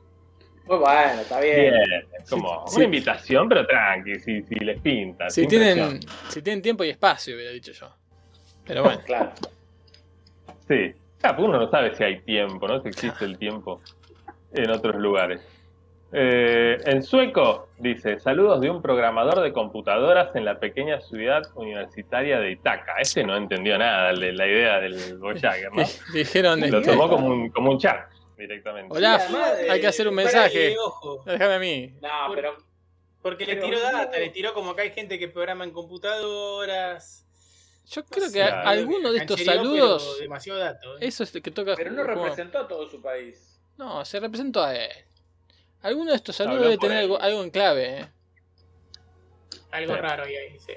Muy 0.68 0.76
bueno, 0.78 1.20
está 1.22 1.40
bien. 1.40 1.56
Bien, 1.72 2.04
es 2.22 2.30
como 2.30 2.48
Sí, 2.66 2.76
una 2.76 2.78
sí. 2.80 2.84
invitación, 2.84 3.48
pero 3.48 3.66
tranqui, 3.66 4.18
si, 4.20 4.42
si 4.42 4.54
les 4.56 4.80
pinta. 4.80 5.30
Si 5.30 5.46
tienen, 5.46 6.00
si 6.28 6.42
tienen 6.42 6.62
tiempo 6.62 6.84
y 6.84 6.90
espacio, 6.90 7.34
hubiera 7.34 7.52
dicho 7.52 7.72
yo. 7.72 7.88
Pero 8.66 8.82
bueno. 8.84 9.00
Claro. 9.04 9.32
Sí, 10.68 10.92
Ah, 11.22 11.34
porque 11.34 11.42
uno 11.50 11.58
no 11.58 11.68
sabe 11.68 11.96
si 11.96 12.04
hay 12.04 12.20
tiempo, 12.20 12.68
¿no? 12.68 12.80
Si 12.80 12.88
existe 12.88 13.24
el 13.24 13.38
tiempo 13.38 13.80
en 14.52 14.70
otros 14.70 14.94
lugares. 14.96 15.40
Eh, 16.12 16.78
en 16.86 17.02
sueco 17.02 17.68
dice, 17.78 18.20
saludos 18.20 18.60
de 18.60 18.70
un 18.70 18.80
programador 18.80 19.40
de 19.42 19.52
computadoras 19.52 20.34
en 20.36 20.44
la 20.44 20.60
pequeña 20.60 21.00
ciudad 21.00 21.42
universitaria 21.56 22.38
de 22.38 22.52
Itaca. 22.52 22.94
Ese 23.00 23.24
no 23.24 23.36
entendió 23.36 23.76
nada 23.76 24.12
de 24.12 24.32
la 24.32 24.46
idea 24.46 24.78
del 24.78 25.18
Voyager, 25.18 25.72
¿no? 25.72 25.82
Dijeron, 26.14 26.60
Lo 26.60 26.78
este, 26.78 26.92
tomó 26.92 27.08
como 27.08 27.26
un, 27.26 27.50
como 27.50 27.72
un 27.72 27.78
chat 27.78 28.06
directamente. 28.38 28.94
Hola, 28.96 29.18
Sí, 29.20 29.26
además 29.34 29.58
de- 29.58 29.70
hay 29.70 29.80
que 29.80 29.86
hacer 29.86 30.08
un 30.08 30.14
Pará, 30.16 30.24
mensaje. 30.26 30.76
ojo, 30.78 31.22
Déjame 31.26 31.54
a 31.54 31.58
mí. 31.58 31.94
No, 32.00 32.08
pero 32.34 32.56
porque 33.20 33.44
le 33.46 33.56
tiró 33.56 33.76
no. 33.78 33.92
data, 33.92 34.18
le 34.18 34.30
tiró 34.30 34.54
como 34.54 34.74
que 34.74 34.82
hay 34.82 34.90
gente 34.92 35.18
que 35.18 35.28
programa 35.28 35.64
en 35.64 35.72
computadoras. 35.72 37.24
Yo 37.90 38.04
creo 38.04 38.30
que 38.30 38.42
alguno 38.42 39.12
de 39.12 39.18
estos 39.20 39.42
saludos, 39.42 40.04
pero 40.06 40.18
Demasiado 40.22 40.58
dato. 40.60 40.98
¿eh? 40.98 41.06
eso 41.06 41.24
es 41.24 41.32
que 41.32 41.50
toca. 41.50 41.74
pero 41.76 41.90
no 41.90 42.02
como- 42.02 42.22
representó 42.24 42.58
a 42.58 42.68
todo 42.68 42.88
su 42.88 43.00
país. 43.02 43.60
No, 43.76 44.04
se 44.04 44.20
representó 44.20 44.62
a 44.62 44.74
él. 44.76 44.90
Alguno 45.82 46.10
de 46.10 46.16
estos 46.16 46.34
saludos 46.36 46.56
Habló 46.58 46.70
debe 46.70 46.80
tener 46.80 46.98
algo, 46.98 47.20
algo 47.20 47.42
en 47.42 47.50
clave, 47.50 48.00
¿eh? 48.00 48.08
Algo 49.70 49.94
Sí. 49.94 50.00
raro 50.00 50.24
ahí, 50.24 50.34
ahí, 50.36 50.58
sí. 50.58 50.72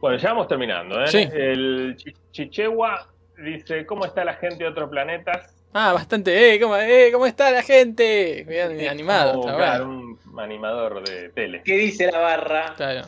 Bueno, 0.00 0.18
ya 0.18 0.28
vamos 0.30 0.46
terminando, 0.48 1.02
¿eh? 1.02 1.08
Sí. 1.08 1.28
El 1.32 1.96
Chi- 1.96 2.14
Chichewa 2.30 3.08
dice, 3.38 3.86
¿cómo 3.86 4.04
está 4.04 4.24
la 4.24 4.34
gente 4.34 4.64
de 4.64 4.70
otros 4.70 4.90
planetas? 4.90 5.55
Ah, 5.72 5.92
bastante. 5.92 6.54
¡Eh! 6.54 6.60
¿Cómo, 6.60 6.76
eh, 6.76 7.10
¿cómo 7.12 7.26
está 7.26 7.50
la 7.50 7.62
gente? 7.62 8.44
Bien 8.48 8.88
animado. 8.88 9.40
Como, 9.40 9.50
está 9.50 9.82
un 9.82 10.18
animador 10.38 11.06
de 11.06 11.28
tele. 11.30 11.62
¿Qué 11.64 11.76
dice 11.76 12.10
la 12.10 12.18
barra? 12.18 12.74
Claro. 12.76 13.02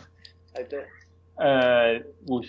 Eh, 1.40 2.02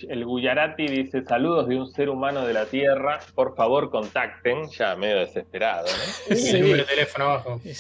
el 0.10 0.26
Guyarati 0.26 0.88
dice 0.88 1.24
saludos 1.24 1.68
de 1.68 1.76
un 1.76 1.92
ser 1.92 2.10
humano 2.10 2.46
de 2.46 2.54
la 2.54 2.66
Tierra, 2.66 3.20
por 3.36 3.56
favor 3.56 3.92
contacten, 3.92 4.68
ya 4.72 4.96
medio 4.96 5.20
desesperado, 5.20 5.86
¿no? 5.88 6.36
Sí. 6.36 6.56
El 6.56 6.62
número 6.62 6.78
de 6.84 6.90
teléfono 6.90 7.26
abajo. 7.26 7.62
Sí, 7.64 7.74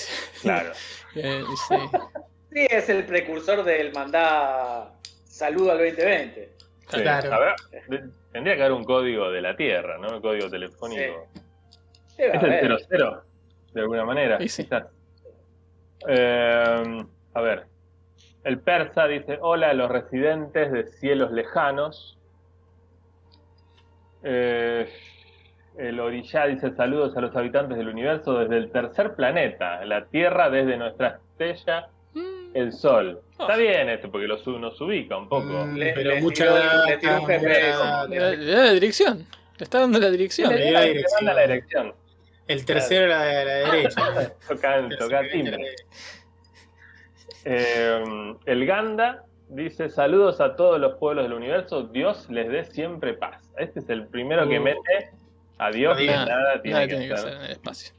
Claro. 0.43 0.71
eh, 1.15 1.41
sí. 1.67 1.75
Sí, 2.53 2.67
es 2.69 2.89
el 2.89 3.05
precursor 3.05 3.63
del 3.63 3.91
mandá 3.93 4.91
saludo 5.25 5.71
al 5.71 5.79
2020. 5.79 6.51
Sí. 6.91 7.01
Claro. 7.01 7.33
A 7.33 7.39
ver, 7.39 7.55
de- 7.87 8.09
tendría 8.31 8.55
que 8.55 8.61
haber 8.61 8.73
un 8.73 8.83
código 8.83 9.31
de 9.31 9.41
la 9.41 9.55
Tierra, 9.55 9.97
¿no? 9.97 10.15
Un 10.15 10.21
código 10.21 10.49
telefónico. 10.49 11.27
Es 12.19 12.43
el 12.43 12.49
haber. 12.49 12.79
00, 12.87 13.23
de 13.73 13.81
alguna 13.81 14.05
manera. 14.05 14.37
Y 14.41 14.49
sí. 14.49 14.63
quizás. 14.63 14.85
Eh, 16.07 17.03
a 17.33 17.41
ver. 17.41 17.65
El 18.43 18.59
persa 18.59 19.05
dice, 19.07 19.37
hola 19.41 19.69
a 19.71 19.73
los 19.73 19.89
residentes 19.89 20.71
de 20.71 20.85
cielos 20.87 21.31
lejanos. 21.31 22.17
Eh, 24.23 24.89
el 25.77 25.99
orillá 25.99 26.45
dice, 26.47 26.71
saludos 26.75 27.15
a 27.15 27.21
los 27.21 27.35
habitantes 27.35 27.77
del 27.77 27.87
universo 27.87 28.37
desde 28.39 28.57
el 28.57 28.71
tercer 28.71 29.15
planeta, 29.15 29.83
la 29.85 30.05
Tierra 30.05 30.49
desde 30.49 30.77
nuestra 30.77 31.19
estrella, 31.31 31.87
Mm, 32.13 32.55
el 32.55 32.73
Sol. 32.73 33.21
Está 33.31 33.53
Ah. 33.53 33.57
bien 33.57 33.87
esto, 33.87 34.09
porque 34.11 34.25
lo, 34.27 34.37
su- 34.39 34.57
nos 34.57 34.81
ubica 34.81 35.15
un 35.15 35.29
poco. 35.29 35.45
Mm, 35.45 35.75
Le- 35.77 35.93
pero 35.93 36.09
le 36.09 36.21
mucha 36.21 36.43
tiró- 36.45 36.85
le 36.85 36.97
tiró 36.97 37.27
la 38.39 38.71
dirección. 38.73 39.27
Le 39.57 39.63
está 39.63 39.79
dando 39.81 39.99
la 39.99 40.09
dirección. 40.09 40.49
Le 40.55 40.71
la 40.71 40.81
dirección. 41.45 41.93
El 42.49 42.65
tercero 42.65 43.05
a 43.05 43.07
la, 43.07 43.21
a 43.41 43.45
la 43.45 43.53
derecha. 43.71 44.31
Timbre. 45.31 45.75
Eh, 47.45 48.33
el 48.45 48.65
Ganda 48.65 49.23
dice 49.49 49.89
saludos 49.89 50.41
a 50.41 50.55
todos 50.55 50.79
los 50.79 50.95
pueblos 50.97 51.23
del 51.25 51.33
universo, 51.33 51.83
Dios 51.83 52.29
les 52.29 52.49
dé 52.49 52.65
siempre 52.65 53.13
paz. 53.13 53.51
Este 53.57 53.79
es 53.79 53.89
el 53.89 54.07
primero 54.07 54.47
que 54.47 54.59
Uh. 54.59 54.63
mete 54.63 55.11
a 55.57 55.71
Dios 55.71 55.97
Nada, 56.01 56.03
y 56.03 56.07
nada 56.29 56.61
tiene 56.61 56.73
Nada 56.73 56.87
que 56.87 56.93
tiene 56.93 57.07
que 57.07 57.13
hacer 57.13 57.27
hacer 57.29 57.39
en 57.39 57.45
el 57.45 57.51
espacio. 57.51 57.93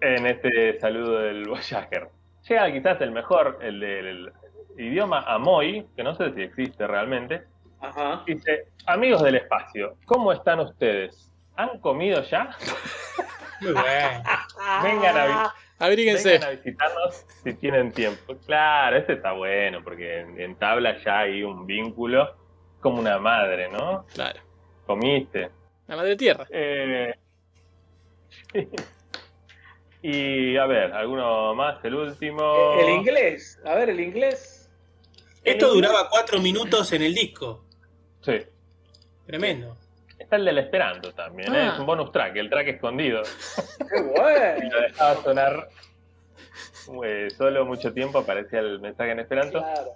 en 0.00 0.26
este 0.26 0.78
saludo 0.80 1.18
del 1.20 1.48
Voyager. 1.48 2.08
Llega 2.48 2.72
quizás 2.72 3.00
el 3.00 3.10
mejor, 3.10 3.58
el 3.62 3.80
del 3.80 4.32
idioma 4.78 5.20
Amoy, 5.26 5.86
que 5.96 6.02
no 6.04 6.14
sé 6.14 6.32
si 6.34 6.42
existe 6.42 6.86
realmente. 6.86 7.42
Ajá. 7.80 8.22
Dice, 8.26 8.66
amigos 8.86 9.22
del 9.22 9.36
espacio, 9.36 9.96
¿cómo 10.06 10.32
están 10.32 10.60
ustedes? 10.60 11.30
¿Han 11.56 11.80
comido 11.80 12.22
ya? 12.22 12.50
Muy 13.60 13.72
bueno. 13.72 14.22
Vengan 14.82 15.16
a, 15.16 15.26
vi- 15.26 15.50
Abríguense. 15.78 16.30
vengan 16.32 16.48
a 16.48 16.50
visitarnos 16.52 17.26
si 17.44 17.54
tienen 17.54 17.92
tiempo. 17.92 18.34
Claro, 18.46 18.96
este 18.96 19.14
está 19.14 19.32
bueno, 19.32 19.82
porque 19.84 20.20
en, 20.20 20.40
en 20.40 20.56
tabla 20.56 20.96
ya 21.04 21.20
hay 21.20 21.42
un 21.42 21.66
vínculo 21.66 22.34
como 22.80 23.00
una 23.00 23.18
madre, 23.18 23.68
¿no? 23.70 24.06
Claro. 24.14 24.40
Comiste. 24.86 25.50
La 25.86 25.96
madre 25.96 26.16
tierra. 26.16 26.46
Eh, 26.50 27.14
y 30.02 30.56
a 30.56 30.66
ver, 30.66 30.92
alguno 30.92 31.54
más, 31.54 31.84
el 31.84 31.94
último. 31.94 32.74
El 32.80 32.88
inglés. 32.90 33.60
A 33.64 33.74
ver, 33.74 33.90
el 33.90 34.00
inglés. 34.00 34.70
Esto 35.42 35.72
duraba 35.74 36.08
cuatro 36.10 36.40
minutos 36.40 36.92
en 36.92 37.02
el 37.02 37.14
disco. 37.14 37.64
Sí. 38.20 38.42
Tremendo. 39.26 39.76
Está 40.26 40.36
el 40.36 40.44
del 40.44 40.58
Esperanto 40.58 41.12
también, 41.12 41.54
¿eh? 41.54 41.58
Ah. 41.68 41.72
es 41.74 41.78
un 41.78 41.86
bonus 41.86 42.10
track, 42.10 42.34
el 42.34 42.50
track 42.50 42.66
escondido. 42.66 43.22
Qué 43.78 43.96
Y 43.96 44.02
bueno. 44.02 44.70
lo 44.72 44.80
dejaba 44.80 45.14
sonar 45.22 45.68
eh, 47.04 47.28
solo 47.30 47.64
mucho 47.64 47.92
tiempo, 47.92 48.18
aparecía 48.18 48.58
el 48.58 48.80
mensaje 48.80 49.12
en 49.12 49.20
Esperanto. 49.20 49.60
Claro. 49.60 49.90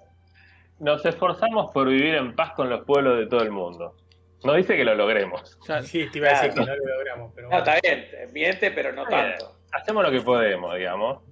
Nos 0.78 1.04
esforzamos 1.04 1.72
por 1.72 1.88
vivir 1.88 2.14
en 2.14 2.36
paz 2.36 2.52
con 2.52 2.70
los 2.70 2.84
pueblos 2.84 3.18
de 3.18 3.26
todo 3.26 3.42
el 3.42 3.50
mundo. 3.50 3.96
No 4.44 4.54
dice 4.54 4.76
que 4.76 4.84
lo 4.84 4.94
logremos. 4.94 5.58
Sí, 5.82 6.08
te 6.10 6.18
iba 6.18 6.28
a 6.28 6.32
decir 6.42 6.54
que 6.54 6.60
no 6.64 6.76
lo 6.76 6.86
logramos, 6.86 7.32
pero 7.34 7.48
No, 7.50 7.56
bueno. 7.58 7.72
está 7.72 7.80
bien. 7.88 8.32
Miente, 8.32 8.70
pero 8.70 8.92
no 8.92 9.02
Está 9.02 9.16
bien. 9.24 9.36
tanto. 9.36 9.56
Hacemos 9.72 10.02
lo 10.04 10.10
que 10.12 10.20
podemos, 10.20 10.74
digamos. 10.76 11.22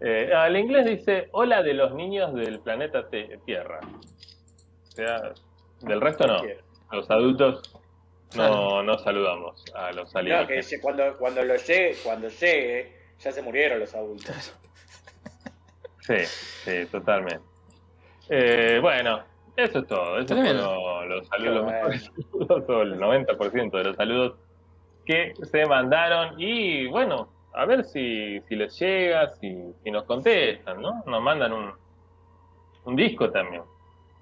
Eh, 0.00 0.30
ah, 0.34 0.46
el 0.48 0.56
inglés 0.56 0.86
dice, 0.86 1.28
hola 1.32 1.62
de 1.62 1.74
los 1.74 1.92
niños 1.94 2.34
del 2.34 2.60
planeta 2.60 3.08
Te- 3.10 3.38
Tierra. 3.44 3.80
O 3.82 4.90
sea, 4.90 5.32
del 5.82 6.00
resto 6.00 6.26
no. 6.26 6.42
Los 6.94 7.10
adultos 7.10 7.62
no, 8.36 8.82
no 8.82 8.98
saludamos 8.98 9.64
a 9.74 9.92
los 9.92 10.06
No, 10.06 10.12
que 10.12 10.18
alienígenas. 10.18 10.74
cuando, 10.82 11.16
cuando, 11.18 11.42
lo 11.44 11.56
llegue, 11.56 11.96
cuando 12.02 12.28
llegue, 12.28 12.92
ya 13.20 13.32
se 13.32 13.42
murieron 13.42 13.80
los 13.80 13.94
adultos. 13.94 14.54
Sí, 16.00 16.16
sí, 16.26 16.86
totalmente. 16.90 17.40
Eh, 18.28 18.78
bueno, 18.82 19.22
eso 19.56 19.78
es 19.78 19.86
todo. 19.86 20.18
Eso 20.18 20.34
fueron 20.34 21.08
los 21.08 21.28
saludos, 21.28 21.30
Qué 21.38 21.44
los 21.44 21.66
mejores 21.66 22.04
saludos, 22.30 22.64
o 22.68 22.82
el 22.82 22.98
90% 22.98 23.70
de 23.78 23.84
los 23.84 23.96
saludos 23.96 24.38
que 25.06 25.32
se 25.50 25.64
mandaron. 25.66 26.34
Y 26.38 26.86
bueno, 26.88 27.28
a 27.54 27.64
ver 27.66 27.84
si, 27.84 28.40
si 28.48 28.56
les 28.56 28.78
llega, 28.78 29.30
si, 29.34 29.72
si 29.82 29.90
nos 29.90 30.04
contestan, 30.04 30.82
¿no? 30.82 31.02
Nos 31.06 31.22
mandan 31.22 31.52
un, 31.52 31.72
un 32.84 32.96
disco 32.96 33.30
también. 33.30 33.62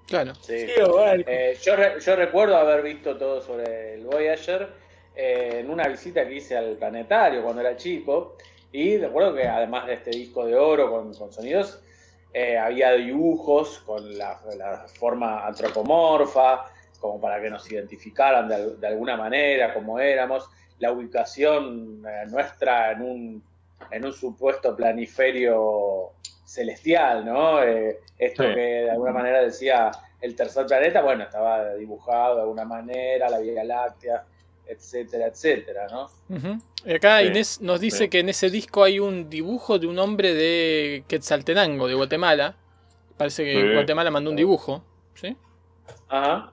Claro. 0.07 0.35
Sí. 0.35 0.59
Sí, 0.67 0.71
bueno. 0.89 1.23
Eh, 1.27 1.57
yo, 1.61 1.75
re- 1.75 1.99
yo 1.99 2.15
recuerdo 2.15 2.57
haber 2.57 2.81
visto 2.83 3.17
todo 3.17 3.41
sobre 3.41 3.95
el 3.95 4.05
Voyager 4.05 4.69
eh, 5.15 5.59
en 5.61 5.69
una 5.69 5.87
visita 5.87 6.27
que 6.27 6.35
hice 6.35 6.57
al 6.57 6.75
planetario 6.77 7.43
cuando 7.43 7.61
era 7.61 7.75
chico. 7.77 8.37
Y 8.71 8.97
recuerdo 8.97 9.35
que 9.35 9.47
además 9.47 9.85
de 9.87 9.93
este 9.93 10.09
disco 10.11 10.45
de 10.45 10.55
oro 10.55 10.89
con, 10.91 11.13
con 11.13 11.31
sonidos, 11.31 11.79
eh, 12.33 12.57
había 12.57 12.91
dibujos 12.93 13.79
con 13.85 14.17
la, 14.17 14.39
la 14.57 14.85
forma 14.99 15.45
antropomorfa, 15.45 16.65
como 16.99 17.21
para 17.21 17.39
que 17.41 17.49
nos 17.51 17.71
identificaran 17.71 18.47
de, 18.49 18.75
de 18.77 18.87
alguna 18.87 19.15
manera, 19.15 19.73
como 19.73 19.99
éramos. 19.99 20.49
la 20.79 20.91
ubicación 20.91 22.03
eh, 22.07 22.23
nuestra 22.29 22.91
en 22.93 23.01
un, 23.03 23.43
en 23.91 24.05
un 24.05 24.11
supuesto 24.13 24.75
planiferio 24.75 26.13
celestial, 26.53 27.25
¿no? 27.25 27.61
Eh, 27.63 27.99
esto 28.17 28.43
Sí. 28.43 28.49
que 28.53 28.61
de 28.61 28.91
alguna 28.91 29.11
manera 29.11 29.41
decía 29.41 29.89
el 30.21 30.35
tercer 30.35 30.65
planeta, 30.67 31.01
bueno, 31.01 31.23
estaba 31.23 31.73
dibujado 31.73 32.35
de 32.35 32.41
alguna 32.41 32.63
manera, 32.65 33.29
la 33.29 33.39
Vía 33.39 33.63
Láctea, 33.63 34.23
etcétera, 34.67 35.27
etcétera, 35.27 35.87
¿no? 35.91 36.09
Y 36.85 36.93
acá 36.93 37.19
Sí, 37.19 37.25
Inés 37.27 37.61
nos 37.61 37.79
dice 37.81 38.03
sí. 38.05 38.09
que 38.09 38.19
en 38.19 38.29
ese 38.29 38.49
disco 38.49 38.83
hay 38.83 38.99
un 38.99 39.29
dibujo 39.29 39.79
de 39.79 39.87
un 39.87 39.97
hombre 39.99 40.33
de 40.33 41.03
Quetzaltenango, 41.07 41.87
de 41.87 41.95
Guatemala. 41.95 42.55
Parece 43.17 43.43
que 43.43 43.59
Sí. 43.59 43.73
Guatemala 43.73 44.11
mandó 44.11 44.29
un 44.29 44.35
dibujo, 44.35 44.83
¿sí? 45.15 45.35
Ajá. 46.07 46.51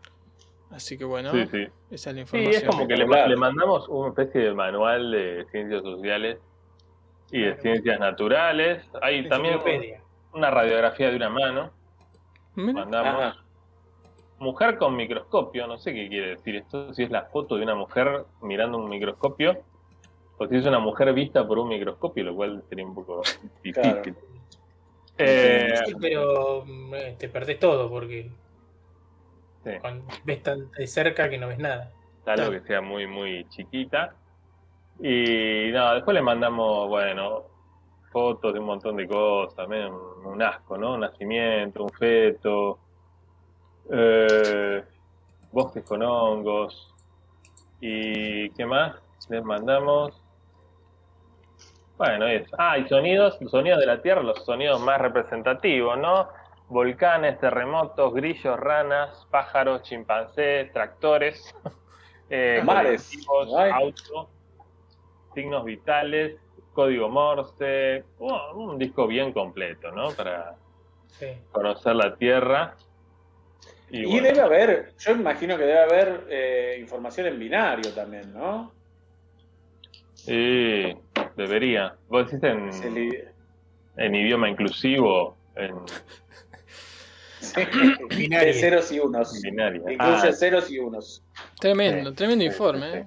Así 0.70 0.96
que 0.96 1.04
bueno, 1.04 1.30
Sí, 1.32 1.46
sí. 1.50 1.66
esa 1.90 2.10
es 2.10 2.16
la 2.16 2.26
Sí, 2.26 2.36
información. 2.36 2.54
es 2.54 2.64
como 2.64 2.88
que 2.88 2.96
le, 2.96 3.06
le 3.28 3.36
mandamos 3.36 3.88
una 3.88 4.08
especie 4.08 4.40
de 4.40 4.54
manual 4.54 5.10
de 5.10 5.46
ciencias 5.52 5.82
sociales 5.82 6.38
y 7.32 7.40
de 7.42 7.56
ciencias 7.56 7.98
naturales. 8.00 8.84
Hay 9.02 9.28
también 9.28 9.58
una 10.32 10.50
radiografía 10.50 11.10
de 11.10 11.16
una 11.16 11.28
mano. 11.30 11.70
Mandamos. 12.54 13.38
Mujer 14.38 14.78
con 14.78 14.96
microscopio, 14.96 15.66
no 15.66 15.78
sé 15.78 15.92
qué 15.92 16.08
quiere 16.08 16.28
decir 16.30 16.56
esto, 16.56 16.94
si 16.94 17.02
es 17.02 17.10
la 17.10 17.24
foto 17.26 17.56
de 17.56 17.62
una 17.62 17.74
mujer 17.74 18.24
mirando 18.40 18.78
un 18.78 18.88
microscopio 18.88 19.60
o 20.38 20.46
si 20.46 20.56
es 20.56 20.64
una 20.64 20.78
mujer 20.78 21.12
vista 21.12 21.46
por 21.46 21.58
un 21.58 21.68
microscopio, 21.68 22.24
lo 22.24 22.34
cual 22.34 22.62
sería 22.70 22.86
un 22.86 22.94
poco 22.94 23.20
difícil. 23.62 23.82
Claro. 23.82 24.02
Eh, 25.18 25.74
Sí, 25.84 25.94
pero 26.00 26.64
eh, 26.94 27.14
te 27.18 27.28
perdés 27.28 27.58
todo 27.58 27.90
porque 27.90 28.30
sí, 29.64 29.70
ves 30.24 30.42
tan 30.42 30.70
de 30.70 30.86
cerca 30.86 31.28
que 31.28 31.36
no 31.36 31.48
ves 31.48 31.58
nada. 31.58 31.92
algo 32.24 32.44
Claro. 32.46 32.50
que 32.52 32.60
sea 32.66 32.80
muy, 32.80 33.06
muy 33.06 33.46
chiquita. 33.50 34.14
Y 35.02 35.70
no, 35.72 35.94
después 35.94 36.14
le 36.14 36.22
mandamos, 36.22 36.88
bueno, 36.88 37.44
fotos 38.10 38.52
de 38.52 38.60
un 38.60 38.66
montón 38.66 38.96
de 38.96 39.08
cosas, 39.08 39.66
medio 39.66 40.18
un, 40.24 40.42
asco, 40.42 40.76
¿no? 40.76 40.94
Un 40.94 41.00
nacimiento, 41.00 41.84
un 41.84 41.90
feto, 41.90 42.78
eh, 43.90 44.84
bosques 45.52 45.84
con 45.84 46.02
hongos. 46.02 46.94
¿Y 47.80 48.50
qué 48.50 48.66
más? 48.66 48.96
Les 49.30 49.42
mandamos. 49.42 50.20
Bueno, 51.96 52.26
eso. 52.26 52.54
Ah, 52.58 52.78
y 52.78 52.86
sonidos, 52.88 53.40
los 53.40 53.50
sonidos 53.50 53.80
de 53.80 53.86
la 53.86 54.02
Tierra, 54.02 54.22
los 54.22 54.44
sonidos 54.44 54.80
más 54.80 55.00
representativos, 55.00 55.98
¿no? 55.98 56.28
Volcanes, 56.68 57.38
terremotos, 57.40 58.12
grillos, 58.14 58.58
ranas, 58.58 59.26
pájaros, 59.30 59.82
chimpancés, 59.82 60.72
tractores, 60.72 61.54
eh, 62.30 62.62
Mares. 62.64 63.10
autos, 63.28 64.28
signos 65.34 65.64
vitales, 65.64 66.36
código 66.72 67.08
Morse, 67.08 68.04
un 68.54 68.78
disco 68.78 69.06
bien 69.06 69.32
completo, 69.32 69.90
¿no? 69.92 70.10
Para 70.12 70.56
Sí. 71.18 71.26
conocer 71.52 71.94
la 71.96 72.16
Tierra. 72.16 72.74
Y, 73.90 74.02
Y, 74.02 74.04
bueno, 74.06 74.28
debe 74.28 74.40
haber, 74.40 74.94
yo 74.98 75.12
imagino 75.12 75.56
que 75.58 75.64
debe 75.64 75.80
haber 75.80 76.26
eh, 76.30 76.78
información 76.80 77.26
en 77.26 77.38
binario 77.38 77.92
también, 77.92 78.32
¿no? 78.32 78.72
sí, 80.14 80.94
debería. 81.36 81.96
Vos 82.08 82.30
decís 82.30 82.44
en, 83.96 84.14
idioma 84.14 84.48
inclusivo, 84.48 85.36
en 85.56 85.74
Sí. 87.40 87.60
Binario. 88.16 88.48
De 88.48 88.52
ceros 88.60 88.92
y 88.92 89.00
unos. 89.00 89.40
binaria. 89.42 89.80
Incluye 89.92 90.28
Ah, 90.28 90.32
ceros 90.32 90.70
y 90.70 90.78
unos. 90.78 91.22
tremendo, 91.58 92.10
sí, 92.10 92.16
tremendo 92.16 92.44
informe. 92.44 92.92
sí, 92.92 92.98
¿eh? 92.98 93.06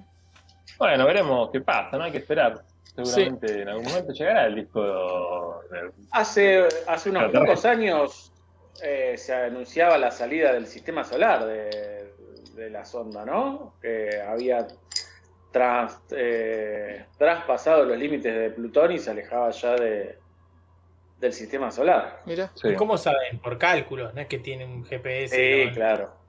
Bueno, 0.78 1.06
veremos 1.06 1.50
qué 1.52 1.60
pasa, 1.60 1.96
¿no? 1.96 2.04
Hay 2.04 2.12
que 2.12 2.18
esperar. 2.18 2.62
Seguramente 2.96 3.62
en 3.62 3.68
algún 3.68 3.84
momento 3.86 4.12
llegará 4.12 4.46
el 4.46 4.54
disco 4.54 5.60
Hace, 6.12 6.64
hace 6.86 7.10
unos 7.10 7.32
pocos 7.32 7.64
años 7.64 8.32
eh, 8.82 9.14
se 9.16 9.34
anunciaba 9.34 9.98
la 9.98 10.10
salida 10.12 10.52
del 10.52 10.66
sistema 10.66 11.02
solar 11.02 11.44
de, 11.44 12.12
de 12.54 12.70
la 12.70 12.84
sonda, 12.84 13.24
¿no? 13.24 13.74
Que 13.82 14.20
había 14.20 14.66
tras- 15.52 16.00
eh, 16.12 17.04
traspasado 17.18 17.84
los 17.84 17.98
límites 17.98 18.32
de 18.32 18.50
Plutón 18.50 18.92
y 18.92 18.98
se 18.98 19.10
alejaba 19.10 19.50
ya 19.50 19.74
de, 19.74 20.18
del 21.18 21.32
sistema 21.32 21.70
solar. 21.72 22.20
Mira, 22.26 22.50
Sí. 22.54 22.74
¿Cómo 22.74 22.96
saben? 22.96 23.38
Por 23.40 23.58
cálculos, 23.58 24.14
no 24.14 24.20
es 24.20 24.28
que 24.28 24.38
tienen 24.38 24.70
un 24.70 24.84
GPS. 24.84 25.34
Sí, 25.34 25.66
¿no? 25.68 25.74
claro. 25.74 26.23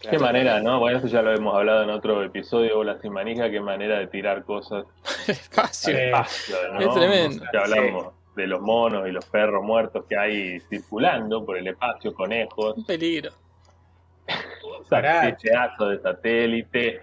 Qué 0.00 0.10
Claro. 0.10 0.24
manera, 0.26 0.60
¿no? 0.60 0.78
Bueno, 0.78 0.98
esto 0.98 1.08
ya 1.08 1.22
lo 1.22 1.32
hemos 1.34 1.54
hablado 1.56 1.82
en 1.82 1.90
otro 1.90 2.22
episodio, 2.22 2.76
Bola 2.76 3.00
sin 3.00 3.12
manija, 3.12 3.50
qué 3.50 3.60
manera 3.60 3.98
de 3.98 4.06
tirar 4.06 4.44
cosas 4.44 4.84
¿no? 6.72 6.80
Es 6.80 6.94
tremendo. 6.94 7.44
Ya 7.52 7.60
hablamos 7.60 8.12
de 8.36 8.46
los 8.46 8.60
monos 8.60 9.08
y 9.08 9.10
los 9.12 9.24
perros 9.26 9.64
muertos 9.64 10.04
que 10.08 10.16
hay 10.16 10.60
circulando 10.70 11.44
por 11.44 11.58
el 11.58 11.66
espacio, 11.66 12.14
conejos, 12.14 12.76
Un 12.76 12.84
peligro. 12.86 13.32
De 15.88 15.98
satélite. 16.00 17.00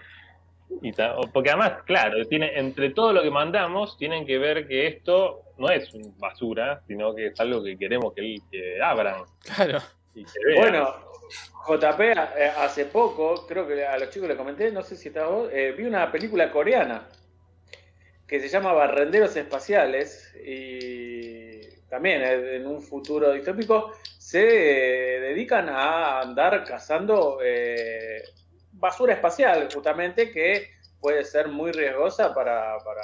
Y 0.81 0.91
porque 1.31 1.49
además, 1.49 1.73
claro, 1.85 2.25
tiene, 2.27 2.57
entre 2.57 2.89
todo 2.91 3.13
lo 3.13 3.21
que 3.21 3.29
mandamos, 3.29 3.97
tienen 3.97 4.25
que 4.25 4.37
ver 4.37 4.67
que 4.67 4.87
esto 4.87 5.41
no 5.57 5.69
es 5.69 5.93
un 5.93 6.17
basura, 6.17 6.81
sino 6.87 7.13
que 7.13 7.27
es 7.27 7.39
algo 7.39 7.63
que 7.63 7.77
queremos 7.77 8.13
que, 8.13 8.37
que 8.51 8.81
abran 8.81 9.23
Claro. 9.55 9.79
y 10.15 10.23
que 10.25 10.31
vean. 10.45 10.61
Bueno, 10.61 10.89
JP, 11.67 12.01
eh, 12.01 12.51
hace 12.57 12.85
poco, 12.85 13.45
creo 13.47 13.67
que 13.67 13.85
a 13.85 13.97
los 13.97 14.09
chicos 14.09 14.27
le 14.27 14.37
comenté, 14.37 14.71
no 14.71 14.83
sé 14.83 14.95
si 14.95 15.09
estabas 15.09 15.31
vos, 15.31 15.49
eh, 15.51 15.73
vi 15.77 15.83
una 15.85 16.11
película 16.11 16.51
coreana 16.51 17.07
que 18.27 18.39
se 18.39 18.49
llama 18.49 18.73
Barrenderos 18.73 19.35
Espaciales 19.35 20.33
y 20.43 21.61
también 21.89 22.23
en 22.23 22.65
un 22.65 22.81
futuro 22.81 23.31
distópico 23.31 23.91
se 24.17 25.17
eh, 25.17 25.19
dedican 25.19 25.69
a 25.69 26.21
andar 26.21 26.63
cazando 26.63 27.37
eh, 27.43 28.23
basura 28.71 29.13
espacial, 29.13 29.69
justamente, 29.71 30.31
que 30.31 30.71
puede 30.99 31.23
ser 31.23 31.47
muy 31.47 31.71
riesgosa 31.71 32.33
para, 32.33 32.77
para 32.79 33.03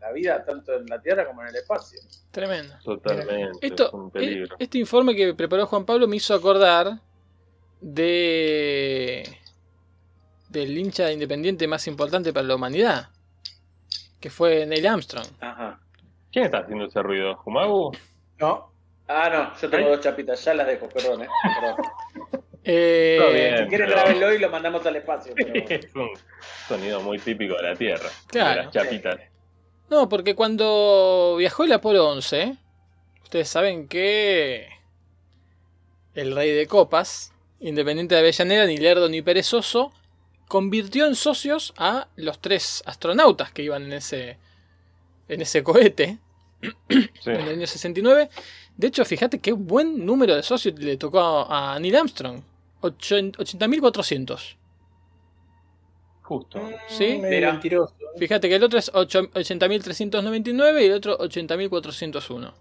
la 0.00 0.12
vida, 0.12 0.44
tanto 0.44 0.74
en 0.74 0.86
la 0.86 1.00
Tierra 1.00 1.24
como 1.24 1.42
en 1.42 1.48
el 1.48 1.56
espacio. 1.56 2.00
Tremendo. 2.32 2.74
Totalmente, 2.84 3.58
es 3.62 3.70
Esto, 3.70 3.90
un 3.92 4.10
peligro. 4.10 4.56
este 4.58 4.78
informe 4.78 5.14
que 5.14 5.32
preparó 5.34 5.66
Juan 5.66 5.86
Pablo 5.86 6.08
me 6.08 6.16
hizo 6.16 6.34
acordar 6.34 6.98
de 7.80 9.38
del 10.48 10.76
hincha 10.78 11.10
independiente 11.12 11.66
más 11.66 11.86
importante 11.86 12.32
para 12.32 12.46
la 12.46 12.54
humanidad, 12.54 13.08
que 14.20 14.30
fue 14.30 14.64
Neil 14.66 14.86
Armstrong. 14.86 15.26
Ajá. 15.40 15.78
¿Quién 16.32 16.46
está 16.46 16.58
haciendo 16.58 16.86
ese 16.86 17.02
ruido? 17.02 17.36
¿Jumagu? 17.36 17.92
¿No? 18.38 18.72
Ah, 19.08 19.28
no, 19.30 19.60
yo 19.60 19.70
tengo 19.70 19.88
dos 19.90 20.00
chapitas, 20.00 20.42
ya 20.44 20.54
las 20.54 20.66
dejo, 20.66 20.88
perdón, 20.88 21.22
eh. 21.24 21.28
Perdón. 21.60 22.42
Eh, 22.68 23.16
Todo 23.20 23.32
bien. 23.32 23.58
Si 23.58 23.66
quieren 23.68 23.86
pero- 23.86 24.00
grábenlo 24.02 24.34
y 24.34 24.38
lo 24.40 24.50
mandamos 24.50 24.84
al 24.86 24.96
espacio. 24.96 25.32
pero- 25.36 25.52
es 25.68 25.94
un 25.94 26.08
sonido 26.66 27.00
muy 27.00 27.16
típico 27.20 27.54
de 27.54 27.62
la 27.62 27.76
Tierra, 27.76 28.08
Claro. 28.26 28.58
de 28.58 28.64
las 28.64 28.74
chapitas. 28.74 29.20
No, 29.88 30.08
porque 30.08 30.34
cuando 30.34 31.36
viajó 31.38 31.62
el 31.62 31.72
Apolo 31.74 32.08
11, 32.10 32.56
ustedes 33.22 33.48
saben 33.48 33.86
que 33.86 34.66
el 36.16 36.34
rey 36.34 36.50
de 36.50 36.66
copas, 36.66 37.32
independiente 37.60 38.14
de 38.14 38.20
Avellaneda, 38.20 38.66
ni 38.66 38.76
lerdo 38.76 39.08
ni 39.08 39.22
perezoso, 39.22 39.92
convirtió 40.48 41.06
en 41.06 41.14
socios 41.14 41.74
a 41.76 42.08
los 42.16 42.40
tres 42.40 42.82
astronautas 42.86 43.50
que 43.52 43.62
iban 43.62 43.84
en 43.84 43.92
ese, 43.94 44.38
en 45.28 45.40
ese 45.42 45.62
cohete 45.64 46.18
Sí. 46.88 47.30
en 47.30 47.40
el 47.40 47.48
año 47.48 47.66
69. 47.66 48.30
De 48.76 48.86
hecho, 48.86 49.04
fíjate 49.04 49.38
qué 49.40 49.52
buen 49.52 50.04
número 50.04 50.34
de 50.36 50.42
socios 50.42 50.78
le 50.78 50.96
tocó 50.96 51.20
a, 51.20 51.78
Neil 51.80 51.96
Armstrong. 51.96 52.40
Ochen- 52.82 53.32
80.400. 53.36 54.56
Justo. 56.22 56.60
Sí, 56.88 57.18
medio 57.18 57.28
mira. 57.28 57.52
mentiroso. 57.52 57.94
Fíjate 58.18 58.48
que 58.48 58.56
el 58.56 58.64
otro 58.64 58.78
es 58.78 58.90
ocho- 58.94 59.30
80.399 59.32 60.82
y 60.82 60.86
el 60.86 60.92
otro 60.94 61.18
80.401. 61.18 62.52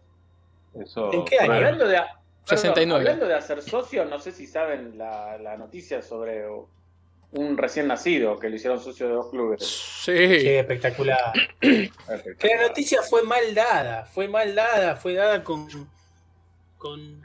Eso, 0.84 1.12
¿En 1.14 1.26
qué 1.26 1.40
año? 1.40 1.46
claro. 1.48 1.54
Hablando 1.68 1.88
de, 1.88 2.02
perdón, 2.46 2.62
69. 2.62 3.00
hablando 3.06 3.28
de 3.28 3.34
hacer 3.36 3.62
socios, 3.62 4.10
no 4.10 4.20
sé 4.20 4.32
si 4.32 4.48
saben 4.48 4.98
la, 4.98 5.38
la 5.38 5.58
noticia 5.58 6.02
sobre 6.02 6.46
un 7.32 7.58
recién 7.58 7.88
nacido 7.88 8.40
que 8.40 8.50
lo 8.50 8.56
hicieron 8.56 8.80
socio 8.80 9.08
de 9.08 9.14
dos 9.14 9.30
clubes. 9.30 9.66
Sí. 9.66 10.12
Qué 10.14 10.60
espectacular. 10.60 11.34
Que 11.60 12.48
la 12.56 12.68
noticia 12.68 13.02
fue 13.02 13.24
mal 13.24 13.54
dada, 13.54 14.06
fue 14.06 14.28
mal 14.28 14.56
dada, 14.56 14.96
fue 14.96 15.16
dada 15.16 15.44
con, 15.44 15.68
con 16.78 17.22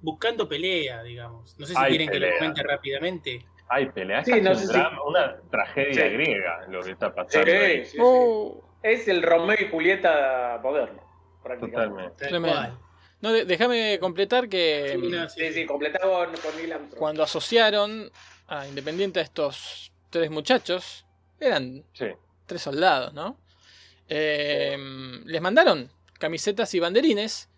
buscando 0.00 0.48
pelea, 0.48 1.02
digamos. 1.02 1.58
No 1.58 1.66
sé 1.66 1.74
si 1.74 1.78
Hay 1.78 1.90
quieren 1.90 2.06
que 2.08 2.12
pelea. 2.14 2.32
lo 2.32 2.38
cuente 2.38 2.62
rápidamente. 2.62 3.44
Hay 3.68 3.86
peleas, 3.90 4.24
Sí, 4.24 4.40
no 4.40 4.50
un 4.50 4.56
sé 4.56 4.66
si- 4.66 4.78
una 5.06 5.36
tragedia 5.50 6.04
Sí. 6.08 6.12
griega 6.14 6.66
lo 6.68 6.82
que 6.82 6.90
está 6.92 7.14
pasando. 7.14 7.52
ahí. 7.52 7.84
sí, 7.84 7.92
sí. 7.92 7.98
Oh. 8.00 8.64
Es 8.82 9.06
el 9.08 9.22
Romeo 9.22 9.56
y 9.60 9.68
Julieta 9.68 10.58
moderno, 10.62 11.02
prácticamente. 11.42 12.24
Totalmente. 12.26 12.74
No, 13.20 13.32
de- 13.32 13.44
déjame 13.44 13.98
completar 14.00 14.48
que 14.48 14.96
Sí, 15.00 15.08
no, 15.08 15.28
Sí, 15.28 15.52
sí, 15.52 15.66
completado 15.66 16.10
con, 16.26 16.36
con 16.36 16.56
Neil 16.56 16.72
Armstrong. 16.72 16.98
cuando 16.98 17.22
asociaron 17.22 18.10
a 18.48 18.66
Independiente 18.66 19.20
a 19.20 19.22
estos 19.22 19.92
tres 20.10 20.30
muchachos, 20.30 21.04
eran 21.38 21.84
Sí. 21.92 22.06
tres 22.46 22.62
soldados, 22.62 23.12
¿no? 23.12 23.38
Eh, 24.08 24.76
les 25.24 25.40
mandaron 25.40 25.90
camisetas 26.18 26.74
y 26.74 26.80
banderines. 26.80 27.48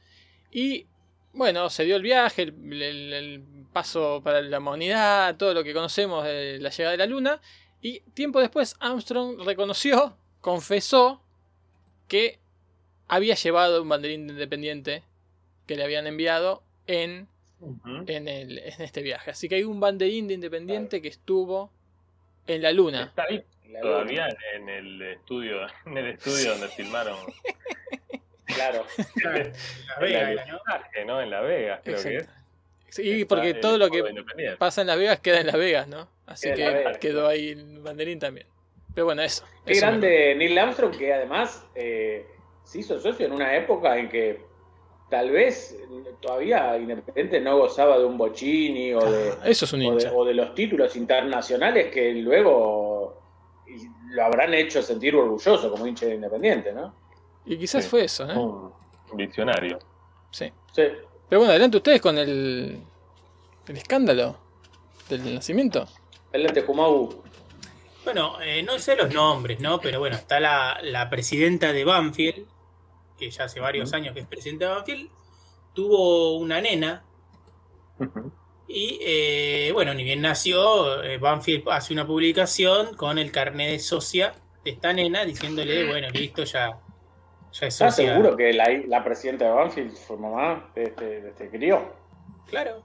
Y 0.51 0.86
bueno, 1.32 1.70
se 1.70 1.84
dio 1.84 1.97
el 1.97 2.02
viaje, 2.02 2.43
el, 2.43 2.82
el- 2.82 3.12
el 3.12 3.44
paso 3.72 4.20
para 4.22 4.43
la 4.43 4.59
humanidad, 4.59 5.36
todo 5.36 5.55
lo 5.55 5.64
que 5.64 5.72
conocemos 5.72 6.24
de 6.24 6.59
la 6.60 6.68
llegada 6.68 6.93
de 6.93 6.98
la 6.98 7.06
luna. 7.06 7.40
Y 7.80 8.01
tiempo 8.14 8.40
después 8.40 8.76
Armstrong 8.80 9.40
reconoció, 9.44 10.16
confesó 10.40 11.22
que 12.06 12.39
había 13.09 13.34
llevado 13.34 13.80
un 13.82 13.89
banderín 13.89 14.28
independiente 14.28 15.02
que 15.66 15.76
le 15.76 15.84
habían 15.84 16.06
enviado 16.06 16.62
en, 16.86 17.28
en, 18.06 18.28
el- 18.28 18.59
en 18.59 18.80
este 18.82 19.02
viaje. 19.02 19.30
Así 19.30 19.48
que 19.48 19.56
hay 19.56 19.64
un 19.64 19.80
banderín 19.80 20.26
de 20.28 20.34
independiente 20.34 21.01
que 21.02 21.09
estuvo 21.09 21.70
en 22.47 22.62
la 22.62 22.72
luna. 22.72 23.02
Está 23.05 23.24
ahí 23.28 23.44
La 23.68 23.80
todavía 23.80 24.28
en 24.55 24.68
el 24.68 25.02
estudio, 25.02 25.59
en 25.86 25.98
el 25.98 26.06
estudio 26.09 26.51
donde 26.52 26.68
filmaron 26.68 27.16
Claro. 28.47 28.84
La 29.22 29.30
Vega, 30.01 30.44
¿no? 31.06 31.20
en 31.20 31.30
La 31.30 31.40
Vegas, 31.40 31.80
creo 31.84 32.02
que 32.02 32.16
es. 32.16 32.28
Sí, 32.90 33.24
porque 33.24 33.55
todo 33.55 33.78
lo 33.78 33.89
que 33.89 34.02
pasa 34.59 34.82
en 34.82 34.89
Las 34.89 34.98
Vegas 34.98 35.20
queda 35.20 35.40
en 35.40 35.47
Las 35.47 35.56
Vegas, 35.56 35.89
¿no? 35.89 36.09
Así 36.26 36.48
Queda 36.52 36.52
en 36.52 36.56
que 36.56 36.64
Las 36.64 36.74
Vegas, 36.74 36.98
quedó 36.98 37.26
ahí 37.28 37.48
el 37.51 37.78
banderín 37.80 38.18
también. 38.18 38.47
Pero 38.94 39.06
bueno, 39.06 39.22
eso. 39.22 39.44
Qué 39.64 39.72
eso 39.72 39.80
grande 39.86 40.34
Neil 40.34 40.59
Armstrong 40.59 40.94
que 40.98 41.14
además 41.14 41.66
eh, 41.74 42.26
se 42.64 42.80
hizo 42.80 43.01
socio 43.01 43.24
en 43.24 43.32
una 43.32 43.56
época 43.56 43.97
en 43.97 44.10
que 44.10 44.44
tal 45.12 45.30
vez 45.30 45.76
todavía 46.20 46.74
Independiente 46.78 47.39
no 47.39 47.59
gozaba 47.59 47.98
de 47.98 48.05
un 48.06 48.16
Bocini 48.16 48.94
o 48.94 49.01
de, 49.01 49.34
me- 49.44 49.51
Eso 49.51 49.66
es 49.66 49.72
un 49.74 49.80
o 49.80 49.90
de, 49.90 49.93
hincha. 50.05 50.12
o 50.14 50.24
de 50.24 50.32
los 50.32 50.55
títulos 50.55 50.97
internacionales 50.97 51.93
que 51.93 52.14
luego 52.14 53.20
lo 54.10 54.24
habrán 54.24 54.55
hecho 54.55 54.80
sentir 54.82 55.14
orgulloso 55.14 55.70
como 55.70 55.86
hincha 55.86 56.06
de 56.06 56.14
Independiente, 56.14 56.72
¿no? 56.72 56.94
Y 57.44 57.59
quizás 57.59 57.84
Sí. 57.84 57.90
fue 57.90 58.05
eso, 58.05 58.24
¿eh? 58.30 58.34
Un 58.36 58.72
visionario. 59.16 59.78
Sí. 60.30 60.47
Sí. 60.74 60.82
Pero 61.28 61.40
bueno, 61.40 61.51
adelante 61.51 61.76
ustedes 61.76 62.01
con 62.01 62.16
el, 62.16 62.78
el 63.68 63.76
escándalo 63.76 64.36
del 65.10 65.34
nacimiento. 65.34 65.86
Adelante, 66.30 66.64
Kumau. 66.64 67.22
Bueno, 68.05 68.40
eh, 68.43 68.62
no 68.62 68.78
sé 68.78 68.97
los 68.97 69.12
nombres, 69.12 69.60
¿no? 69.60 69.78
Pero 69.78 69.98
bueno, 70.01 70.16
está 70.16 70.40
la, 70.40 70.78
la 70.82 71.10
presidenta 71.10 71.72
de 71.74 71.84
Banfield, 71.84 72.47
que 73.18 73.30
ya 73.30 73.44
hace 73.44 73.60
varios 73.60 73.93
años 73.93 74.14
que 74.14 74.20
es 74.20 74.26
presidenta 74.26 74.66
de 74.68 74.74
Banfield, 74.74 75.10
tuvo 75.74 76.36
una 76.39 76.60
nena 76.60 77.05
y, 78.68 78.98
eh, 79.02 79.70
bueno, 79.72 79.93
ni 79.94 80.02
bien 80.05 80.20
nació, 80.22 81.02
eh, 81.02 81.18
Banfield 81.18 81.68
hace 81.70 81.93
una 81.93 82.06
publicación 82.06 82.94
con 82.97 83.18
el 83.18 83.30
carnet 83.30 83.70
de 83.70 83.78
socia 83.78 84.34
de 84.64 84.70
esta 84.70 84.93
nena 84.93 85.24
diciéndole, 85.24 85.89
bueno, 85.89 86.09
listo, 86.10 86.44
ya, 86.44 86.80
ya 87.52 87.66
es 87.66 87.74
¿Estás 87.74 87.97
socia. 87.97 88.12
seguro 88.14 88.36
que 88.36 88.52
la, 88.52 88.68
la 88.86 89.05
presidenta 89.05 89.44
de 89.47 89.51
Banfield 89.52 89.97
fue 89.97 90.16
mamá 90.16 90.70
de 90.74 90.84
este, 90.84 91.20
de 91.20 91.28
este 91.30 91.51
crío? 91.51 91.93
Claro. 92.47 92.82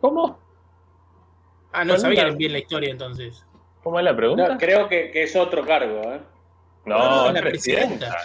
¿Cómo? 0.00 0.38
Ah, 1.72 1.84
no 1.84 1.92
¿Cuál 1.94 2.00
sabían 2.00 2.36
bien 2.38 2.52
la 2.52 2.58
historia 2.58 2.90
entonces. 2.90 3.44
¿Cómo 3.82 3.98
es 3.98 4.04
la 4.04 4.16
pregunta? 4.16 4.48
No, 4.48 4.58
creo 4.58 4.88
que, 4.88 5.10
que 5.10 5.24
es 5.24 5.34
otro 5.36 5.64
cargo, 5.66 6.00
¿eh? 6.02 6.20
No, 6.84 6.98
No, 6.98 7.08
no, 7.22 7.26
es 7.28 7.34
la 7.34 7.40
presidenta. 7.42 7.88
presidenta. 8.10 8.16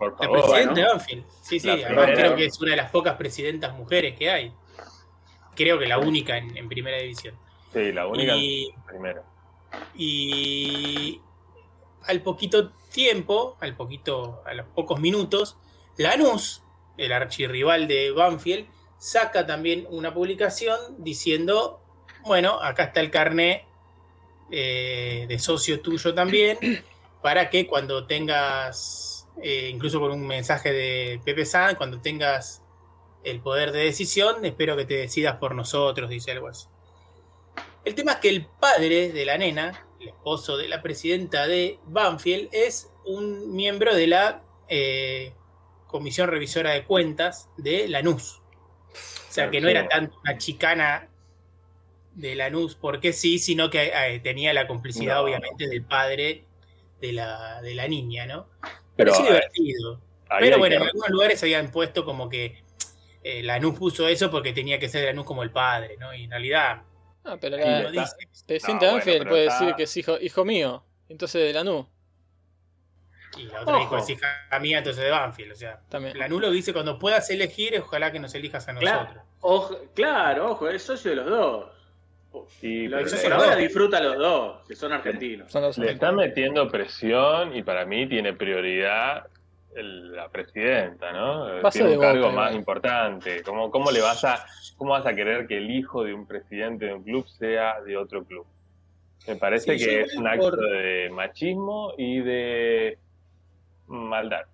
Por 0.00 0.12
La 0.12 0.16
favor. 0.18 0.40
presidenta 0.40 0.72
bueno. 0.72 0.74
de 0.74 0.84
Banfield. 0.94 1.24
Sí, 1.42 1.60
sí, 1.60 1.66
La 1.68 1.72
además 1.74 1.90
primera. 2.06 2.14
creo 2.14 2.36
que 2.36 2.44
es 2.46 2.60
una 2.60 2.70
de 2.72 2.76
las 2.78 2.90
pocas 2.90 3.14
presidentas 3.16 3.72
mujeres 3.74 4.18
que 4.18 4.30
hay. 4.30 4.52
Creo 5.54 5.78
que 5.78 5.86
la 5.86 5.98
única 5.98 6.36
en, 6.38 6.56
en 6.56 6.68
primera 6.68 6.96
división. 6.98 7.36
Sí, 7.72 7.92
la 7.92 8.06
única 8.08 8.34
Y, 8.34 8.74
primero. 8.86 9.22
y 9.94 11.20
al 12.06 12.22
poquito 12.22 12.72
tiempo, 12.92 13.56
al 13.60 13.76
poquito, 13.76 14.42
a 14.46 14.54
los 14.54 14.66
pocos 14.68 14.98
minutos, 15.00 15.56
Lanús, 15.98 16.62
el 16.96 17.12
archirrival 17.12 17.86
de 17.86 18.10
Banfield, 18.10 18.66
saca 18.98 19.46
también 19.46 19.86
una 19.90 20.12
publicación 20.14 20.78
diciendo, 20.98 21.80
bueno, 22.24 22.60
acá 22.62 22.84
está 22.84 23.00
el 23.00 23.10
carné 23.10 23.66
eh, 24.50 25.26
de 25.28 25.38
socio 25.38 25.80
tuyo 25.80 26.14
también, 26.14 26.58
para 27.22 27.50
que 27.50 27.66
cuando 27.66 28.06
tengas, 28.06 29.19
eh, 29.42 29.70
incluso 29.72 30.00
con 30.00 30.12
un 30.12 30.26
mensaje 30.26 30.72
de 30.72 31.20
Pepe 31.24 31.44
San, 31.44 31.76
cuando 31.76 32.00
tengas 32.00 32.62
el 33.24 33.40
poder 33.40 33.72
de 33.72 33.80
decisión, 33.84 34.44
espero 34.44 34.76
que 34.76 34.84
te 34.84 34.94
decidas 34.94 35.36
por 35.36 35.54
nosotros, 35.54 36.08
dice 36.10 36.32
algo 36.32 36.48
así. 36.48 36.66
El 37.84 37.94
tema 37.94 38.12
es 38.12 38.18
que 38.18 38.28
el 38.28 38.46
padre 38.46 39.12
de 39.12 39.24
la 39.24 39.38
nena, 39.38 39.86
el 40.00 40.08
esposo 40.08 40.56
de 40.56 40.68
la 40.68 40.82
presidenta 40.82 41.46
de 41.46 41.78
Banfield, 41.86 42.48
es 42.52 42.90
un 43.04 43.54
miembro 43.54 43.94
de 43.94 44.06
la 44.06 44.42
eh, 44.68 45.32
Comisión 45.86 46.28
Revisora 46.28 46.70
de 46.72 46.84
Cuentas 46.84 47.48
de 47.56 47.88
Lanús. 47.88 48.40
O 49.28 49.32
sea, 49.32 49.50
que 49.50 49.60
no 49.60 49.68
era 49.68 49.88
tanto 49.88 50.18
una 50.22 50.38
chicana 50.38 51.08
de 52.14 52.34
Lanús 52.34 52.74
porque 52.74 53.12
sí, 53.12 53.38
sino 53.38 53.70
que 53.70 53.92
eh, 53.94 54.20
tenía 54.20 54.52
la 54.52 54.66
complicidad, 54.66 55.16
No. 55.16 55.22
obviamente, 55.22 55.68
del 55.68 55.84
padre 55.84 56.44
de 57.00 57.12
la, 57.12 57.62
de 57.62 57.74
la 57.74 57.88
niña, 57.88 58.26
¿no? 58.26 58.46
Pero 59.04 59.14
sí 59.14 59.22
divertido. 59.24 60.00
ahí 60.28 60.40
Pero 60.44 60.58
bueno, 60.58 60.72
que- 60.74 60.76
en 60.82 60.88
algunos 60.88 61.10
lugares 61.10 61.42
habían 61.42 61.70
puesto 61.70 62.04
como 62.04 62.28
que 62.28 62.62
eh, 63.22 63.42
Lanús 63.42 63.78
puso 63.78 64.08
eso 64.08 64.30
porque 64.30 64.52
tenía 64.52 64.78
que 64.78 64.88
ser 64.88 65.04
Lanús 65.04 65.24
como 65.26 65.42
el 65.42 65.50
padre, 65.50 65.96
¿no? 65.98 66.14
Y 66.14 66.24
en 66.24 66.30
realidad 66.30 66.82
Ah, 67.24 67.36
pero 67.40 67.58
la 67.58 67.90
dice. 67.90 68.16
presidenta 68.46 68.86
No, 68.86 68.92
de 68.92 68.96
Banfield 68.96 69.16
bueno, 69.18 69.24
pero 69.24 69.30
puede 69.30 69.46
está- 69.46 69.58
decir 69.60 69.74
que 69.76 69.82
es 69.82 69.96
hijo, 69.98 70.18
hijo 70.20 70.44
mío. 70.44 70.84
Entonces 71.08 71.42
de 71.42 71.52
Lanús 71.52 71.86
Y 73.36 73.42
la 73.44 73.60
otra 73.60 73.74
Ojo. 73.76 73.80
dijo, 73.84 73.98
es 73.98 74.10
hija 74.10 74.58
mía, 74.60 74.78
entonces 74.78 75.04
de 75.04 75.10
Banfield. 75.10 75.52
O 75.52 75.56
sea, 75.56 75.78
también. 75.88 76.18
Lanús 76.18 76.40
lo 76.40 76.50
dice 76.50 76.72
cuando 76.72 76.98
puedas 76.98 77.28
elegir, 77.30 77.78
ojalá 77.78 78.10
que 78.10 78.18
nos 78.18 78.34
elijas 78.34 78.66
a 78.68 78.72
nosotros. 78.72 79.02
Claro, 79.06 79.22
ojo, 79.40 79.78
claro, 79.94 80.50
ojo, 80.52 80.68
es 80.68 80.82
socio 80.82 81.10
de 81.10 81.16
los 81.18 81.26
dos. 81.26 81.70
Sí, 82.60 82.86
Lo 82.88 82.98
pero 82.98 83.34
ahora 83.36 83.50
dos. 83.52 83.58
disfruta 83.58 83.98
a 83.98 84.00
los 84.02 84.18
dos, 84.18 84.66
que 84.68 84.74
son 84.76 84.92
argentinos. 84.92 85.50
Son 85.50 85.62
los 85.62 85.76
Le 85.78 85.92
está 85.92 86.12
metiendo 86.12 86.68
presión 86.68 87.56
y 87.56 87.62
para 87.62 87.84
mí 87.86 88.08
tiene 88.08 88.32
prioridad 88.34 89.26
el- 89.74 90.12
la 90.14 90.28
presidenta, 90.28 91.12
¿no? 91.12 91.68
Tiene 91.70 91.90
de 91.90 91.96
un 91.96 92.02
cargo 92.02 92.22
Boca, 92.26 92.34
más 92.36 92.50
igual. 92.50 92.54
importante. 92.54 93.42
¿Cómo, 93.42 93.70
cómo 93.70 93.90
le 93.90 94.00
vas 94.00 94.24
a, 94.24 94.44
cómo 94.76 94.92
vas 94.92 95.06
a 95.06 95.14
querer 95.14 95.46
que 95.46 95.56
el 95.58 95.70
hijo 95.70 96.04
de 96.04 96.12
un 96.14 96.26
presidente 96.26 96.86
de 96.86 96.94
un 96.94 97.02
club 97.04 97.26
sea 97.28 97.80
de 97.80 97.96
otro 97.96 98.24
club? 98.24 98.46
Me 99.28 99.36
parece 99.36 99.78
Sí, 99.78 99.84
que 99.84 100.00
es 100.02 100.14
un 100.16 100.26
acto 100.26 100.50
por- 100.50 100.60
de 100.60 101.08
machismo 101.10 101.94
y 101.98 102.20
de 102.20 102.98
maldad. 103.86 104.46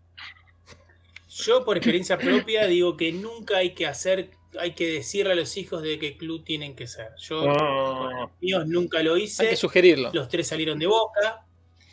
Yo, 1.28 1.65
por 1.65 1.77
experiencia 1.77 2.16
propia, 2.19 2.66
digo 2.66 2.97
que 2.97 3.12
nunca 3.12 3.59
hay 3.59 3.74
que 3.74 3.86
hacer, 3.86 4.31
hay 4.61 4.73
que 4.73 4.87
decirle 4.89 5.33
a 5.33 5.37
los 5.37 5.57
hijos 5.57 5.83
de 5.83 5.99
qué 5.99 6.16
club 6.16 6.45
tienen 6.45 6.74
que 6.74 6.87
ser. 6.87 7.11
Yo, 7.19 7.41
con 7.43 7.51
Mm, 7.51 8.20
los 8.20 8.31
míos 8.41 8.66
nunca 8.66 9.03
lo 9.03 9.15
Hay 9.15 9.23
hice. 9.24 9.49
que 9.51 9.57
sugerirlo. 9.57 10.11
Los 10.12 10.28
tres 10.28 10.49
salieron 10.49 10.78
de 10.78 10.87
boca. 10.87 11.45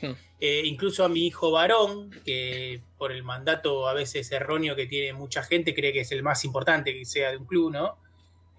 Hmm. 0.02 0.14
Eh, 0.40 0.61
incluso 0.65 1.06
a 1.06 1.10
mi 1.10 1.26
hijo 1.27 1.52
varón, 1.52 2.11
que 2.26 2.81
por 2.98 3.11
el 3.11 3.23
mandato 3.23 3.88
a 3.88 3.94
veces 3.94 4.31
erróneo 4.31 4.76
que 4.76 4.85
tiene 4.88 5.14
mucha 5.14 5.44
gente, 5.44 5.73
cree 5.73 5.94
que 5.94 6.02
es 6.02 6.11
el 6.11 6.23
más 6.23 6.44
importante 6.44 6.94
que 6.94 7.06
sea 7.06 7.31
de 7.31 7.38
un 7.38 7.45
club, 7.45 7.72
¿no? 7.72 7.98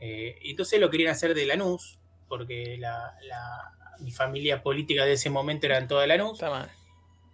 Eh, 0.01 0.39
entonces 0.43 0.81
lo 0.81 0.89
querían 0.91 1.11
hacer 1.13 1.35
de 1.35 1.45
Lanús, 1.47 1.99
porque 2.29 2.77
la, 2.79 3.15
la- 3.23 3.71
mi 4.01 4.11
familia 4.11 4.63
política 4.63 5.05
de 5.05 5.13
ese 5.13 5.31
momento 5.31 5.67
eran 5.67 5.87
toda 5.87 6.01
de 6.03 6.07
Lanús. 6.09 6.33
Está 6.35 6.51
mal. 6.51 6.71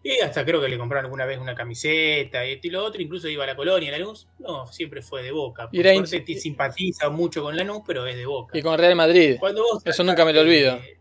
Y 0.03 0.19
hasta 0.21 0.45
creo 0.47 0.61
que 0.63 0.69
le 0.69 0.79
compraron 0.79 1.05
alguna 1.07 1.27
vez 1.27 1.39
una 1.39 1.55
camiseta 1.55 2.47
y 2.47 2.53
esto 2.53 2.67
y 2.69 2.71
lo 2.71 2.83
otro, 2.85 3.03
incluso 3.03 3.29
iba 3.29 3.45
a 3.45 3.49
la 3.49 3.55
colonia 3.57 3.91
Lanús. 3.93 4.29
No, 4.39 4.67
siempre 4.67 5.03
fue 5.03 5.23
de 5.23 5.31
boca. 5.31 5.69
Por 5.69 5.75
Y 5.87 6.07
suerte 6.07 6.35
simpatiza 6.37 7.11
mucho 7.11 7.43
con 7.43 7.55
Lanús, 7.55 7.83
pero 7.87 8.07
es 8.07 8.17
de 8.17 8.25
boca. 8.25 8.57
Y 8.57 8.63
con 8.63 8.79
Real 8.79 8.97
Madrid. 8.97 9.37
Cuando 9.39 9.63
vos 9.63 9.83
Eso 9.85 10.03
nunca 10.03 10.25
me 10.25 10.33
lo 10.33 10.41
olvido. 10.41 10.77
eh, 10.77 10.97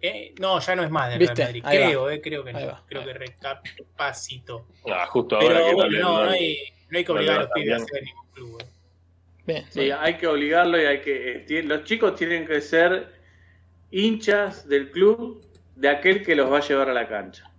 eh, 0.00 0.34
no, 0.40 0.58
ya 0.60 0.74
no 0.76 0.84
es 0.84 0.90
más 0.90 1.10
de 1.10 1.18
¿Viste? 1.18 1.34
Real 1.34 1.48
Madrid. 1.48 1.62
Ahí 1.66 1.76
Creo, 1.76 2.10
eh, 2.10 2.20
creo 2.22 2.44
que 2.44 2.52
no. 2.54 2.66
va. 2.66 2.84
Creo 2.88 3.04
que 3.04 3.12
recapacito. 3.12 4.66
ah, 4.90 5.04
justo 5.06 5.36
ahora 5.36 5.48
Pero 5.48 5.64
que 5.66 5.70
no 5.70 5.76
bueno, 5.76 5.98
no, 6.24 6.30
hay, 6.30 6.58
no 6.88 6.98
hay 6.98 7.04
que 7.04 7.12
obligar 7.12 7.36
a 7.36 7.40
los 7.42 7.50
pibes 7.50 7.72
a 7.80 7.84
hacer 7.84 8.02
ningún 8.04 8.26
club. 8.32 8.62
eh. 8.62 8.66
Bien. 9.44 9.66
Sí, 9.70 9.90
hay 9.90 10.14
que 10.16 10.26
obligarlo 10.26 10.80
y 10.80 10.84
hay 10.86 11.00
que. 11.00 11.62
los 11.64 11.84
chicos 11.84 12.14
tienen 12.16 12.46
que 12.46 12.60
ser 12.62 13.12
hinchas 13.90 14.66
del 14.68 14.90
club 14.90 15.44
de 15.74 15.88
aquel 15.88 16.22
que 16.24 16.34
los 16.34 16.50
va 16.52 16.58
a 16.58 16.60
llevar 16.60 16.88
a 16.90 16.94
la 16.94 17.06
cancha. 17.08 17.50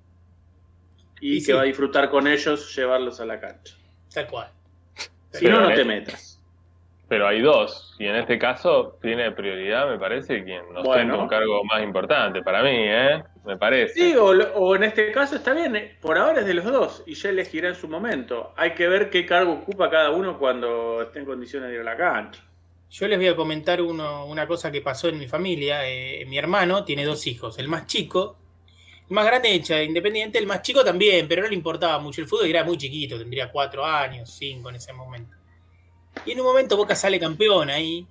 Y, 1.21 1.35
Y 1.35 1.39
que 1.39 1.45
sí. 1.45 1.51
va 1.53 1.61
a 1.61 1.65
disfrutar 1.65 2.09
con 2.09 2.27
ellos 2.27 2.75
llevarlos 2.75 3.19
a 3.19 3.25
la 3.25 3.39
cancha. 3.39 3.75
Tal 4.13 4.27
cual. 4.27 4.51
Si 5.31 5.45
Pero 5.45 5.55
no, 5.55 5.61
no 5.61 5.67
te 5.67 5.73
este- 5.73 5.85
metas. 5.85 6.35
Pero 7.07 7.27
hay 7.27 7.41
dos, 7.41 7.95
y 7.97 8.05
en 8.05 8.17
este 8.17 8.37
caso 8.37 8.99
tiene 9.01 9.31
prioridad, 9.31 9.89
me 9.89 9.97
parece, 9.97 10.43
quien 10.43 10.61
ostenta 10.65 10.81
Bueno. 10.83 11.23
un 11.23 11.27
cargo 11.27 11.63
más 11.63 11.81
importante 11.81 12.43
para 12.43 12.61
mí, 12.61 12.69
¿eh? 12.75 13.23
Me 13.45 13.57
parece. 13.57 13.95
Sí, 13.95 14.15
o, 14.15 14.31
lo- 14.31 14.53
o 14.53 14.75
en 14.75 14.83
este 14.83 15.11
caso 15.11 15.35
está 15.37 15.53
bien, 15.55 15.75
eh, 15.75 15.97
por 16.01 16.19
ahora 16.19 16.41
es 16.41 16.45
de 16.45 16.53
los 16.53 16.65
dos 16.65 17.01
y 17.07 17.15
ya 17.15 17.29
elegirá 17.29 17.69
en 17.69 17.73
su 17.75 17.87
momento. 17.87 18.53
Hay 18.55 18.75
que 18.75 18.87
ver 18.87 19.09
qué 19.09 19.25
cargo 19.25 19.53
ocupa 19.53 19.89
cada 19.89 20.11
uno 20.11 20.37
cuando 20.37 21.01
esté 21.01 21.17
en 21.17 21.25
condiciones 21.25 21.69
de 21.69 21.75
ir 21.77 21.81
a 21.81 21.83
la 21.83 21.97
cancha. 21.97 22.43
Yo 22.91 23.07
les 23.07 23.17
voy 23.17 23.27
a 23.29 23.35
comentar 23.35 23.81
uno- 23.81 24.27
una 24.27 24.45
cosa 24.45 24.71
que 24.71 24.81
pasó 24.81 25.09
en 25.09 25.17
mi 25.17 25.27
familia. 25.27 25.87
Eh, 25.89 26.25
mi 26.27 26.37
hermano 26.37 26.83
tiene 26.85 27.05
dos 27.05 27.25
hijos. 27.25 27.57
El 27.57 27.69
más 27.69 27.87
chico 27.87 28.35
más 29.09 29.25
grande 29.25 29.53
hincha 29.53 29.75
de 29.75 29.85
Independiente, 29.85 30.37
el 30.37 30.47
más 30.47 30.61
chico 30.61 30.83
también, 30.83 31.27
pero 31.27 31.41
no 31.41 31.47
le 31.47 31.55
importaba 31.55 31.99
mucho 31.99 32.21
el 32.21 32.27
fútbol, 32.27 32.47
era 32.47 32.63
muy 32.63 32.77
chiquito, 32.77 33.17
tendría 33.17 33.51
cuatro 33.51 33.85
años, 33.85 34.29
cinco 34.29 34.69
en 34.69 34.75
ese 34.75 34.93
momento. 34.93 35.35
Y 36.25 36.31
en 36.31 36.39
un 36.39 36.45
momento 36.45 36.77
Boca 36.77 36.95
sale 36.95 37.19
campeón 37.19 37.69
ahí, 37.69 38.05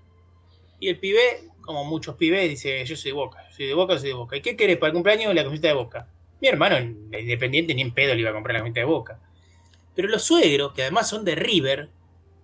y 0.80 0.88
el 0.88 0.98
pibe, 0.98 1.50
como 1.60 1.84
muchos 1.84 2.16
pibes, 2.16 2.48
dice, 2.48 2.84
yo 2.84 2.96
soy 2.96 3.10
de 3.10 3.14
Boca, 3.14 3.44
soy 3.56 3.66
de 3.66 3.74
Boca, 3.74 3.98
soy 3.98 4.08
de 4.08 4.14
Boca. 4.14 4.36
¿Y 4.36 4.40
qué 4.40 4.56
querés 4.56 4.76
para 4.76 4.88
el 4.88 4.94
cumpleaños? 4.94 5.34
La 5.34 5.44
camiseta 5.44 5.68
de 5.68 5.74
Boca. 5.74 6.08
Mi 6.40 6.48
hermano, 6.48 6.76
en 6.76 7.10
Independiente, 7.12 7.74
ni 7.74 7.82
en 7.82 7.92
pedo 7.92 8.14
le 8.14 8.20
iba 8.20 8.30
a 8.30 8.32
comprar 8.32 8.54
la 8.54 8.60
camiseta 8.60 8.80
de 8.80 8.86
Boca. 8.86 9.20
Pero 9.94 10.08
los 10.08 10.22
suegros, 10.22 10.72
que 10.72 10.82
además 10.82 11.08
son 11.08 11.24
de 11.24 11.34
River, 11.34 11.88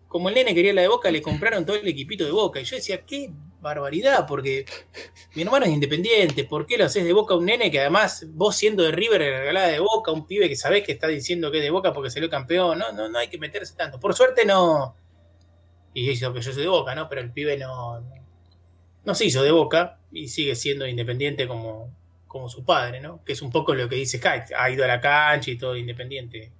como 0.08 0.28
el 0.28 0.34
nene 0.34 0.54
quería 0.54 0.72
la 0.72 0.82
de 0.82 0.88
Boca, 0.88 1.10
le 1.10 1.22
compraron 1.22 1.64
todo 1.64 1.76
el 1.76 1.86
equipito 1.86 2.24
de 2.24 2.32
Boca. 2.32 2.60
Y 2.60 2.64
yo 2.64 2.76
decía, 2.76 3.02
qué 3.02 3.30
barbaridad, 3.64 4.26
porque 4.28 4.64
mi 5.34 5.42
hermano 5.42 5.66
es 5.66 5.72
independiente, 5.72 6.44
¿por 6.44 6.66
qué 6.66 6.78
lo 6.78 6.84
haces 6.84 7.04
de 7.04 7.12
Boca 7.12 7.34
a 7.34 7.38
un 7.38 7.46
nene 7.46 7.70
que 7.70 7.80
además 7.80 8.26
vos 8.28 8.54
siendo 8.54 8.84
de 8.84 8.92
River 8.92 9.20
le 9.20 9.38
regalada 9.40 9.68
de 9.68 9.80
Boca, 9.80 10.12
un 10.12 10.26
pibe 10.26 10.48
que 10.48 10.54
sabés 10.54 10.84
que 10.84 10.92
está 10.92 11.08
diciendo 11.08 11.50
que 11.50 11.58
es 11.58 11.64
de 11.64 11.70
Boca 11.70 11.92
porque 11.92 12.10
salió 12.10 12.30
campeón? 12.30 12.78
No, 12.78 12.92
no, 12.92 13.08
no 13.08 13.18
hay 13.18 13.28
que 13.28 13.38
meterse 13.38 13.74
tanto. 13.74 13.98
Por 13.98 14.14
suerte 14.14 14.44
no... 14.44 14.94
Y 15.92 16.10
hizo 16.10 16.32
que 16.32 16.40
yo 16.40 16.52
soy 16.52 16.62
de 16.62 16.68
Boca, 16.68 16.94
¿no? 16.94 17.08
Pero 17.08 17.20
el 17.20 17.32
pibe 17.32 17.56
no, 17.56 18.04
no 19.04 19.14
se 19.14 19.24
hizo 19.24 19.42
de 19.42 19.50
Boca 19.50 19.98
y 20.12 20.28
sigue 20.28 20.54
siendo 20.54 20.86
independiente 20.86 21.46
como, 21.46 21.94
como 22.26 22.48
su 22.48 22.64
padre, 22.64 23.00
¿no? 23.00 23.22
Que 23.24 23.32
es 23.32 23.42
un 23.42 23.50
poco 23.50 23.74
lo 23.74 23.88
que 23.88 23.96
dice 23.96 24.18
Sky, 24.18 24.54
ha 24.56 24.70
ido 24.70 24.84
a 24.84 24.88
la 24.88 25.00
cancha 25.00 25.50
y 25.50 25.56
todo 25.56 25.76
independiente. 25.76 26.52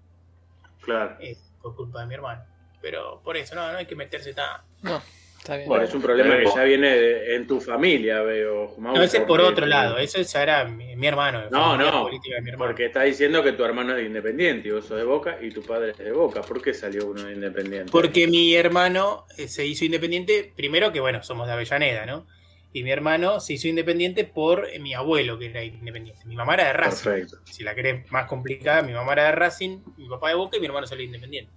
Claro. 0.81 1.17
eh, 1.21 1.37
por 1.61 1.75
culpa 1.75 2.01
de 2.01 2.07
mi 2.07 2.15
hermano. 2.15 2.45
Pero 2.81 3.21
por 3.25 3.37
eso, 3.37 3.55
no, 3.55 3.73
no 3.73 3.79
hay 3.79 3.87
que 3.87 3.97
meterse 3.97 4.35
tan... 4.35 4.61
No, 4.83 5.03
está 5.45 5.57
bien. 5.57 5.69
Bueno, 5.69 5.85
es 5.85 5.95
un 5.95 6.01
problema 6.01 6.39
que 6.39 6.47
ya 6.47 6.63
viene 6.65 6.89
de- 6.97 7.37
en 7.37 7.47
tu 7.47 7.61
familia, 7.61 8.23
veo. 8.23 8.75
Mau, 8.79 8.97
No, 8.97 9.03
ese 9.03 9.19
es 9.19 9.23
por 9.25 9.39
porque- 9.41 9.53
otro 9.53 9.67
lado, 9.67 9.99
eso 9.99 10.21
ya 10.23 10.43
era 10.43 10.65
mi, 10.65 10.97
mi 10.97 11.07
hermano. 11.07 11.51
No, 11.51 11.77
no, 11.77 12.05
política 12.05 12.37
de 12.37 12.41
mi 12.43 12.51
hermano. 12.51 12.71
porque 12.71 12.87
está 12.87 13.03
diciendo 13.03 13.43
que 13.43 13.53
tu 13.53 13.63
hermano 13.65 13.95
es 13.97 14.07
independiente 14.07 14.69
y 14.69 14.71
vos 14.73 14.87
sos 14.87 14.97
de 14.97 15.05
Boca 15.05 15.39
y 15.43 15.51
tu 15.51 15.63
padre 15.63 15.91
es 15.91 15.99
de 15.99 16.13
Boca. 16.13 16.41
¿Por 16.41 16.63
qué 16.63 16.73
salió 16.73 17.07
uno 17.07 17.23
de 17.25 17.35
independiente? 17.35 17.93
Porque 17.93 18.27
mi 18.27 18.55
hermano 18.55 19.27
eh, 19.37 19.47
se 19.49 19.67
hizo 19.67 19.85
independiente, 19.85 20.51
primero 20.57 20.91
que 20.93 21.01
bueno, 21.01 21.23
somos 21.23 21.47
de 21.47 21.53
Avellaneda, 21.53 22.07
¿no? 22.07 22.27
Y 22.73 22.83
mi 22.83 22.91
hermano 22.91 23.39
se 23.39 23.53
hizo 23.53 23.69
independiente 23.69 24.25
por 24.25 24.67
eh, 24.73 24.81
mi 24.81 24.95
abuelo, 24.95 25.39
que 25.39 25.47
era 25.47 25.63
independiente. 25.63 26.25
Mi 26.25 26.35
mamá 26.35 26.55
era 26.55 26.65
de 26.65 26.73
Racing. 26.73 27.05
Perfecto. 27.05 27.37
Si 27.45 27.63
la 27.63 27.73
querés 27.75 28.11
más 28.11 28.27
complicada, 28.27 28.83
mi 28.83 28.93
mamá 28.93 29.13
era 29.13 29.27
de 29.27 29.33
Racing, 29.33 29.79
mi 29.99 30.09
papá 30.09 30.31
de 30.31 30.35
Boca 30.35 30.57
y 30.57 30.61
mi 30.61 30.67
hermano 30.67 30.87
salió 30.87 31.05
independiente. 31.05 31.53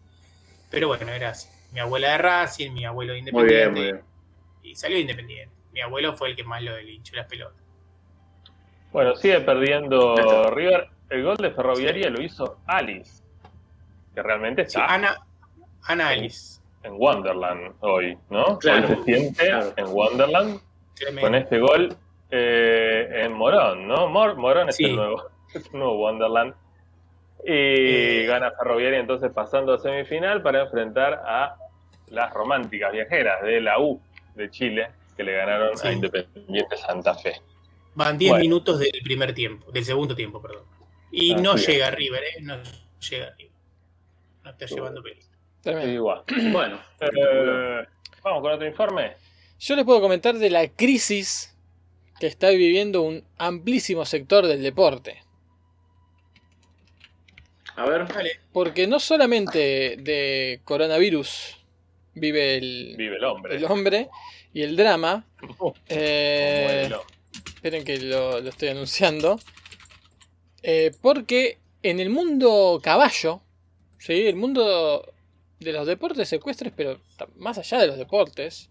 Pero 0.70 0.90
bueno, 0.90 1.10
era 1.12 1.30
así. 1.30 1.48
Mi 1.72 1.80
abuela 1.80 2.12
de 2.12 2.18
Racing, 2.18 2.72
mi 2.72 2.86
abuelo 2.86 3.14
de 3.14 3.22
Muy 3.22 3.30
independiente. 3.30 3.70
bien, 3.70 3.74
muy 3.74 3.82
bien. 3.94 4.02
Y 4.64 4.76
salió 4.76 5.00
independiente. 5.00 5.56
Mi 5.74 5.82
abuelo 5.82 6.16
fue 6.16 6.30
el 6.30 6.36
que 6.36 6.44
más 6.44 6.62
lo 6.64 6.76
le 6.76 6.92
hinchó 6.92 7.16
las 7.16 7.28
pelotas. 7.28 7.62
Bueno, 8.92 9.16
sigue 9.16 9.40
perdiendo. 9.42 10.16
River. 10.52 10.90
El 11.10 11.24
gol 11.24 11.38
de 11.38 11.52
Ferroviaria 11.52 12.10
lo 12.10 12.22
hizo 12.22 12.60
Alice, 12.66 13.24
que 14.14 14.22
realmente 14.22 14.64
Sí, 14.68 14.78
está 14.78 14.94
Ana, 14.94 15.16
Ana 15.84 16.10
Alice. 16.10 16.60
en 16.84 16.94
Wonderland 17.00 17.76
hoy, 17.80 18.18
¿no? 18.30 18.60
Claro, 18.60 18.90
hoy 18.90 18.96
se 18.98 19.04
siente 19.04 19.46
claro. 19.48 19.74
en 19.78 19.86
Wonderland 19.88 20.60
Tremendo. 20.96 21.22
con 21.22 21.36
este 21.36 21.60
gol 21.60 21.96
eh, 22.30 23.22
en 23.24 23.32
Morón, 23.32 23.88
¿no? 23.88 24.08
Mor- 24.10 24.36
Morón 24.36 24.68
es 24.68 24.76
Sí. 24.76 24.84
el 24.84 24.98
nuevo, 24.98 25.24
es 25.54 25.66
un 25.72 25.80
nuevo 25.80 25.96
Wonderland. 25.98 26.54
Y 27.44 27.52
Eh. 27.52 28.26
gana 28.28 28.52
Ferroviaria 28.52 29.00
entonces 29.00 29.32
pasando 29.34 29.74
a 29.74 29.80
semifinal 29.80 30.42
para 30.42 30.64
enfrentar 30.64 31.14
a 31.26 31.56
las 32.10 32.34
románticas 32.34 32.92
viajeras 32.92 33.42
de 33.44 33.62
la 33.62 33.80
U 33.80 34.02
de 34.36 34.50
Chile, 34.50 34.90
que 35.16 35.24
le 35.24 35.34
ganaron 35.34 35.78
Sí. 35.78 35.88
a 35.88 35.92
Independiente 35.94 36.78
Santa 36.78 37.16
Fe. 37.16 37.42
Van 37.96 38.18
10 38.18 38.32
Bueno. 38.32 38.42
minutos 38.44 38.80
del 38.80 38.92
primer 39.04 39.34
tiempo, 39.34 39.72
del 39.72 39.84
segundo 39.86 40.16
tiempo, 40.16 40.42
perdón. 40.42 40.64
Y 41.12 41.34
Así 41.34 41.42
no 41.42 41.56
llega 41.56 41.90
River, 41.92 42.24
¿eh? 42.24 42.42
No 42.42 42.56
llega 43.10 43.30
River. 43.38 43.52
No 44.44 44.50
está 44.52 44.66
llevando 44.66 45.02
peligro. 45.04 45.28
Igual. 45.88 46.24
Bueno, 46.54 46.80
Eh, 47.02 47.86
Vamos 48.24 48.42
con 48.42 48.52
otro 48.54 48.68
informe. 48.68 49.14
Yo 49.60 49.76
les 49.76 49.86
puedo 49.86 50.02
comentar 50.02 50.36
de 50.36 50.50
la 50.50 50.68
crisis 50.68 51.56
que 52.20 52.28
está 52.28 52.50
viviendo 52.50 53.02
un 53.02 53.24
amplísimo 53.38 54.06
sector 54.06 54.46
del 54.48 54.62
deporte. 54.64 55.24
A 57.78 57.86
ver. 57.86 58.08
Dale. 58.08 58.40
Porque 58.52 58.88
no 58.88 59.00
solamente 59.00 59.98
de 59.98 60.60
coronavirus 60.66 61.58
vive 62.14 62.58
el, 62.58 62.96
Vive 62.98 63.18
el 63.18 63.24
hombre. 63.24 63.56
el 63.56 63.66
hombre 63.66 64.10
y 64.54 64.64
el 64.64 64.76
drama. 64.76 65.26
Uh, 65.60 65.72
eh, 65.88 66.90
esperen 67.46 67.84
que 67.84 67.98
lo, 68.00 68.42
lo 68.42 68.50
estoy 68.50 68.70
anunciando. 68.70 69.40
Eh, 70.64 70.92
porque 71.02 71.60
en 71.84 72.00
el 72.00 72.10
mundo 72.10 72.80
caballo, 72.84 73.42
¿sí? 74.00 74.28
el 74.28 74.36
mundo 74.36 75.14
de 75.60 75.72
los 75.72 75.88
deportes 75.88 76.32
ecuestres, 76.34 76.74
pero 76.76 77.00
más 77.38 77.58
allá 77.58 77.80
de 77.80 77.88
los 77.88 77.98
deportes, 77.98 78.70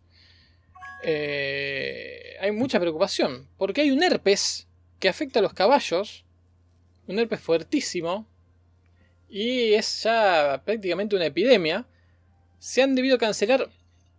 eh, 1.02 2.36
hay 2.40 2.52
mucha 2.52 2.80
preocupación. 2.80 3.48
Porque 3.56 3.82
hay 3.82 3.90
un 3.90 4.02
herpes 4.02 4.66
que 4.98 5.08
afecta 5.08 5.38
a 5.38 5.42
los 5.42 5.54
caballos, 5.54 6.24
un 7.06 7.18
herpes 7.18 7.40
fuertísimo, 7.40 8.26
y 9.28 9.74
es 9.74 10.02
ya 10.04 10.62
prácticamente 10.64 11.16
una 11.16 11.26
epidemia. 11.26 11.86
Se 12.58 12.82
han 12.82 12.94
debido 12.94 13.18
cancelar 13.18 13.68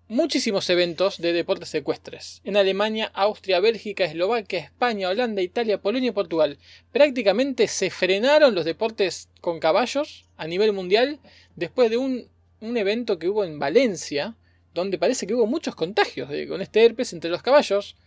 muchísimos 0.09 0.69
eventos 0.69 1.17
de 1.17 1.33
deportes 1.33 1.73
ecuestres. 1.75 2.41
En 2.45 2.55
Alemania, 2.55 3.11
Austria, 3.13 3.59
Bélgica, 3.59 4.05
Eslovaquia, 4.05 4.59
España, 4.59 5.09
Holanda, 5.09 5.41
Italia, 5.41 5.81
Polonia 5.81 6.09
y 6.09 6.13
Portugal. 6.13 6.57
Prácticamente 6.93 7.67
se 7.67 7.89
frenaron 7.89 8.55
los 8.55 8.63
deportes 8.63 9.27
con 9.41 9.59
caballos 9.59 10.25
a 10.37 10.47
nivel 10.47 10.71
mundial 10.71 11.19
después 11.55 11.89
de 11.89 11.97
un, 11.97 12.29
un 12.61 12.77
evento 12.77 13.19
que 13.19 13.27
hubo 13.27 13.43
en 13.43 13.59
Valencia, 13.59 14.35
donde 14.73 14.97
parece 14.97 15.27
que 15.27 15.33
hubo 15.33 15.45
muchos 15.47 15.75
contagios 15.75 16.29
de- 16.29 16.47
con 16.47 16.61
este 16.61 16.85
herpes 16.85 17.11
entre 17.11 17.29
los 17.31 17.41
caballos, 17.41 17.97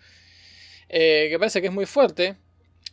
eh, 0.89 1.27
que 1.31 1.39
parece 1.39 1.61
que 1.61 1.67
es 1.67 1.73
muy 1.73 1.87
fuerte. 1.87 2.37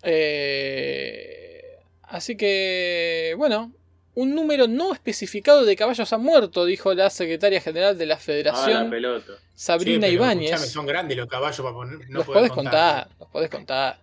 Eh, 0.04 1.62
así 2.04 2.36
que, 2.36 3.34
bueno, 3.38 3.72
un 4.20 4.34
número 4.34 4.68
no 4.68 4.94
especificado 4.94 5.64
de 5.64 5.76
caballos 5.76 6.12
ha 6.12 6.18
muerto, 6.18 6.66
dijo 6.66 6.92
la 6.96 7.10
secretaria 7.12 7.62
general 7.62 7.98
de 8.00 8.08
la 8.08 8.16
Ah, 8.16 8.18
la 8.18 8.22
Federación, 8.24 8.90
pelota. 8.90 9.34
Sabrina 9.54 10.08
Sí, 10.08 10.14
Ibáñez. 10.14 10.72
son 10.72 10.88
grandes 10.88 11.16
los 11.18 11.28
caballos 11.28 11.60
para 11.62 11.74
poner. 11.74 12.10
No 12.10 12.18
los 12.20 12.26
podés 12.26 12.52
contar, 12.52 13.10
los 13.20 13.30
podés 13.30 13.50
contar. 13.52 14.00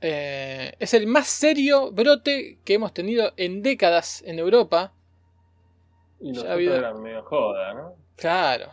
Eh, 0.00 0.72
es 0.78 0.94
el 0.94 1.06
más 1.06 1.28
serio 1.28 1.90
brote 1.92 2.58
que 2.64 2.74
hemos 2.74 2.94
tenido 2.94 3.32
en 3.36 3.62
décadas 3.62 4.22
en 4.26 4.38
Europa. 4.38 4.92
Y 6.20 6.32
los 6.34 6.44
habido- 6.44 6.74
eran 6.76 7.02
medio 7.02 7.22
joda, 7.24 7.74
¿no? 7.74 7.94
Claro. 8.16 8.72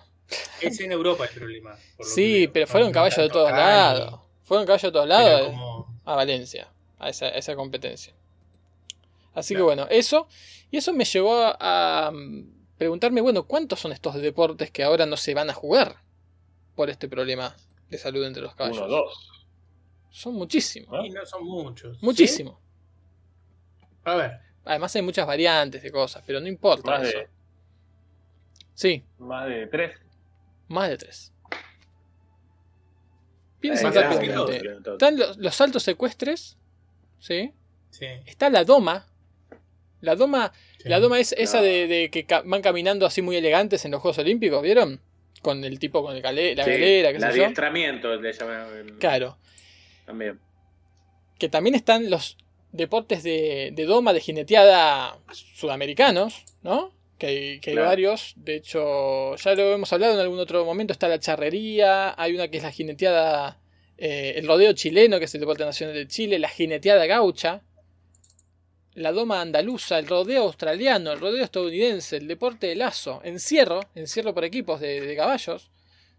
Es 0.61 0.80
en 0.80 0.91
Europa 0.91 1.26
el 1.26 1.32
problema. 1.38 1.72
por 1.98 2.06
lo 2.06 2.10
que 2.10 2.16
Sí, 2.16 2.41
veo. 2.45 2.53
pero 2.53 2.68
fueron 2.68 2.91
caballos 2.94 3.18
de 3.18 3.30
todos 3.30 3.52
lados. 3.52 4.22
Fueron 4.44 4.66
caballos 4.66 4.84
de 4.84 4.91
todos 4.91 5.07
lados 5.07 5.48
como- 5.48 5.99
a 6.06 6.16
Valencia, 6.16 6.70
a 6.98 7.10
esa, 7.10 7.26
a 7.26 7.30
esa 7.38 7.56
competencia. 7.56 8.14
Así 9.34 9.56
que 9.56 9.61
bueno, 9.61 9.88
eso. 9.89 10.27
Y 10.72 10.77
eso 10.77 10.93
me 10.93 11.06
llevó 11.06 11.35
a, 11.60 12.11
mm, 12.14 12.76
preguntarme, 12.77 13.22
bueno, 13.22 13.45
¿cuántos 13.45 13.80
son 13.80 13.91
estos 13.91 14.15
deportes 14.15 14.72
que 14.72 14.84
ahora 14.84 15.06
no 15.06 15.18
se 15.18 15.34
van 15.34 15.49
a 15.49 15.53
jugar 15.53 15.97
por 16.76 16.89
este 16.89 17.07
problema 17.07 17.56
de 17.89 17.97
salud 17.97 18.23
entre 18.26 18.41
los 18.43 18.56
caballos? 18.56 18.77
Uno, 18.80 18.88
dos. 18.88 19.47
Son 20.10 20.34
muchísimos. 20.35 20.89
¿no? 20.91 21.06
Y 21.06 21.10
no 21.10 21.26
son 21.26 21.43
muchos. 21.45 22.01
Muchísimos. 22.01 22.56
¿Sí? 22.57 23.85
A 24.06 24.15
ver, 24.15 24.31
Además 24.65 24.95
hay 24.95 25.01
muchas 25.01 25.26
variantes 25.26 25.81
de 25.81 25.91
cosas, 25.91 26.23
pero 26.27 26.39
no 26.39 26.47
importa 26.47 26.91
Más 26.91 27.07
eso. 27.07 27.18
de, 27.18 27.27
Sí, 28.73 29.03
más 29.18 29.47
de 29.47 29.68
tres. 29.68 29.97
más 30.68 30.89
de 30.89 30.97
tres. 30.97 31.34
Piensen 33.60 33.91
tres 33.91 34.06
rápidamente. 34.06 34.91
Están 34.91 35.18
los, 35.18 35.38
los 35.38 35.56
saltos 35.56 35.88
ecuestres, 35.88 36.57
¿sí? 37.19 37.51
sí. 37.89 38.06
Está 38.26 38.49
la 38.49 38.64
doma. 38.64 39.06
La 40.01 40.15
doma, 40.15 40.53
sí. 40.81 40.88
la 40.89 40.99
doma 40.99 41.19
es 41.19 41.34
esa 41.38 41.61
de, 41.61 41.88
de 41.88 42.09
que 42.09 42.26
ca- 42.26 42.43
van 42.45 42.61
caminando 42.61 43.05
así 43.05 43.21
muy 43.21 43.35
elegantes 43.35 43.84
en 43.85 43.91
los 43.91 44.01
Juegos 44.01 44.17
Olímpicos, 44.19 44.61
¿vieron? 44.61 45.01
Con 45.41 45.63
el 45.63 45.80
tipo 45.80 46.03
con 46.03 46.15
el 46.15 46.21
gale- 46.21 46.55
la 46.55 46.63
sí, 46.65 46.71
galera, 46.71 47.09
qué 47.11 47.15
el 47.17 47.21
sé 47.21 47.38
yo. 47.38 47.43
adiestramiento 47.43 48.15
le 48.15 48.34
llaman 48.34 48.97
Claro. 48.99 49.38
también. 50.05 50.39
Que 51.38 51.47
también 51.49 51.76
están 51.76 52.09
los 52.09 52.38
deportes 52.71 53.23
de, 53.23 53.71
de 53.73 53.85
doma, 53.85 54.13
de 54.13 54.19
jineteada 54.21 55.17
sudamericanos, 55.55 56.43
¿no? 56.63 56.91
Que 57.17 57.27
hay, 57.27 57.59
que 57.59 57.71
hay 57.71 57.76
varios. 57.77 58.34
De 58.38 58.55
hecho, 58.55 59.35
ya 59.35 59.53
lo 59.55 59.73
hemos 59.73 59.91
hablado 59.91 60.13
en 60.13 60.19
algún 60.19 60.39
otro 60.39 60.63
momento. 60.65 60.93
Está 60.93 61.07
la 61.07 61.19
charrería, 61.19 62.13
hay 62.21 62.34
una 62.34 62.47
que 62.47 62.57
es 62.57 62.63
la 62.63 62.71
jineteada, 62.71 63.59
eh, 63.97 64.34
el 64.38 64.47
rodeo 64.47 64.71
chileno, 64.73 65.19
que 65.19 65.26
es 65.26 65.34
el 65.35 65.41
deporte 65.41 65.65
nacional 65.65 65.95
de 65.95 66.07
Chile, 66.07 66.39
la 66.39 66.47
jineteada 66.49 67.05
gaucha, 67.05 67.61
la 68.99 69.13
doma 69.13 69.39
andaluza, 69.39 69.97
el 69.97 70.07
rodeo 70.07 70.43
australiano, 70.43 71.13
el 71.13 71.21
rodeo 71.21 71.43
estadounidense, 71.43 72.17
el 72.17 72.27
deporte 72.27 72.67
de 72.67 72.76
lazo, 72.76 73.21
encierro, 73.23 73.80
encierro 73.95 74.34
por 74.34 74.43
equipos 74.43 74.81
de, 74.81 74.99
de 74.99 75.15
caballos, 75.15 75.71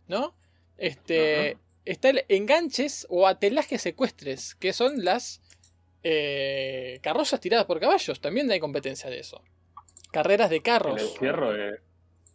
¿no? 0.08 0.34
Este, 0.78 1.58
está 1.84 2.08
el 2.08 2.24
enganches 2.28 3.06
o 3.10 3.26
atelajes 3.26 3.84
ecuestres, 3.84 4.54
que 4.54 4.72
son 4.72 5.04
las 5.04 5.42
eh, 6.02 6.98
carrozas 7.02 7.38
tiradas 7.40 7.66
por 7.66 7.80
caballos, 7.80 8.18
también 8.18 8.50
hay 8.50 8.60
competencia 8.60 9.10
de 9.10 9.20
eso. 9.20 9.42
Carreras 10.10 10.48
de 10.48 10.56
El 10.56 10.62
carros. 10.62 11.02
encierro 11.02 11.54
es, 11.54 11.80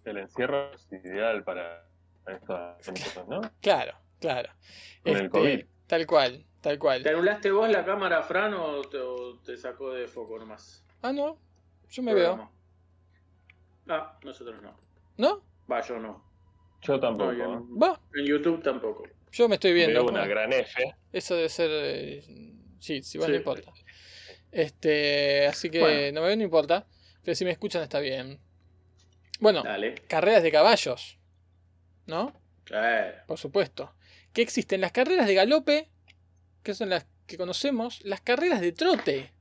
el 0.06 0.18
encierro 0.18 0.72
es 0.74 0.88
ideal 0.92 1.44
para 1.44 1.88
estas 2.28 2.86
cosas, 2.86 3.28
¿no? 3.28 3.42
Claro, 3.62 3.98
claro. 4.20 4.52
Con 5.04 5.18
el 5.18 5.30
COVID. 5.32 5.66
Tal 5.88 6.06
cual, 6.06 6.46
tal 6.66 6.80
cual. 6.80 7.04
¿Te 7.04 7.10
anulaste 7.10 7.52
vos 7.52 7.70
la 7.70 7.86
cámara, 7.86 8.24
Fran, 8.24 8.54
o 8.56 8.82
te, 8.82 8.98
o 8.98 9.38
te 9.46 9.56
sacó 9.56 9.92
de 9.94 10.08
foco 10.08 10.40
nomás? 10.40 10.84
Ah, 11.04 11.14
no. 11.14 11.38
Yo 11.92 12.02
me 12.02 12.14
veo. 12.16 12.50
Ah, 13.88 14.18
nosotros 14.24 14.60
no. 14.64 14.76
¿No? 15.18 15.44
Va, 15.72 15.82
yo 15.82 16.00
no. 16.00 16.24
Yo 16.82 17.00
tampoco. 17.00 17.32
No. 17.34 17.68
Va. 17.78 18.00
En 18.16 18.26
YouTube 18.26 18.64
tampoco. 18.64 19.04
Yo 19.32 19.48
me 19.48 19.56
estoy 19.56 19.74
viendo. 19.74 20.02
Veo 20.04 20.12
una 20.12 20.26
gran 20.26 20.52
F. 20.54 20.82
Eso 21.14 21.36
debe 21.36 21.50
ser. 21.50 21.70
eh, 21.72 22.24
sí, 22.80 23.04
sí, 23.04 23.18
bueno, 23.20 23.28
Sí. 23.28 23.32
no 23.34 23.38
importa. 23.38 23.72
Este, 24.52 25.46
así 25.48 25.70
que 25.70 25.80
Bueno. 25.80 26.12
no 26.16 26.22
me 26.22 26.28
veo, 26.30 26.38
no 26.38 26.44
importa. 26.44 26.88
Pero 27.24 27.36
si 27.36 27.46
me 27.46 27.52
escuchan 27.52 27.84
está 27.84 28.00
bien. 28.00 28.40
Bueno, 29.40 29.62
Dale. 29.62 29.94
carreras 30.08 30.42
de 30.42 30.52
caballos. 30.52 31.20
¿No? 32.08 32.34
Eh, 32.72 33.14
Por 33.28 33.38
supuesto. 33.38 33.94
Que 34.34 34.42
existen 34.42 34.82
las 34.82 34.92
carreras 34.92 35.28
de 35.28 35.36
galope, 35.36 35.90
que 36.66 36.74
son 36.74 36.90
las 36.90 37.06
que 37.28 37.38
conocemos, 37.38 38.04
las 38.04 38.22
carreras 38.22 38.60
de 38.60 38.72
trote, 38.72 39.32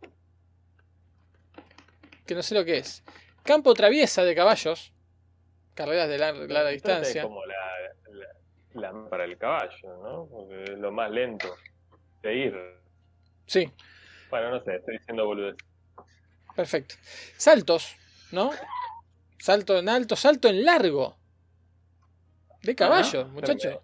que 2.27 2.35
no 2.35 2.43
sé 2.43 2.55
lo 2.55 2.65
que 2.65 2.77
es. 2.79 3.03
Campo 3.43 3.73
traviesa 3.75 4.25
de 4.25 4.35
caballos, 4.35 4.93
carreras 5.75 6.09
de 6.09 6.19
lar- 6.19 6.37
larga 6.37 6.65
de 6.65 6.73
distancia. 6.75 7.23
como 7.23 7.45
la, 7.47 7.55
la- 8.11 8.93
la- 8.93 9.09
para 9.09 9.25
el 9.25 9.37
caballo, 9.39 9.97
¿no? 10.03 10.27
Porque 10.31 10.65
es 10.65 10.79
lo 10.79 10.93
más 10.93 11.11
lento 11.11 11.55
de 12.23 12.35
ir. 12.37 12.55
Sí, 13.47 13.71
Bueno, 14.31 14.51
no 14.51 14.63
sé, 14.65 14.77
estoy 14.77 14.99
diciendo 14.99 15.27
boludez. 15.27 15.57
perfecto. 16.55 16.95
Saltos, 17.37 17.97
¿no? 18.33 18.51
Salto 19.39 19.79
en 19.79 19.89
alto, 19.89 20.15
salto 20.17 20.49
en 20.49 20.65
largo. 20.65 21.17
De 22.63 22.75
caballo, 22.75 23.21
Ajá, 23.23 23.29
muchachos. 23.31 23.79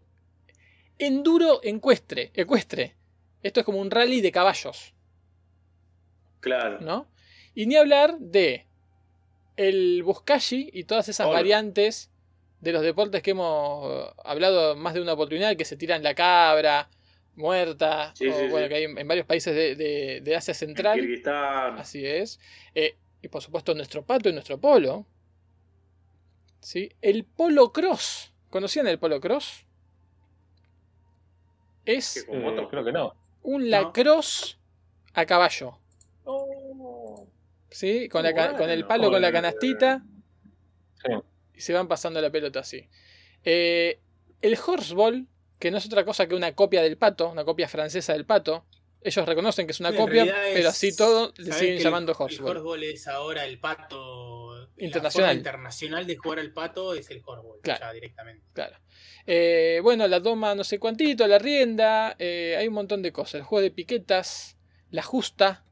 Enduro 0.98 1.60
ecuestre, 1.62 2.30
ecuestre. 2.34 2.96
Esto 3.42 3.60
es 3.60 3.66
como 3.66 3.78
un 3.80 3.90
rally 3.90 4.20
de 4.20 4.32
caballos. 4.32 4.94
claro. 6.40 6.80
¿no? 6.80 7.06
Y 7.54 7.66
ni 7.66 7.76
hablar 7.76 8.18
de 8.18 8.66
el 9.56 10.02
Buscashi 10.02 10.70
y 10.72 10.84
todas 10.84 11.08
esas 11.08 11.26
Hola. 11.26 11.36
variantes 11.38 12.10
de 12.60 12.72
los 12.72 12.82
deportes 12.82 13.22
que 13.22 13.32
hemos 13.32 14.12
hablado 14.24 14.76
más 14.76 14.94
de 14.94 15.00
una 15.02 15.14
oportunidad, 15.14 15.56
que 15.56 15.64
se 15.64 15.76
tiran 15.76 16.02
la 16.02 16.14
cabra, 16.14 16.88
muerta, 17.36 18.12
Sí, 18.14 18.28
o, 18.28 18.38
sí, 18.38 18.46
bueno, 18.48 18.66
sí. 18.66 18.68
que 18.70 18.74
hay 18.76 18.84
en 18.84 19.08
varios 19.08 19.26
países 19.26 19.54
de, 19.54 19.74
de- 19.74 20.20
de 20.22 20.36
Asia 20.36 20.52
En 20.52 20.56
Central, 20.58 20.98
Kirguistán. 21.00 21.78
así 21.78 22.04
es. 22.06 22.38
Eh, 22.74 22.96
y 23.22 23.28
por 23.28 23.42
supuesto 23.42 23.74
nuestro 23.74 24.04
pato 24.04 24.28
y 24.28 24.32
nuestro 24.32 24.58
polo. 24.58 25.06
¿sí? 26.60 26.90
El 27.02 27.24
polo 27.24 27.72
cross, 27.72 28.32
¿conocían 28.50 28.86
el 28.86 28.98
polo 28.98 29.20
cross? 29.20 29.64
Es 31.84 32.24
¿Qué? 32.26 32.26
¿Con 32.26 32.58
Eh, 32.58 32.66
creo 32.70 32.84
que 32.84 32.92
no. 32.92 33.14
Un 33.42 33.62
No. 33.62 33.68
lacrosse 33.68 34.56
a 35.14 35.26
caballo. 35.26 35.78
Oh, 36.24 37.26
¿sí? 37.70 38.08
Con, 38.08 38.22
la 38.22 38.30
el 38.30 38.86
palo, 38.86 39.10
con 39.10 39.20
la 39.20 39.32
canastita. 39.32 40.02
Sí. 41.02 41.12
y 41.54 41.60
se 41.62 41.72
van 41.72 41.88
pasando 41.88 42.20
la 42.20 42.30
pelota 42.30 42.60
así. 42.60 42.86
Eh, 43.44 43.98
el 44.42 44.58
horseball, 44.66 45.26
que 45.58 45.70
no 45.70 45.78
es 45.78 45.86
otra 45.86 46.04
cosa 46.04 46.26
que 46.26 46.34
una 46.34 46.54
copia 46.54 46.82
del 46.82 46.96
pato, 46.98 47.28
una 47.30 47.44
copia 47.44 47.68
francesa 47.68 48.12
del 48.12 48.26
pato. 48.26 48.64
Ellos 49.02 49.24
reconocen 49.26 49.66
que 49.66 49.72
es 49.72 49.80
una 49.80 49.94
copia, 49.94 50.24
es- 50.24 50.54
pero 50.54 50.68
así 50.68 50.94
todo 50.94 51.32
le 51.38 51.44
¿sabés 51.46 51.58
siguen 51.58 51.78
llamando 51.78 52.12
el, 52.12 52.16
horseball. 52.20 52.50
El 52.50 52.56
horseball 52.58 52.82
es 52.84 53.08
ahora 53.08 53.44
el 53.46 53.58
pato. 53.58 54.29
Internacional. 54.80 55.28
La 55.28 55.32
forma 55.32 55.38
internacional 55.38 56.06
de 56.06 56.16
jugar 56.16 56.38
al 56.38 56.52
pato 56.52 56.94
es 56.94 57.10
el 57.10 57.22
horseball, 57.24 57.60
Claro. 57.62 57.80
ya 57.80 57.92
directamente. 57.92 58.44
Claro. 58.52 58.76
Eh, 59.26 59.80
bueno, 59.82 60.06
la 60.08 60.22
toma 60.22 60.54
no 60.54 60.64
sé 60.64 60.78
cuantito, 60.78 61.26
la 61.26 61.38
rienda, 61.38 62.16
eh, 62.18 62.56
hay 62.58 62.68
un 62.68 62.74
montón 62.74 63.02
de 63.02 63.12
cosas. 63.12 63.34
El 63.36 63.42
juego 63.42 63.62
de 63.62 63.70
piquetas, 63.70 64.56
la 64.90 65.02
justa. 65.02 65.64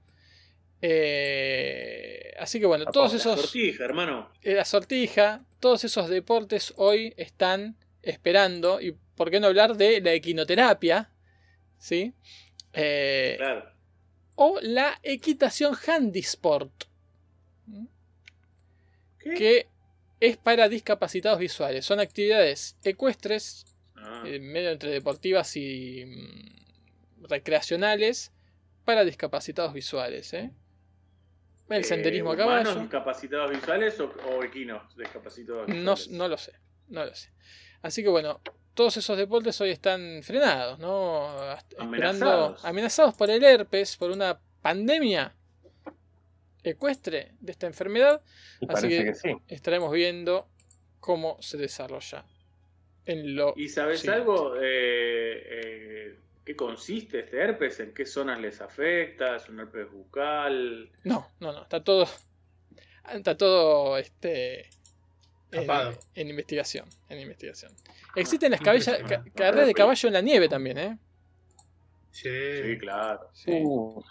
eh, 0.81 2.35
así 2.39 2.61
que 2.61 2.67
bueno, 2.67 2.85
La 2.85 2.93
todos 2.93 3.13
la 3.13 3.19
esos... 3.19 3.41
Sortija, 3.41 3.85
hermano. 3.85 4.31
eh, 4.43 4.55
la 4.55 4.65
sortija, 4.65 5.45
todos 5.61 5.83
esos 5.85 6.09
deportes 6.09 6.73
hoy 6.77 7.15
están 7.17 7.77
esperando, 8.03 8.81
y 8.81 8.97
por 9.17 9.31
qué 9.31 9.41
no 9.41 9.49
hablar 9.49 9.77
de 9.77 10.01
la 10.01 10.13
equinoterapia, 10.13 11.11
¿sí? 11.79 12.15
Eh, 12.73 13.35
Claro. 13.39 13.73
o 14.37 14.59
la 14.63 14.99
equitación 15.03 15.75
handisport. 15.87 16.85
Que 19.37 19.69
es 20.21 20.37
para 20.37 20.69
discapacitados 20.69 21.39
visuales. 21.39 21.85
Son 21.85 22.01
actividades 22.01 22.77
ecuestres, 22.85 23.65
Ah, 24.01 24.23
eh, 24.25 24.39
medio 24.39 24.71
entre 24.71 24.91
deportivas 24.93 25.57
y 25.57 26.05
mm, 26.07 27.27
recreacionales, 27.29 28.33
para 28.85 29.05
discapacitados 29.05 29.73
visuales. 29.75 30.33
¿eh? 30.35 30.53
El 31.69 31.81
eh, 31.81 31.85
senderismo 31.85 32.31
a 32.31 32.35
¿humanos 32.35 32.63
caballo. 32.65 32.81
discapacitados 32.81 33.51
visuales 33.51 33.99
o, 34.01 34.07
o 34.31 34.45
equinos 34.45 34.97
discapacitados 34.97 35.69
No, 35.69 35.75
visuales? 35.95 36.09
no 36.11 36.29
lo 36.29 36.39
sé, 36.39 36.53
no 36.89 37.05
lo 37.05 37.15
sé. 37.15 37.31
Así 37.83 38.03
que 38.03 38.09
bueno, 38.09 38.41
todos 38.75 38.97
esos 38.97 39.17
deportes 39.19 39.61
hoy 39.61 39.71
están 39.71 40.21
frenados, 40.23 40.79
¿no? 40.79 41.29
Esperando, 41.55 41.83
Amenazados. 41.83 42.65
amenazados 42.65 43.15
por 43.15 43.31
el 43.31 43.43
herpes, 43.43 43.97
por 43.97 44.11
una 44.13 44.41
pandemia 44.63 45.35
ecuestre 46.71 47.33
de 47.41 47.53
esta 47.53 47.67
enfermedad. 47.67 48.23
Y 48.61 48.67
Así 48.73 48.89
que- 48.89 49.05
que, 49.05 49.15
sí. 49.15 49.31
Estaremos 49.49 49.93
viendo 49.93 50.49
cómo 51.01 51.37
se 51.41 51.57
desarrolla 51.57 52.25
en 53.07 53.35
lo 53.37 53.55
¿Y 53.57 53.69
sabes 53.69 54.01
siguiente. 54.01 54.21
algo? 54.23 54.57
Eh, 54.57 54.61
eh, 54.63 56.19
¿Qué 56.45 56.57
consiste 56.57 57.21
este 57.21 57.39
herpes? 57.43 57.79
¿En 57.81 57.93
qué 57.93 58.07
zonas 58.07 58.41
les 58.41 58.61
afecta? 58.61 59.37
¿Es 59.37 59.49
un 59.49 59.61
herpes 59.61 59.91
bucal? 59.91 60.91
No, 61.05 61.31
no, 61.41 61.53
no, 61.53 61.63
está 61.63 61.83
todo 61.85 62.07
está 63.15 63.37
todo 63.37 63.97
este 63.99 64.61
en, 65.51 65.67
Tapado. 65.67 65.99
en 66.15 66.29
investigación, 66.29 66.89
en 67.09 67.21
investigación. 67.21 67.73
Existen 68.17 68.51
las 68.51 68.61
cabellas- 68.61 68.99
ca- 69.09 69.25
carreras 69.35 69.67
de 69.67 69.75
caballo 69.75 70.07
en 70.09 70.13
la 70.13 70.21
nieve 70.21 70.49
también, 70.49 70.79
¿eh? 70.79 70.99
Sí. 72.11 72.29
Sí, 72.65 72.79
claro. 72.79 73.31
Sí. 73.33 73.51
Uh, 73.65 74.03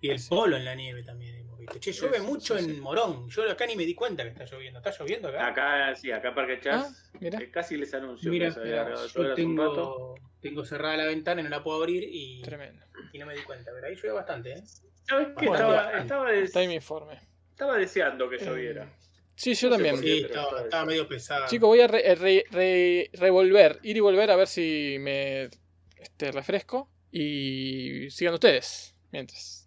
Y 0.00 0.10
el 0.10 0.20
polo 0.28 0.56
en 0.56 0.64
la 0.64 0.74
nieve 0.74 1.02
también 1.02 1.36
Che, 1.80 1.92
llueve 1.92 2.18
Sí, 2.18 2.24
mucho 2.24 2.58
sí, 2.58 2.64
sí. 2.64 2.70
en 2.70 2.80
Morón. 2.80 3.28
Yo 3.28 3.50
acá 3.50 3.66
ni 3.66 3.76
me 3.76 3.84
di 3.84 3.94
cuenta 3.94 4.22
que 4.22 4.30
está 4.30 4.44
lloviendo. 4.44 4.78
¿Está 4.78 4.90
lloviendo 4.98 5.28
acá? 5.28 5.46
Acá, 5.48 5.94
sí, 5.96 6.10
acá 6.10 6.34
Parque 6.34 6.60
Chas. 6.60 7.10
Ah, 7.14 7.18
eh, 7.20 7.50
casi 7.50 7.76
les 7.76 7.92
anuncio 7.94 8.30
que 8.30 8.46
había 8.46 8.94
yo 8.94 9.34
un 9.46 9.56
rato. 9.56 10.14
tengo, 10.40 10.64
cerrada 10.64 10.96
la 10.96 11.06
ventana 11.06 11.40
y 11.40 11.44
no 11.44 11.50
la 11.50 11.62
puedo 11.62 11.78
abrir 11.78 12.04
y, 12.10 12.42
Tremendo. 12.42 12.84
y 13.12 13.18
no 13.18 13.26
me 13.26 13.34
di 13.34 13.42
cuenta. 13.42 13.70
Pero 13.74 13.86
ahí 13.86 13.94
llueve 13.94 14.12
bastante, 14.12 14.52
¿eh? 14.52 14.62
¿Sabes 15.08 15.28
qué? 15.38 15.46
Estaba, 15.46 15.92
estaba, 15.98 16.30
des- 16.32 16.44
Está 16.44 16.60
ahí 16.60 16.68
mi 16.68 16.74
informe. 16.74 17.20
estaba 17.50 17.76
deseando 17.76 18.28
que 18.28 18.36
Eh, 18.36 18.44
lloviera. 18.44 18.92
Sí, 19.34 19.54
yo 19.54 19.68
No 19.68 19.74
también. 19.74 19.98
Sí, 19.98 20.26
estaba, 20.30 20.84
medio 20.86 21.06
pesado. 21.06 21.46
Chicos, 21.46 21.66
voy 21.68 21.80
a 21.80 21.86
re- 21.88 22.14
re- 22.14 22.44
re- 22.50 23.10
revolver, 23.12 23.78
ir 23.82 23.96
y 23.96 24.00
volver 24.00 24.30
a 24.30 24.36
ver 24.36 24.46
si 24.46 24.96
me 24.98 25.50
este, 25.98 26.32
refresco. 26.32 26.90
Y 27.12 28.08
sigan 28.10 28.34
ustedes. 28.34 28.94
Mientras. 29.12 29.66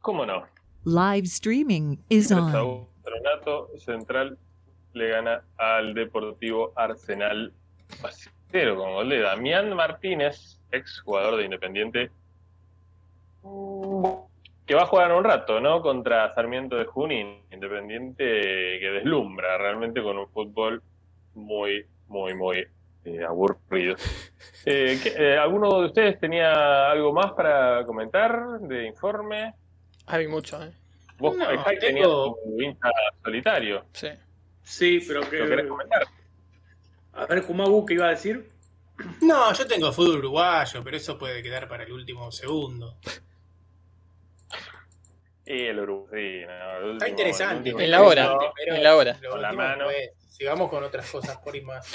¿Cómo 0.00 0.24
no? 0.26 0.46
Live 0.84 1.26
streaming 1.26 1.98
is 2.08 2.32
on. 2.32 2.86
Patronato 3.02 3.68
Central 3.78 4.36
le 4.94 5.08
gana 5.08 5.42
al 5.56 5.94
Deportivo 5.94 6.72
Arsenal 6.76 7.52
cero 8.50 8.76
con 8.76 8.92
gol 8.92 9.08
de 9.08 9.20
Damián 9.20 9.74
Martínez, 9.74 10.58
ex 10.70 11.00
jugador 11.00 11.36
de 11.36 11.44
Independiente, 11.44 12.10
que 14.66 14.74
va 14.74 14.82
a 14.82 14.86
jugar 14.86 15.12
un 15.12 15.24
rato, 15.24 15.60
¿no? 15.60 15.80
Contra 15.82 16.34
Sarmiento 16.34 16.76
de 16.76 16.84
Junín, 16.84 17.42
Independiente 17.50 18.24
que 18.24 18.90
deslumbra 18.92 19.58
realmente 19.58 20.02
con 20.02 20.18
un 20.18 20.28
fútbol 20.28 20.82
muy, 21.34 21.86
muy, 22.08 22.34
muy 22.34 22.66
eh, 23.04 23.24
aburrido. 23.24 23.96
Eh, 24.66 24.98
¿qué- 25.02 25.14
eh, 25.16 25.38
¿Alguno 25.38 25.80
de 25.80 25.86
ustedes 25.86 26.20
tenía 26.20 26.90
algo 26.90 27.12
más 27.12 27.32
para 27.32 27.84
comentar 27.86 28.60
de 28.60 28.86
informe? 28.86 29.54
Hay 30.06 30.26
mucho, 30.26 30.62
¿eh? 30.62 30.72
Vos, 31.18 31.36
No, 31.36 31.44
Jai, 31.46 31.78
tengo- 31.78 31.80
tenías 31.80 32.08
tu 32.08 32.60
hincha 32.60 32.90
solitario. 33.22 33.86
Sí. 33.92 34.08
Sí, 34.62 35.04
pero 35.06 35.20
¿Lo 35.20 35.30
querés 35.30 35.62
que. 35.62 35.68
comentar? 35.68 36.02
A 37.14 37.26
ver, 37.26 37.42
Kumabu, 37.44 37.84
¿qué 37.86 37.94
iba 37.94 38.06
a 38.06 38.10
decir? 38.10 38.48
No, 39.20 39.52
yo 39.52 39.66
tengo 39.66 39.92
fútbol 39.92 40.18
uruguayo, 40.18 40.82
pero 40.84 40.96
eso 40.96 41.18
puede 41.18 41.42
quedar 41.42 41.68
para 41.68 41.84
el 41.84 41.92
último 41.92 42.30
segundo. 42.32 42.96
Y 45.44 45.64
el 45.66 45.80
Uruguay, 45.80 46.40
sí, 46.42 46.46
no, 46.46 46.76
el 46.86 46.92
Está 46.92 47.08
interesante. 47.08 47.54
el 47.70 47.74
último- 47.74 47.80
En 47.80 47.90
la 47.90 48.02
hora, 48.02 48.38
pero 48.56 48.76
en 48.76 48.82
la 48.82 48.96
hora. 48.96 49.18
Con 49.28 49.42
la 49.42 49.52
mano. 49.52 49.84
pues, 49.86 50.10
sigamos 50.28 50.70
con 50.70 50.84
otras 50.84 51.10
cosas 51.10 51.36
por 51.38 51.54
ahí 51.54 51.60
más 51.62 51.86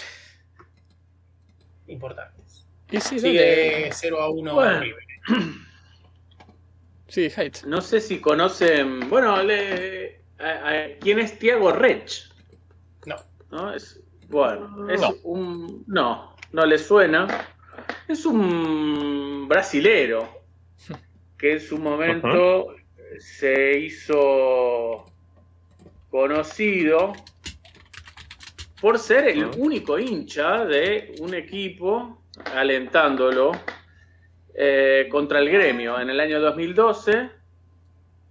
importantes. 1.87 2.65
Y 2.91 2.99
Sigue 2.99 3.79
dale. 3.81 3.93
0 3.93 4.21
a 4.21 4.29
1 4.29 4.53
Bueno. 4.53 4.79
River. 4.79 5.03
Sí. 7.07 7.29
No 7.65 7.81
sé 7.81 8.01
si 8.01 8.19
conocen. 8.19 9.09
Bueno, 9.09 9.41
le- 9.43 10.21
a- 10.39 10.69
a- 10.69 10.87
¿quién 10.99 11.19
es 11.19 11.39
Tiago 11.39 11.71
Rech? 11.71 12.29
No. 13.05 13.15
¿No? 13.51 13.73
Es, 13.73 13.99
bueno, 14.29 14.89
es 14.89 14.99
No. 15.01 15.15
un. 15.23 15.83
No, 15.87 16.35
no 16.51 16.65
le 16.65 16.77
suena. 16.77 17.27
Es 18.07 18.25
un 18.25 19.47
brasilero 19.47 20.27
que 21.37 21.53
en 21.53 21.61
su 21.61 21.77
momento 21.77 22.75
se 23.19 23.79
hizo 23.79 25.05
conocido 26.09 27.13
por 28.81 28.99
ser 28.99 29.27
el 29.29 29.45
único 29.57 29.97
hincha 29.97 30.65
de 30.65 31.15
un 31.19 31.33
equipo 31.33 32.21
alentándolo 32.53 33.51
eh, 34.59 35.07
contra 35.11 35.37
el 35.37 35.51
gremio 35.51 35.99
en 35.99 36.09
el 36.09 36.19
año 36.19 36.39
2012. 36.39 37.29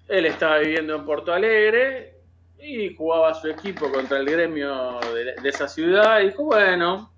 Él 0.08 0.26
estaba 0.26 0.58
viviendo 0.58 0.96
en 0.96 1.04
Porto 1.04 1.32
Alegre 1.32 2.14
y 2.58 2.92
jugaba 2.96 3.32
su 3.34 3.46
equipo 3.46 3.92
contra 3.92 4.18
el 4.18 4.26
gremio 4.26 4.98
de, 5.14 5.48
esa 5.48 5.68
ciudad 5.68 6.20
y 6.20 6.30
dijo, 6.30 6.42
bueno, 6.42 7.12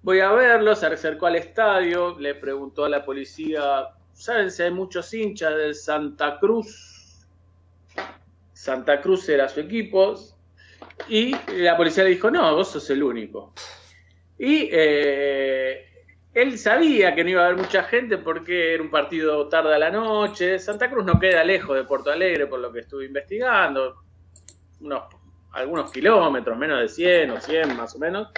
voy 0.00 0.20
a 0.20 0.32
verlo, 0.32 0.74
se 0.74 0.86
acercó 0.86 1.26
al 1.26 1.36
estadio, 1.36 2.18
le 2.18 2.34
preguntó 2.34 2.86
a 2.86 2.88
la 2.88 3.04
policía, 3.04 3.88
¿saben 4.14 4.50
si 4.50 4.62
hay 4.62 4.70
muchos 4.70 5.12
hinchas 5.12 5.54
del 5.54 5.74
Santa 5.74 6.38
Cruz? 6.38 7.26
Santa 8.54 9.02
Cruz 9.02 9.28
era 9.28 9.46
su 9.46 9.60
equipo 9.60 10.14
y 11.10 11.34
la 11.58 11.76
policía 11.76 12.04
le 12.04 12.10
dijo, 12.10 12.30
no, 12.30 12.54
vos 12.54 12.70
sos 12.70 12.88
el 12.88 13.02
único. 13.02 13.52
Y 14.38 14.70
eh, 14.72 15.95
él 16.36 16.58
sabía 16.58 17.14
que 17.14 17.24
no 17.24 17.30
iba 17.30 17.40
a 17.40 17.46
haber 17.46 17.56
mucha 17.56 17.82
gente 17.84 18.18
porque 18.18 18.74
era 18.74 18.82
un 18.82 18.90
partido 18.90 19.48
tarde 19.48 19.74
a 19.74 19.78
la 19.78 19.90
noche. 19.90 20.58
Santa 20.58 20.90
Cruz 20.90 21.02
no 21.06 21.18
queda 21.18 21.42
lejos 21.42 21.74
de 21.74 21.84
Porto 21.84 22.10
Alegre 22.10 22.46
por 22.46 22.60
lo 22.60 22.70
que 22.70 22.80
estuve 22.80 23.06
investigando. 23.06 24.02
Unos, 24.80 25.04
algunos 25.52 25.90
kilómetros, 25.90 26.58
menos 26.58 26.80
de 26.80 26.88
100 26.88 27.30
o 27.30 27.40
100 27.40 27.74
más 27.74 27.94
o 27.94 27.98
menos. 27.98 28.28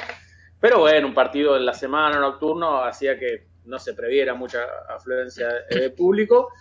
Pero 0.61 0.79
bueno, 0.79 1.09
un 1.09 1.15
partido 1.15 1.57
en 1.57 1.66
la 1.66 1.75
semana 1.75 2.20
nocturno 2.20 2.85
hacía 2.85 3.19
que 3.19 3.49
no 3.65 3.81
se 3.81 3.95
previera 3.95 4.33
mucha 4.33 4.61
afluencia 4.89 5.49
de 5.69 5.91
público. 5.91 6.53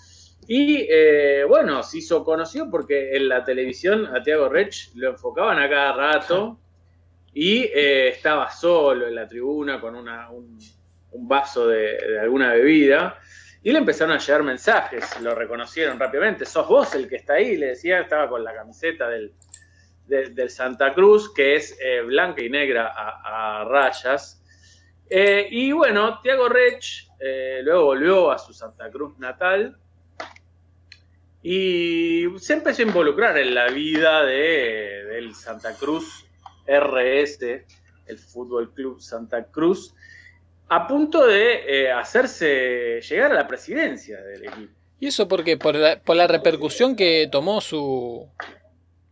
Y 0.47 0.87
eh, 0.89 1.43
bueno, 1.47 1.83
se 1.83 1.99
hizo 1.99 2.23
conocido 2.23 2.67
porque 2.71 3.15
en 3.15 3.29
la 3.29 3.43
televisión 3.43 4.07
a 4.07 4.23
Tiago 4.23 4.49
Rech 4.49 4.89
lo 4.95 5.11
enfocaban 5.11 5.59
a 5.59 5.69
cada 5.69 5.93
rato 5.93 6.59
y 7.31 7.59
eh, 7.59 8.07
estaba 8.07 8.49
solo 8.49 9.05
en 9.05 9.13
la 9.13 9.27
tribuna 9.27 9.79
con 9.79 9.93
una, 9.93 10.31
un, 10.31 10.57
un 11.11 11.27
vaso 11.27 11.67
de, 11.67 12.19
alguna 12.19 12.53
bebida. 12.53 13.19
Y 13.63 13.71
le 13.71 13.79
empezaron 13.79 14.15
a 14.15 14.19
llegar 14.19 14.43
mensajes, 14.43 15.19
lo 15.21 15.33
reconocieron 15.35 15.99
rápidamente. 15.99 16.45
¿Sos 16.45 16.67
vos 16.67 16.93
el 16.95 17.09
que 17.09 17.17
está 17.17 17.33
ahí? 17.33 17.57
Le 17.57 17.67
decía, 17.67 17.99
estaba 18.01 18.29
con 18.29 18.43
la 18.43 18.53
camiseta 18.53 19.09
del, 19.09 19.33
de- 20.05 20.29
del 20.29 20.49
Santa 20.49 20.93
Cruz, 20.93 21.33
que 21.33 21.55
es 21.55 21.77
eh, 21.81 22.01
blanca 22.01 22.41
y 22.41 22.49
negra 22.49 22.93
a, 22.95 23.61
a 23.61 23.65
rayas. 23.65 24.41
Eh, 25.09 25.47
y 25.49 25.71
bueno, 25.71 26.19
Tiago 26.21 26.47
Rech 26.49 27.07
eh, 27.19 27.61
luego 27.63 27.85
volvió 27.85 28.31
a 28.31 28.37
su 28.37 28.53
Santa 28.53 28.89
Cruz 28.91 29.17
natal 29.19 29.77
y 31.41 32.25
se 32.39 32.53
empezó 32.53 32.81
a 32.81 32.85
involucrar 32.85 33.37
en 33.37 33.53
la 33.55 33.67
vida 33.69 34.23
de, 34.25 35.05
del 35.05 35.35
Santa 35.35 35.73
Cruz 35.75 36.25
RS, 36.67 37.41
el 38.07 38.19
Fútbol 38.19 38.73
Club 38.73 38.99
Santa 38.99 39.45
Cruz, 39.45 39.93
a 40.69 40.87
punto 40.87 41.25
de 41.25 41.63
eh, 41.67 41.91
hacerse 41.91 42.99
llegar 43.01 43.31
a 43.31 43.35
la 43.35 43.47
presidencia 43.47 44.21
del 44.21 44.45
equipo. 44.45 44.73
¿Y 44.99 45.07
eso 45.07 45.27
por 45.27 45.43
qué? 45.43 45.57
¿Por 45.57 45.75
la, 45.75 45.99
por 45.99 46.15
la 46.15 46.27
repercusión 46.27 46.95
que 46.95 47.27
tomó 47.31 47.61
su. 47.61 48.27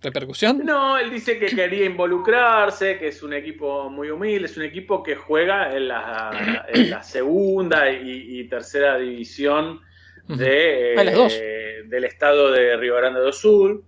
¿Repercusión? 0.02 0.62
No, 0.64 1.00
él 1.00 1.10
dice 1.10 1.40
que 1.40 1.48
quería 1.48 1.86
involucrarse, 1.86 3.00
que 3.00 3.08
es 3.08 3.24
un 3.24 3.34
equipo 3.34 3.90
muy 3.90 4.12
humilde, 4.12 4.46
es 4.46 4.56
un 4.56 4.64
equipo 4.64 5.02
que 5.02 5.16
juega 5.16 5.76
en 5.76 5.88
la, 5.88 6.66
en 6.68 6.92
la 6.92 7.02
segunda 7.02 7.90
y, 7.90 8.40
y 8.40 8.48
tercera 8.48 8.98
división 9.00 9.80
de, 10.28 10.94
eh, 10.98 11.84
del 11.86 12.04
estado 12.04 12.52
de 12.52 12.78
Río 12.78 12.96
Grande 12.96 13.20
do 13.20 13.32
Sul. 13.32 13.84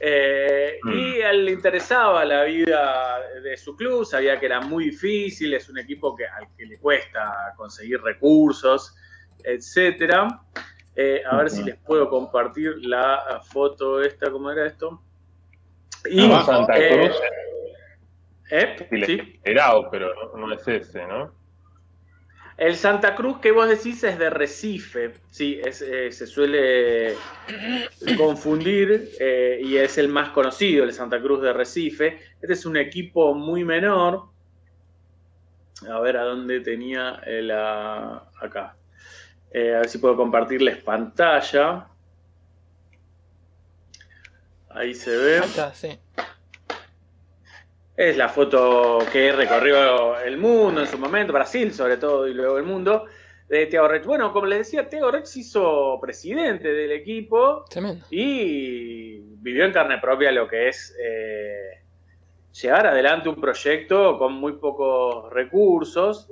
Eh, 0.00 0.64
Mm. 0.84 0.92
Y 0.92 1.22
a 1.22 1.30
él 1.30 1.46
le 1.46 1.52
interesaba 1.52 2.24
la 2.24 2.44
vida 2.44 3.20
de 3.42 3.56
su 3.56 3.74
club, 3.74 4.04
sabía 4.04 4.38
que 4.38 4.46
era 4.46 4.60
muy 4.60 4.86
difícil, 4.86 5.54
es 5.54 5.68
un 5.70 5.78
equipo 5.78 6.14
que, 6.14 6.26
al 6.26 6.46
que 6.56 6.66
le 6.66 6.78
cuesta 6.78 7.54
conseguir 7.56 8.02
recursos, 8.02 8.94
etcétera. 9.42 10.42
Eh, 10.94 11.22
a 11.26 11.36
ver 11.36 11.50
si 11.50 11.64
les 11.64 11.76
puedo 11.76 12.08
compartir 12.08 12.76
la 12.82 13.40
foto 13.44 14.00
esta, 14.00 14.30
¿cómo 14.30 14.50
era 14.50 14.66
esto? 14.66 15.02
Y, 16.08 16.28
No, 16.28 16.44
Santa 16.44 16.78
eh, 16.78 16.90
Cruz 16.90 17.16
¿eh? 18.50 19.04
Sí. 19.06 19.40
Erao, 19.42 19.90
pero 19.90 20.14
no, 20.14 20.46
no 20.46 20.54
es 20.54 20.68
ese, 20.68 21.04
¿no? 21.06 21.32
El 22.56 22.76
Santa 22.76 23.16
Cruz 23.16 23.38
que 23.40 23.50
vos 23.50 23.68
decís 23.68 24.04
es 24.04 24.16
de 24.16 24.30
Recife, 24.30 25.14
sí, 25.28 25.60
eh, 25.64 26.12
se 26.12 26.26
suele 26.26 27.16
confundir 28.16 29.10
eh, 29.18 29.60
y 29.60 29.76
es 29.76 29.98
el 29.98 30.08
más 30.08 30.30
conocido, 30.30 30.84
el 30.84 30.92
Santa 30.92 31.20
Cruz 31.20 31.42
de 31.42 31.52
Recife. 31.52 32.20
Este 32.40 32.52
es 32.52 32.64
un 32.64 32.76
equipo 32.76 33.34
muy 33.34 33.64
menor. 33.64 34.28
A 35.90 35.98
ver 35.98 36.16
a 36.16 36.22
dónde 36.22 36.60
tenía 36.60 37.20
el, 37.26 37.50
ah, 37.50 38.30
acá. 38.40 38.76
Eh, 39.50 39.74
a 39.74 39.80
ver 39.80 39.88
si 39.88 39.98
puedo 39.98 40.16
compartirles 40.16 40.76
pantalla. 40.78 41.88
Ahí 44.70 44.94
se 44.94 45.16
ve. 45.16 45.38
Está, 45.38 45.74
sí. 45.74 45.98
Es 47.96 48.16
la 48.16 48.28
foto 48.28 48.98
que 49.12 49.30
recorrió 49.32 50.18
el 50.20 50.36
mundo 50.36 50.80
en 50.80 50.86
su 50.86 50.98
momento, 50.98 51.32
Brasil 51.32 51.72
sobre 51.72 51.96
todo, 51.96 52.26
y 52.26 52.34
luego 52.34 52.58
el 52.58 52.64
mundo, 52.64 53.04
de 53.48 53.66
Teo 53.66 53.86
Rex. 53.86 54.04
Bueno, 54.06 54.32
como 54.32 54.46
les 54.46 54.58
decía, 54.60 54.88
Teo 54.88 55.10
Rex 55.10 55.36
hizo 55.36 55.98
presidente 56.00 56.72
del 56.72 56.90
equipo 56.92 57.64
Tremendo. 57.70 58.04
y 58.10 59.18
vivió 59.36 59.64
en 59.64 59.72
carne 59.72 59.98
propia 59.98 60.32
lo 60.32 60.48
que 60.48 60.68
es 60.68 60.96
eh, 61.00 61.82
llevar 62.60 62.86
adelante 62.88 63.28
un 63.28 63.40
proyecto 63.40 64.18
con 64.18 64.32
muy 64.34 64.54
pocos 64.54 65.32
recursos. 65.32 66.28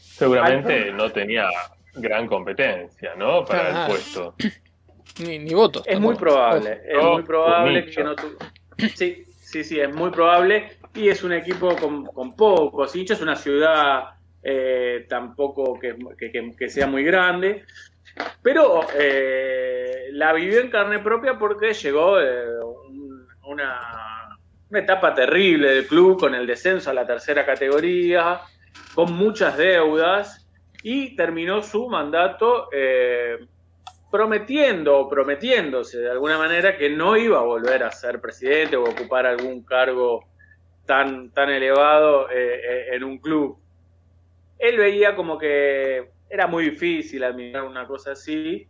Seguramente 0.00 0.92
no 0.92 1.10
tenía 1.10 1.48
gran 1.94 2.26
competencia, 2.28 3.14
¿no? 3.16 3.44
Para 3.44 3.84
el 3.84 3.90
puesto. 3.90 4.34
Ni, 5.24 5.38
ni 5.38 5.54
votos. 5.54 5.84
Es 5.86 6.00
muy 6.00 6.16
probable, 6.16 6.80
es 6.88 6.98
Oh, 7.00 7.12
muy 7.14 7.22
probable 7.22 7.86
que 7.86 8.02
no 8.02 8.16
tuvo. 8.16 8.36
Sí, 8.96 9.24
sí, 9.26 9.62
sí, 9.62 9.78
es 9.78 9.94
muy 9.94 10.10
probable. 10.10 10.76
Y 10.94 11.08
es 11.08 11.22
un 11.24 11.32
equipo 11.32 11.74
con, 11.76 12.04
con 12.06 12.36
pocos 12.36 12.94
hinchas, 12.94 13.20
una 13.20 13.36
ciudad 13.36 14.04
eh, 14.42 15.06
tampoco 15.08 15.78
que, 15.78 15.96
que- 16.18 16.52
que- 16.56 16.68
sea 16.68 16.86
muy 16.86 17.02
grande. 17.02 17.64
Pero 18.42 18.82
eh, 18.96 20.08
la 20.12 20.32
vivió 20.32 20.60
en 20.60 20.70
carne 20.70 21.00
propia 21.00 21.36
porque 21.38 21.72
llegó 21.72 22.20
eh, 22.20 22.46
un- 22.62 23.26
una, 23.46 24.38
una 24.70 24.78
etapa 24.78 25.12
terrible 25.14 25.68
del 25.74 25.86
club 25.86 26.18
con 26.20 26.34
el 26.34 26.46
descenso 26.46 26.90
a 26.90 26.94
la 26.94 27.06
tercera 27.06 27.44
categoría, 27.44 28.40
con 28.94 29.12
muchas 29.14 29.56
deudas 29.56 30.48
y 30.82 31.16
terminó 31.16 31.62
su 31.62 31.88
mandato 31.88 32.68
prometiendo 34.10 34.96
o 34.98 35.08
prometiéndose 35.08 35.98
de 35.98 36.10
alguna 36.10 36.38
manera 36.38 36.76
que 36.76 36.88
no 36.90 37.16
iba 37.16 37.38
a 37.38 37.42
volver 37.42 37.82
a 37.82 37.90
ser 37.90 38.20
presidente 38.20 38.76
o 38.76 38.84
ocupar 38.84 39.26
algún 39.26 39.64
cargo 39.64 40.24
tan, 40.86 41.30
tan 41.30 41.50
elevado 41.50 42.30
eh, 42.30 42.60
eh, 42.62 42.86
en 42.92 43.04
un 43.04 43.18
club. 43.18 43.58
Él 44.58 44.76
veía 44.78 45.14
como 45.14 45.38
que 45.38 46.10
era 46.30 46.46
muy 46.46 46.70
difícil 46.70 47.22
administrar 47.24 47.64
una 47.64 47.86
cosa 47.86 48.12
así 48.12 48.66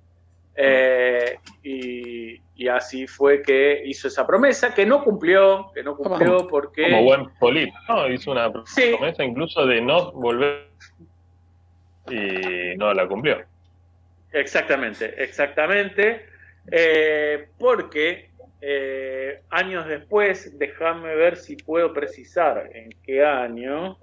eh, 0.56 1.38
y, 1.62 2.40
y 2.54 2.68
así 2.68 3.06
fue 3.06 3.42
que 3.42 3.82
hizo 3.84 4.08
esa 4.08 4.26
promesa 4.26 4.72
que 4.74 4.86
no 4.86 5.02
cumplió, 5.02 5.70
que 5.74 5.82
no 5.82 5.96
cumplió 5.96 6.46
porque... 6.46 6.84
Como 6.90 7.02
buen 7.04 7.28
político, 7.40 7.76
¿no? 7.88 8.08
Hizo 8.08 8.30
una 8.32 8.52
Sí. 8.66 8.94
promesa 8.96 9.24
incluso 9.24 9.66
de 9.66 9.80
no 9.80 10.12
volver 10.12 10.68
y 12.10 12.76
no 12.76 12.92
la 12.92 13.06
cumplió. 13.08 13.42
Exactamente, 14.32 15.14
exactamente. 15.22 16.26
Eh, 16.70 17.48
porque 17.58 18.30
eh, 18.66 19.42
años 19.50 19.86
después, 19.86 20.58
déjame 20.58 21.14
ver 21.14 21.36
si 21.36 21.54
puedo 21.54 21.92
precisar 21.92 22.70
en 22.72 22.88
qué 23.02 23.22
año. 23.22 23.98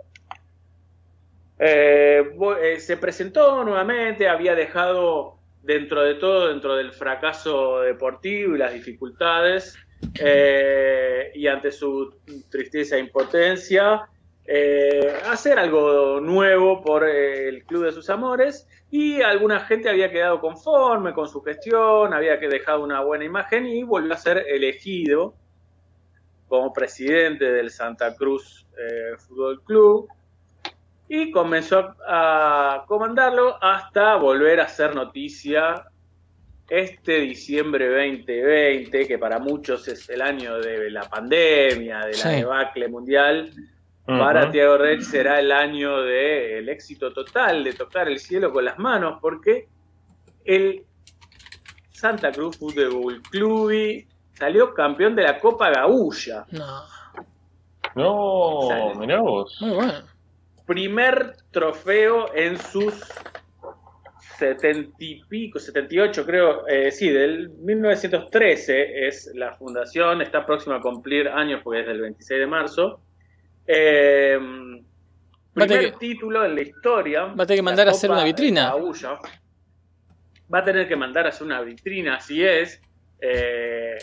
eh, 1.57 2.23
eh, 2.61 2.79
se 2.79 2.97
presentó 2.97 3.63
nuevamente, 3.63 4.27
había 4.27 4.53
dejado 4.53 5.39
dentro 5.63 6.03
de 6.03 6.13
todo, 6.15 6.49
dentro 6.49 6.75
del 6.75 6.91
fracaso 6.93 7.79
deportivo 7.79 8.55
y 8.55 8.59
las 8.59 8.73
dificultades, 8.73 9.79
y 11.33 11.47
ante 11.47 11.71
su 11.71 12.15
tristeza 12.51 12.97
e 12.97 12.99
impotencia, 12.99 14.07
hacer 15.25 15.57
algo 15.57 16.19
nuevo 16.19 16.83
por 16.83 17.07
el 17.07 17.63
club 17.63 17.85
de 17.85 17.91
sus 17.93 18.11
amores 18.11 18.67
y 18.91 19.21
alguna 19.21 19.61
gente 19.61 19.89
había 19.89 20.11
quedado 20.11 20.41
conforme 20.41 21.13
con 21.13 21.27
su 21.27 21.41
gestión, 21.41 22.13
había 22.13 22.39
que 22.39 22.49
dejado 22.49 22.83
una 22.83 22.99
buena 23.01 23.23
imagen 23.23 23.65
y 23.65 23.83
volvió 23.83 24.13
a 24.13 24.17
ser 24.17 24.45
elegido 24.49 25.33
como 26.47 26.73
presidente 26.73 27.49
del 27.51 27.71
Santa 27.71 28.13
Cruz 28.15 28.67
eh, 28.77 29.15
Fútbol 29.17 29.63
Club 29.63 30.07
y 31.07 31.31
comenzó 31.31 31.95
a 32.07 32.83
comandarlo 32.87 33.57
hasta 33.63 34.17
volver 34.17 34.59
a 34.59 34.67
ser 34.67 34.93
noticia 34.93 35.85
este 36.69 37.19
diciembre 37.19 37.87
2020, 37.87 39.05
que 39.07 39.17
para 39.17 39.39
muchos 39.39 39.87
es 39.89 40.09
el 40.09 40.21
año 40.21 40.57
de 40.59 40.89
la 40.89 41.01
pandemia, 41.03 41.99
de 42.05 42.11
la 42.11 42.13
Sí. 42.13 42.29
debacle 42.29 42.87
mundial, 42.87 43.51
para. 44.05 44.49
Tiago 44.51 44.77
Rex 44.77 45.07
será 45.07 45.39
el 45.39 45.51
año 45.51 46.01
del 46.01 46.67
éxito 46.69 47.13
total, 47.13 47.63
de 47.63 47.73
tocar 47.73 48.07
el 48.07 48.19
cielo 48.19 48.51
con 48.51 48.65
las 48.65 48.77
manos, 48.79 49.19
porque 49.21 49.67
el 50.45 50.83
Santa 51.91 52.31
Cruz 52.31 52.57
Fútbol 52.57 53.21
Club 53.29 54.05
salió 54.33 54.73
campeón 54.73 55.15
de 55.15 55.23
la 55.23 55.39
Copa 55.39 55.69
Gaúlla. 55.69 56.45
No, 56.51 56.83
No, 57.95 58.67
Sale. 58.67 58.95
mirá 58.95 59.19
vos. 59.21 59.57
muy 59.61 59.75
bueno. 59.75 59.93
Primer 60.65 61.35
trofeo 61.51 62.33
en 62.33 62.57
sus 62.57 62.93
setenta 64.37 64.95
y 64.97 65.23
pico, 65.25 65.59
78 65.59 66.25
creo, 66.25 66.67
eh, 66.67 66.91
sí, 66.91 67.09
del 67.09 67.49
1913 67.49 69.07
es 69.07 69.31
la 69.35 69.53
fundación, 69.53 70.21
está 70.21 70.45
próxima 70.45 70.77
a 70.77 70.81
cumplir 70.81 71.27
años 71.27 71.61
porque 71.63 71.81
es 71.81 71.87
del 71.87 72.01
26 72.01 72.39
de 72.39 72.47
marzo. 72.47 73.01
Eh, 73.67 74.37
a 74.37 75.53
primer 75.53 75.91
que- 75.91 75.97
título 75.97 76.45
en 76.45 76.55
la 76.55 76.61
historia. 76.61 77.25
va 77.25 77.43
a 77.43 77.45
tener 77.45 77.57
que 77.59 77.61
mandar 77.63 77.87
a 77.87 77.91
hacer 77.91 78.09
una 78.11 78.23
vitrina. 78.23 78.73
Va 80.53 80.59
a 80.59 80.63
tener 80.63 80.87
que 80.87 80.95
mandar 80.95 81.25
a 81.25 81.29
hacer 81.29 81.45
una 81.47 81.61
vitrina, 81.61 82.15
así 82.15 82.43
es. 82.43 82.81
eh, 83.23 83.97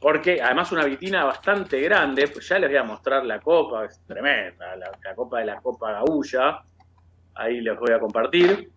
porque 0.00 0.40
además 0.40 0.70
una 0.72 0.84
vitrina 0.84 1.24
bastante 1.24 1.80
grande, 1.80 2.28
pues 2.28 2.48
ya 2.48 2.58
les 2.58 2.70
voy 2.70 2.78
a 2.78 2.84
mostrar 2.84 3.26
la 3.26 3.40
copa, 3.40 3.84
es 3.84 4.00
tremenda, 4.06 4.74
la, 4.76 4.90
la 5.04 5.14
copa 5.14 5.40
de 5.40 5.46
la 5.46 5.56
Copa 5.60 5.92
Gaúcha. 5.92 6.62
Ahí 7.34 7.60
les 7.60 7.76
voy 7.78 7.92
a 7.92 7.98
compartir. 7.98 8.70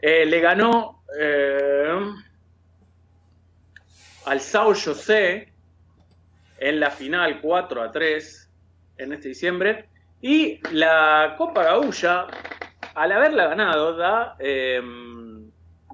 Eh, 0.00 0.26
le 0.26 0.40
ganó 0.40 1.02
eh, 1.18 1.98
al 4.26 4.40
Sao 4.40 4.74
José 4.74 5.52
en 6.58 6.78
la 6.78 6.90
final 6.90 7.40
4 7.40 7.82
a 7.82 7.90
3 7.90 8.49
en 9.00 9.12
este 9.12 9.28
diciembre. 9.28 9.86
Y 10.20 10.60
la 10.72 11.34
Copa 11.38 11.64
Gaúcha, 11.64 12.26
al 12.94 13.12
haberla 13.12 13.46
ganado, 13.48 13.96
da 13.96 14.36
eh, 14.38 14.80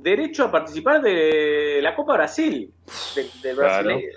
derecho 0.01 0.45
a 0.45 0.51
participar 0.51 1.01
de 1.01 1.79
la 1.83 1.95
Copa 1.95 2.15
Brasil. 2.15 2.73
de- 3.15 3.55
Claro. 3.55 3.85
Brasil. 3.89 4.09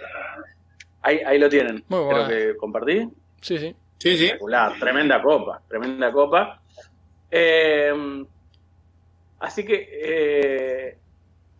Ahí, 1.01 1.19
ahí 1.25 1.39
lo 1.39 1.47
tienen. 1.49 1.75
Muy 1.87 1.99
Creo 1.99 2.05
bueno. 2.05 2.27
que 2.27 2.57
compartí. 2.57 3.09
Sí, 3.41 3.57
sí. 3.57 3.75
Sí, 3.97 4.17
sí. 4.17 4.31
Tremenda 4.79 5.21
copa, 5.21 5.61
tremenda 5.67 6.11
copa. 6.11 6.61
Eh, 7.31 8.25
así 9.39 9.65
que 9.65 9.89
eh, 9.91 10.97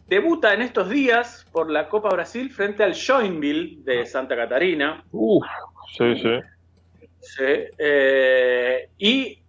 debuta 0.07 0.53
en 0.53 0.61
estos 0.61 0.89
días 0.89 1.45
por 1.51 1.69
la 1.69 1.87
Copa 1.89 2.09
Brasil 2.09 2.49
frente 2.51 2.83
al 2.83 2.93
Joinville 2.95 3.83
de 3.83 4.05
Santa 4.05 4.35
Catarina. 4.35 5.03
Uf, 5.11 5.45
sí, 5.97 6.15
sí. 6.17 6.39
Sí, 7.19 7.43
eh, 7.77 8.89
y 8.97 9.39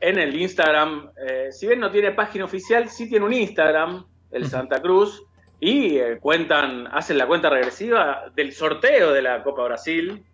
en 0.00 0.18
el 0.18 0.34
Instagram, 0.34 1.10
eh, 1.16 1.52
si 1.52 1.66
bien 1.66 1.78
no 1.78 1.90
tiene 1.90 2.10
página 2.10 2.44
oficial, 2.44 2.88
sí 2.88 3.08
tiene 3.08 3.24
un 3.24 3.32
Instagram, 3.32 4.04
el. 4.32 4.46
Santa 4.46 4.82
Cruz, 4.82 5.22
y 5.60 5.96
eh, 5.98 6.18
cuentan, 6.20 6.88
hacen 6.90 7.18
la 7.18 7.26
cuenta 7.26 7.48
regresiva 7.48 8.24
del 8.34 8.52
sorteo 8.52 9.12
de 9.12 9.22
la 9.22 9.44
Copa 9.44 9.62
Brasil, 9.62 10.24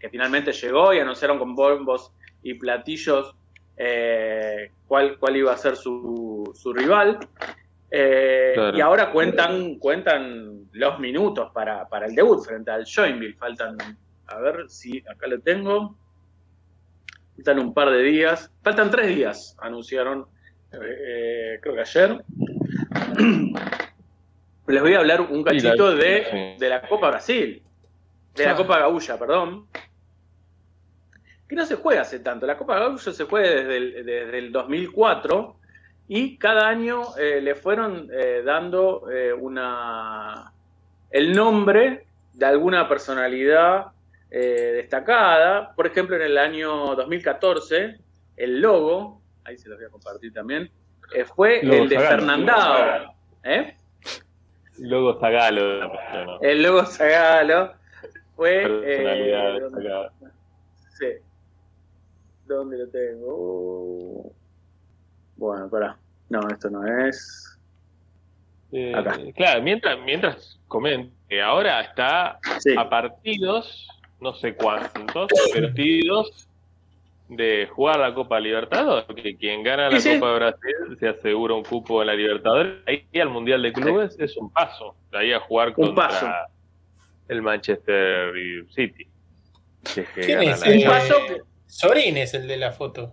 que 0.00 0.08
finalmente 0.08 0.52
llegó 0.52 0.94
y 0.94 0.98
anunciaron 0.98 1.38
con 1.38 1.54
bombos 1.54 2.10
y 2.42 2.54
platillos 2.54 3.34
eh, 3.76 4.70
cuál, 4.86 5.18
cuál 5.18 5.36
iba 5.36 5.52
a 5.52 5.58
ser 5.58 5.76
su, 5.76 6.50
su 6.54 6.72
rival. 6.72 7.18
Claro. 7.88 8.76
Y 8.76 8.80
ahora 8.80 9.12
cuentan, 9.12 9.76
cuentan 9.76 10.68
los 10.72 10.98
minutos 10.98 11.50
para, 11.52 11.86
para 11.88 12.06
el 12.06 12.14
debut 12.14 12.44
frente 12.44 12.70
al 12.70 12.84
Joinville. 12.84 13.34
Faltan, 13.34 13.76
a 14.26 14.38
ver 14.40 14.68
si 14.68 15.02
acá 15.08 15.26
lo 15.26 15.40
tengo. 15.40 15.96
Faltan 17.36 17.58
un 17.58 17.74
par 17.74 17.90
de 17.90 18.02
días. 18.02 18.50
Faltan 18.62 18.90
tres 18.90 19.08
días, 19.14 19.56
anunciaron, 19.60 20.26
eh, 20.72 21.58
creo 21.60 21.74
que 21.74 21.80
ayer. 21.80 22.24
Les 24.68 24.82
voy 24.82 24.94
a 24.94 24.98
hablar 24.98 25.20
un 25.20 25.44
cachito 25.44 25.94
de, 25.94 26.56
de 26.58 26.68
la 26.68 26.82
Copa 26.82 27.10
Brasil. 27.10 27.62
De 28.34 28.44
la. 28.44 28.56
Copa 28.56 28.78
Gaúcha, 28.78 29.18
perdón. 29.18 29.68
Que 31.48 31.54
no 31.54 31.64
se 31.64 31.76
juega 31.76 32.00
hace 32.02 32.18
tanto. 32.18 32.46
La 32.46 32.56
Copa 32.56 32.78
Gaúcha 32.78 33.12
se 33.12 33.24
juega 33.24 33.48
desde 33.48 33.76
el, 33.76 34.04
desde 34.04 34.38
el 34.38 34.50
2004 34.50 35.56
y 36.08 36.36
cada 36.36 36.68
año 36.68 37.16
eh, 37.16 37.40
le 37.40 37.54
fueron 37.54 38.08
eh, 38.12 38.42
dando 38.44 39.10
eh, 39.10 39.32
una 39.32 40.52
el 41.10 41.34
nombre 41.34 42.06
de 42.32 42.46
alguna 42.46 42.88
personalidad 42.88 43.86
eh, 44.30 44.72
destacada. 44.76 45.74
Por 45.74 45.86
ejemplo, 45.86 46.16
en 46.16 46.22
el 46.22 46.38
año 46.38 46.94
2014, 46.94 47.98
el 48.36 48.60
logo, 48.60 49.20
ahí 49.44 49.56
se 49.58 49.68
los 49.68 49.78
voy 49.78 49.86
a 49.86 49.90
compartir 49.90 50.32
también, 50.32 50.70
eh, 51.14 51.24
fue 51.24 51.60
Logo 51.62 51.82
el 51.84 51.88
de 51.88 51.96
Zagalo. 51.96 52.16
Fernandao. 52.16 53.14
¿Eh? 53.44 53.76
Luego 54.78 55.18
Zagalo 55.20 56.40
El 56.42 56.62
logo 56.62 56.84
Zagalo 56.84 57.72
fue... 58.34 58.62
Personalidad 58.62 59.56
eh, 59.56 59.60
¿dónde- 59.60 59.78
destacada. 59.80 60.12
Sí. 60.98 61.06
¿Dónde 62.46 62.78
lo 62.78 62.88
tengo? 62.88 64.32
Bueno, 65.36 65.68
pará. 65.70 65.96
No, 66.28 66.40
esto 66.50 66.70
no 66.70 66.84
es. 67.06 67.58
Eh, 68.72 68.94
Acá. 68.94 69.16
claro, 69.34 69.62
mientras, 69.62 69.98
mientras 70.04 70.58
comento 70.68 71.14
que 71.28 71.40
ahora 71.40 71.80
está 71.82 72.38
Sí. 72.58 72.74
a 72.76 72.88
partidos, 72.88 73.88
no 74.20 74.34
sé 74.34 74.54
cuántos, 74.54 75.28
pero 75.52 75.66
partidos 75.68 76.48
de 77.28 77.66
jugar 77.72 77.98
la 77.98 78.14
Copa 78.14 78.38
Libertadores, 78.38 79.04
que 79.20 79.36
quien 79.36 79.62
gana 79.64 79.90
la 79.90 79.98
Sí, 80.00 80.10
sí. 80.12 80.18
Copa 80.20 80.28
de 80.32 80.34
Brasil 80.36 80.96
se 81.00 81.08
asegura 81.08 81.54
un 81.54 81.64
cupo 81.64 82.00
en 82.00 82.06
la 82.06 82.14
Libertadores, 82.14 82.74
ahí 82.86 83.04
al 83.20 83.30
Mundial 83.30 83.62
de 83.62 83.72
Clubes 83.72 84.16
es 84.20 84.36
un 84.36 84.50
paso, 84.52 84.94
de 85.10 85.18
ahí 85.18 85.32
a 85.32 85.40
jugar 85.40 85.68
Un 85.68 85.74
contra 85.74 86.08
paso. 86.08 86.26
el 87.28 87.42
Manchester 87.42 88.32
City. 88.74 89.06
Si 89.84 90.00
es 90.00 90.08
que 90.10 90.20
¿Quién 90.20 90.42
es? 90.42 90.60
la 90.60 90.66
Un 90.72 90.80
Champions. 90.80 90.94
paso 90.94 91.14
que- 91.26 91.40
Sorín 91.66 92.16
es 92.16 92.32
el 92.34 92.46
de 92.46 92.56
la 92.56 92.70
foto. 92.70 93.12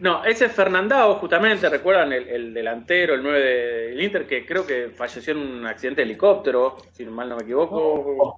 No, 0.00 0.24
ese 0.24 0.46
es 0.46 0.52
Fernandao, 0.52 1.14
justamente, 1.14 1.68
recuerdan 1.68 2.12
el, 2.12 2.28
el 2.28 2.52
delantero, 2.54 3.14
el 3.14 3.22
9 3.22 3.40
del 3.40 4.02
Inter, 4.02 4.26
que 4.26 4.44
creo 4.44 4.66
que 4.66 4.88
falleció 4.88 5.32
en 5.32 5.38
un 5.38 5.66
accidente 5.66 6.00
de 6.02 6.06
helicóptero, 6.10 6.76
si 6.92 7.04
mal 7.04 7.28
no 7.28 7.36
me 7.36 7.42
equivoco, 7.44 8.36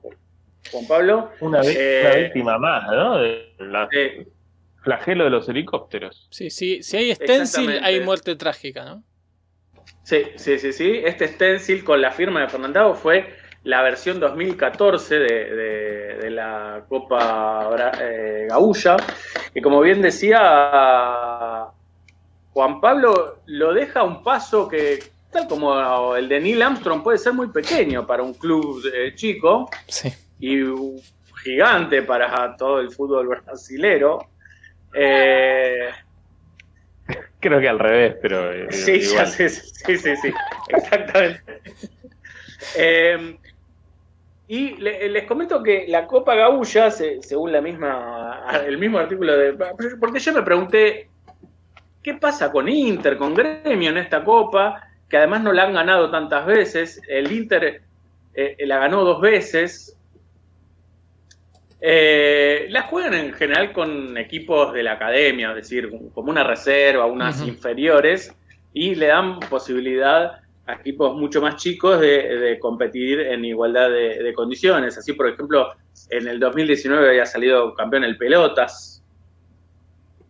Juan 0.73 0.87
Pablo. 0.87 1.31
Una, 1.41 1.61
vi- 1.61 1.75
Eh, 1.77 2.03
una 2.05 2.15
víctima 2.17 2.59
más, 2.59 2.87
¿no? 2.91 3.19
De 3.19 3.55
la 3.61 3.89
Eh, 3.93 4.27
flagelo 4.83 5.25
de 5.25 5.31
los 5.31 5.49
helicópteros. 5.49 6.29
Sí, 6.31 6.51
sí, 6.51 6.83
si 6.83 6.97
hay 6.97 7.15
stencil, 7.15 7.79
hay 7.83 8.01
muerte 8.01 8.37
trágica, 8.37 8.85
¿no? 8.85 9.03
Sí, 10.03 10.23
sí, 10.37 10.59
sí, 10.59 10.73
sí. 10.73 11.01
Este 11.05 11.29
stencil 11.29 11.83
con 11.85 12.01
la 12.01 12.11
firma 12.11 12.41
de 12.43 12.49
Fernandao 12.49 12.95
fue 12.95 13.35
la 13.65 13.81
versión 13.83 14.21
2014 14.21 15.19
de, 15.19 15.45
de- 15.55 16.15
de 16.19 16.31
la 16.31 16.85
Copa 16.89 17.69
Bra- 17.71 17.99
eh, 18.03 18.47
Gaúcha. 18.51 18.97
Y 19.55 19.63
como 19.63 19.81
bien 19.81 20.03
decía 20.03 21.69
Juan 22.53 22.81
Pablo, 22.81 23.39
lo 23.47 23.73
deja 23.73 24.01
a 24.01 24.05
un 24.05 24.23
paso 24.23 24.69
que, 24.69 25.03
tal 25.33 25.49
como 25.49 26.15
el 26.17 26.29
de 26.29 26.41
Neil 26.41 26.63
Armstrong, 26.63 27.03
puede 27.03 27.19
ser 27.19 27.33
muy 27.33 27.49
pequeño 27.49 28.07
para 28.07 28.23
un 28.23 28.35
club 28.35 28.83
eh, 28.95 29.15
chico 29.15 29.69
Sí. 29.89 30.13
Y 30.47 30.63
gigante 31.43 32.03
para 32.03 32.57
todo 32.57 32.81
el 32.81 32.91
fútbol 32.91 33.29
brasilero. 33.29 34.19
Eh, 34.95 35.91
Creo 37.41 37.61
que 37.61 37.69
al 37.69 37.79
revés, 37.79 38.17
pero 38.23 38.51
eh, 38.53 38.73
Sí, 38.73 38.93
igual. 38.93 39.27
sé, 39.27 39.49
sí, 39.49 39.97
sí, 39.99 40.17
sí, 40.17 40.33
exactamente. 40.69 41.61
Eh, 42.77 43.39
y 44.49 44.77
le- 44.77 45.09
les 45.09 45.25
comento 45.25 45.63
que 45.63 45.87
la 45.89 46.07
Copa 46.07 46.35
Gaúcha, 46.35 46.91
se- 46.91 47.23
según 47.23 47.53
la 47.53 47.61
misma, 47.61 48.45
el 48.67 48.79
mismo 48.79 48.99
artículo 48.99 49.37
de... 49.37 49.53
Porque 50.01 50.19
yo 50.21 50.33
me 50.33 50.43
pregunté, 50.43 51.09
¿qué 52.03 52.15
pasa 52.15 52.51
con 52.51 52.69
Inter, 52.69 53.17
con 53.17 53.35
Gremio 53.35 53.91
en 53.91 53.99
esta 53.99 54.25
Copa? 54.25 54.83
Que 55.09 55.19
además 55.19 55.43
no 55.43 55.53
la 55.53 55.65
han 55.65 55.75
ganado 55.75 56.11
tantas 56.11 56.47
veces. 56.47 57.01
El 57.09 57.31
Inter 57.31 57.83
eh, 58.35 58.57
la 58.61 58.79
ganó 58.79 59.05
dos 59.05 59.21
veces. 59.21 59.97
Eh, 61.87 62.67
las 62.71 62.87
juegan 62.87 63.13
en 63.13 63.35
general 63.35 63.73
con 63.75 64.17
equipos 64.17 64.73
de 64.73 64.83
la 64.83 64.93
academia, 64.93 65.51
es 65.51 65.57
decir, 65.57 65.91
como 66.15 66.31
una 66.31 66.43
reserva, 66.43 67.05
unas 67.05 67.43
inferiores, 67.47 68.35
y 68.73 68.95
le 68.95 69.09
dan 69.09 69.39
posibilidad 69.39 70.41
a 70.67 70.73
equipos 70.73 71.15
mucho 71.15 71.43
más 71.43 71.57
chicos 71.57 72.01
de, 72.01 72.39
de 72.39 72.59
competir 72.59 73.21
en 73.21 73.45
igualdad 73.45 73.91
de, 73.91 74.23
de 74.23 74.33
condiciones. 74.33 74.97
Así, 74.97 75.13
por 75.13 75.29
ejemplo, 75.29 75.75
en 76.09 76.27
el 76.27 76.41
2019 76.41 77.07
había 77.11 77.27
salido 77.27 77.75
campeón 77.75 78.05
el 78.05 78.17
Pelotas. 78.17 79.03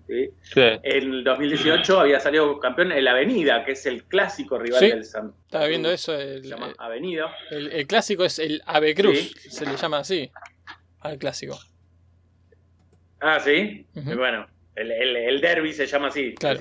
¿sí? 0.09 0.31
Sí. 0.43 0.61
En 0.61 1.13
el 1.15 1.23
2018 1.25 2.01
había 2.01 2.19
salido 2.19 2.59
campeón 2.59 2.91
el 2.91 3.07
Avenida, 3.07 3.65
que 3.65 3.73
es 3.73 3.87
el 3.87 4.03
clásico 4.05 4.59
rival 4.59 4.81
Sí, 4.81 4.89
del 4.91 5.05
Santa 5.05 5.37
Estaba 5.45 5.67
viendo 5.69 5.89
eso. 5.93 6.17
Se 6.17 6.35
El, 6.35 6.43
llama 6.43 6.75
Avenida. 6.79 7.33
el- 7.53 7.71
el 7.71 7.87
clásico 7.87 8.25
es 8.25 8.41
el 8.41 8.61
Ave 8.67 8.93
Cruz. 8.97 9.35
Se 9.49 9.65
le 9.65 9.77
llama 9.77 9.99
así. 9.99 10.33
Al 11.05 11.19
clásico. 11.19 11.57
Ah, 13.21 13.39
sí. 13.39 13.87
Bueno, 13.95 14.47
el, 14.75 14.91
el, 14.91 15.17
el 15.17 15.41
derby 15.41 15.73
se 15.73 15.87
llama 15.87 16.09
así. 16.09 16.35
Claro. 16.35 16.59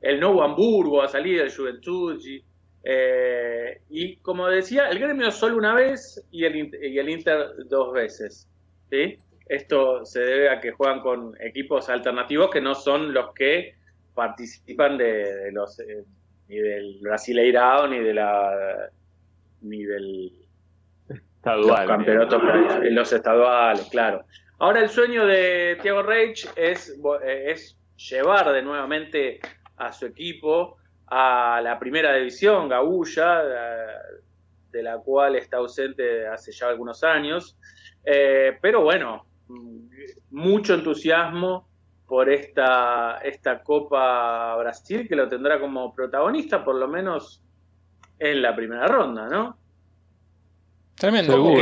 El 0.00 0.20
Nuevo 0.20 0.42
Hamburgo 0.42 1.02
ha 1.02 1.08
salido, 1.08 1.44
el 1.44 1.54
Juventud. 1.54 2.20
y, 2.24 2.42
eh, 2.84 3.80
y 3.90 4.16
como 4.18 4.46
decía, 4.48 4.88
el 4.88 5.00
gremio 5.00 5.30
solo 5.32 5.56
una 5.56 5.74
vez 5.74 6.24
y 6.30 6.44
el, 6.44 6.72
y 6.82 6.98
el 6.98 7.08
Inter 7.08 7.48
dos 7.68 7.92
veces. 7.92 8.48
¿sí? 8.90 9.18
Esto 9.46 10.04
se 10.04 10.20
debe 10.20 10.50
a 10.50 10.60
que 10.60 10.70
juegan 10.70 11.00
con 11.00 11.34
equipos 11.40 11.88
alternativos 11.88 12.50
que 12.50 12.60
no 12.60 12.74
son 12.76 13.12
los 13.12 13.34
que 13.34 13.74
participan 14.14 14.96
de, 14.98 15.34
de 15.34 15.52
los 15.52 15.80
eh, 15.80 16.04
ni 16.48 16.56
del 16.58 16.98
Brasileirao 17.00 17.88
ni 17.88 17.98
de 17.98 18.14
la 18.14 18.90
ni 19.62 19.84
del 19.84 20.32
Los 21.56 21.80
campeonatos 21.80 22.42
en 22.82 22.94
los 22.94 23.12
estaduales, 23.12 23.88
claro. 23.90 24.24
Ahora 24.58 24.80
el 24.80 24.88
sueño 24.88 25.24
de 25.26 25.78
Thiago 25.80 26.02
Reich 26.02 26.48
es, 26.56 26.98
eh, 27.22 27.50
es 27.52 27.78
llevar 27.96 28.52
de 28.52 28.62
nuevamente 28.62 29.40
a 29.76 29.92
su 29.92 30.06
equipo 30.06 30.76
a 31.06 31.60
la 31.62 31.78
primera 31.78 32.14
división, 32.14 32.68
Gaúcha, 32.68 33.42
eh, 33.42 33.86
de 34.70 34.82
la 34.82 34.98
cual 34.98 35.36
está 35.36 35.58
ausente 35.58 36.26
hace 36.26 36.52
ya 36.52 36.68
algunos 36.68 37.02
años. 37.04 37.56
Eh, 38.04 38.58
pero 38.60 38.82
bueno, 38.82 39.26
mm, 39.48 39.88
mucho 40.30 40.74
entusiasmo 40.74 41.68
por 42.06 42.28
esta, 42.28 43.18
esta 43.22 43.62
Copa 43.62 44.56
Brasil, 44.56 45.06
que 45.08 45.14
lo 45.14 45.28
tendrá 45.28 45.60
como 45.60 45.94
protagonista, 45.94 46.64
por 46.64 46.76
lo 46.76 46.88
menos 46.88 47.42
en 48.18 48.42
la 48.42 48.56
primera 48.56 48.86
ronda, 48.86 49.28
¿no? 49.28 49.56
Tremendo. 50.98 51.32
Seguro. 51.32 51.60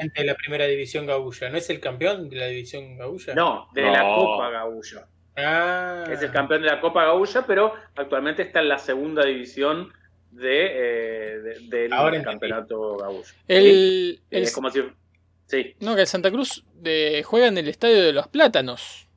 Está 0.00 0.20
de 0.20 0.24
la 0.26 0.34
primera 0.34 0.64
división 0.66 1.06
Gaúcha. 1.06 1.48
¿No 1.50 1.56
es 1.58 1.70
el 1.70 1.80
campeón 1.80 2.28
de 2.28 2.36
la 2.36 2.46
división 2.46 2.96
Gaúcha? 2.98 3.34
No, 3.34 3.68
de 3.72 3.82
la. 3.82 4.02
Copa 4.02 4.50
Gaúcha. 4.50 5.06
Ah. 5.36 6.04
Es 6.10 6.22
el 6.22 6.30
campeón 6.30 6.62
de 6.62 6.68
la 6.68 6.80
Copa 6.80 7.04
Gaúcha, 7.04 7.46
pero 7.46 7.72
actualmente 7.96 8.42
está 8.42 8.60
en 8.60 8.68
la 8.68 8.78
segunda 8.78 9.24
división 9.24 9.92
de, 10.30 10.66
eh, 10.66 11.38
de- 11.40 11.60
del 11.68 11.92
Ahora 11.92 12.22
campeonato 12.22 12.96
Gaúcha. 12.98 13.30
¿Sí? 13.32 13.38
El, 13.48 14.20
el- 14.30 14.42
Es 14.42 14.52
como 14.52 14.70
si. 14.70 14.82
Sí, 15.46 15.76
no, 15.80 15.94
que 15.94 16.00
el 16.02 16.06
Santa 16.06 16.30
Cruz 16.30 16.64
de- 16.74 17.22
juega 17.24 17.46
en 17.48 17.58
el 17.58 17.68
Estadio 17.68 18.02
de 18.02 18.12
los 18.12 18.28
Plátanos. 18.28 19.08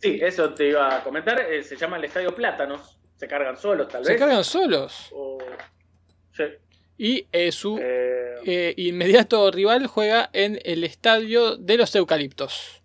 sí, 0.00 0.18
eso 0.22 0.52
te 0.54 0.68
iba 0.68 0.96
a 0.96 1.04
comentar. 1.04 1.38
eh, 1.40 1.62
se 1.62 1.76
llama 1.76 1.96
el 1.98 2.04
Estadio 2.04 2.34
Plátanos. 2.34 2.96
Se 3.16 3.28
cargan 3.28 3.56
solos, 3.56 3.86
tal 3.88 4.02
Se 4.04 4.12
vez. 4.12 4.20
cargan 4.20 4.42
solos. 4.42 5.10
O- 5.12 5.36
sí, 6.32 6.44
Y 7.02 7.26
eh, 7.32 7.50
su 7.50 7.78
eh, 7.78 8.34
eh, 8.44 8.74
inmediato 8.76 9.50
rival 9.50 9.86
juega 9.86 10.28
en 10.34 10.58
el 10.66 10.84
Estadio 10.84 11.56
de 11.56 11.78
los 11.78 11.94
Eucaliptos. 11.96 12.82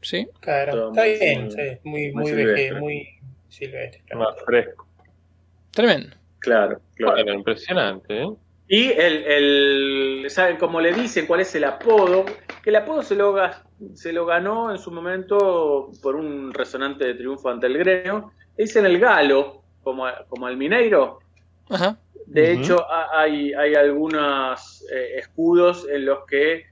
¿Sí? 0.00 0.26
Claro, 0.40 0.88
está 0.92 1.04
bien, 1.04 1.42
muy- 1.42 1.50
sí, 1.50 1.60
muy, 1.84 2.12
muy 2.12 2.14
muy, 2.14 2.26
silvestre. 2.30 2.54
veje- 2.70 2.80
muy 2.80 3.08
silvestre. 3.50 4.02
claro. 4.06 4.20
Más 4.24 4.44
fresco. 4.46 4.86
Tremendo. 5.72 6.16
claro, 6.38 6.80
claro. 6.94 7.12
Bueno, 7.16 7.34
impresionante, 7.34 8.22
¿eh? 8.22 8.28
Y 8.68 8.84
el, 8.92 9.24
el 9.26 10.26
¿saben 10.30 10.56
cómo 10.56 10.80
le 10.80 10.92
dicen 10.94 11.26
cuál 11.26 11.40
es 11.40 11.54
el 11.54 11.64
apodo? 11.64 12.24
Que 12.62 12.70
el 12.70 12.76
apodo 12.76 13.02
se 13.02 13.14
lo, 13.14 13.36
se 13.94 14.12
lo 14.12 14.24
ganó 14.24 14.72
en 14.72 14.78
su 14.78 14.90
momento 14.90 15.90
por 16.02 16.16
un 16.16 16.52
resonante 16.54 17.04
de 17.04 17.14
triunfo 17.14 17.50
ante 17.50 17.66
el 17.66 17.76
gremio. 17.78 18.32
Le 18.56 18.64
dicen 18.64 18.86
el 18.86 18.98
galo, 18.98 19.62
como, 19.82 20.06
como 20.28 20.46
al 20.46 20.56
Mineiro. 20.56 21.18
Ajá. 21.70 21.96
De 22.26 22.52
hecho, 22.52 22.84
ha- 22.90 23.20
hay, 23.20 23.52
hay 23.54 23.74
algunos 23.74 24.84
eh, 24.92 25.18
escudos 25.18 25.86
en 25.88 26.04
los 26.06 26.24
que 26.26 26.66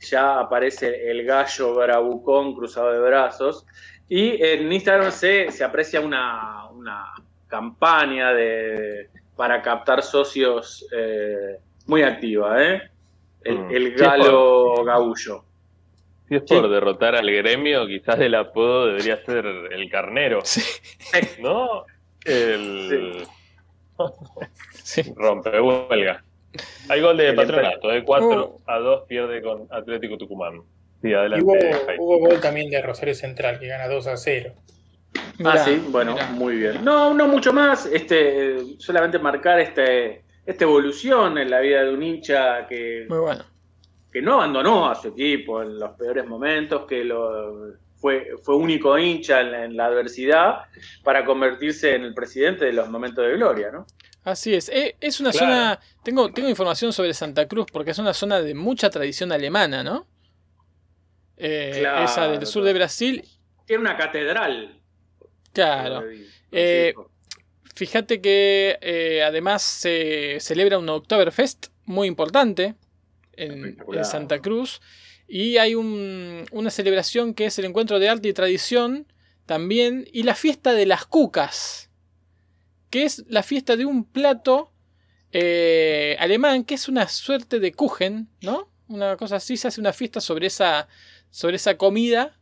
ya 0.00 0.40
aparece 0.40 1.10
el 1.10 1.24
gallo 1.24 1.74
bravucón 1.74 2.54
cruzado 2.54 2.92
de 2.92 3.00
brazos. 3.00 3.66
Y 4.08 4.42
en 4.42 4.72
Instagram 4.72 5.10
se, 5.12 5.50
se 5.50 5.62
aprecia 5.64 6.00
una, 6.00 6.68
una 6.70 7.06
campaña 7.48 8.32
de, 8.32 9.08
para 9.36 9.60
captar 9.62 10.02
socios 10.02 10.86
eh, 10.96 11.58
muy 11.86 12.02
activa, 12.02 12.62
¿eh? 12.62 12.82
El, 13.42 13.58
Mm. 13.58 13.70
el 13.74 13.84
Sí, 13.88 13.94
galo 14.04 14.84
gaullo. 14.84 15.44
Si 16.28 16.36
es 16.36 16.42
por 16.42 16.68
derrotar 16.68 17.16
al 17.16 17.28
gremio, 17.30 17.86
quizás 17.86 18.20
el 18.20 18.34
apodo 18.36 18.86
debería 18.86 19.16
ser 19.24 19.44
el 19.46 19.90
carnero, 19.90 20.40
Sí. 20.44 20.62
¿no? 21.40 21.84
El 22.24 23.24
sí. 24.82 25.02
rompehuelga. 25.16 26.24
Hay 26.88 27.00
gol 27.00 27.16
de 27.16 27.32
patronato, 27.32 27.88
de 27.88 28.02
4 28.04 28.28
Oh. 28.28 28.60
a 28.66 28.78
2 28.78 29.04
pierde 29.06 29.40
con 29.42 29.66
Atlético 29.70 30.18
Tucumán. 30.18 30.62
Sí, 31.02 31.08
Y 31.10 31.14
adelante. 31.14 31.44
hubo, 31.44 31.54
Jaime. 31.86 31.96
hubo 31.98 32.18
gol 32.18 32.40
también 32.40 32.70
de 32.70 32.82
Rosario 32.82 33.14
Central, 33.14 33.58
que 33.58 33.68
gana 33.68 33.88
2 33.88 34.06
a 34.08 34.16
0. 34.16 34.52
Mirá, 35.38 35.52
ah, 35.54 35.58
sí, 35.58 35.82
bueno, 35.90 36.12
mirá. 36.14 36.30
muy 36.30 36.56
bien. 36.56 36.84
No, 36.84 37.14
no 37.14 37.26
mucho 37.28 37.52
más, 37.52 37.86
este, 37.86 38.58
solamente 38.78 39.18
marcar 39.18 39.58
este, 39.60 40.22
esta 40.44 40.64
evolución 40.64 41.38
en 41.38 41.50
la 41.50 41.60
vida 41.60 41.82
de 41.84 41.94
un 41.94 42.02
hincha 42.02 42.66
que, 42.68 43.06
Muy 43.08 43.18
bueno. 43.18 43.44
que 44.12 44.20
no 44.22 44.34
abandonó 44.34 44.90
a 44.90 44.94
su 44.94 45.08
equipo 45.08 45.62
en 45.62 45.78
los 45.78 45.90
peores 45.92 46.26
momentos, 46.26 46.84
que 46.86 47.02
lo, 47.04 47.72
fue, 48.00 48.28
fue 48.42 48.56
único 48.56 48.98
hincha 48.98 49.40
en 49.40 49.52
la, 49.52 49.64
en 49.64 49.76
la 49.76 49.86
adversidad 49.86 50.62
para 51.04 51.24
convertirse 51.24 51.94
en 51.94 52.02
el 52.04 52.14
presidente 52.14 52.64
de 52.64 52.72
los 52.72 52.88
momentos 52.88 53.24
de 53.26 53.32
gloria, 53.34 53.70
¿no? 53.70 53.86
Así 54.24 54.54
es. 54.54 54.68
Eh, 54.68 54.96
es 55.00 55.20
una 55.20 55.30
Claro. 55.30 55.46
zona. 55.46 55.80
Tengo, 56.04 56.32
tengo 56.32 56.48
información 56.48 56.92
sobre 56.92 57.14
Santa 57.14 57.46
Cruz 57.48 57.66
porque 57.72 57.90
es 57.92 57.98
una 57.98 58.12
zona 58.14 58.40
de 58.40 58.54
mucha 58.54 58.90
tradición 58.90 59.32
alemana, 59.32 59.82
¿no? 59.82 60.06
Eh, 61.36 61.76
Claro, 61.80 62.04
esa 62.04 62.28
del 62.28 62.46
sur 62.46 62.64
de 62.64 62.72
Brasil. 62.74 63.24
Tiene 63.66 63.80
una 63.82 63.96
catedral. 63.96 64.78
Claro. 65.52 66.02
Eh. 66.52 66.94
Fíjate 67.74 68.20
que 68.20 68.78
eh, 68.82 69.22
además 69.22 69.62
se 69.62 70.36
celebra 70.40 70.78
un 70.78 70.88
Oktoberfest 70.88 71.68
muy 71.86 72.08
importante 72.08 72.74
en 73.32 73.78
Santa 74.04 74.38
Cruz. 74.40 74.80
Y 75.32 75.58
hay 75.58 75.76
un- 75.76 76.44
una 76.50 76.70
celebración 76.70 77.34
que 77.34 77.46
es 77.46 77.56
el 77.60 77.64
encuentro 77.66 78.00
de 78.00 78.08
arte 78.08 78.28
y 78.28 78.32
tradición 78.32 79.06
también. 79.46 80.04
Y 80.12 80.24
la 80.24 80.34
fiesta 80.34 80.72
de 80.72 80.86
las 80.86 81.06
cucas. 81.06 81.88
Que 82.90 83.04
es 83.04 83.24
la 83.28 83.44
fiesta 83.44 83.76
de 83.76 83.84
un 83.84 84.04
plato 84.04 84.72
eh, 85.32 86.16
alemán 86.18 86.64
que 86.64 86.74
es 86.74 86.88
una 86.88 87.06
suerte 87.06 87.60
de 87.60 87.70
Kuchen, 87.72 88.28
¿no? 88.42 88.68
Una 88.88 89.16
cosa 89.16 89.36
así. 89.36 89.56
Se 89.56 89.68
hace 89.68 89.80
una 89.80 89.92
fiesta 89.92 90.20
sobre 90.20 90.48
esa, 90.48 90.88
sobre 91.30 91.54
esa 91.56 91.76
comida. 91.76 92.36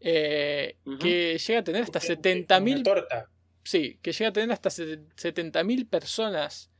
eh, 0.00 0.76
que 1.00 1.36
llega 1.44 1.58
a 1.58 1.64
tener 1.64 1.82
hasta 1.82 1.98
Una 1.98 2.06
70.000 2.06 2.84
torta. 2.84 3.28
Sí, 3.64 3.98
que 4.00 4.12
llega 4.12 4.28
a 4.28 4.32
tener 4.32 4.52
hasta 4.52 4.70
se- 4.70 5.00
70.000 5.16 5.88
personas 5.88 6.70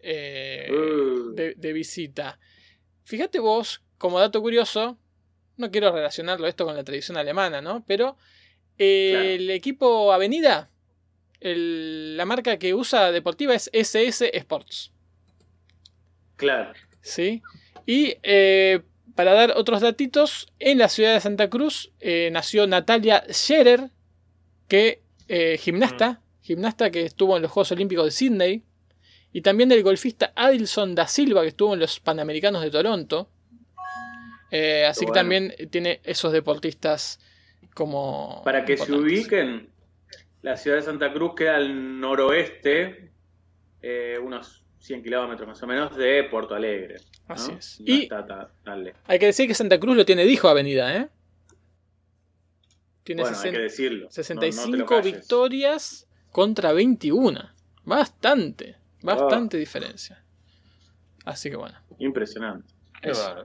eh, 0.00 0.68
Uh. 0.72 1.34
de, 1.34 1.54
de 1.54 1.72
visita. 1.74 2.40
Fíjate 3.04 3.38
vos, 3.40 3.82
como 3.98 4.18
dato 4.20 4.40
curioso, 4.40 4.98
no 5.56 5.70
quiero 5.70 5.90
relacionarlo 5.92 6.46
esto 6.46 6.64
con 6.64 6.76
la 6.76 6.84
tradición 6.84 7.16
alemana, 7.16 7.60
¿no? 7.62 7.84
Pero 7.86 8.16
eh, 8.78 9.10
Claro. 9.12 9.28
el 9.28 9.50
equipo 9.50 10.12
Avenida, 10.12 10.70
el- 11.40 12.16
la 12.16 12.24
marca 12.26 12.58
que 12.58 12.74
usa 12.74 13.10
deportiva 13.12 13.54
es 13.54 13.70
SS 13.72 14.30
Sports. 14.36 14.92
Claro. 16.36 16.72
¿sí? 17.00 17.42
Y 17.86 18.16
eh, 18.22 18.80
para 19.14 19.32
dar 19.32 19.52
otros 19.56 19.80
datitos, 19.80 20.48
en 20.58 20.78
la 20.78 20.88
ciudad 20.88 21.14
de 21.14 21.20
Santa 21.20 21.48
Cruz 21.48 21.92
eh, 22.00 22.28
nació 22.32 22.66
Natalia 22.66 23.24
Scherer, 23.30 23.90
que 24.68 25.00
eh, 25.28 25.56
gimnasta, 25.58 26.20
gimnasta 26.42 26.90
que 26.90 27.04
estuvo 27.04 27.36
en 27.36 27.42
los 27.42 27.50
Juegos 27.50 27.72
Olímpicos 27.72 28.04
de 28.04 28.10
Sydney, 28.10 28.62
y 29.32 29.40
también 29.42 29.70
el 29.72 29.82
golfista 29.82 30.32
Adilson 30.34 30.94
da 30.94 31.06
Silva, 31.06 31.42
que 31.42 31.48
estuvo 31.48 31.74
en 31.74 31.80
los 31.80 32.00
Panamericanos 32.00 32.62
de 32.62 32.70
Toronto. 32.70 33.30
Eh, 34.50 34.84
así 34.86 35.04
que 35.06 35.12
también 35.12 35.52
tiene 35.70 36.00
esos 36.04 36.32
deportistas 36.32 37.18
como... 37.74 38.42
Para 38.44 38.64
que 38.64 38.76
se 38.76 38.92
ubiquen, 38.92 39.70
la 40.42 40.56
ciudad 40.56 40.76
de 40.76 40.82
Santa 40.82 41.12
Cruz 41.12 41.34
queda 41.36 41.56
al 41.56 42.00
noroeste, 42.00 43.10
eh, 43.82 44.18
unos 44.22 44.64
100 44.78 45.02
kilómetros 45.02 45.48
más 45.48 45.62
o 45.62 45.66
menos 45.66 45.96
de 45.96 46.24
Porto 46.30 46.54
Alegre. 46.54 46.96
¿no? 47.28 47.34
Así 47.34 47.52
es. 47.52 47.80
No 47.80 47.86
Y- 47.94 48.02
está 48.04 48.24
tan- 48.26 48.48
tan 48.64 48.84
lejos. 48.84 49.00
Hay 49.06 49.18
que 49.18 49.26
decir 49.26 49.48
que 49.48 49.54
Santa 49.54 49.80
Cruz 49.80 49.96
lo 49.96 50.04
tiene 50.04 50.24
dijo 50.24 50.48
Avenida, 50.48 50.94
¿eh? 50.96 51.08
Tiene 53.02 53.22
Bueno, 53.22 53.36
hay 53.36 53.42
60 53.42 53.56
que 53.58 53.62
decirlo. 53.62 53.98
No- 53.98 54.02
no 54.04 54.10
te 54.10 54.10
lo 54.10 54.14
65 54.22 54.86
calles. 54.86 55.12
victorias 55.16 56.08
contra 56.30 56.72
21. 56.72 57.50
Bastante, 57.84 58.76
bastante 59.02 59.56
diferencia. 59.58 60.24
Así 61.24 61.50
que 61.50 61.56
bueno. 61.56 61.78
Impresionante. 61.98 62.74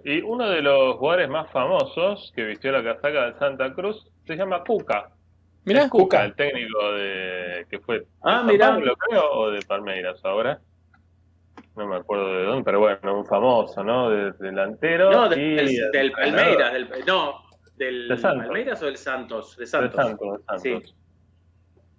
Y 0.03 0.21
uno 0.21 0.49
de 0.49 0.61
los 0.61 0.95
jugadores 0.97 1.29
más 1.29 1.51
famosos 1.51 2.31
que 2.35 2.43
vistió 2.43 2.71
la 2.71 2.83
casaca 2.83 3.27
de 3.31 3.39
Santa 3.39 3.73
Cruz 3.73 4.09
se 4.25 4.35
llama 4.35 4.63
Cuca. 4.63 5.09
Mirá, 5.65 5.83
Es 5.83 5.89
Cuca, 5.89 6.23
el 6.25 6.33
técnico 6.35 6.91
de 6.93 7.65
que 7.69 7.79
fue 7.79 7.99
de 7.99 8.07
Ah, 8.23 8.37
San 8.39 8.47
mirá. 8.47 8.67
Pablo, 8.69 8.95
creo, 8.95 9.31
o 9.31 9.51
de 9.51 9.61
Palmeiras 9.61 10.19
ahora. 10.23 10.59
No 11.75 11.87
me 11.87 11.95
acuerdo 11.97 12.33
de 12.33 12.43
dónde, 12.45 12.63
pero 12.63 12.79
bueno, 12.79 13.17
un 13.19 13.25
famoso, 13.25 13.83
¿no? 13.83 14.09
De, 14.09 14.31
delantero. 14.39 15.11
No, 15.11 15.29
de- 15.29 15.41
y 15.41 15.55
del. 15.93 16.11
Palmeiras. 16.11 16.73
Del, 16.73 16.89
no, 17.05 17.35
del 17.77 18.07
De 18.09 18.17
Santos. 18.17 18.45
Palmeiras 18.47 18.81
o 18.81 18.85
del 18.85 18.97
Santos. 18.97 19.55
De 19.57 19.61
De 19.61 19.67
Santos. 19.67 19.95
Santos, 19.95 20.37
de 20.37 20.43
Santos. 20.45 20.61
Sí. 20.63 20.95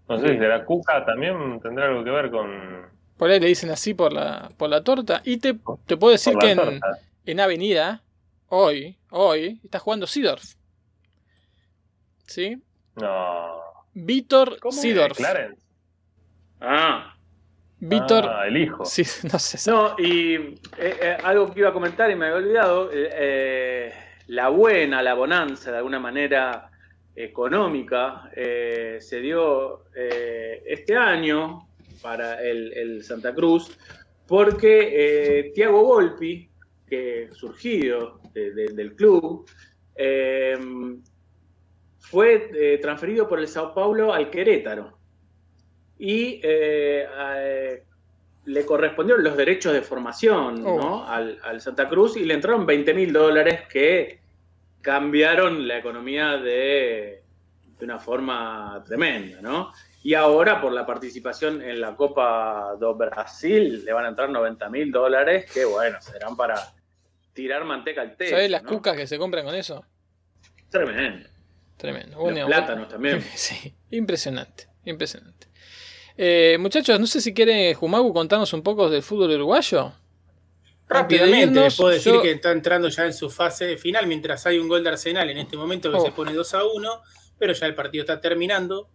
No 0.09 0.19
sé, 0.19 0.29
Sí. 0.29 0.37
de 0.37 0.49
la 0.49 0.65
Cuca 0.65 1.05
también 1.07 1.61
tendrá 1.61 1.87
algo 1.87 2.03
que 2.05 2.11
ver 2.11 2.31
con, 2.31 2.91
por 3.17 3.31
ahí 3.31 3.39
le 3.39 3.47
dicen 3.47 3.71
así 3.71 3.95
por 3.95 4.13
la, 4.13 4.49
por 4.59 4.69
la 4.69 4.83
torta. 4.83 5.23
Y 5.25 5.37
te, 5.39 5.55
te 5.87 5.97
puedo 5.97 6.11
decir 6.13 6.37
que 6.39 6.51
en, 6.51 6.59
torta. 6.59 6.99
En 7.27 7.41
Avenida, 7.41 8.03
hoy, 8.49 8.99
hoy, 9.11 9.61
está 9.65 9.79
jugando 9.79 10.07
Sidorf. 10.07 10.55
¿Sí? 12.27 12.63
No. 12.97 13.61
Víctor 13.95 14.59
¿Cómo? 14.61 14.73
Sidorf. 14.73 15.17
Clarence. 15.17 15.63
Ah. 16.61 17.17
Víctor. 17.79 18.27
Ah, 18.29 18.47
el 18.47 18.57
hijo. 18.57 18.85
Sí, 18.85 19.03
no 19.33 19.39
sé. 19.39 19.71
No, 19.71 19.97
y 19.99 20.35
eh, 20.35 20.57
eh, 20.79 21.17
algo 21.23 21.53
que 21.53 21.61
iba 21.61 21.71
a 21.71 21.73
comentar 21.73 22.11
y 22.11 22.15
me 22.15 22.27
había 22.27 22.37
olvidado, 22.37 22.93
eh, 22.93 23.11
eh, 23.13 23.95
la 24.29 24.49
buena, 24.49 25.03
la 25.03 25.15
bonanza 25.15 25.71
de 25.73 25.79
alguna 25.79 25.99
manera 25.99 26.71
económica 27.15 28.31
eh, 28.35 28.99
se 29.01 29.21
dio 29.21 29.85
eh, 29.95 30.63
este 30.67 30.97
año 30.97 31.69
para 32.01 32.43
el, 32.43 32.73
el 32.73 33.05
Santa 33.05 33.35
Cruz 33.35 33.77
porque 34.27 34.89
eh, 35.41 35.53
Tiago 35.55 35.85
Volpi, 35.85 36.49
que 36.93 37.29
surgido 37.33 38.21
de- 38.35 38.53
de- 38.53 38.73
del 38.75 38.95
club, 38.95 39.49
eh, 39.95 40.59
fue 42.01 42.51
eh, 42.55 42.79
transferido 42.83 43.27
por 43.27 43.39
el 43.39 43.49
Sao 43.49 43.73
Paulo 43.73 44.13
al 44.13 44.29
Querétaro. 44.29 44.99
Y 45.99 46.39
eh, 46.43 47.07
le 48.45 48.67
correspondieron 48.67 49.25
los 49.25 49.37
derechos 49.39 49.73
de 49.73 49.81
formación 49.81 50.67
Oh. 50.67 50.77
¿no? 50.77 51.09
al, 51.09 51.39
al 51.45 51.61
Santa 51.63 51.89
Cruz 51.89 52.17
y 52.19 52.25
le 52.27 52.35
entraron 52.35 52.67
20 52.67 52.93
mil 52.93 53.11
dólares 53.13 53.63
que 53.71 54.21
cambiaron 54.83 55.67
la 55.67 55.79
economía 55.79 56.37
de, 56.37 57.23
de 57.79 57.85
una 57.85 57.99
forma 58.01 58.83
tremenda, 58.87 59.41
¿no? 59.41 59.73
Y 60.05 60.15
ahora 60.15 60.61
por 60.61 60.73
la 60.73 60.85
participación 60.85 61.63
en 61.63 61.81
la 61.81 61.95
Copa 61.95 62.75
do 62.79 62.95
Brasil 62.97 63.85
le 63.85 63.93
van 63.93 64.05
a 64.05 64.09
entrar 64.09 64.29
90 64.29 64.69
mil 64.69 64.91
dólares 64.91 65.49
que, 65.55 65.65
bueno, 65.65 65.99
serán 66.03 66.37
para 66.37 66.57
tirar 67.33 67.65
manteca 67.65 68.01
al 68.03 68.17
techo. 68.17 68.31
¿Sabés 68.31 68.51
las 68.51 68.63
¿no? 68.63 68.69
cucas 68.71 68.97
que 68.97 69.07
se 69.07 69.19
compran 69.19 69.45
con 69.45 69.55
eso? 69.55 69.85
Tremendo. 70.71 71.29
Tremendo. 71.77 72.11
Los 72.17 72.19
Bueno, 72.23 72.47
plátanos 72.47 72.89
también. 72.89 73.23
Sí, 73.35 73.75
impresionante, 73.91 74.69
impresionante. 74.85 75.49
Eh, 76.17 76.57
muchachos, 76.61 77.01
no 77.01 77.07
sé 77.07 77.21
si 77.21 77.33
quiere 77.35 77.75
Jumagu 77.75 78.13
contarnos 78.13 78.53
un 78.53 78.63
poco 78.63 78.89
del 78.91 79.03
fútbol 79.03 79.31
uruguayo. 79.31 79.93
Rápidamente, 80.89 81.59
les 81.61 81.77
puedo 81.77 81.91
decir 81.91 82.13
yo- 82.13 82.23
que 82.23 82.33
está 82.33 82.51
entrando 82.53 82.89
ya 82.89 83.07
en 83.07 83.15
su 83.15 83.31
fase 83.31 83.77
final, 83.79 84.07
mientras 84.07 84.45
hay 84.47 84.59
un 84.59 84.69
gol 84.69 84.85
de 84.85 84.91
Arsenal 84.91 85.31
en 85.31 85.39
este 85.39 85.57
momento 85.57 85.91
que 85.91 85.97
Oh. 85.97 86.05
se 86.05 86.13
pone 86.13 86.35
2 86.35 86.53
a 86.55 86.65
1, 86.65 87.03
pero 87.39 87.55
ya 87.55 87.67
el 87.67 87.75
partido 87.75 88.03
está 88.03 88.21
terminando. 88.21 88.91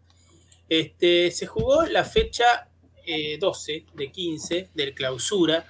Este, 0.70 1.32
se 1.32 1.48
jugó 1.48 1.86
la 1.86 2.04
fecha 2.04 2.70
eh, 3.06 3.38
12 3.40 3.86
de 3.96 4.12
15 4.12 4.70
del 4.76 4.94
clausura, 4.94 5.66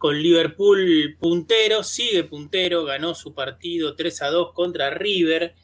con 0.00 0.18
Liverpool 0.18 1.14
puntero, 1.20 1.84
sigue 1.84 2.24
puntero, 2.24 2.86
ganó 2.86 3.14
su 3.14 3.34
partido 3.34 3.96
3 3.96 4.22
a 4.22 4.30
2 4.30 4.52
contra 4.54 4.88
River 4.88 5.54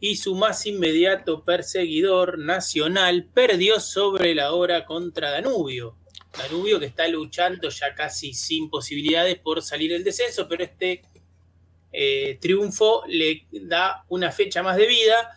y 0.00 0.16
su 0.16 0.34
más 0.34 0.66
inmediato 0.66 1.44
perseguidor 1.44 2.40
nacional 2.40 3.30
perdió 3.32 3.78
sobre 3.78 4.34
la 4.34 4.52
hora 4.52 4.84
contra 4.84 5.30
Danubio. 5.30 5.96
Danubio 6.36 6.80
que 6.80 6.86
está 6.86 7.06
luchando 7.06 7.68
ya 7.68 7.94
casi 7.94 8.34
sin 8.34 8.68
posibilidades 8.68 9.38
por 9.38 9.62
salir 9.62 9.92
el 9.92 10.02
descenso, 10.02 10.48
pero 10.48 10.64
este 10.64 11.02
eh, 11.92 12.36
triunfo 12.40 13.04
le 13.06 13.46
da 13.52 14.04
una 14.08 14.32
fecha 14.32 14.64
más 14.64 14.76
de 14.76 14.88
vida. 14.88 15.30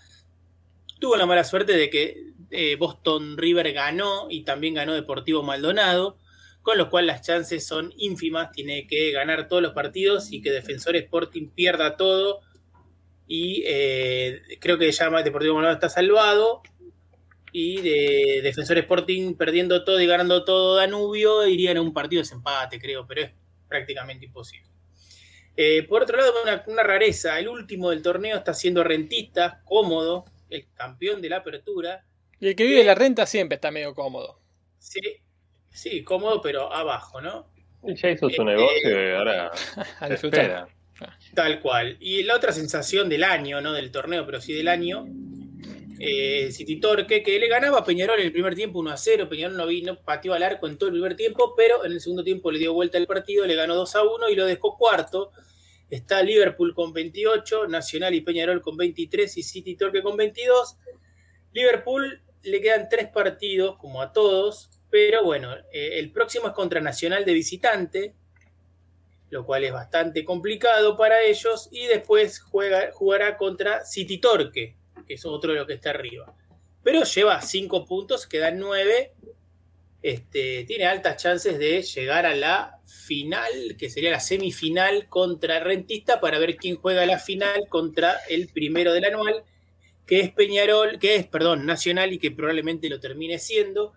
Tuvo 0.99 1.15
la 1.15 1.27
mala 1.27 1.43
suerte 1.43 1.73
de 1.73 1.91
que 1.91 2.33
eh, 2.49 2.75
Boston 2.75 3.37
River 3.37 3.71
ganó 3.71 4.25
y 4.31 4.41
también 4.41 4.73
ganó 4.73 4.95
Deportivo 4.95 5.43
Maldonado, 5.43 6.17
con 6.67 6.77
lo 6.77 6.89
cual 6.89 7.07
las 7.07 7.21
chances 7.21 7.65
son 7.65 7.93
ínfimas. 7.95 8.51
Tiene 8.51 8.87
que 8.87 9.13
ganar 9.13 9.47
todos 9.47 9.63
los 9.63 9.71
partidos 9.71 10.33
y 10.33 10.41
que 10.41 10.51
Defensor 10.51 10.97
Sporting 10.97 11.47
pierda 11.51 11.95
todo. 11.95 12.41
Y 13.25 13.63
eh, 13.65 14.41
creo 14.59 14.77
que 14.77 14.91
ya 14.91 15.09
Deportivo 15.09 15.53
Maldonado 15.53 15.75
está 15.75 15.87
salvado 15.87 16.61
y 17.53 17.79
de 17.79 18.41
Defensor 18.43 18.79
Sporting 18.79 19.35
perdiendo 19.35 19.85
todo 19.85 20.01
y 20.01 20.07
ganando 20.07 20.43
todo 20.43 20.75
Danubio, 20.75 21.47
irían 21.47 21.77
a 21.77 21.81
un 21.81 21.93
partido 21.93 22.19
de 22.19 22.23
desempate, 22.23 22.81
creo, 22.81 23.07
pero 23.07 23.21
es 23.21 23.31
prácticamente 23.69 24.25
imposible. 24.25 24.69
Eh, 25.55 25.83
por 25.83 26.03
otro 26.03 26.17
lado, 26.17 26.33
una, 26.43 26.65
una 26.67 26.83
rareza, 26.83 27.39
el 27.39 27.47
último 27.47 27.91
del 27.91 28.01
torneo 28.01 28.35
está 28.35 28.53
siendo 28.53 28.83
rentista, 28.83 29.61
cómodo, 29.63 30.25
el 30.49 30.67
campeón 30.73 31.21
de 31.21 31.29
la 31.29 31.37
apertura. 31.37 32.05
Y 32.41 32.49
el 32.49 32.57
que 32.57 32.65
vive 32.65 32.83
la 32.83 32.93
renta 32.93 33.25
siempre 33.25 33.55
está 33.55 33.71
medio 33.71 33.95
cómodo. 33.95 34.41
Sí, 34.79 34.99
sí, 35.77 36.03
cómodo, 36.03 36.41
pero 36.41 36.73
abajo, 36.73 37.21
¿no? 37.21 37.47
Y 37.83 37.95
ya 37.95 38.09
hizo 38.09 38.29
su 38.29 38.43
negocio 38.43 38.89
y 38.89 39.15
ahora 39.15 39.51
A 39.99 40.07
espera. 40.07 40.67
Tal 41.35 41.59
cual. 41.59 41.95
Y 41.99 42.23
la 42.23 42.35
otra 42.35 42.51
sensación 42.51 43.07
del 43.07 43.23
año, 43.23 43.61
no 43.61 43.71
del 43.71 43.91
torneo, 43.91 44.25
pero 44.25 44.41
sí 44.41 44.53
del 44.53 44.67
año, 44.67 45.05
eh, 45.99 46.51
City 46.51 46.79
Torque, 46.79 47.21
que 47.21 47.39
le 47.39 47.47
ganaba 47.47 47.79
a 47.79 47.85
Peñarol 47.85 48.19
en 48.19 48.25
el 48.25 48.31
primer 48.31 48.55
tiempo 48.55 48.79
1 48.79 48.91
a 48.91 48.97
0. 48.97 49.29
Peñarol 49.29 49.55
no 49.55 49.67
vino, 49.67 49.99
pateó 50.03 50.33
al 50.33 50.41
arco 50.41 50.67
en 50.67 50.77
todo 50.77 50.89
el 50.89 50.95
primer 50.95 51.15
tiempo, 51.15 51.53
pero 51.55 51.85
en 51.85 51.91
el 51.91 52.01
segundo 52.01 52.23
tiempo 52.23 52.51
le 52.51 52.57
dio 52.57 52.73
vuelta 52.73 52.97
el 52.97 53.05
partido, 53.05 53.45
le 53.45 53.55
ganó 53.55 53.75
2 53.75 53.95
a 53.95 54.03
1 54.03 54.29
y 54.29 54.35
lo 54.35 54.45
dejó 54.45 54.75
cuarto. 54.75 55.31
Está 55.89 56.23
Liverpool 56.23 56.73
con 56.73 56.91
28, 56.91 57.67
Nacional 57.67 58.15
y 58.15 58.21
Peñarol 58.21 58.61
con 58.61 58.75
23 58.75 59.37
y 59.37 59.43
City 59.43 59.75
Torque 59.75 60.01
con 60.01 60.17
22. 60.17 60.77
Liverpool 61.53 62.21
le 62.43 62.61
quedan 62.61 62.89
tres 62.89 63.09
partidos, 63.09 63.77
como 63.77 64.01
a 64.01 64.11
todos, 64.11 64.69
pero 64.89 65.23
bueno, 65.23 65.55
eh, 65.71 65.99
el 65.99 66.11
próximo 66.11 66.47
es 66.47 66.53
contra 66.53 66.81
Nacional 66.81 67.25
de 67.25 67.33
visitante, 67.33 68.13
lo 69.29 69.45
cual 69.45 69.63
es 69.65 69.73
bastante 69.73 70.23
complicado 70.23 70.95
para 70.95 71.21
ellos, 71.21 71.69
y 71.71 71.85
después 71.87 72.39
juega, 72.39 72.91
jugará 72.93 73.37
contra 73.37 73.83
City 73.85 74.19
Torque, 74.19 74.77
que 75.05 75.13
es 75.15 75.25
otro 75.25 75.53
de 75.53 75.59
lo 75.59 75.67
que 75.67 75.73
está 75.73 75.89
arriba. 75.89 76.33
Pero 76.83 77.03
lleva 77.03 77.41
cinco 77.41 77.85
puntos, 77.85 78.27
quedan 78.27 78.59
nueve. 78.59 79.13
Este, 80.01 80.63
tiene 80.65 80.85
altas 80.85 81.21
chances 81.21 81.59
de 81.59 81.81
llegar 81.81 82.25
a 82.25 82.35
la 82.35 82.79
final, 82.85 83.75
que 83.77 83.89
sería 83.89 84.11
la 84.11 84.21
semifinal 84.21 85.09
contra 85.09 85.59
Rentista, 85.59 86.21
para 86.21 86.39
ver 86.39 86.55
quién 86.55 86.77
juega 86.77 87.05
la 87.05 87.19
final 87.19 87.67
contra 87.67 88.15
el 88.29 88.47
primero 88.47 88.93
del 88.93 89.05
anual, 89.05 89.43
que 90.05 90.21
es 90.21 90.31
Peñarol, 90.31 90.99
que 90.99 91.15
es, 91.15 91.27
perdón, 91.27 91.65
Nacional 91.65 92.13
y 92.13 92.19
que 92.19 92.31
probablemente 92.31 92.87
lo 92.87 93.01
termine 93.01 93.39
siendo. 93.39 93.93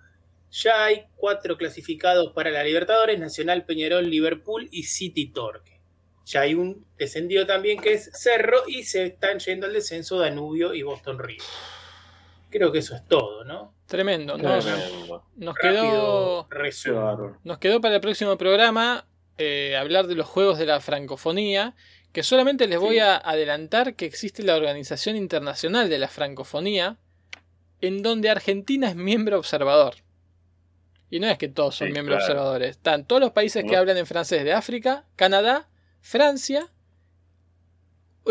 Ya 0.53 0.85
hay 0.85 1.05
cuatro 1.17 1.57
clasificados 1.57 2.33
para 2.33 2.51
la 2.51 2.65
Libertadores, 2.65 3.19
Nacional, 3.19 3.65
Peñarol, 3.65 4.09
Liverpool 4.11 4.69
y 4.73 4.83
City 4.85 5.29
Torque. 5.33 5.81
Ya 6.27 6.43
hay 6.43 6.55
un 6.55 6.85
descendido 6.99 7.47
también 7.47 7.81
que 7.81 7.93
es 7.95 8.11
Cerro 8.15 8.63
y 8.67 8.83
se 8.85 9.07
están 9.07 9.39
yendo 9.39 9.67
al 9.67 9.73
descenso 9.73 10.19
Danubio 10.19 10.75
y 10.75 10.83
Boston 10.83 11.19
River. 11.19 11.43
Creo 12.51 12.73
que 12.73 12.79
eso 12.81 12.97
es 12.97 13.07
todo, 13.07 13.45
¿no? 13.45 13.75
Tremendo. 13.87 14.37
Nos, 14.37 14.65
Tremendo. 14.65 15.25
nos 15.37 15.55
quedó, 15.57 16.49
nos 17.45 17.59
quedó 17.59 17.81
para 17.81 17.95
el 17.97 18.01
próximo 18.01 18.37
programa 18.37 19.07
eh, 19.39 19.77
hablar 19.77 20.07
de 20.09 20.15
los 20.17 20.27
juegos 20.27 20.59
de 20.59 20.67
la 20.67 20.81
francofonía. 20.81 21.75
Que 22.13 22.25
solamente 22.25 22.67
les 22.67 22.81
voy 22.81 22.97
Sí. 22.97 22.99
a 23.01 23.17
adelantar 23.19 23.95
que 23.95 24.05
existe 24.05 24.43
la 24.43 24.57
Organización 24.57 25.15
Internacional 25.15 25.89
de 25.89 25.99
la 25.99 26.09
Francofonía, 26.09 26.99
en 27.81 28.03
donde 28.03 28.31
Argentina 28.31 28.89
es 28.89 28.97
miembro 28.97 29.39
observador. 29.39 29.95
Y 31.11 31.19
no 31.21 31.27
es 31.27 31.37
que 31.39 31.49
todos 31.49 31.75
son 31.75 31.89
Sí, 31.89 31.93
miembros 31.93 32.19
claro. 32.19 32.33
observadores. 32.35 32.71
Están 32.71 33.05
todos 33.05 33.21
los 33.21 33.33
países 33.33 33.65
que 33.65 33.77
hablan 33.77 33.97
en 33.97 34.07
francés 34.07 34.45
de 34.45 34.53
África, 34.53 35.07
Canadá, 35.17 35.69
Francia, 36.01 36.69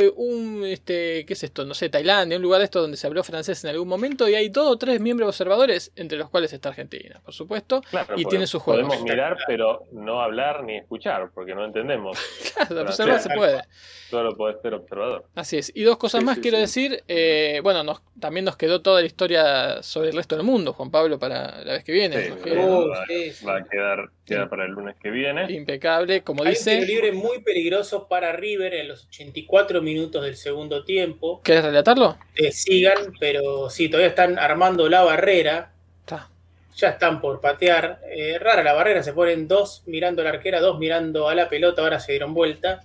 un 0.08 0.64
este, 0.66 1.26
¿qué 1.26 1.34
es 1.34 1.44
esto? 1.44 1.66
No 1.66 1.74
sé, 1.74 1.90
Tailandia, 1.90 2.38
un 2.38 2.44
lugar 2.44 2.60
de 2.60 2.66
esto 2.66 2.80
donde 2.82 2.96
se 2.96 3.08
habló 3.08 3.24
francés 3.24 3.64
en 3.64 3.72
algún 3.72 3.88
momento 3.90 4.30
y 4.30 4.36
hay 4.36 4.50
dos 4.50 4.68
o 4.72 4.78
tres 4.78 5.02
miembros 5.02 5.28
observadores, 5.30 5.92
entre 5.96 6.18
los 6.18 6.30
cuales 6.30 6.54
está 6.54 6.70
Argentina, 6.70 7.20
por 7.26 7.34
supuesto, 7.34 7.82
Claro, 7.90 8.14
y 8.18 8.24
tiene 8.26 8.48
sus 8.48 8.62
juegos. 8.62 8.86
Podemos 8.86 9.04
mirar, 9.04 9.36
pero 9.48 9.84
no 9.92 10.22
hablar 10.22 10.64
ni 10.64 10.78
escuchar, 10.78 11.32
porque 11.34 11.54
no 11.56 11.66
entendemos. 11.66 12.18
Claro, 12.68 12.82
observar 12.84 13.20
se 13.22 13.30
puede. 13.30 13.62
Solo 14.10 14.36
podés 14.36 14.62
ser 14.62 14.74
observador. 14.74 15.26
Así 15.36 15.58
es. 15.58 15.72
Y 15.76 15.84
dos 15.84 15.98
cosas 15.98 16.20
Sí, 16.20 16.26
más 16.26 16.36
sí, 16.36 16.42
quiero 16.42 16.58
sí. 16.58 16.62
decir. 16.62 17.04
eh, 17.08 17.60
bueno, 17.64 17.84
nos, 17.84 18.02
también 18.20 18.46
nos 18.46 18.58
quedó 18.58 18.82
toda 18.82 19.00
la 19.02 19.08
historia 19.08 19.82
sobre 19.82 20.10
el 20.10 20.16
resto 20.16 20.36
del 20.36 20.46
mundo, 20.46 20.74
Juan 20.74 20.92
Pablo, 20.92 21.18
para 21.20 21.64
la 21.64 21.74
vez 21.74 21.84
que 21.84 21.92
viene. 21.94 22.22
Sí, 22.24 22.30
Nos 22.30 22.38
sí. 22.40 22.44
queda 22.44 22.66
va, 22.68 23.06
sí, 23.08 23.32
sí. 23.32 23.46
va 23.46 23.58
a 23.58 23.64
quedar, 23.64 24.10
queda 24.30 24.50
para 24.50 24.66
el 24.66 24.72
lunes 24.72 24.96
que 25.02 25.10
viene. 25.12 25.52
Impecable, 25.52 26.22
como 26.24 26.44
Hay 26.44 26.50
un 26.50 26.54
tiro 26.64 26.76
dice. 26.76 26.86
libre 26.86 27.12
muy 27.12 27.42
peligroso 27.42 28.08
para 28.08 28.32
River 28.32 28.74
en 28.76 28.88
los 28.88 29.06
84 29.08 29.82
minutos 29.82 30.24
del 30.24 30.36
segundo 30.36 30.84
tiempo. 30.86 31.42
¿Querés 31.44 31.64
relatarlo? 31.66 32.18
Eh, 32.36 32.52
sigan, 32.52 33.14
pero 33.20 33.70
sí, 33.70 33.90
todavía 33.90 34.10
están 34.10 34.40
armando 34.40 34.88
la 34.90 35.04
barrera. 35.04 35.74
Está. 36.02 36.30
Ya 36.76 36.90
están 36.90 37.20
por 37.22 37.42
patear. 37.42 38.00
Eh, 38.10 38.38
rara 38.40 38.64
la 38.64 38.74
barrera, 38.74 39.04
se 39.04 39.14
ponen 39.14 39.48
dos 39.48 39.84
mirando 39.86 40.22
a 40.22 40.26
la 40.26 40.32
arquera, 40.32 40.60
dos 40.62 40.80
mirando 40.80 41.28
a 41.28 41.36
la 41.36 41.50
pelota, 41.50 41.82
ahora 41.82 42.00
se 42.00 42.14
dieron 42.14 42.34
vuelta. 42.34 42.84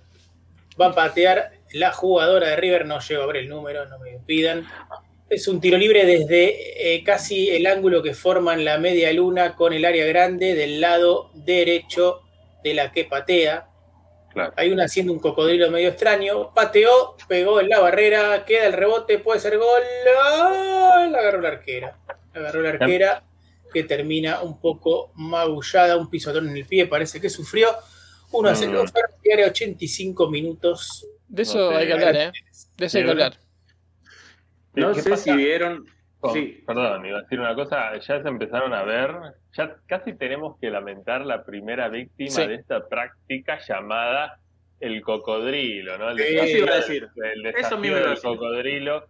Va 0.79 0.87
a 0.87 0.93
patear 0.95 1.51
la 1.73 1.91
jugadora 1.93 2.49
de 2.49 2.55
River, 2.57 2.85
no 2.85 2.99
llego 2.99 3.23
a 3.23 3.27
ver 3.27 3.37
el 3.37 3.49
número, 3.49 3.85
no 3.85 3.97
me 3.99 4.19
pidan. 4.25 4.67
Es 5.29 5.47
un 5.47 5.59
tiro 5.59 5.77
libre 5.77 6.05
desde 6.05 6.95
eh, 6.95 7.03
casi 7.03 7.49
el 7.49 7.65
ángulo 7.65 8.03
que 8.03 8.13
forman 8.13 8.63
la 8.63 8.77
media 8.77 9.11
luna 9.11 9.55
con 9.55 9.73
el 9.73 9.83
área 9.85 10.05
grande 10.05 10.53
del 10.53 10.79
lado 10.79 11.31
derecho 11.33 12.21
de 12.63 12.73
la 12.75 12.91
que 12.91 13.05
patea. 13.05 13.67
Claro. 14.31 14.53
Hay 14.57 14.69
una 14.71 14.85
haciendo 14.85 15.13
un 15.13 15.19
cocodrilo 15.19 15.71
medio 15.71 15.89
extraño. 15.89 16.53
Pateó, 16.53 17.15
pegó 17.27 17.59
en 17.59 17.69
la 17.69 17.79
barrera, 17.79 18.45
queda 18.45 18.67
el 18.67 18.73
rebote, 18.73 19.17
puede 19.19 19.39
ser 19.39 19.57
gol. 19.57 19.81
La 21.11 21.19
agarró 21.19 21.41
la 21.41 21.49
arquera. 21.49 21.97
La 22.33 22.39
agarró 22.41 22.61
la 22.61 22.69
arquera 22.69 23.23
que 23.73 23.83
termina 23.83 24.41
un 24.41 24.59
poco 24.59 25.11
magullada, 25.15 25.97
un 25.97 26.09
pisotón 26.09 26.49
en 26.49 26.57
el 26.57 26.65
pie, 26.65 26.85
parece 26.85 27.19
que 27.19 27.29
sufrió. 27.29 27.69
1 28.31 28.49
a 28.49 28.55
0, 28.55 28.83
Mm. 28.83 29.21
diario 29.23 29.47
85 29.47 30.29
minutos. 30.29 31.07
De 31.27 31.41
eso 31.43 31.69
hay 31.71 31.87
que 31.87 31.93
hablar, 31.93 32.15
¿eh? 32.15 32.31
De 32.77 32.85
eso 32.85 32.97
hay 32.97 33.03
que 33.05 33.09
hablar. 33.11 33.37
No 34.75 34.93
¿Qué 34.93 35.01
sé 35.01 35.09
pasa 35.09 35.23
si 35.23 35.35
vieron. 35.35 35.85
Sí, 36.33 36.63
Perdón, 36.65 37.05
iba 37.05 37.19
a 37.19 37.21
decir 37.21 37.39
una 37.39 37.53
cosa. 37.53 37.95
Ya 37.97 38.21
se 38.21 38.27
empezaron 38.27 38.73
a 38.73 38.83
ver. 38.83 39.11
Ya 39.53 39.75
casi 39.85 40.13
tenemos 40.13 40.57
que 40.59 40.71
lamentar 40.71 41.23
la 41.25 41.43
primera 41.43 41.87
víctima 41.89 42.31
Sí. 42.31 42.47
de 42.47 42.55
esta 42.55 42.87
práctica 42.87 43.59
llamada 43.59 44.39
el 44.79 45.01
cocodrilo, 45.01 45.97
¿no? 45.99 46.09
El 46.09 46.17
desafío- 46.17 46.57
iba 46.63 46.71
a 46.71 46.75
decir. 46.77 47.07
el 47.33 47.45
Eso 47.47 47.77
mismo 47.77 47.97
del 47.97 48.09
decir. 48.09 48.23
cocodrilo 48.23 49.05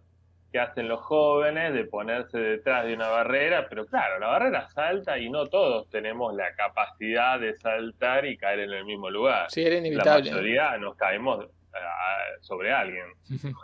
que 0.52 0.60
hacen 0.60 0.88
los 0.88 1.00
jóvenes 1.00 1.72
de 1.74 1.84
ponerse 1.86 2.38
detrás 2.38 2.84
de 2.86 2.94
una 2.94 3.08
barrera, 3.08 3.66
pero 3.68 3.84
claro, 3.86 4.18
la 4.20 4.28
barrera 4.28 4.68
salta 4.68 5.18
y 5.18 5.28
no 5.30 5.46
todos 5.46 5.88
tenemos 5.90 6.34
la 6.34 6.54
capacidad 6.54 7.40
de 7.40 7.56
saltar 7.56 8.26
y 8.26 8.36
caer 8.36 8.60
en 8.60 8.72
el 8.72 8.84
mismo 8.84 9.10
lugar. 9.10 9.50
Sí, 9.50 9.62
era 9.62 9.72
La 9.72 9.78
inevitable. 9.78 10.30
mayoría 10.30 10.76
nos 10.78 10.96
caemos 10.96 11.46
ah, 11.74 12.18
sobre 12.40 12.72
alguien. 12.72 13.06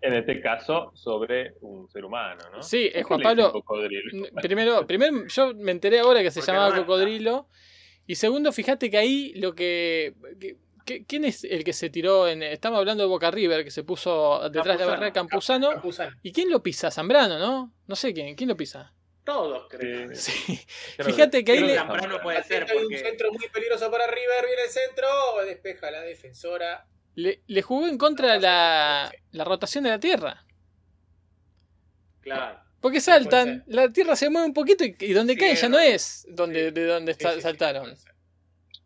En 0.00 0.14
este 0.14 0.40
caso, 0.40 0.92
sobre 0.94 1.54
un 1.60 1.88
ser 1.88 2.04
humano, 2.04 2.42
¿no? 2.52 2.62
Sí, 2.62 2.86
eh, 2.86 2.90
¿Por 2.92 2.98
qué 3.00 3.02
Juan 3.04 3.20
Pablo, 3.22 3.52
cocodrilo? 3.52 4.28
Primero, 4.40 4.86
primero, 4.86 5.26
yo 5.26 5.54
me 5.54 5.72
enteré 5.72 5.98
ahora 5.98 6.22
que 6.22 6.30
se 6.30 6.40
Porque 6.40 6.52
llamaba 6.52 6.68
no 6.70 6.74
es- 6.76 6.80
cocodrilo. 6.82 7.48
Y 8.06 8.14
segundo, 8.14 8.52
fíjate 8.52 8.90
que 8.90 8.96
ahí 8.98 9.32
lo 9.34 9.54
que, 9.54 10.14
¿Quién 11.06 11.26
es 11.26 11.44
el 11.44 11.64
que 11.64 11.74
se 11.74 11.90
tiró 11.90 12.26
en. 12.28 12.42
Estamos 12.42 12.78
hablando 12.78 13.02
de 13.02 13.08
Boca 13.10 13.30
River, 13.30 13.62
que 13.62 13.70
se 13.70 13.84
puso 13.84 14.48
detrás 14.48 14.78
de 14.78 14.86
la 14.86 14.92
barrera 14.92 15.12
Campuzano. 15.12 15.70
Campuzano. 15.72 16.16
¿Y 16.22 16.32
quién 16.32 16.48
lo 16.50 16.62
pisa? 16.62 16.90
Zambrano, 16.90 17.38
¿no? 17.38 17.74
No 17.86 17.94
sé 17.94 18.14
quién. 18.14 18.34
¿Quién 18.34 18.48
lo 18.48 18.56
pisa? 18.56 18.94
todos 19.24 19.66
creo. 19.68 20.08
Sí. 20.14 20.58
Creo 20.96 21.06
Fíjate 21.14 21.44
que 21.44 21.52
ahí 21.52 21.60
le- 21.60 21.74
Zambrano 21.74 22.18
puede 22.22 22.42
ser 22.44 22.64
Hay 22.70 22.76
un 22.78 22.82
porque 22.84 22.96
centro 22.98 23.30
muy 23.30 23.46
peligroso 23.52 23.90
para 23.90 24.06
River, 24.06 24.46
viene 24.46 24.62
el 24.62 24.70
centro, 24.70 25.06
despeja 25.44 25.90
la 25.90 26.00
defensora. 26.00 26.86
Le, 27.18 27.42
le 27.48 27.62
jugó 27.62 27.88
en 27.88 27.98
contra 27.98 28.38
la, 28.38 29.10
la 29.32 29.44
rotación 29.44 29.82
de 29.84 29.90
la 29.90 29.98
Tierra. 29.98 30.44
claro. 32.20 32.60
Porque 32.80 33.00
saltan, 33.00 33.64
la 33.66 33.88
Tierra 33.88 34.14
se 34.14 34.30
mueve 34.30 34.46
un 34.46 34.54
poquito 34.54 34.84
y, 34.84 34.94
y 35.00 35.12
donde 35.12 35.34
Sí, 35.34 35.38
cae 35.40 35.56
ya 35.56 35.68
no, 35.68 35.80
es 35.80 36.24
donde, 36.30 36.66
sí. 36.66 36.70
de 36.70 36.84
donde 36.86 37.14
Sí, 37.14 37.26
saltaron. 37.40 37.92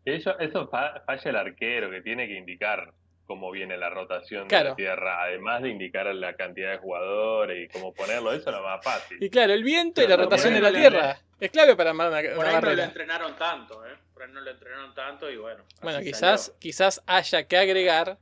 Eso, 0.03 0.37
eso 0.39 0.67
fa- 0.67 1.03
falla 1.05 1.29
el 1.29 1.35
arquero 1.35 1.91
que 1.91 2.01
tiene 2.01 2.27
que 2.27 2.35
indicar 2.37 2.91
cómo 3.25 3.51
viene 3.51 3.77
la 3.77 3.89
rotación 3.89 4.47
de 4.47 4.63
la 4.63 4.75
tierra, 4.75 5.23
además 5.23 5.61
de 5.61 5.69
indicar 5.69 6.05
la 6.13 6.35
cantidad 6.35 6.71
de 6.71 6.77
jugadores 6.77 7.65
y 7.65 7.67
cómo 7.71 7.93
ponerlo, 7.93 8.33
eso 8.33 8.49
es 8.49 8.55
lo 8.55 8.63
más 8.63 8.83
fácil. 8.83 9.17
Y 9.23 9.29
claro, 9.29 9.53
el 9.53 9.63
viento 9.63 10.01
y 10.03 10.07
la 10.07 10.17
rotación 10.17 10.53
de 10.53 10.61
la 10.61 10.71
Tierra 10.71 11.17
es 11.39 11.51
clave 11.51 11.75
para 11.75 11.91
armar 11.91 12.09
una, 12.09 12.21
Por 12.21 12.45
una 12.45 12.49
ahí 12.57 12.61
no 12.61 12.73
lo 12.73 12.83
entrenaron 12.83 13.35
tanto, 13.37 13.85
¿eh? 13.85 13.93
Por 14.13 14.23
ahí 14.23 14.31
no 14.31 14.41
lo 14.41 14.51
entrenaron 14.51 14.93
tanto 14.93 15.29
y 15.31 15.37
bueno. 15.37 15.63
Bueno, 15.81 15.99
salió. 15.99 16.11
quizás, 16.11 16.53
quizás 16.59 17.01
haya 17.07 17.47
que 17.47 17.57
agregar 17.57 18.17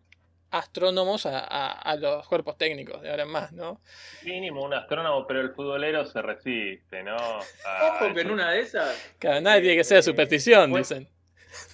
astrónomos 0.52 1.26
a, 1.26 1.40
a- 1.40 1.72
a 1.72 1.96
los 1.96 2.28
cuerpos 2.28 2.58
técnicos 2.58 3.02
de 3.02 3.10
ahora 3.10 3.24
en 3.24 3.30
más, 3.30 3.52
¿no? 3.54 3.80
Mínimo 4.24 4.64
un 4.64 4.74
astrónomo, 4.74 5.26
pero 5.26 5.42
el 5.42 5.52
futbolero 5.54 6.06
se 6.06 6.22
resiste, 6.22 7.04
¿no? 7.04 7.16
A- 7.16 7.88
Ojo 8.04 8.14
que 8.14 8.22
en 8.22 8.32
una 8.32 8.52
de 8.52 8.60
esas. 8.62 9.14
Claro, 9.18 9.42
nada 9.42 9.60
tiene 9.62 9.78
que 9.78 9.84
ser 9.84 9.98
de 9.98 10.04
superstición, 10.04 10.74
dicen. 10.74 11.08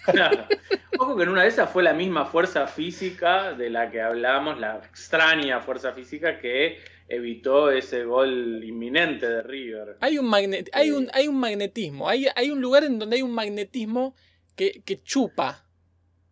Claro. 0.06 0.45
Ojo 0.99 1.16
que 1.18 1.24
en 1.24 1.30
una 1.30 1.44
de 1.44 1.49
esas 1.49 1.70
fue 1.70 1.84
la 1.84 1.94
misma 1.94 2.26
fuerza 2.26 2.68
física 2.68 3.54
de 3.54 3.70
la 3.70 3.91
que 3.91 4.02
hablamos, 4.02 4.60
la 4.60 4.78
extraña 4.78 5.60
fuerza 5.62 5.94
física 5.94 6.40
que 6.40 6.80
evitó 7.08 7.70
ese 7.72 8.04
gol 8.04 8.64
inminente 8.64 9.28
de 9.30 9.41
River. 9.44 9.98
Hay 10.02 10.18
un, 10.18 10.26
magnet, 10.28 10.70
hay 10.74 10.91
un, 10.91 11.10
hay 11.14 11.28
un 11.28 11.40
magnetismo, 11.40 12.10
hay, 12.10 12.28
hay 12.36 12.49
un 12.52 12.60
lugar 12.60 12.84
en 12.84 12.99
donde 12.99 13.18
hay 13.18 13.22
un 13.22 13.32
magnetismo 13.34 14.16
que, 14.56 14.82
que 14.84 15.02
chupa 15.04 15.64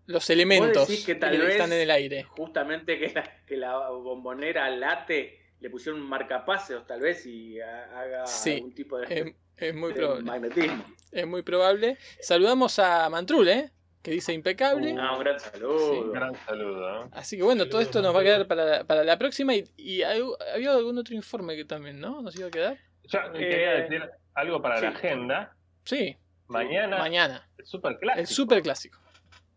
los 0.07 0.29
elementos 0.29 0.87
decís 0.87 1.05
que 1.05 1.13
que, 1.13 1.19
tal 1.19 1.37
vez- 1.37 1.51
están 1.51 1.71
en 1.73 1.81
el 1.81 1.91
aire. 1.91 2.23
Justamente 2.23 2.99
que 2.99 3.09
la, 3.13 3.23
que 3.45 3.57
la 3.57 3.89
bombonera 3.89 4.69
late 4.69 5.39
le 5.59 5.69
pusieron 5.69 6.01
un 6.01 6.07
marcapaseos 6.09 6.85
tal 6.85 6.99
vez 7.01 7.25
y 7.25 7.59
ha- 7.59 7.99
haga 7.99 8.25
Sí, 8.27 8.53
algún 8.53 8.75
tipo 8.75 8.97
de, 8.99 9.05
Es, 9.19 9.35
es 9.57 9.73
muy 9.75 9.93
probable. 9.93 10.23
magnetismo. 10.23 10.85
Es 11.11 11.27
muy 11.27 11.41
probable. 11.43 11.97
Saludamos 12.19 12.77
a 12.79 13.09
Mantrul, 13.09 13.47
¿eh? 13.47 13.71
Que 14.01 14.11
dice 14.11 14.33
impecable. 14.33 14.93
Uh. 14.93 14.99
Ah, 14.99 15.13
un 15.13 15.19
gran 15.19 15.39
saludo. 15.39 16.01
Un 16.01 16.11
gran 16.13 16.35
saludo. 16.45 17.05
¿no? 17.05 17.09
Así 17.13 17.37
que 17.37 17.43
bueno, 17.43 17.67
todo 17.67 17.81
esto 17.81 18.01
nos 18.01 18.15
va 18.15 18.19
a 18.19 18.23
quedar 18.23 18.47
para, 18.47 18.83
para 18.83 19.03
la 19.03 19.17
próxima. 19.17 19.55
Y, 19.55 19.63
y 19.77 20.03
hay- 20.03 20.21
había 20.53 20.71
algún 20.73 20.97
otro 20.97 21.15
informe 21.15 21.55
que 21.55 21.65
también, 21.65 21.99
¿no? 21.99 22.21
Nos 22.21 22.35
iba 22.35 22.47
a 22.47 22.51
quedar. 22.51 22.77
Yo 23.05 23.19
Eh, 23.19 23.31
quería 23.49 23.71
decir 23.71 24.09
algo 24.33 24.61
para 24.61 24.79
la 24.81 24.89
agenda. 24.89 25.55
Sí, 25.85 26.17
Mañana, 26.47 26.97
mañana. 26.99 27.47
el 27.57 27.65
super 27.65 27.97
clásico. 27.97 28.19
El 28.19 28.27
super 28.27 28.61
clásico. 28.61 28.99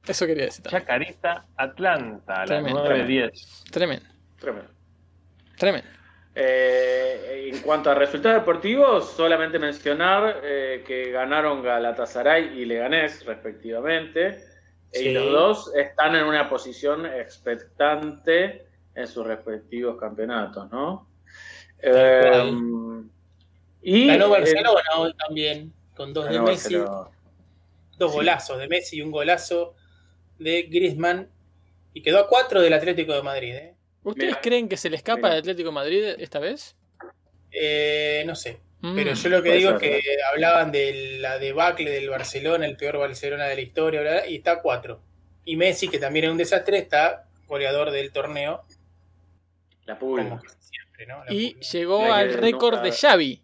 Eso 0.07 0.27
quería 0.27 0.45
decir 0.45 0.63
también. 0.63 0.83
Chacarita 0.83 1.47
Atlanta 1.57 2.35
a 2.35 2.39
las 2.41 2.49
Tremendo. 2.49 2.85
9.10. 2.87 3.71
Tremendo, 3.71 4.07
Tremendo. 4.39 4.71
tremendo. 5.59 5.89
Eh, 6.41 7.51
en 7.53 7.59
cuanto 7.63 7.91
a 7.91 7.95
resultados 7.95 8.41
deportivos, 8.43 9.11
solamente 9.11 9.59
mencionar 9.59 10.41
eh, 10.45 10.85
que 10.87 11.11
ganaron 11.11 11.63
Galatasaray 11.65 12.61
y 12.61 12.65
Leganés 12.65 13.25
respectivamente. 13.27 14.45
Sí. 14.93 15.09
Y 15.09 15.13
los 15.15 15.33
dos 15.33 15.75
están 15.75 16.15
en 16.15 16.25
una 16.25 16.49
posición 16.49 17.07
expectante 17.07 18.67
en 18.95 19.07
sus 19.09 19.27
respectivos 19.27 19.99
campeonatos, 19.99 20.71
¿no? 20.71 21.09
Eh, 21.83 22.53
y 23.83 24.07
Ganó 24.07 24.27
eh, 24.27 24.31
Barcelona 24.31 24.81
hoy 24.99 25.15
también, 25.15 25.73
con 25.97 26.13
dos 26.13 26.29
de 26.29 26.41
Messi, 26.41 26.77
Barcelona. 26.77 27.09
dos 27.99 28.11
Sí. 28.13 28.17
golazos 28.17 28.59
de 28.59 28.69
Messi 28.69 28.97
y 28.99 29.03
un 29.03 29.11
golazo 29.11 29.75
de 30.39 30.63
Griezmann. 30.63 31.29
Y 31.95 32.03
quedó 32.03 32.21
a 32.21 32.29
cuatro 32.29 32.61
del 32.61 32.73
Atlético 32.75 33.13
de 33.13 33.23
Madrid. 33.23 33.55
¿eh? 33.55 33.75
¿Ustedes 34.09 34.31
Mira. 34.31 34.41
creen 34.41 34.69
que 34.69 34.77
se 34.77 34.91
le 34.91 34.97
escapa 34.97 35.19
Mira. 35.19 35.33
al 35.33 35.39
Atlético 35.39 35.69
de 35.69 35.75
Madrid 35.75 36.05
esta 36.19 36.39
vez? 36.39 36.77
Eh, 37.51 38.23
no 38.27 38.35
sé, 38.35 38.61
Mm. 38.81 38.95
pero 38.95 39.13
yo 39.15 39.29
lo 39.31 39.43
que 39.43 39.53
digo 39.55 39.79
ser, 39.79 39.93
es 39.93 40.03
que 40.05 40.17
hablaban 40.33 40.71
de 40.71 41.19
la 41.21 41.39
debacle 41.39 41.91
del 41.91 42.09
Barcelona, 42.11 42.67
el 42.67 42.77
peor 42.77 42.99
Barcelona 42.99 43.47
de 43.47 43.55
la 43.57 43.61
historia, 43.61 44.01
bla, 44.03 44.11
bla, 44.13 44.27
y 44.29 44.37
está 44.37 44.53
a 44.53 44.63
cuatro. 44.63 45.03
Y 45.45 45.57
Messi, 45.57 45.89
que 45.89 45.99
también 45.99 46.27
es 46.27 46.31
un 46.31 46.37
desastre, 46.37 46.79
está 46.79 47.27
goleador 47.47 47.91
del 47.91 48.13
torneo, 48.13 48.65
La 49.87 49.99
pulga. 49.99 50.39
casi 50.43 50.57
siempre, 50.61 51.07
¿no? 51.07 51.25
La 51.25 51.33
Y 51.33 51.55
pulga. 51.55 51.67
llegó 51.73 52.07
La 52.07 52.17
al 52.19 52.35
récord 52.35 52.83
de 52.83 52.93
Xavi 52.93 53.43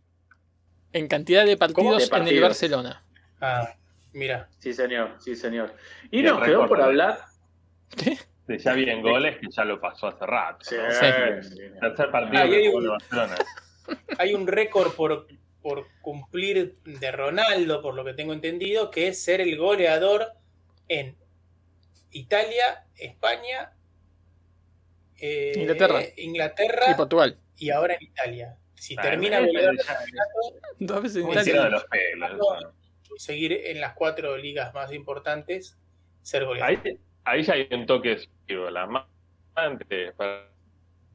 en 0.92 1.08
cantidad 1.08 1.44
de 1.46 1.56
partidos, 1.56 2.08
De 2.10 2.16
en 2.16 2.28
el. 2.28 2.40
Barcelona. 2.42 3.02
Ah, 3.40 3.74
mira. 4.12 4.48
Sí, 4.60 4.72
señor, 4.72 5.16
sí, 5.18 5.34
señor. 5.34 5.74
Y 6.10 6.20
Y 6.20 6.22
nos 6.22 6.40
quedó 6.44 6.68
por 6.68 6.80
hablar. 6.80 7.20
De 8.46 8.58
ya 8.58 8.74
bien 8.74 9.00
goles, 9.00 9.38
que 9.38 9.46
ya 9.50 9.64
lo 9.64 9.80
pasó 9.80 10.08
hace 10.08 10.26
rato. 10.26 10.58
Sí, 10.64 10.76
¿no? 10.76 10.90
Sí. 11.42 11.48
sí. 11.48 11.62
Tercer 11.80 12.10
partido 12.10 12.42
Ah, 12.42 12.44
hay 12.44 12.66
jugó 12.66 12.78
un- 12.78 12.84
el 12.84 12.90
Barcelona. 12.90 13.34
Hay 14.18 14.34
un 14.34 14.46
récord 14.46 14.92
por, 14.94 15.26
por 15.62 15.86
cumplir 16.02 16.76
de 16.84 17.10
Ronaldo, 17.12 17.80
por 17.80 17.94
lo 17.94 18.04
que 18.04 18.12
tengo 18.14 18.32
entendido, 18.34 18.90
que 18.90 19.08
es 19.08 19.22
ser 19.22 19.40
el 19.40 19.56
goleador 19.56 20.28
en 20.88 21.16
Italia, 22.10 22.84
España 22.96 23.72
eh, 25.18 25.52
Inglaterra. 25.56 26.00
Inglaterra 26.16 26.90
Y 26.90 26.94
Portugal. 26.94 27.38
y 27.56 27.70
ahora 27.70 27.94
en 27.94 28.02
Italia. 28.02 28.56
Si 28.74 28.94
Ah, 28.98 29.02
termina 29.02 29.40
goleador 29.40 29.76
Dos 30.78 31.02
veces 31.02 31.16
en 31.18 31.22
Muy 31.24 31.32
Italia. 31.32 31.52
tirado 31.52 31.64
de 31.66 31.70
los 31.70 31.84
pelos. 31.84 32.30
eso. 32.32 32.74
seguir 33.16 33.52
en 33.52 33.80
las 33.80 33.94
cuatro 33.94 34.36
ligas 34.36 34.74
más 34.74 34.92
importantes, 34.92 35.78
ser 36.20 36.44
goleador. 36.44 36.80
Ahí, 36.84 36.98
ahí 37.24 37.42
ya 37.44 37.54
hay 37.54 37.68
un 37.70 37.86
toque 37.86 38.18
más 38.88 39.04
antes, 39.54 40.12
para- 40.14 40.48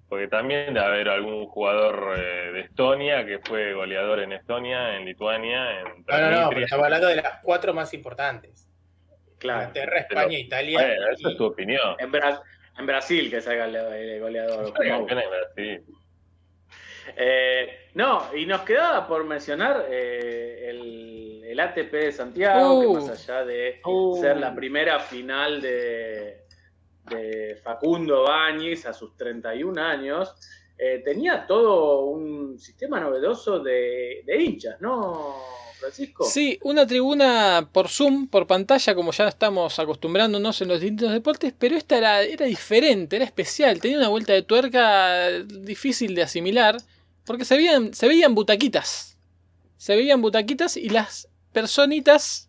porque 0.07 0.27
también 0.27 0.73
debe 0.73 0.85
haber 0.85 1.09
algún 1.09 1.45
jugador 1.47 2.15
eh, 2.17 2.51
de 2.51 2.59
Estonia 2.61 3.23
que 3.25 3.37
fue 3.39 3.73
goleador 3.73 4.21
en 4.21 4.33
Estonia, 4.33 4.95
en 4.97 5.05
Lituania, 5.05 5.81
en 5.81 5.85
No, 6.07 6.31
no, 6.31 6.41
no, 6.43 6.49
pero 6.49 6.61
estamos 6.61 6.85
hablando 6.85 7.07
de 7.07 7.15
las 7.17 7.39
cuatro 7.43 7.73
más 7.75 7.93
importantes. 7.93 8.67
Claro. 9.37 9.59
Inglaterra, 9.69 10.05
Pero- 10.09 10.19
España, 10.21 10.39
Italia. 10.39 10.79
Bueno, 10.79 11.29
es 11.31 11.37
tu 11.37 11.45
opinión. 11.45 11.95
En, 11.99 12.11
Bra- 12.11 12.41
en 12.77 12.85
Brasil 12.87 13.29
que 13.29 13.39
salga 13.41 13.65
el, 13.65 13.75
el 13.75 14.19
goleador. 14.19 14.73
En. 14.83 15.85
Eh, 17.15 17.89
no, 17.95 18.35
y 18.35 18.45
nos 18.45 18.61
quedaba 18.61 19.07
por 19.07 19.23
mencionar 19.25 19.85
eh, 19.89 20.69
el, 20.69 21.43
el 21.45 21.59
ATP 21.59 21.91
de 21.91 22.11
Santiago, 22.11 22.79
Uh. 22.79 22.81
que 22.95 22.99
más 23.01 23.09
allá 23.29 23.45
de 23.45 23.81
Uh. 23.85 24.19
ser 24.21 24.37
la 24.37 24.53
primera 24.53 24.99
final 24.99 25.61
de, 25.61 26.43
de 27.09 27.59
Facundo 27.63 28.23
Báñez 28.23 28.85
a 28.85 28.93
sus 28.93 29.15
31 29.15 29.81
años, 29.81 30.35
eh, 30.77 31.01
tenía 31.03 31.45
todo 31.45 32.05
un 32.05 32.57
sistema 32.57 32.99
novedoso 32.99 33.59
de, 33.59 34.23
de 34.25 34.41
hinchas, 34.41 34.79
¿no, 34.79 35.35
Francisco? 35.79 36.23
Sí, 36.23 36.57
una 36.63 36.87
tribuna 36.87 37.69
por 37.71 37.89
Zoom, 37.89 38.27
por 38.27 38.47
pantalla, 38.47 38.95
como 38.95 39.11
ya 39.11 39.27
estamos 39.27 39.77
acostumbrándonos 39.79 40.61
en 40.61 40.69
los 40.69 40.79
distintos 40.79 41.11
deportes, 41.11 41.53
pero 41.57 41.75
esta 41.75 41.97
era, 41.97 42.21
era 42.21 42.45
diferente, 42.45 43.17
era 43.17 43.25
especial, 43.25 43.81
tenía 43.81 43.97
una 43.97 44.07
vuelta 44.07 44.33
de 44.33 44.41
tuerca 44.41 45.29
difícil 45.43 46.15
de 46.15 46.23
asimilar, 46.23 46.77
porque 47.25 47.45
se 47.45 47.57
veían, 47.57 47.93
se 47.93 48.07
veían 48.07 48.33
butaquitas. 48.33 49.17
Se 49.77 49.95
veían 49.95 50.21
butaquitas 50.21 50.75
y 50.77 50.89
las 50.89 51.29
personitas, 51.51 52.48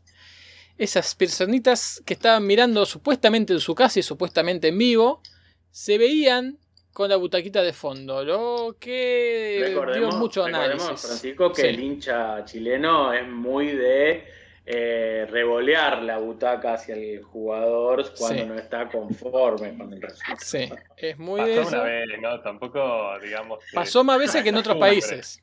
esas 0.83 1.15
personitas 1.15 2.03
que 2.07 2.15
estaban 2.15 2.47
mirando 2.47 2.87
supuestamente 2.87 3.53
en 3.53 3.61
su 3.61 3.75
casa 3.75 3.99
y 4.01 4.03
supuestamente 4.03 4.69
en 4.69 4.79
vivo, 4.79 5.23
se 5.71 5.99
veían 5.99 6.59
con 6.93 7.09
la 7.11 7.17
butaquita 7.17 7.63
de 7.63 7.73
fondo, 7.73 8.25
lo 8.25 8.77
que 8.81 9.57
dio 9.59 9.67
Recordemos, 9.69 10.17
mucho 10.17 10.45
recordemos, 10.47 10.83
análisis. 10.85 11.07
Francisco, 11.07 11.53
que 11.53 11.63
Sí. 11.63 11.69
el 11.69 11.81
hincha 11.81 12.45
chileno 12.45 13.13
es 13.13 13.29
muy 13.29 13.69
de 13.69 14.25
eh, 14.73 15.27
revolear 15.29 16.03
la 16.03 16.19
butaca 16.19 16.75
hacia 16.75 16.95
el 16.95 17.23
jugador 17.23 18.13
cuando 18.17 18.43
Sí. 18.43 18.49
no 18.49 18.55
está 18.55 18.89
conforme 18.89 19.77
con 19.77 19.93
el 19.93 20.01
resultado. 20.01 20.39
Sí, 20.41 20.69
es 20.97 21.19
muy 21.19 21.41
de 21.43 21.57
Pasó 21.57 21.69
eso. 21.69 21.77
una 21.77 21.83
vez, 21.85 22.07
¿no? 22.21 22.41
Tampoco, 22.41 23.19
digamos. 23.21 23.59
que- 23.65 23.75
Pasó 23.75 24.05
más 24.05 24.19
veces 24.19 24.43
que 24.43 24.49
en 24.51 24.57
otros 24.57 24.77
países. 24.81 25.43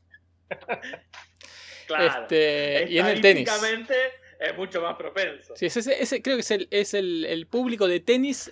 Claro. 1.87 2.21
Este, 2.21 2.87
y 2.89 2.99
en 2.99 3.05
el 3.07 3.21
tenis. 3.21 3.49
Es 4.39 4.55
mucho 4.55 4.81
más 4.81 4.95
propenso. 4.97 5.55
Sí, 5.55 5.65
ese, 5.67 6.01
ese 6.01 6.21
creo 6.21 6.35
que 6.37 6.41
es 6.41 6.51
el, 6.51 6.67
es 6.71 6.93
el, 6.93 7.25
el 7.25 7.47
público 7.47 7.87
de 7.87 7.99
tenis 7.99 8.51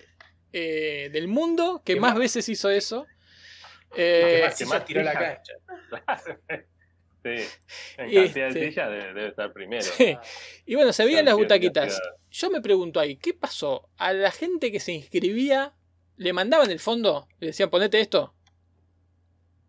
eh, 0.53 1.09
del 1.11 1.27
mundo 1.27 1.81
que 1.85 1.95
más 1.95 2.11
más- 2.13 2.19
veces 2.19 2.47
hizo 2.49 2.69
eso. 2.69 3.05
que 3.93 4.39
Eh, 4.39 4.41
más 4.43 4.55
que 4.57 4.63
hizo 4.63 4.73
más 4.73 4.85
tiró 4.85 5.03
la 5.03 5.13
cancha. 5.13 5.53
sí. 7.23 7.35
En 7.97 8.09
Y 8.09 8.15
cantidad 8.15 8.47
este- 8.47 8.59
de 8.59 8.69
sillas 8.71 8.89
debe, 8.89 9.07
debe 9.13 9.27
estar 9.27 9.51
primero. 9.53 9.81
sí. 9.81 10.17
Y 10.65 10.75
bueno, 10.75 10.93
se 10.93 11.05
veían 11.05 11.25
las 11.25 11.35
butaquitas. 11.35 11.99
Yo 12.31 12.49
me 12.49 12.61
pregunto 12.61 12.99
ahí, 12.99 13.15
¿qué 13.17 13.33
pasó? 13.33 13.89
¿A 13.97 14.13
la 14.13 14.31
gente 14.31 14.71
que 14.71 14.79
se 14.79 14.91
inscribía 14.91 15.73
le 16.17 16.33
mandaban 16.33 16.69
el 16.71 16.79
fondo? 16.79 17.27
¿Le 17.39 17.47
decían 17.47 17.69
ponete 17.69 17.99
esto? 17.99 18.34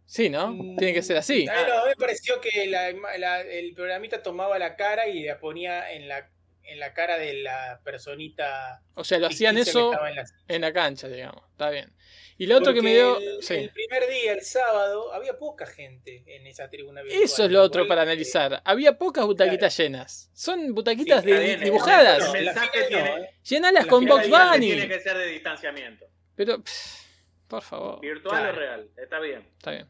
Sí, 0.06 0.30
¿no? 0.30 0.56
Tiene 0.78 0.94
que 0.94 1.02
ser 1.02 1.16
así. 1.16 1.46
A 1.48 1.52
mí 1.54 1.60
no, 1.68 1.84
me 1.86 1.96
pareció 1.96 2.40
que 2.40 2.66
la- 2.66 2.92
la- 3.18 3.40
el 3.42 3.74
programita 3.74 4.22
tomaba 4.22 4.58
la 4.58 4.76
cara 4.76 5.08
y 5.08 5.24
la 5.24 5.38
ponía 5.38 5.92
en 5.92 6.06
la, 6.08 6.30
en 6.62 6.78
la 6.78 6.94
cara 6.94 7.18
de 7.18 7.34
la 7.42 7.80
personita. 7.84 8.82
O 8.94 9.02
sea, 9.04 9.18
lo 9.18 9.26
hacían 9.26 9.56
que 9.56 9.62
eso 9.62 9.92
en 10.06 10.14
la- 10.16 10.24
en 10.48 10.60
la 10.60 10.72
cancha, 10.72 11.08
digamos. 11.08 11.42
Está 11.50 11.70
bien. 11.70 11.92
Y 12.38 12.46
lo 12.46 12.58
otro 12.58 12.74
que 12.74 12.82
me 12.82 12.94
Porque 13.00 13.24
dio... 13.24 13.36
El, 13.38 13.42
sí. 13.42 13.54
el 13.54 13.70
primer 13.70 14.08
día, 14.10 14.32
el 14.34 14.42
sábado, 14.42 15.12
había 15.14 15.38
poca 15.38 15.64
gente 15.66 16.22
en 16.26 16.46
esa 16.46 16.68
tribuna 16.68 17.00
virtual. 17.02 17.22
Eso 17.24 17.44
es 17.46 17.50
lo 17.50 17.62
otro 17.62 17.82
Igual 17.82 17.88
para 17.96 18.04
que- 18.04 18.10
analizar. 18.12 18.62
Había 18.64 18.98
pocas 18.98 19.24
butaquitas 19.24 19.74
llenas. 19.76 20.30
Son 20.34 20.74
butaquitas 20.74 21.24
Sí, 21.24 21.30
de- 21.30 21.38
bien, 21.40 21.60
dibujadas. 21.60 22.18
no, 22.28 22.34
¿eh? 22.36 23.30
Llenalas 23.42 23.84
la 23.86 23.90
con 23.90 24.04
Box 24.04 24.24
que 24.24 24.28
Bunny. 24.30 24.66
Tiene 24.66 24.88
que 24.88 25.00
ser 25.00 25.16
de 25.16 25.26
distanciamiento. 25.28 26.04
Pero, 26.36 26.62
pff, 26.62 27.06
por 27.48 27.62
favor, 27.62 28.00
Virtual 28.00 28.36
Claro. 28.38 28.52
o 28.52 28.60
real. 28.60 28.90
Está 28.98 29.18
bien. 29.18 29.48
está 29.56 29.70
bien. 29.70 29.86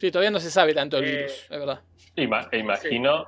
Sí, 0.00 0.10
todavía 0.10 0.30
no 0.30 0.40
se 0.40 0.50
sabe 0.50 0.74
tanto 0.74 0.98
el 0.98 1.04
Eh, 1.04 1.10
virus, 1.16 1.32
es 1.50 1.58
verdad. 1.58 1.80
Ima- 2.16 2.48
e 2.52 2.58
imagino 2.58 3.26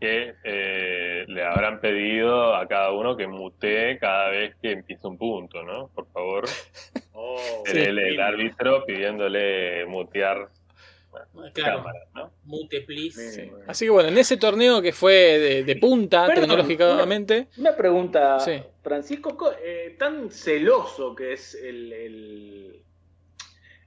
que 0.00 0.34
eh, 0.42 1.24
le 1.28 1.44
habrán 1.44 1.80
pedido 1.80 2.56
a 2.56 2.66
cada 2.66 2.90
uno 2.92 3.16
que 3.16 3.28
mutee 3.28 3.98
cada 3.98 4.30
vez 4.30 4.56
que 4.60 4.72
empieza 4.72 5.06
un 5.06 5.16
punto, 5.16 5.62
¿no? 5.62 5.88
Por 5.94 6.10
favor, 6.12 6.44
Oh, 7.14 7.62
el, 7.66 7.76
el- 7.78 7.98
el 7.98 8.06
lindo. 8.08 8.22
árbitro 8.24 8.84
pidiéndole 8.84 9.86
mutear 9.86 10.48
Claro, 11.52 11.76
cámaras, 11.78 12.08
¿no? 12.14 12.32
mute, 12.44 12.80
please. 12.80 13.30
Sí. 13.32 13.42
Sí. 13.42 13.50
Así 13.66 13.84
que 13.84 13.90
bueno, 13.90 14.08
en 14.08 14.16
ese 14.16 14.38
torneo 14.38 14.80
que 14.80 14.92
fue 14.92 15.12
de, 15.38 15.62
de 15.62 15.76
punta 15.76 16.26
Perdón, 16.26 16.44
tecnológicamente, 16.48 17.48
Una 17.58 17.76
pregunta, 17.76 18.40
Sí. 18.40 18.62
Francisco, 18.82 19.36
co- 19.36 19.52
eh, 19.62 19.94
tan 19.98 20.30
celoso 20.30 21.14
que 21.14 21.34
es 21.34 21.54
el, 21.54 21.92
el, 21.92 22.82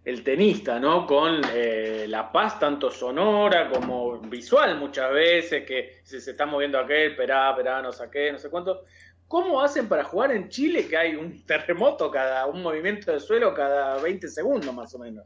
el 0.06 0.24
tenista, 0.24 0.80
¿no? 0.80 1.08
Con 1.08 1.42
eh, 1.52 2.06
la 2.08 2.32
paz 2.32 2.60
tanto 2.60 2.92
sonora 2.92 3.70
como 3.70 4.20
visual 4.20 4.78
muchas 4.78 5.12
veces, 5.12 5.66
que 5.66 6.00
se, 6.04 6.22
se 6.22 6.32
está 6.32 6.46
moviendo 6.46 6.80
aquel, 6.80 7.12
esperá, 7.12 7.50
esperá, 7.50 7.82
no 7.82 7.92
sé 7.92 8.06
qué, 8.12 8.32
no 8.32 8.38
sé 8.38 8.50
cuánto. 8.50 8.84
¿Cómo 9.28 9.60
hacen 9.60 9.90
para 9.90 10.04
jugar 10.04 10.32
en 10.32 10.48
Chile 10.50 10.88
que 10.88 10.96
hay 10.96 11.16
un 11.16 11.44
terremoto 11.48 12.12
cada, 12.12 12.46
un 12.46 12.62
movimiento 12.62 13.12
de 13.12 13.20
suelo 13.20 13.54
cada 13.56 14.00
20 14.02 14.28
segundos 14.28 14.74
más 14.74 14.94
o 14.94 15.00
menos? 15.00 15.26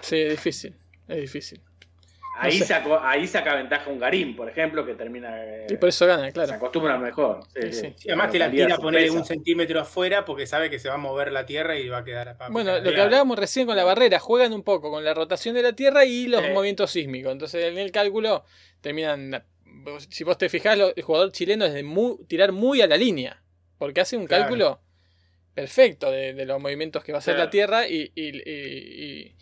sí, 0.00 0.20
es 0.20 0.30
difícil, 0.30 0.74
es 1.06 1.20
difícil. 1.20 1.62
Ahí, 2.40 2.58
sé. 2.58 2.64
sacó, 2.66 2.98
ahí 3.00 3.26
saca 3.26 3.54
ventaja 3.56 3.90
un 3.90 3.98
Garín, 3.98 4.36
por 4.36 4.48
ejemplo, 4.48 4.84
que 4.86 4.94
termina... 4.94 5.30
eh, 5.44 5.66
Y 5.70 5.76
por 5.76 5.88
eso 5.88 6.06
gana, 6.06 6.26
Se 6.26 6.32
claro. 6.32 6.52
acostumbra 6.54 6.96
mejor. 6.98 7.40
Sí, 7.54 7.60
Sí, 7.62 7.72
sí. 7.72 7.80
sí. 7.80 7.94
Sí, 7.96 8.08
además 8.08 8.30
te 8.30 8.38
la 8.38 8.50
tira 8.50 8.74
a 8.74 8.76
sorpresa. 8.76 9.12
un 9.12 9.24
centímetro 9.24 9.80
afuera 9.80 10.24
porque 10.24 10.46
sabe 10.46 10.70
que 10.70 10.78
se 10.78 10.88
va 10.88 10.94
a 10.94 10.98
mover 10.98 11.32
la 11.32 11.46
tierra 11.46 11.78
y 11.78 11.88
va 11.88 11.98
a 11.98 12.04
quedar 12.04 12.28
a 12.28 12.38
papi. 12.38 12.52
Bueno, 12.52 12.78
lo 12.78 12.92
que 12.92 13.00
hablábamos 13.00 13.38
recién 13.38 13.66
con 13.66 13.76
la 13.76 13.84
barrera, 13.84 14.18
juegan 14.18 14.52
un 14.52 14.62
poco 14.62 14.90
con 14.90 15.04
la 15.04 15.14
rotación 15.14 15.54
de 15.54 15.62
la 15.62 15.72
Tierra 15.74 16.04
y 16.04 16.26
los 16.28 16.42
Sí. 16.44 16.50
movimientos 16.52 16.90
sísmicos. 16.90 17.32
Entonces 17.32 17.64
en 17.64 17.78
el 17.78 17.90
cálculo 17.92 18.44
terminan, 18.80 19.44
si 20.10 20.24
vos 20.24 20.38
te 20.38 20.48
fijás, 20.48 20.78
el 20.96 21.02
jugador 21.02 21.32
chileno 21.32 21.64
es 21.64 21.72
de 21.74 21.82
mu- 21.82 22.24
tirar 22.26 22.52
muy 22.52 22.80
a 22.82 22.86
la 22.86 22.96
línea, 22.96 23.42
porque 23.78 24.00
hace 24.00 24.16
un 24.16 24.26
Claro. 24.26 24.44
cálculo 24.44 24.80
perfecto 25.54 26.10
de, 26.10 26.34
de 26.34 26.46
los 26.46 26.60
movimientos 26.60 27.02
que 27.02 27.12
va 27.12 27.18
a 27.18 27.20
hacer 27.20 27.34
Claro. 27.34 27.46
la 27.46 27.50
Tierra 27.50 27.88
y, 27.88 28.12
y- 28.14 28.36
y- 28.36 28.42
y- 28.46 29.36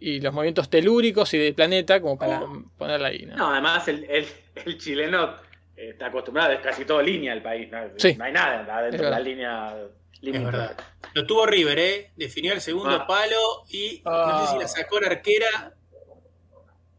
y 0.00 0.18
los 0.20 0.32
movimientos 0.32 0.68
telúricos 0.70 1.32
y 1.34 1.38
del 1.38 1.54
planeta 1.54 2.00
como 2.00 2.18
para 2.18 2.42
ponerla 2.78 3.08
ahí. 3.08 3.26
¿no? 3.26 3.36
No, 3.36 3.50
además 3.52 3.86
el, 3.88 4.04
el- 4.04 4.26
el 4.64 4.78
chileno 4.78 5.34
eh, 5.76 5.90
está 5.90 6.06
acostumbrado, 6.06 6.52
es 6.52 6.60
casi 6.60 6.84
todo 6.84 7.00
línea 7.02 7.32
el 7.34 7.42
país. 7.42 7.70
No, 7.70 7.78
Sí. 7.96 8.14
No 8.14 8.24
hay 8.24 8.32
nada 8.32 8.60
adentro 8.78 8.96
Es 8.98 9.02
de 9.02 9.10
la 9.10 9.20
línea. 9.20 9.76
Es 10.12 10.22
límite. 10.22 10.44
verdad. 10.44 10.76
Lo 11.14 11.26
tuvo 11.26 11.46
River, 11.46 11.78
¿eh? 11.78 12.10
Definió 12.16 12.52
el 12.52 12.60
segundo 12.60 12.96
Ah. 12.96 13.06
palo 13.06 13.64
y 13.70 14.02
no 14.04 14.10
Ah. 14.10 14.46
sé 14.46 14.52
si 14.54 14.58
la 14.62 14.68
sacó 14.68 15.00
la 15.00 15.08
arquera. 15.08 15.74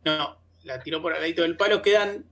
No, 0.05 0.37
la 0.63 0.81
tiró 0.81 1.01
por 1.01 1.13
al 1.13 1.21
ladito 1.21 1.41
del 1.43 1.57
palo. 1.57 1.81
Quedan 1.81 2.25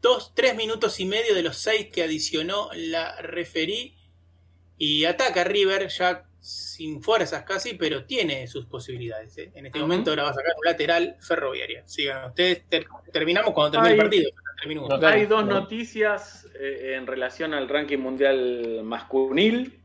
dos, 0.00 0.34
tres 0.34 0.54
minutos 0.56 0.98
y 1.00 1.04
medio 1.06 1.34
de 1.34 1.42
los 1.42 1.56
seis 1.58 1.88
que 1.92 2.02
adicionó 2.02 2.68
la 2.74 3.16
referí. 3.20 3.96
Y 4.78 5.04
ataca 5.04 5.44
River 5.44 5.88
ya 5.88 6.24
sin 6.44 7.00
fuerzas 7.02 7.44
casi, 7.44 7.74
pero 7.74 8.04
tiene 8.04 8.46
sus 8.48 8.66
posibilidades. 8.66 9.38
¿eh? 9.38 9.52
En 9.54 9.66
este 9.66 9.78
momento 9.78 10.10
ahora 10.10 10.24
va 10.24 10.30
a 10.30 10.34
sacar 10.34 10.52
un 10.58 10.64
lateral 10.64 11.16
ferroviaria. 11.20 11.86
Sigan 11.86 12.26
ustedes, 12.30 12.66
ter- 12.68 12.86
terminamos 13.12 13.52
cuando 13.54 13.70
termine 13.72 13.94
el 13.94 14.00
partido. 14.00 14.30
No, 14.88 15.06
Hay 15.06 15.26
dos 15.26 15.44
noticias 15.46 16.46
eh, 16.58 16.94
en 16.96 17.06
relación 17.06 17.54
al 17.54 17.68
ranking 17.68 17.98
mundial 17.98 18.80
masculil. 18.84 19.78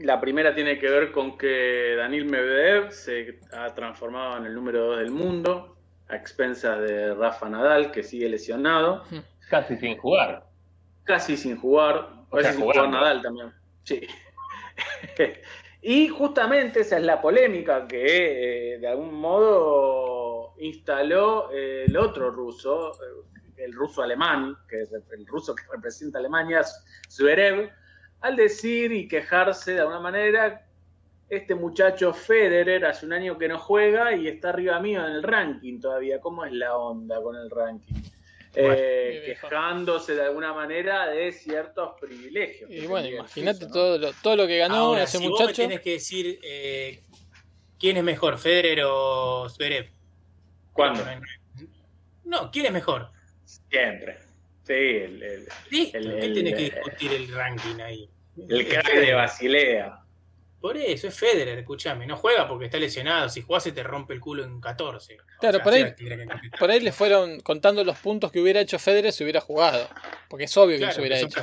La 0.00 0.20
primera 0.20 0.54
tiene 0.54 0.78
que 0.78 0.88
ver 0.90 1.10
con 1.10 1.38
que 1.38 1.94
Daniel 1.96 2.26
Medvedev 2.26 2.92
se 2.92 3.40
ha 3.52 3.72
transformado 3.74 4.36
en 4.36 4.44
el 4.46 4.54
número 4.54 4.88
2 4.88 4.98
del 4.98 5.10
mundo, 5.10 5.76
a 6.08 6.16
expensa 6.16 6.76
de 6.78 7.14
Rafa 7.14 7.48
Nadal, 7.48 7.90
que 7.90 8.02
sigue 8.02 8.28
lesionado, 8.28 9.04
Casi 9.48 9.76
sin 9.78 9.96
jugar. 9.96 10.44
casi 11.04 11.36
sin 11.38 11.56
jugar, 11.56 11.96
O 12.30 12.36
a 12.36 12.42
sea, 12.42 12.50
veces 12.50 12.56
sin 12.56 12.64
jugar. 12.64 12.88
Nadal 12.90 13.22
también. 13.22 13.52
Sí. 13.84 14.02
y 15.90 16.06
justamente 16.08 16.80
esa 16.80 16.98
es 16.98 17.02
la 17.02 17.18
polémica 17.18 17.88
que 17.88 18.74
eh, 18.74 18.78
de 18.78 18.88
algún 18.88 19.14
modo 19.14 20.52
instaló 20.58 21.50
eh, 21.50 21.86
el 21.88 21.96
otro 21.96 22.30
ruso, 22.30 22.92
eh, 22.92 23.64
el 23.64 23.72
ruso 23.72 24.02
alemán, 24.02 24.54
que 24.68 24.82
es 24.82 24.92
el 24.92 25.26
ruso 25.26 25.54
que 25.54 25.62
representa 25.72 26.18
a 26.18 26.20
Alemania, 26.20 26.60
Zverev, 27.08 27.70
al 28.20 28.36
decir 28.36 28.92
y 28.92 29.08
quejarse 29.08 29.72
de 29.72 29.80
alguna 29.80 30.00
manera 30.00 30.66
este 31.30 31.54
muchacho 31.54 32.12
Federer 32.12 32.84
hace 32.84 33.06
un 33.06 33.14
año 33.14 33.38
que 33.38 33.48
no 33.48 33.58
juega 33.58 34.14
y 34.14 34.28
está 34.28 34.50
arriba 34.50 34.78
mío 34.80 35.06
en 35.06 35.12
el 35.14 35.22
ranking 35.22 35.80
todavía. 35.80 36.20
¿Cómo 36.20 36.44
es 36.44 36.52
la 36.52 36.76
onda 36.76 37.22
con 37.22 37.34
el 37.34 37.48
ranking? 37.48 37.94
Eh, 38.54 39.22
quejándose 39.26 40.14
de 40.14 40.22
alguna 40.22 40.52
manera 40.52 41.06
de 41.08 41.30
ciertos 41.32 41.92
privilegios. 42.00 42.70
Y 42.70 42.86
bueno, 42.86 43.08
imagínate 43.08 43.66
todo 43.66 43.98
lo, 43.98 44.12
todo 44.22 44.36
lo 44.36 44.46
que 44.46 44.58
ganó 44.58 44.74
Ahora, 44.76 45.02
ese 45.04 45.18
si 45.18 45.28
vos 45.28 45.38
me 45.40 45.44
muchacho. 45.46 45.62
tenés 45.62 45.80
que 45.80 45.90
decir 45.92 46.38
eh, 46.42 47.02
quién 47.78 47.96
es 47.98 48.02
mejor, 48.04 48.38
Federer 48.38 48.82
o 48.86 49.48
Zverev. 49.48 49.90
¿Cuándo? 50.72 51.04
No, 52.24 52.50
¿quién 52.50 52.66
es 52.66 52.72
mejor? 52.72 53.10
Siempre. 53.44 54.18
Sí, 54.64 54.72
el, 54.74 55.22
el- 55.22 55.48
Listo, 55.70 55.98
El- 55.98 56.10
¿qué 56.18 56.26
el- 56.26 56.34
tenés 56.34 56.54
que 56.54 56.62
discutir 56.62 57.12
el 57.12 57.32
ranking 57.34 57.80
ahí? 57.80 58.10
el 58.48 58.60
Es 58.60 58.68
crack 58.68 58.84
de 58.86 58.90
Federer. 58.92 59.14
Basilea. 59.14 59.98
Por 60.60 60.76
eso, 60.76 61.06
es 61.06 61.16
Federer, 61.16 61.58
escúchame. 61.58 62.04
No 62.06 62.16
juega 62.16 62.48
porque 62.48 62.64
está 62.64 62.78
lesionado. 62.78 63.28
Si 63.28 63.42
jugás 63.42 63.62
se 63.62 63.72
te 63.72 63.82
rompe 63.84 64.14
el 64.14 64.20
culo 64.20 64.42
en 64.44 64.60
14. 64.60 65.14
O 65.14 65.22
Claro, 65.40 65.56
sea, 65.58 65.64
por 65.64 65.72
ahí-. 65.72 65.94
Por 66.58 66.70
ahí 66.70 66.80
le 66.80 66.90
fueron 66.92 67.40
contando 67.40 67.84
los 67.84 67.96
puntos 67.98 68.32
que 68.32 68.40
hubiera 68.40 68.60
hecho 68.60 68.78
Federer 68.78 69.12
si 69.12 69.22
hubiera 69.22 69.40
jugado. 69.40 69.88
Porque 70.28 70.44
es 70.46 70.56
obvio 70.56 70.72
que 70.76 70.78
Claro, 70.78 70.90
no 70.90 70.94
se 70.94 71.00
hubiera 71.00 71.18
hecho. 71.20 71.40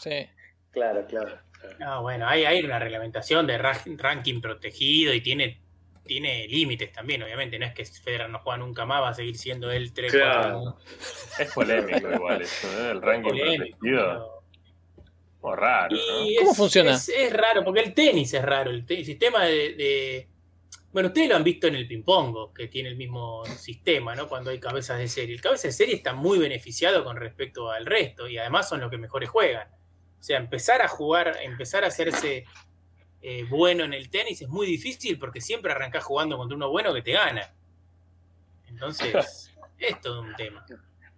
Sí. 0.00 0.28
Claro, 0.72 1.06
claro. 1.06 1.38
Ah, 1.80 2.00
bueno, 2.00 2.26
hay, 2.26 2.44
hay 2.44 2.64
una 2.64 2.78
reglamentación 2.80 3.46
de 3.46 3.58
ra- 3.58 3.80
ranking 3.96 4.40
protegido 4.40 5.14
y 5.14 5.20
tiene, 5.20 5.60
tiene 6.04 6.48
límites 6.48 6.90
también, 6.92 7.22
obviamente. 7.22 7.58
No 7.60 7.66
es 7.66 7.72
que 7.74 7.84
Federer 7.84 8.28
no 8.28 8.40
juega 8.40 8.56
nunca 8.58 8.84
más, 8.84 9.02
va 9.02 9.10
a 9.10 9.14
seguir 9.14 9.36
siendo 9.36 9.70
el 9.70 9.92
3 9.92 10.10
Claro. 10.12 10.78
Es 11.38 11.52
polémico 11.52 12.10
igual 12.12 12.42
eso, 12.42 12.66
¿eh? 12.82 12.90
El 12.90 13.00
ranking 13.02 13.30
protegido. 13.30 14.31
Como 15.42 15.56
raro, 15.56 15.94
¿no? 15.96 16.24
Y 16.24 16.36
¿Cómo 16.36 16.52
es- 16.52 16.56
funciona? 16.56 16.92
Es, 16.92 17.08
es 17.10 17.32
raro, 17.32 17.62
porque 17.64 17.80
el 17.80 17.92
tenis 17.92 18.32
es 18.32 18.42
raro. 18.42 18.70
El, 18.70 18.86
te- 18.86 18.98
el 18.98 19.04
sistema 19.04 19.44
de, 19.44 19.74
de- 19.74 20.28
Bueno, 20.92 21.08
ustedes 21.08 21.28
lo 21.28 21.36
han 21.36 21.42
visto 21.44 21.66
en 21.66 21.74
el 21.74 21.86
ping-pong, 21.88 22.54
que 22.54 22.68
tiene 22.68 22.88
el 22.88 22.96
mismo 22.96 23.44
sistema, 23.46 24.14
¿no? 24.14 24.28
Cuando 24.28 24.50
hay 24.50 24.60
cabezas 24.60 24.98
de 24.98 25.08
serie. 25.08 25.34
El 25.34 25.40
cabeza 25.40 25.66
de 25.68 25.72
serie 25.72 25.94
está 25.96 26.12
muy 26.14 26.38
beneficiado 26.38 27.02
con 27.04 27.16
respecto 27.16 27.70
al 27.70 27.84
resto 27.86 28.28
y 28.28 28.38
además 28.38 28.68
son 28.68 28.80
los 28.80 28.90
que 28.90 28.98
mejores 28.98 29.28
juegan. 29.28 29.68
O 29.68 30.22
sea, 30.22 30.38
empezar 30.38 30.80
a 30.80 30.88
jugar, 30.88 31.36
empezar 31.42 31.82
a 31.84 31.88
hacerse 31.88 32.44
eh, 33.20 33.44
bueno 33.48 33.84
en 33.84 33.92
el 33.94 34.10
tenis 34.10 34.42
es 34.42 34.48
muy 34.48 34.66
difícil 34.66 35.18
porque 35.18 35.40
siempre 35.40 35.72
arrancás 35.72 36.04
jugando 36.04 36.36
contra 36.36 36.56
uno 36.56 36.70
bueno 36.70 36.94
que 36.94 37.02
te 37.02 37.12
gana. 37.12 37.52
Entonces, 38.68 39.52
es 39.78 40.00
todo 40.00 40.20
un 40.22 40.34
tema. 40.36 40.64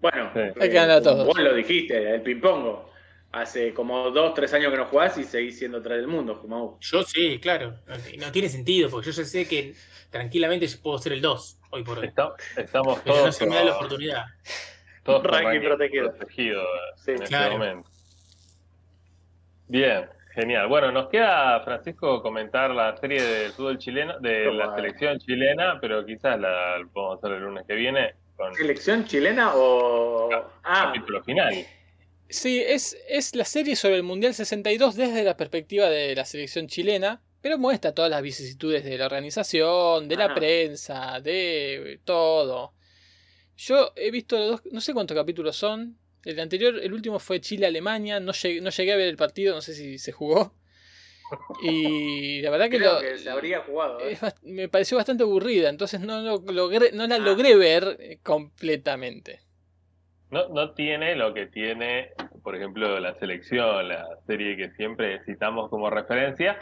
Bueno, 0.00 0.30
Sí. 0.34 0.40
Hay 0.60 0.68
que 0.68 0.74
ganar 0.74 0.98
a 0.98 1.02
todos. 1.02 1.26
Vos 1.26 1.38
lo 1.38 1.54
dijiste, 1.54 2.14
el 2.14 2.22
ping-pong. 2.22 2.93
Hace 3.34 3.74
como 3.74 4.10
dos, 4.12 4.32
tres 4.34 4.52
años 4.54 4.70
que 4.70 4.76
no 4.78 4.84
jugás 4.86 5.18
y 5.18 5.24
seguís 5.24 5.58
siendo 5.58 5.78
atrás 5.78 5.98
del 5.98 6.06
mundo, 6.06 6.36
Jumau. 6.36 6.78
Yo 6.80 7.02
sí, 7.02 7.40
claro. 7.40 7.74
No, 8.18 8.30
tiene 8.30 8.48
sentido 8.48 8.88
porque 8.90 9.10
yo 9.10 9.12
ya 9.22 9.24
sé 9.24 9.48
que 9.48 9.74
tranquilamente 10.10 10.66
yo 10.68 10.78
puedo 10.80 10.98
ser 10.98 11.14
el 11.14 11.20
2 11.20 11.58
hoy 11.70 11.82
por 11.82 11.98
hoy. 11.98 12.06
Está- 12.06 12.32
estamos 12.56 13.00
Pero 13.00 13.14
no 13.16 13.20
todos, 13.22 13.36
se 13.36 13.46
me 13.46 13.56
da 13.56 13.64
la 13.64 13.74
oportunidad. 13.76 14.24
todos 15.02 15.24
Ranking 15.24 15.60
protegido. 15.66 16.10
protegido 16.16 16.62
Sí, 17.04 17.10
en 17.10 17.22
este 17.24 17.50
momento. 17.50 17.90
Bien, 19.66 20.08
genial. 20.34 20.68
Bueno, 20.68 20.92
nos 20.92 21.08
queda, 21.08 21.60
Francisco, 21.64 22.22
comentar 22.22 22.70
la 22.70 22.96
serie 22.98 23.20
de 23.20 23.50
fútbol 23.50 23.78
chileno, 23.78 24.18
de 24.20 24.44
Toma. 24.44 24.66
la 24.66 24.74
selección 24.76 25.18
chilena, 25.18 25.78
pero 25.80 26.04
quizás 26.06 26.38
la 26.38 26.76
podemos 26.92 27.18
hacer 27.18 27.32
el 27.36 27.42
lunes 27.42 27.64
que 27.66 27.74
viene 27.74 28.14
con 28.36 28.54
¿Selección 28.54 29.04
chilena 29.06 29.52
o.? 29.56 30.28
Ah, 30.62 30.84
capítulo 30.92 31.22
final. 31.24 31.52
Sí, 32.28 32.60
es, 32.66 32.96
es 33.08 33.34
la 33.34 33.44
serie 33.44 33.76
sobre 33.76 33.96
el 33.96 34.02
Mundial 34.02 34.34
62 34.34 34.96
desde 34.96 35.22
la 35.24 35.36
perspectiva 35.36 35.88
de 35.88 36.14
la 36.14 36.24
selección 36.24 36.66
chilena, 36.66 37.22
pero 37.40 37.58
muestra 37.58 37.92
todas 37.92 38.10
las 38.10 38.22
vicisitudes 38.22 38.82
de 38.84 38.96
la 38.98 39.06
organización, 39.06 40.08
de 40.08 40.16
la 40.16 40.26
Ajá. 40.26 40.34
prensa, 40.34 41.20
de 41.20 42.00
todo. 42.04 42.72
Yo 43.56 43.92
he 43.96 44.10
visto 44.10 44.36
los 44.38 44.50
dos, 44.50 44.62
no 44.72 44.80
sé 44.80 44.94
cuántos 44.94 45.16
capítulos 45.16 45.56
son. 45.56 45.98
El 46.24 46.40
anterior, 46.40 46.80
el 46.82 46.92
último 46.94 47.18
fue 47.18 47.40
Chile-Alemania, 47.40 48.18
no 48.18 48.32
llegué, 48.32 48.60
no 48.62 48.70
llegué 48.70 48.92
a 48.92 48.96
ver 48.96 49.08
el 49.08 49.16
partido, 49.16 49.54
no 49.54 49.60
sé 49.60 49.74
si 49.74 49.98
se 49.98 50.10
jugó. 50.10 50.54
Y 51.62 52.40
la 52.42 52.50
verdad 52.50 52.70
que, 52.70 52.78
creo 52.78 52.94
lo- 52.94 53.00
que 53.00 53.18
se 53.18 53.28
habría 53.30 53.60
jugado. 53.60 54.00
¿eh? 54.00 54.12
es 54.12 54.20
me 54.42 54.68
pareció 54.68 54.96
bastante 54.96 55.22
aburrida, 55.22 55.68
entonces 55.68 56.00
no, 56.00 56.20
lo 56.20 56.38
logré, 56.52 56.92
no 56.92 57.06
la 57.06 57.16
Ah. 57.16 57.18
logré 57.18 57.54
ver 57.56 57.96
eh, 58.00 58.18
completamente. 58.22 59.40
No, 60.30 60.48
no 60.48 60.72
tiene 60.72 61.14
lo 61.14 61.32
que 61.32 61.46
tiene, 61.46 62.10
por 62.42 62.56
ejemplo, 62.56 62.98
la 62.98 63.14
selección, 63.14 63.88
la 63.88 64.06
serie 64.26 64.56
que 64.56 64.70
siempre 64.70 65.22
citamos 65.24 65.70
como 65.70 65.90
referencia, 65.90 66.58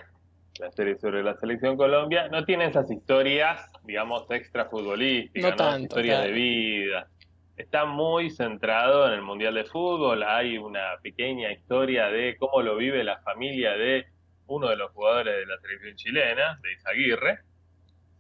la 0.59 0.71
serie 0.73 0.97
sobre 0.99 1.23
la 1.23 1.37
selección 1.37 1.77
Colombia, 1.77 2.29
no 2.29 2.45
tiene 2.45 2.67
esas 2.67 2.91
historias, 2.91 3.71
digamos, 3.85 4.31
extra 4.31 4.67
futbolísticas, 4.67 5.43
No 5.43 5.51
¿no? 5.51 5.57
tanto, 5.57 5.83
historias 5.85 6.19
claro. 6.19 6.29
de 6.29 6.39
vida. 6.39 7.09
Está 7.57 7.85
muy 7.85 8.31
centrado 8.31 9.07
en 9.07 9.15
el 9.15 9.23
Mundial 9.23 9.55
de 9.55 9.65
Fútbol, 9.65 10.23
hay 10.23 10.59
una 10.59 10.99
pequeña 11.03 11.53
historia 11.53 12.09
de 12.09 12.37
cómo 12.37 12.63
lo 12.63 12.77
vive 12.77 13.05
la 13.05 13.19
familia 13.21 13.73
de 13.73 14.07
uno 14.47 14.69
de 14.69 14.77
los 14.77 14.91
jugadores 14.93 15.35
de 15.37 15.47
la 15.47 15.59
selección 15.61 15.95
chilena, 15.97 16.59
de 16.63 16.73
Izaguirre, 16.73 17.39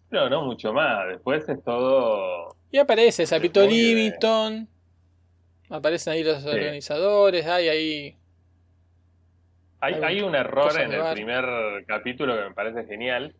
pero 0.08 0.28
no 0.28 0.44
mucho 0.44 0.72
más, 0.72 1.08
después 1.08 1.48
es 1.48 1.62
todo 1.64 2.54
Y 2.70 2.78
aparece 2.78 3.26
Sapito 3.26 3.66
Livingston. 3.66 4.68
Aparecen 5.72 6.12
ahí 6.12 6.22
los 6.22 6.44
organizadores. 6.44 7.46
Hay 7.46 7.68
ahí. 7.68 8.16
Hay, 9.80 9.94
Hay 9.94 10.02
hay 10.04 10.20
un 10.22 10.34
error 10.34 10.78
en 10.78 10.92
el 10.92 11.12
primer 11.14 11.44
capítulo 11.86 12.36
que 12.36 12.42
me 12.42 12.54
parece 12.54 12.84
genial, 12.84 13.34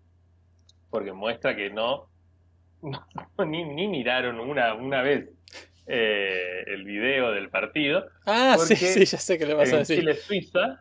porque 0.91 1.13
muestra 1.13 1.55
que 1.55 1.71
no, 1.71 2.09
no- 2.83 3.07
ni, 3.45 3.65
ni 3.65 3.87
miraron 3.87 4.41
una, 4.41 4.75
una 4.75 5.03
vez 5.03 5.29
eh, 5.87 6.65
el 6.67 6.85
video 6.85 7.33
del 7.33 7.51
partido. 7.51 8.07
Ah, 8.27 8.57
sí, 8.59 8.75
sí, 8.77 9.05
ya 9.05 9.19
sé 9.19 9.39
que 9.39 9.47
lo 9.47 9.57
vas 9.57 9.69
a 9.69 9.73
En 9.75 9.79
decir. 9.81 9.99
Chile-Suiza, 10.01 10.81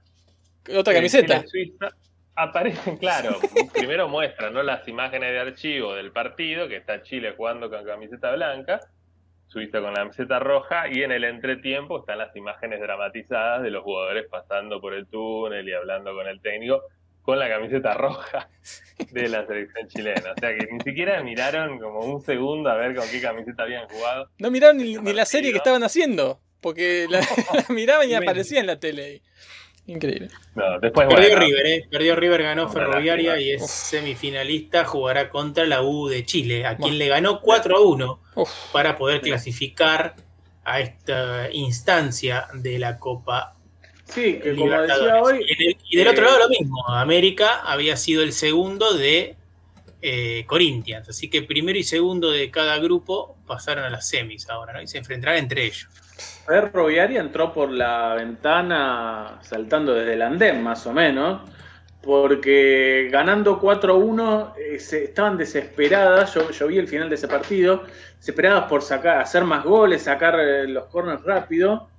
Otra 0.75 0.93
en 0.93 0.99
camiseta. 0.99 1.43
Chile-Suiza 1.45 1.89
aparecen, 2.35 2.97
claro, 2.97 3.37
primero 3.73 4.07
muestran 4.07 4.53
¿no? 4.53 4.63
las 4.63 4.87
imágenes 4.87 5.31
de 5.31 5.39
archivo 5.39 5.93
del 5.95 6.11
partido, 6.11 6.67
que 6.69 6.77
está 6.77 7.03
Chile 7.03 7.33
jugando 7.35 7.69
con 7.69 7.85
camiseta 7.85 8.31
blanca, 8.31 8.79
Suiza 9.51 9.81
con 9.81 9.93
la 9.93 9.99
camiseta 9.99 10.39
roja, 10.39 10.87
y 10.89 11.03
en 11.03 11.11
el 11.11 11.25
entretiempo 11.25 11.99
están 11.99 12.19
las 12.19 12.33
imágenes 12.37 12.79
dramatizadas 12.79 13.61
de 13.63 13.69
los 13.69 13.83
jugadores 13.83 14.25
pasando 14.29 14.79
por 14.79 14.93
el 14.93 15.07
túnel 15.07 15.67
y 15.67 15.73
hablando 15.73 16.13
con 16.15 16.25
el 16.27 16.39
técnico 16.41 16.81
con 17.21 17.37
la 17.37 17.49
camiseta 17.49 17.93
roja 17.93 18.49
de 19.11 19.27
la 19.27 19.45
selección 19.45 19.87
chilena. 19.89 20.31
O 20.35 20.39
sea 20.39 20.57
que 20.57 20.67
ni 20.71 20.79
siquiera 20.79 21.21
miraron 21.21 21.79
como 21.79 21.99
un 21.99 22.21
segundo 22.21 22.69
a 22.69 22.75
ver 22.75 22.95
con 22.95 23.07
qué 23.09 23.21
camiseta 23.21 23.63
habían 23.63 23.87
jugado. 23.89 24.29
No 24.39 24.49
miraron 24.49 24.77
ni, 24.77 24.95
ni 24.95 25.13
la 25.13 25.25
serie 25.25 25.51
que 25.51 25.57
estaban 25.57 25.83
haciendo. 25.83 26.39
Porque 26.61 27.07
la, 27.09 27.19
la 27.67 27.73
miraban 27.73 28.09
y 28.09 28.13
aparecía 28.13 28.59
en 28.59 28.67
la 28.67 28.79
tele. 28.79 29.21
Increíble. 29.87 30.29
No, 30.55 30.79
después 30.79 31.07
Perdió 31.07 31.29
bueno, 31.29 31.45
River, 31.45 31.65
¿eh? 31.67 31.87
Perdió 31.89 32.15
River, 32.15 32.43
ganó 32.43 32.69
Ferroviaria 32.69 33.39
y 33.39 33.51
es 33.51 33.69
semifinalista. 33.69 34.85
Jugará 34.85 35.29
contra 35.29 35.65
la 35.65 35.81
U 35.81 36.07
de 36.07 36.23
Chile, 36.25 36.65
a 36.65 36.77
quien 36.77 36.97
le 36.97 37.07
ganó 37.07 37.41
4 37.41 37.77
a 37.77 37.81
1 37.81 38.19
Uf, 38.35 38.49
para 38.71 38.97
poder 38.97 39.21
clasificar 39.21 40.15
a 40.63 40.79
esta 40.79 41.51
instancia 41.51 42.47
de 42.53 42.77
la 42.79 42.97
Copa 42.99 43.55
Sí, 44.05 44.39
que 44.43 44.55
como 44.55 44.69
decía 44.81 45.21
hoy, 45.21 45.39
Y, 45.47 45.53
en 45.63 45.69
el- 45.69 45.77
y 45.89 45.97
del 45.97 46.07
eh, 46.07 46.09
otro 46.11 46.25
lado 46.25 46.39
lo 46.39 46.49
mismo. 46.49 46.87
América 46.89 47.61
había 47.65 47.95
sido 47.97 48.23
el 48.23 48.33
segundo 48.33 48.93
de 48.93 49.35
eh, 50.01 50.43
Corinthians. 50.47 51.07
Así 51.09 51.29
que 51.29 51.41
primero 51.43 51.77
y 51.79 51.83
segundo 51.83 52.29
de 52.31 52.49
cada 52.51 52.77
grupo 52.79 53.37
pasaron 53.47 53.83
a 53.85 53.89
las 53.89 54.07
semis 54.09 54.49
ahora, 54.49 54.73
¿no? 54.73 54.81
Y 54.81 54.87
se 54.87 54.97
enfrentarán 54.97 55.37
entre 55.37 55.65
ellos. 55.65 55.87
Ferroviaria 56.45 57.19
entró 57.21 57.53
por 57.53 57.69
la 57.71 58.15
ventana 58.15 59.39
saltando 59.41 59.93
desde 59.93 60.13
el 60.13 60.21
andén, 60.21 60.61
más 60.63 60.85
o 60.87 60.93
menos, 60.93 61.41
porque 62.01 63.09
ganando 63.11 63.59
4-1 63.59 64.53
eh, 64.57 64.75
estaban 64.75 65.37
desesperadas, 65.37 66.33
yo, 66.33 66.49
yo 66.51 66.67
vi 66.67 66.77
el 66.79 66.87
final 66.87 67.09
de 67.09 67.15
ese 67.15 67.27
partido, 67.27 67.83
desesperadas 68.17 68.63
por 68.65 68.81
sacar, 68.81 69.19
hacer 69.19 69.43
más 69.43 69.63
goles, 69.63 70.01
sacar 70.03 70.39
eh, 70.39 70.67
los 70.67 70.85
corners 70.85 71.23
rápido, 71.23 71.89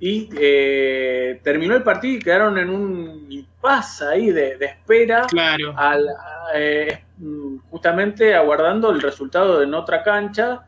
y 0.00 0.30
eh, 0.38 1.40
terminó 1.42 1.74
el 1.74 1.82
partido 1.82 2.14
y 2.18 2.18
quedaron 2.20 2.56
en 2.56 2.70
un 2.70 3.26
impasse 3.28 4.04
ahí 4.04 4.30
de, 4.30 4.56
de 4.56 4.66
espera, 4.66 5.26
Claro. 5.26 5.74
al- 5.76 6.06
eh, 6.54 7.02
justamente 7.68 8.32
aguardando 8.34 8.90
el 8.90 9.02
resultado 9.02 9.60
en 9.62 9.74
otra 9.74 10.02
cancha, 10.02 10.62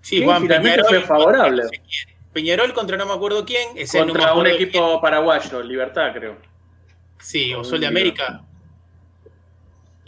Sí, 0.00 0.18
Sí, 0.18 0.24
Juan 0.24 0.46
fue 0.46 1.00
favorable. 1.00 1.64
Peñarol 2.36 2.74
contra 2.74 2.98
no 2.98 3.06
me 3.06 3.14
acuerdo 3.14 3.46
quién. 3.46 3.70
Ese 3.76 3.98
no 3.98 4.04
me 4.04 4.12
contra 4.12 4.34
un 4.34 4.40
acuerdo 4.40 4.54
equipo 4.56 5.00
paraguayo, 5.00 5.62
Libertad 5.62 6.12
creo. 6.12 6.36
Sí, 7.18 7.54
o 7.54 7.64
Sol 7.64 7.80
de 7.80 7.86
un 7.86 7.92
América. 7.92 8.42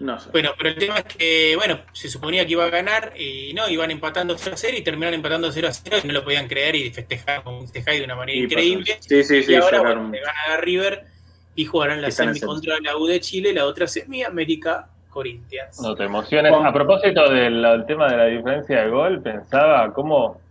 No 0.01 0.21
sé. 0.21 0.29
Bueno, 0.31 0.51
pero 0.59 0.69
el 0.69 0.77
tema 0.77 0.99
es 0.99 1.05
que, 1.05 1.57
bueno, 1.57 1.81
se 1.93 2.11
suponía 2.11 2.45
que 2.45 2.53
iba 2.53 2.67
a 2.67 2.69
ganar 2.69 3.15
y 3.19 3.55
no, 3.55 3.67
iban 3.71 3.91
empatando 3.91 4.37
0 4.37 4.53
a 4.53 4.59
0 4.59 4.77
y 4.77 4.83
terminaron 4.83 5.15
empatando 5.15 5.51
0 5.51 5.69
a 5.69 5.73
0 5.73 5.97
y 6.05 6.07
no 6.07 6.13
lo 6.13 6.23
podían 6.23 6.49
creer 6.49 6.77
y 6.77 6.91
festejar 6.91 7.43
con 7.45 7.63
festejar 7.63 7.95
de 7.95 8.05
una 8.05 8.15
manera 8.15 8.39
Y 8.39 8.43
increíble. 8.45 8.97
pasó. 8.97 9.09
Sí, 9.09 9.25
sí, 9.25 9.43
sí. 9.45 9.53
y 9.53 9.55
ahora 9.55 9.81
bueno, 9.81 10.11
le 10.11 10.21
ganan 10.21 10.51
a 10.51 10.57
River 10.59 11.07
y 11.55 11.65
jugarán 11.65 12.03
la 12.03 12.11
semi 12.11 12.39
contra 12.41 12.79
la 12.81 12.95
U 12.99 13.07
de 13.07 13.21
Chile, 13.21 13.55
la 13.55 13.65
otra 13.65 13.87
semi 13.87 14.23
América 14.23 14.91
Corinthians. 15.09 15.81
No 15.81 15.97
te 15.97 16.05
emociones. 16.05 16.53
A 16.53 16.73
propósito 16.75 17.31
del, 17.31 17.63
del 17.63 17.87
tema 17.87 18.11
de 18.11 18.17
la 18.19 18.27
diferencia 18.27 18.83
de 18.83 18.91
gol, 18.91 19.23
pensaba 19.23 19.95
cómo 19.95 20.43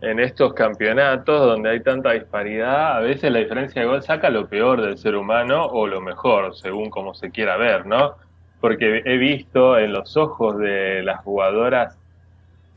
en 0.00 0.18
estos 0.18 0.54
campeonatos 0.54 1.46
donde 1.46 1.70
hay 1.70 1.80
tanta 1.80 2.12
disparidad, 2.12 2.96
a 2.96 3.00
veces 3.00 3.30
la 3.30 3.40
diferencia 3.40 3.82
de 3.82 3.88
gol 3.88 4.02
saca 4.02 4.30
lo 4.30 4.48
peor 4.48 4.80
del 4.80 4.96
ser 4.96 5.14
humano 5.14 5.64
o 5.64 5.86
lo 5.86 6.00
mejor, 6.00 6.56
según 6.56 6.90
como 6.90 7.14
se 7.14 7.30
quiera 7.30 7.56
ver, 7.56 7.86
¿no? 7.86 8.14
Porque 8.60 9.02
he 9.04 9.16
visto 9.18 9.78
en 9.78 9.92
los 9.92 10.16
ojos 10.16 10.58
de 10.58 11.02
las 11.02 11.20
jugadoras 11.22 11.98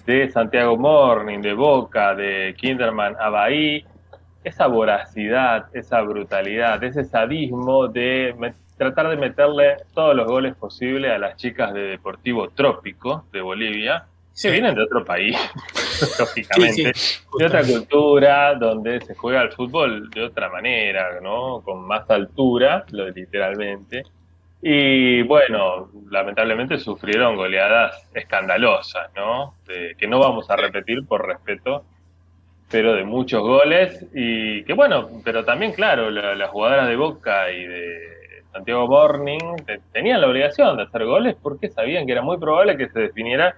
de 0.05 0.29
Santiago 0.31 0.77
Morning, 0.77 1.39
de 1.39 1.53
Boca, 1.53 2.13
de 2.13 2.55
Kinderman 2.57 3.15
a 3.19 3.29
Bahí, 3.29 3.85
esa 4.43 4.67
voracidad, 4.67 5.67
esa 5.73 6.01
brutalidad, 6.01 6.83
ese 6.83 7.05
sadismo 7.05 7.87
de 7.87 8.35
tratar 8.77 9.09
de 9.09 9.15
meterle 9.15 9.77
todos 9.93 10.13
los 10.15 10.27
goles 10.27 10.55
posibles 10.55 11.11
a 11.11 11.17
las 11.17 11.37
chicas 11.37 11.73
de 11.73 11.83
Deportivo 11.83 12.49
Trópico 12.49 13.23
de 13.31 13.41
Bolivia, 13.41 14.07
Que 14.41 14.49
vienen 14.51 14.75
de 14.75 14.83
otro 14.83 15.05
país, 15.05 15.37
lógicamente, 16.19 16.93
Sí, 16.93 17.19
sí, 17.19 17.23
de 17.37 17.45
otra 17.45 17.63
cultura, 17.63 18.55
donde 18.55 18.99
se 19.01 19.13
juega 19.15 19.41
el 19.43 19.51
fútbol 19.51 20.09
de 20.09 20.23
otra 20.23 20.49
manera, 20.49 21.19
¿no? 21.21 21.61
Con 21.61 21.85
más 21.85 22.09
altura, 22.09 22.83
lo 22.91 23.09
literalmente. 23.09 24.03
Y 24.61 25.21
bueno, 25.23 25.89
lamentablemente 26.09 26.77
sufrieron 26.79 27.35
goleadas 27.35 28.07
escandalosas, 28.13 29.11
¿no? 29.15 29.55
De- 29.67 29.95
que 29.97 30.07
no 30.07 30.19
vamos 30.19 30.49
a 30.49 30.55
repetir 30.55 31.05
por 31.05 31.27
respeto, 31.27 31.83
pero 32.71 32.93
de 32.93 33.03
muchos 33.03 33.41
goles. 33.41 34.05
Y 34.15 34.63
que 34.63 34.73
bueno, 34.73 35.09
pero 35.23 35.43
también, 35.45 35.73
claro, 35.73 36.09
la- 36.09 36.33
las 36.33 36.49
jugadoras 36.49 36.87
de 36.87 36.95
Boca 36.95 37.51
y 37.51 37.65
de 37.65 38.43
Santiago 38.51 38.87
Morning 38.87 39.57
te- 39.65 39.81
tenían 39.91 40.21
la 40.21 40.27
obligación 40.27 40.77
de 40.77 40.83
hacer 40.83 41.05
goles 41.05 41.35
porque 41.41 41.69
sabían 41.69 42.05
que 42.05 42.13
era 42.13 42.21
muy 42.21 42.37
probable 42.37 42.77
que 42.77 42.89
se 42.89 42.99
definiera 42.99 43.55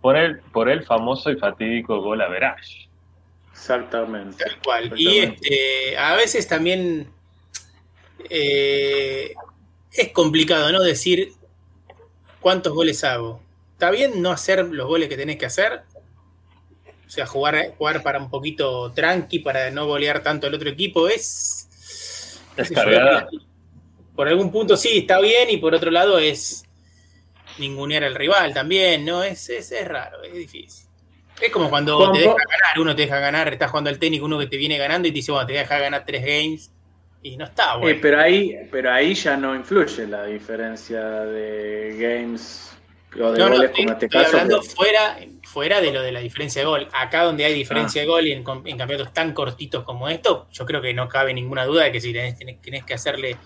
por 0.00 0.16
el, 0.16 0.40
por 0.40 0.68
el 0.68 0.84
famoso 0.84 1.30
y 1.30 1.36
fatídico 1.36 2.00
gol 2.00 2.22
a 2.22 2.28
Verage. 2.28 2.88
Exactamente. 3.52 4.42
Tal 4.42 4.58
cual. 4.62 4.92
Y 4.96 5.18
este, 5.18 5.96
a 5.98 6.14
veces 6.16 6.48
también 6.48 7.08
eh, 8.30 9.34
es 9.92 10.08
complicado, 10.12 10.72
¿no? 10.72 10.80
Decir 10.80 11.32
cuántos 12.40 12.72
goles 12.72 13.04
hago. 13.04 13.42
Está 13.72 13.90
bien 13.90 14.22
no 14.22 14.30
hacer 14.30 14.64
los 14.64 14.86
goles 14.86 15.08
que 15.08 15.16
tenés 15.16 15.36
que 15.36 15.46
hacer. 15.46 15.82
O 17.06 17.10
sea, 17.10 17.26
jugar, 17.26 17.74
jugar 17.76 18.02
para 18.02 18.18
un 18.18 18.30
poquito 18.30 18.92
tranqui, 18.92 19.40
para 19.40 19.70
no 19.70 19.86
golear 19.86 20.22
tanto 20.22 20.46
al 20.46 20.54
otro 20.54 20.70
equipo, 20.70 21.08
es. 21.08 21.68
yo, 22.56 22.62
Descargada. 22.62 23.28
Por 24.14 24.28
algún 24.28 24.52
punto 24.52 24.76
sí, 24.76 24.98
está 24.98 25.20
bien, 25.20 25.50
y 25.50 25.56
por 25.56 25.74
otro 25.74 25.90
lado 25.90 26.18
es 26.18 26.64
ningunear 27.60 28.02
al 28.04 28.14
rival 28.14 28.52
también, 28.54 29.04
¿no? 29.04 29.22
Es, 29.22 29.48
es, 29.50 29.70
es 29.72 29.86
raro, 29.86 30.22
es 30.24 30.32
difícil. 30.34 30.86
Es 31.40 31.50
como 31.50 31.70
cuando 31.70 32.10
te 32.12 32.18
deja 32.18 32.34
ganar, 32.34 32.78
uno 32.80 32.94
te 32.96 33.02
deja 33.02 33.18
ganar, 33.18 33.52
estás 33.52 33.70
jugando 33.70 33.88
al 33.90 33.98
técnico, 33.98 34.24
uno 34.26 34.38
que 34.38 34.46
te 34.46 34.56
viene 34.56 34.76
ganando 34.76 35.08
y 35.08 35.10
te 35.10 35.16
dice, 35.16 35.32
bueno, 35.32 35.46
te 35.46 35.52
voy 35.54 35.58
a 35.58 35.62
dejar 35.62 35.80
ganar 35.80 36.04
tres 36.04 36.22
games, 36.22 36.70
y 37.22 37.36
no 37.36 37.44
está, 37.46 37.74
Eh, 37.74 37.78
bueno. 37.80 37.98
pero 38.02 38.20
ahí, 38.20 38.56
pero 38.70 38.92
ahí 38.92 39.14
ya 39.14 39.36
no 39.36 39.54
influye 39.54 40.06
la 40.06 40.24
diferencia 40.26 41.00
de 41.00 41.96
games 41.98 42.76
o 43.18 43.32
de 43.32 43.38
no, 43.38 43.48
no, 43.48 43.54
goles 43.56 43.70
estoy, 43.70 43.84
como 43.84 43.92
este 43.94 44.06
estoy 44.06 44.22
caso. 44.22 44.36
hablando 44.36 44.62
fuera, 44.62 45.18
fuera 45.44 45.80
de 45.80 45.92
lo 45.92 46.02
de 46.02 46.12
la 46.12 46.20
diferencia 46.20 46.60
de 46.62 46.66
gol. 46.66 46.88
Acá 46.92 47.22
donde 47.24 47.44
hay 47.44 47.54
diferencia 47.54 48.02
Ah. 48.02 48.04
de 48.04 48.08
gol 48.08 48.26
y 48.26 48.32
en 48.32 48.44
campeonatos 48.44 49.12
tan 49.14 49.32
cortitos 49.32 49.82
como 49.84 50.08
esto, 50.08 50.46
yo 50.52 50.64
creo 50.66 50.80
que 50.82 50.92
no 50.94 51.08
cabe 51.08 51.32
ninguna 51.34 51.64
duda 51.64 51.84
de 51.84 51.92
que 51.92 52.00
si 52.00 52.12
tenés, 52.12 52.38
tenés- 52.38 52.60
tenés 52.60 52.84
que 52.84 52.94
hacerle 52.94 53.36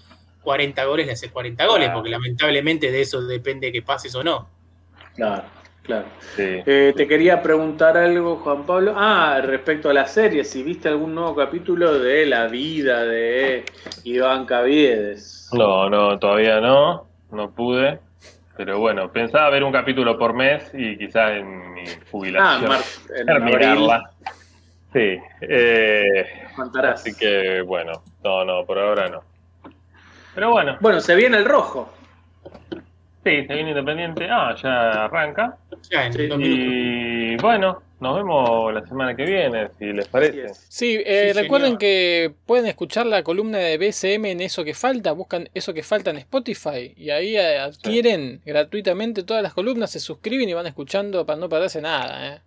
40 0.44 0.84
goles, 0.84 1.06
le 1.06 1.12
haces 1.14 1.32
40 1.32 1.66
goles, 1.66 1.86
Claro. 1.86 1.94
porque 1.98 2.10
lamentablemente 2.10 2.92
de 2.92 3.00
eso 3.00 3.20
depende 3.26 3.72
que 3.72 3.82
pases 3.82 4.14
o 4.14 4.22
no. 4.22 4.48
Claro, 5.16 5.42
claro. 5.82 6.06
Sí. 6.36 6.42
Eh, 6.66 6.92
te 6.96 7.08
quería 7.08 7.42
preguntar 7.42 7.96
algo, 7.96 8.36
Juan 8.36 8.64
Pablo. 8.66 8.94
Ah, 8.96 9.40
respecto 9.42 9.88
a 9.90 9.94
la 9.94 10.06
serie, 10.06 10.44
si 10.44 10.62
viste 10.62 10.88
algún 10.88 11.14
nuevo 11.14 11.34
capítulo 11.34 11.98
de 11.98 12.26
la 12.26 12.46
vida 12.46 13.04
de 13.04 13.64
Iván 14.04 14.44
Caviedes. 14.46 15.48
No, 15.52 15.88
no, 15.90 16.18
todavía 16.18 16.60
no, 16.60 17.06
no 17.32 17.50
pude. 17.50 17.98
Pero 18.56 18.78
bueno, 18.78 19.10
pensaba 19.10 19.50
ver 19.50 19.64
un 19.64 19.72
capítulo 19.72 20.16
por 20.16 20.32
mes 20.32 20.70
y 20.74 20.96
quizás 20.96 21.32
en 21.32 21.72
mi 21.74 21.82
Ah, 21.88 21.98
jubilación 22.10 22.68
Mar 22.68 22.80
en 23.16 23.30
abril 23.30 23.50
terminarla. 23.58 24.10
Sí, 24.92 25.18
eh, 25.40 26.46
contarás. 26.54 27.00
así 27.00 27.16
que 27.16 27.62
bueno, 27.62 28.04
no, 28.22 28.44
no, 28.44 28.64
por 28.64 28.78
ahora 28.78 29.08
no. 29.08 29.22
Pero 30.34 30.50
bueno, 30.50 30.76
Bueno, 30.80 31.00
se 31.00 31.14
viene 31.14 31.36
el 31.38 31.44
rojo. 31.44 31.88
sí, 33.24 33.46
se 33.46 33.54
viene 33.54 33.70
Independiente. 33.70 34.28
Ah, 34.30 34.54
ya 34.60 35.04
arranca. 35.04 35.56
Ya 35.90 36.06
en 36.06 36.12
Sí, 36.12 36.26
dos. 36.26 36.38
Y 36.42 37.36
bueno, 37.36 37.82
nos 38.00 38.16
vemos 38.16 38.74
la 38.74 38.86
semana 38.86 39.14
que 39.14 39.24
viene, 39.24 39.68
si 39.78 39.86
les 39.92 40.08
parece. 40.08 40.52
Sí, 40.68 41.00
eh, 41.04 41.30
Sí, 41.32 41.40
recuerden 41.40 41.68
señor. 41.68 41.78
que 41.78 42.34
pueden 42.46 42.66
escuchar 42.66 43.06
la 43.06 43.22
columna 43.22 43.58
de 43.58 43.78
BCM 43.78 44.26
en 44.32 44.40
Eso 44.40 44.64
que 44.64 44.74
Falta, 44.74 45.12
buscan 45.12 45.48
Eso 45.54 45.72
que 45.72 45.82
Falta 45.82 46.10
en 46.10 46.18
Spotify 46.18 46.92
y 46.96 47.10
ahí 47.10 47.36
eh, 47.36 47.58
adquieren 47.58 48.42
gratuitamente 48.44 49.22
todas 49.22 49.42
las 49.42 49.54
columnas, 49.54 49.90
se 49.92 50.00
suscriben 50.00 50.48
y 50.48 50.52
van 50.54 50.66
escuchando 50.66 51.24
para 51.24 51.38
no 51.38 51.48
perderse 51.48 51.80
nada. 51.80 52.34
¿eh? 52.36 52.40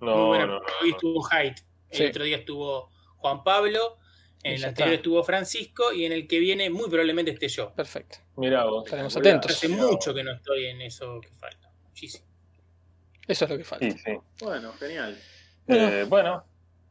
Muy 0.00 0.10
No, 0.10 0.26
buena, 0.28 0.46
no, 0.46 0.52
no, 0.60 0.66
Hoy 0.82 0.90
estuvo 0.90 1.26
Haidt, 1.30 1.58
el 1.90 1.96
Sí. 1.98 2.04
otro 2.04 2.24
día 2.24 2.36
estuvo 2.38 2.90
Juan 3.16 3.42
Pablo, 3.44 3.98
en 4.46 4.54
el 4.54 4.64
anterior 4.64 4.94
está. 4.94 4.96
estuvo 4.96 5.24
Francisco 5.24 5.92
y 5.92 6.04
en 6.04 6.12
el 6.12 6.26
que 6.26 6.38
viene 6.38 6.70
muy 6.70 6.88
probablemente 6.88 7.30
esté 7.32 7.48
yo. 7.48 7.72
Perfecto. 7.74 8.18
Mirá 8.36 8.64
vos. 8.64 8.84
Estaremos 8.84 9.14
Mirá. 9.16 9.30
atentos. 9.30 9.50
Hace 9.52 9.68
mucho 9.68 10.14
que 10.14 10.24
no 10.24 10.32
estoy 10.32 10.66
en 10.66 10.80
eso 10.82 11.20
que 11.20 11.28
falta. 11.28 11.70
Muchísimo. 11.88 12.24
Eso 13.26 13.44
es 13.44 13.50
lo 13.50 13.58
que 13.58 13.64
falta. 13.64 13.90
Sí, 13.90 13.98
sí. 13.98 14.12
Bueno, 14.42 14.72
genial. 14.74 15.18
Bueno. 15.66 15.88
Eh, 15.88 16.04
bueno, 16.04 16.44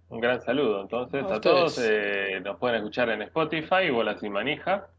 un 0.10 0.19
gran 0.19 0.41
saludo 0.41 0.82
entonces 0.82 1.23
A 1.23 1.36
a, 1.36 1.41
todos. 1.41 1.80
eh, 1.82 2.40
nos 2.44 2.57
pueden 2.60 2.77
escuchar 2.77 3.10
en 3.10 3.22
Spotify, 3.23 3.90
Bolas 3.90 4.22
y 4.22 4.30
Manija, 4.30 4.90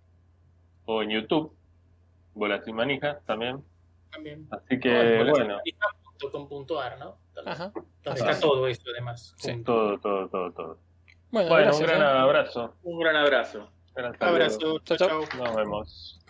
o 0.87 1.03
en 1.03 1.11
YouTube, 1.11 1.55
Bolas 2.35 2.66
y 2.66 2.73
Manija 2.73 3.20
también. 3.27 3.62
También. 4.11 4.47
Así 4.51 4.81
que 4.81 4.89
Bueno, 4.89 5.33
bueno, 5.33 5.61
.com.ar, 6.33 6.99
¿no? 6.99 7.19
Donde 7.35 7.51
Ajá. 7.51 7.73
está 8.05 8.41
todo 8.41 8.66
eso, 8.66 8.81
además. 8.91 9.35
Sí. 9.37 9.62
todo, 9.62 9.99
todo, 9.99 10.28
todo, 10.28 10.53
todo. 10.53 10.78
Bueno, 11.31 11.48
Bueno, 11.48 11.65
gracias. 11.66 11.81
un 11.81 11.86
gran 11.86 12.03
¿eh? 12.16 12.19
abrazo. 12.20 12.74
Un 12.82 13.01
gran 13.01 13.16
abrazo. 13.16 13.69
Saludo. 13.94 14.15
Abrazo. 14.20 14.78
Chao. 14.85 14.97
chao. 14.97 15.20
Nos 15.39 15.57
vemos. 15.57 16.20